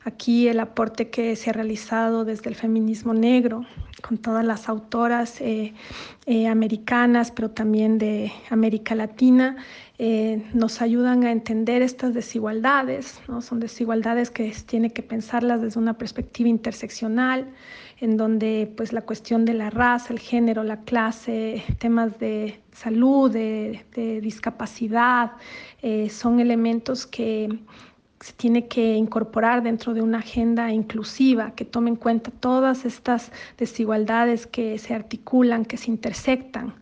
Aquí 0.04 0.46
el 0.46 0.60
aporte 0.60 1.10
que 1.10 1.34
se 1.34 1.50
ha 1.50 1.52
realizado 1.52 2.24
desde 2.24 2.48
el 2.48 2.54
feminismo 2.56 3.14
negro, 3.14 3.64
con 4.02 4.18
todas 4.18 4.44
las 4.44 4.68
autoras 4.68 5.40
eh, 5.40 5.72
eh, 6.26 6.48
americanas, 6.48 7.30
pero 7.30 7.50
también 7.50 7.98
de 7.98 8.32
América 8.50 8.94
Latina, 8.94 9.56
eh, 10.04 10.42
nos 10.52 10.82
ayudan 10.82 11.22
a 11.22 11.30
entender 11.30 11.80
estas 11.80 12.12
desigualdades. 12.12 13.20
¿no? 13.28 13.40
Son 13.40 13.60
desigualdades 13.60 14.32
que 14.32 14.52
tiene 14.66 14.90
que 14.90 15.00
pensarlas 15.00 15.62
desde 15.62 15.78
una 15.78 15.96
perspectiva 15.96 16.48
interseccional, 16.48 17.46
en 18.00 18.16
donde 18.16 18.72
pues, 18.76 18.92
la 18.92 19.02
cuestión 19.02 19.44
de 19.44 19.54
la 19.54 19.70
raza, 19.70 20.12
el 20.12 20.18
género, 20.18 20.64
la 20.64 20.78
clase, 20.78 21.62
temas 21.78 22.18
de 22.18 22.58
salud, 22.72 23.30
de, 23.30 23.84
de 23.94 24.20
discapacidad, 24.20 25.34
son 26.10 26.40
elementos 26.40 27.06
que 27.06 27.60
se 28.18 28.32
tiene 28.32 28.66
que 28.66 28.96
incorporar 28.96 29.62
dentro 29.62 29.94
de 29.94 30.02
una 30.02 30.18
agenda 30.18 30.72
inclusiva 30.72 31.52
que 31.54 31.64
tome 31.64 31.90
en 31.90 31.96
cuenta 31.96 32.32
todas 32.32 32.84
estas 32.84 33.30
desigualdades 33.56 34.48
que 34.48 34.78
se 34.78 34.94
articulan, 34.94 35.64
que 35.64 35.76
se 35.76 35.92
intersectan. 35.92 36.74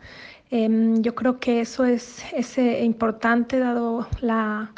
Em, 0.50 1.02
yo 1.02 1.14
creo 1.14 1.38
que 1.38 1.60
eso 1.60 1.84
es, 1.84 2.22
eh, 2.58 2.84
importante 2.84 3.58
dado 3.58 4.06
la, 4.20 4.72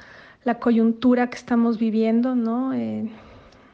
coyuntura 0.61 1.31
que 1.31 1.37
estamos 1.37 1.79
viviendo, 1.79 2.35
¿no? 2.35 2.75
Eh, 2.75 3.09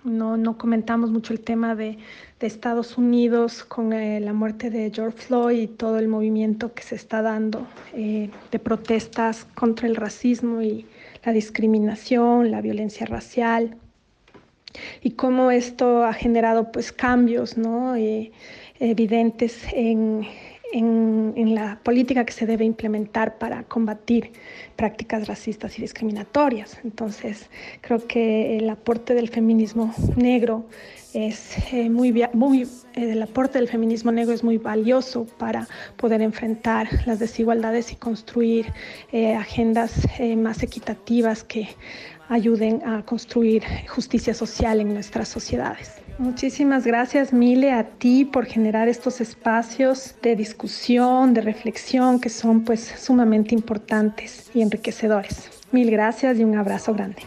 no, 0.04 0.58
comentamos 0.58 1.10
mucho 1.10 1.32
el 1.32 1.40
tema 1.40 1.74
de, 1.74 1.98
Estados 2.40 2.96
Unidos 2.96 3.64
con 3.64 3.92
eh, 3.92 4.20
la 4.20 4.32
muerte 4.32 4.70
de 4.70 4.92
George 4.94 5.18
Floyd 5.18 5.60
y 5.60 5.66
todo 5.66 5.98
el 5.98 6.06
movimiento 6.06 6.72
que 6.72 6.84
se 6.84 6.94
está 6.94 7.20
dando 7.20 7.66
de 7.92 8.58
protestas 8.60 9.44
contra 9.56 9.88
el 9.88 9.96
racismo 9.96 10.62
y, 10.62 10.86
la 11.24 11.32
discriminación, 11.32 12.50
la 12.50 12.60
violencia 12.60 13.06
racial 13.06 13.76
y 15.02 15.12
cómo 15.12 15.50
esto 15.50 16.04
ha 16.04 16.12
generado 16.12 16.70
pues 16.72 16.92
cambios 16.92 17.56
¿no? 17.56 17.96
Eh, 17.96 18.32
evidentes 18.80 19.66
en, 19.72 20.26
en, 20.72 21.54
la 21.54 21.78
política 21.82 22.24
que 22.24 22.32
se 22.32 22.46
debe 22.46 22.64
implementar 22.64 23.38
para 23.38 23.64
combatir 23.64 24.32
prácticas 24.76 25.26
racistas 25.26 25.78
y 25.78 25.82
discriminatorias. 25.82 26.78
Entonces, 26.84 27.48
creo 27.80 28.06
que 28.06 28.58
el 28.58 28.68
aporte 28.68 29.14
del 29.14 29.28
feminismo 29.28 29.94
negro 30.16 30.66
es 31.14 31.56
eh, 31.72 31.88
muy, 31.88 32.12
muy 32.34 32.62
eh, 32.62 33.12
el 33.12 33.22
aporte 33.22 33.58
del 33.58 33.68
feminismo 33.68 34.12
negro 34.12 34.34
es 34.34 34.44
muy 34.44 34.58
valioso 34.58 35.26
para 35.38 35.66
poder 35.96 36.20
enfrentar 36.20 36.88
las 37.06 37.18
desigualdades 37.18 37.92
y 37.92 37.96
construir 37.96 38.66
eh, 39.12 39.34
agendas 39.34 40.06
más 40.36 40.62
equitativas 40.62 41.44
que 41.44 41.68
ayuden 42.28 42.82
a 42.84 43.02
construir 43.04 43.62
justicia 43.88 44.34
social 44.34 44.80
en 44.80 44.92
nuestras 44.92 45.28
sociedades. 45.28 46.07
Muchísimas 46.18 46.84
gracias, 46.84 47.32
Mile, 47.32 47.72
a 47.72 47.84
ti 47.84 48.24
por 48.24 48.44
generar 48.44 48.88
estos 48.88 49.20
espacios 49.20 50.16
de 50.20 50.34
discusión, 50.34 51.32
de 51.32 51.42
reflexión 51.42 52.18
que 52.18 52.28
son 52.28 52.64
pues 52.64 52.92
sumamente 52.98 53.54
importantes 53.54 54.50
y 54.52 54.62
enriquecedores. 54.62 55.48
Mil 55.70 55.90
gracias 55.92 56.38
y 56.38 56.44
un 56.44 56.58
abrazo 56.58 56.92
grande. 56.92 57.22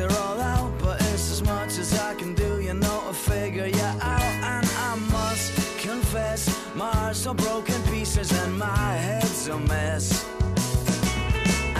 you're 0.00 0.18
all 0.22 0.40
out, 0.40 0.72
but 0.78 0.98
it's 1.12 1.30
as 1.30 1.42
much 1.42 1.78
as 1.78 1.98
I 2.00 2.14
can 2.14 2.34
do. 2.34 2.60
You 2.60 2.74
know, 2.74 2.98
I 3.10 3.12
figure 3.12 3.66
you 3.66 3.88
out, 4.00 4.32
and 4.54 4.66
I 4.88 4.92
must 5.12 5.52
confess, 5.78 6.42
my 6.74 6.90
heart's 7.00 7.26
all 7.26 7.34
broken 7.34 7.80
pieces 7.92 8.32
and 8.32 8.58
my 8.58 8.92
head's 9.06 9.48
a 9.48 9.58
mess. 9.58 10.06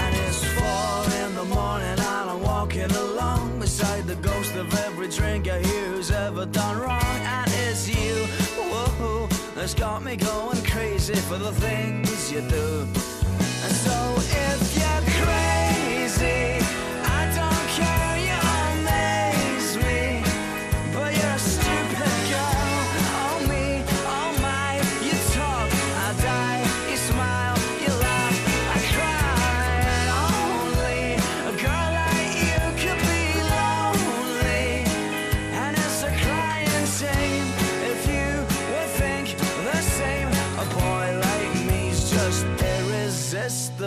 And 0.02 0.12
it's 0.24 0.42
four 0.56 0.94
in 1.22 1.34
the 1.34 1.47
morning, 1.56 1.88
and 1.88 2.30
I'm 2.30 2.42
walking 2.42 2.90
along 3.05 3.59
beside 3.59 4.06
the 4.06 4.16
ghost 4.16 4.55
of 4.55 4.68
every 4.86 5.09
drink 5.09 5.48
I 5.48 5.59
hear 5.62 5.86
who's 5.92 6.10
ever 6.10 6.44
done 6.44 6.78
wrong, 6.78 7.18
and 7.36 7.51
it's 7.64 7.88
you. 7.88 8.14
Whoa, 8.70 9.28
that's 9.55 9.74
got 9.74 10.05
me 10.05 10.16
going 10.16 10.62
crazy 10.64 11.14
for 11.28 11.38
the 11.38 11.52
things 11.52 12.30
you 12.30 12.42
do. 12.42 12.86
And 13.64 13.74
so 13.86 13.98
if 14.18 14.60
you're 14.78 15.05
crazy. 15.24 16.69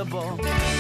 unbelievable. 0.03 0.72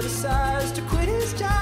decides 0.00 0.72
to 0.72 0.80
quit 0.82 1.08
his 1.08 1.34
job. 1.34 1.59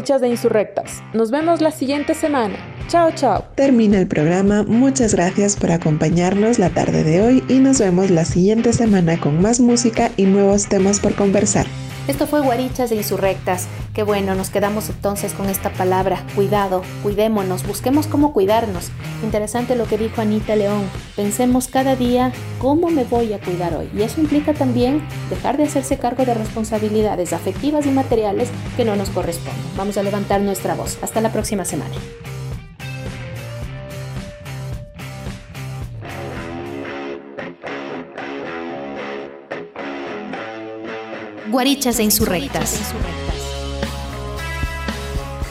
Guarichas 0.00 0.22
de 0.22 0.28
Insurrectas. 0.28 1.02
Nos 1.12 1.30
vemos 1.30 1.60
la 1.60 1.70
siguiente 1.70 2.14
semana. 2.14 2.56
Chao, 2.88 3.10
chao. 3.14 3.44
Termina 3.54 3.98
el 3.98 4.06
programa. 4.06 4.62
Muchas 4.62 5.14
gracias 5.14 5.56
por 5.56 5.70
acompañarnos 5.70 6.58
la 6.58 6.70
tarde 6.70 7.04
de 7.04 7.20
hoy 7.20 7.44
y 7.48 7.58
nos 7.58 7.80
vemos 7.80 8.10
la 8.10 8.24
siguiente 8.24 8.72
semana 8.72 9.20
con 9.20 9.42
más 9.42 9.60
música 9.60 10.10
y 10.16 10.24
nuevos 10.24 10.68
temas 10.68 11.00
por 11.00 11.14
conversar. 11.14 11.66
Esto 12.10 12.26
fue 12.26 12.40
Guarichas 12.40 12.90
de 12.90 12.96
Insurrectas. 12.96 13.68
Qué 13.94 14.02
bueno, 14.02 14.34
nos 14.34 14.50
quedamos 14.50 14.88
entonces 14.88 15.32
con 15.32 15.48
esta 15.48 15.70
palabra, 15.70 16.26
cuidado, 16.34 16.82
cuidémonos, 17.04 17.64
busquemos 17.64 18.08
cómo 18.08 18.32
cuidarnos. 18.32 18.90
Interesante 19.22 19.76
lo 19.76 19.84
que 19.84 19.96
dijo 19.96 20.20
Anita 20.20 20.56
León, 20.56 20.82
pensemos 21.14 21.68
cada 21.68 21.94
día 21.94 22.32
cómo 22.58 22.90
me 22.90 23.04
voy 23.04 23.32
a 23.32 23.38
cuidar 23.38 23.76
hoy. 23.76 23.88
Y 23.96 24.02
eso 24.02 24.20
implica 24.20 24.54
también 24.54 25.06
dejar 25.30 25.56
de 25.56 25.62
hacerse 25.62 25.98
cargo 25.98 26.24
de 26.24 26.34
responsabilidades 26.34 27.32
afectivas 27.32 27.86
y 27.86 27.90
materiales 27.90 28.48
que 28.76 28.84
no 28.84 28.96
nos 28.96 29.10
corresponden. 29.10 29.62
Vamos 29.76 29.96
a 29.96 30.02
levantar 30.02 30.40
nuestra 30.40 30.74
voz. 30.74 30.98
Hasta 31.02 31.20
la 31.20 31.30
próxima 31.30 31.64
semana. 31.64 31.94
Guarichas 41.50 41.98
e 41.98 42.04
Insurrectas. 42.04 42.78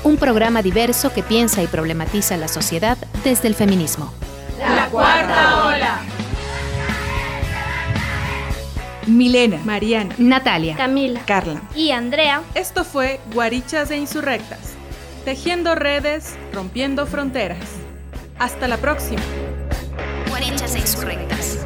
Un 0.03 0.15
programa 0.15 0.61
diverso 0.61 1.11
que 1.11 1.23
piensa 1.23 1.61
y 1.61 1.67
problematiza 1.67 2.37
la 2.37 2.47
sociedad 2.47 2.97
desde 3.25 3.49
el 3.49 3.55
feminismo. 3.55 4.13
La 4.57 4.87
cuarta 4.87 5.65
ola. 5.65 5.99
Milena, 9.07 9.59
Mariana, 9.65 10.15
Natalia, 10.17 10.77
Camila, 10.77 11.21
Carla 11.25 11.61
y 11.75 11.91
Andrea. 11.91 12.43
Esto 12.55 12.85
fue 12.85 13.19
Guarichas 13.33 13.91
e 13.91 13.97
Insurrectas, 13.97 14.75
tejiendo 15.25 15.75
redes, 15.75 16.35
rompiendo 16.53 17.07
fronteras. 17.07 17.65
Hasta 18.37 18.69
la 18.69 18.77
próxima. 18.77 19.21
Guarichas 20.29 20.75
e 20.75 20.79
Insurrectas. 20.79 21.57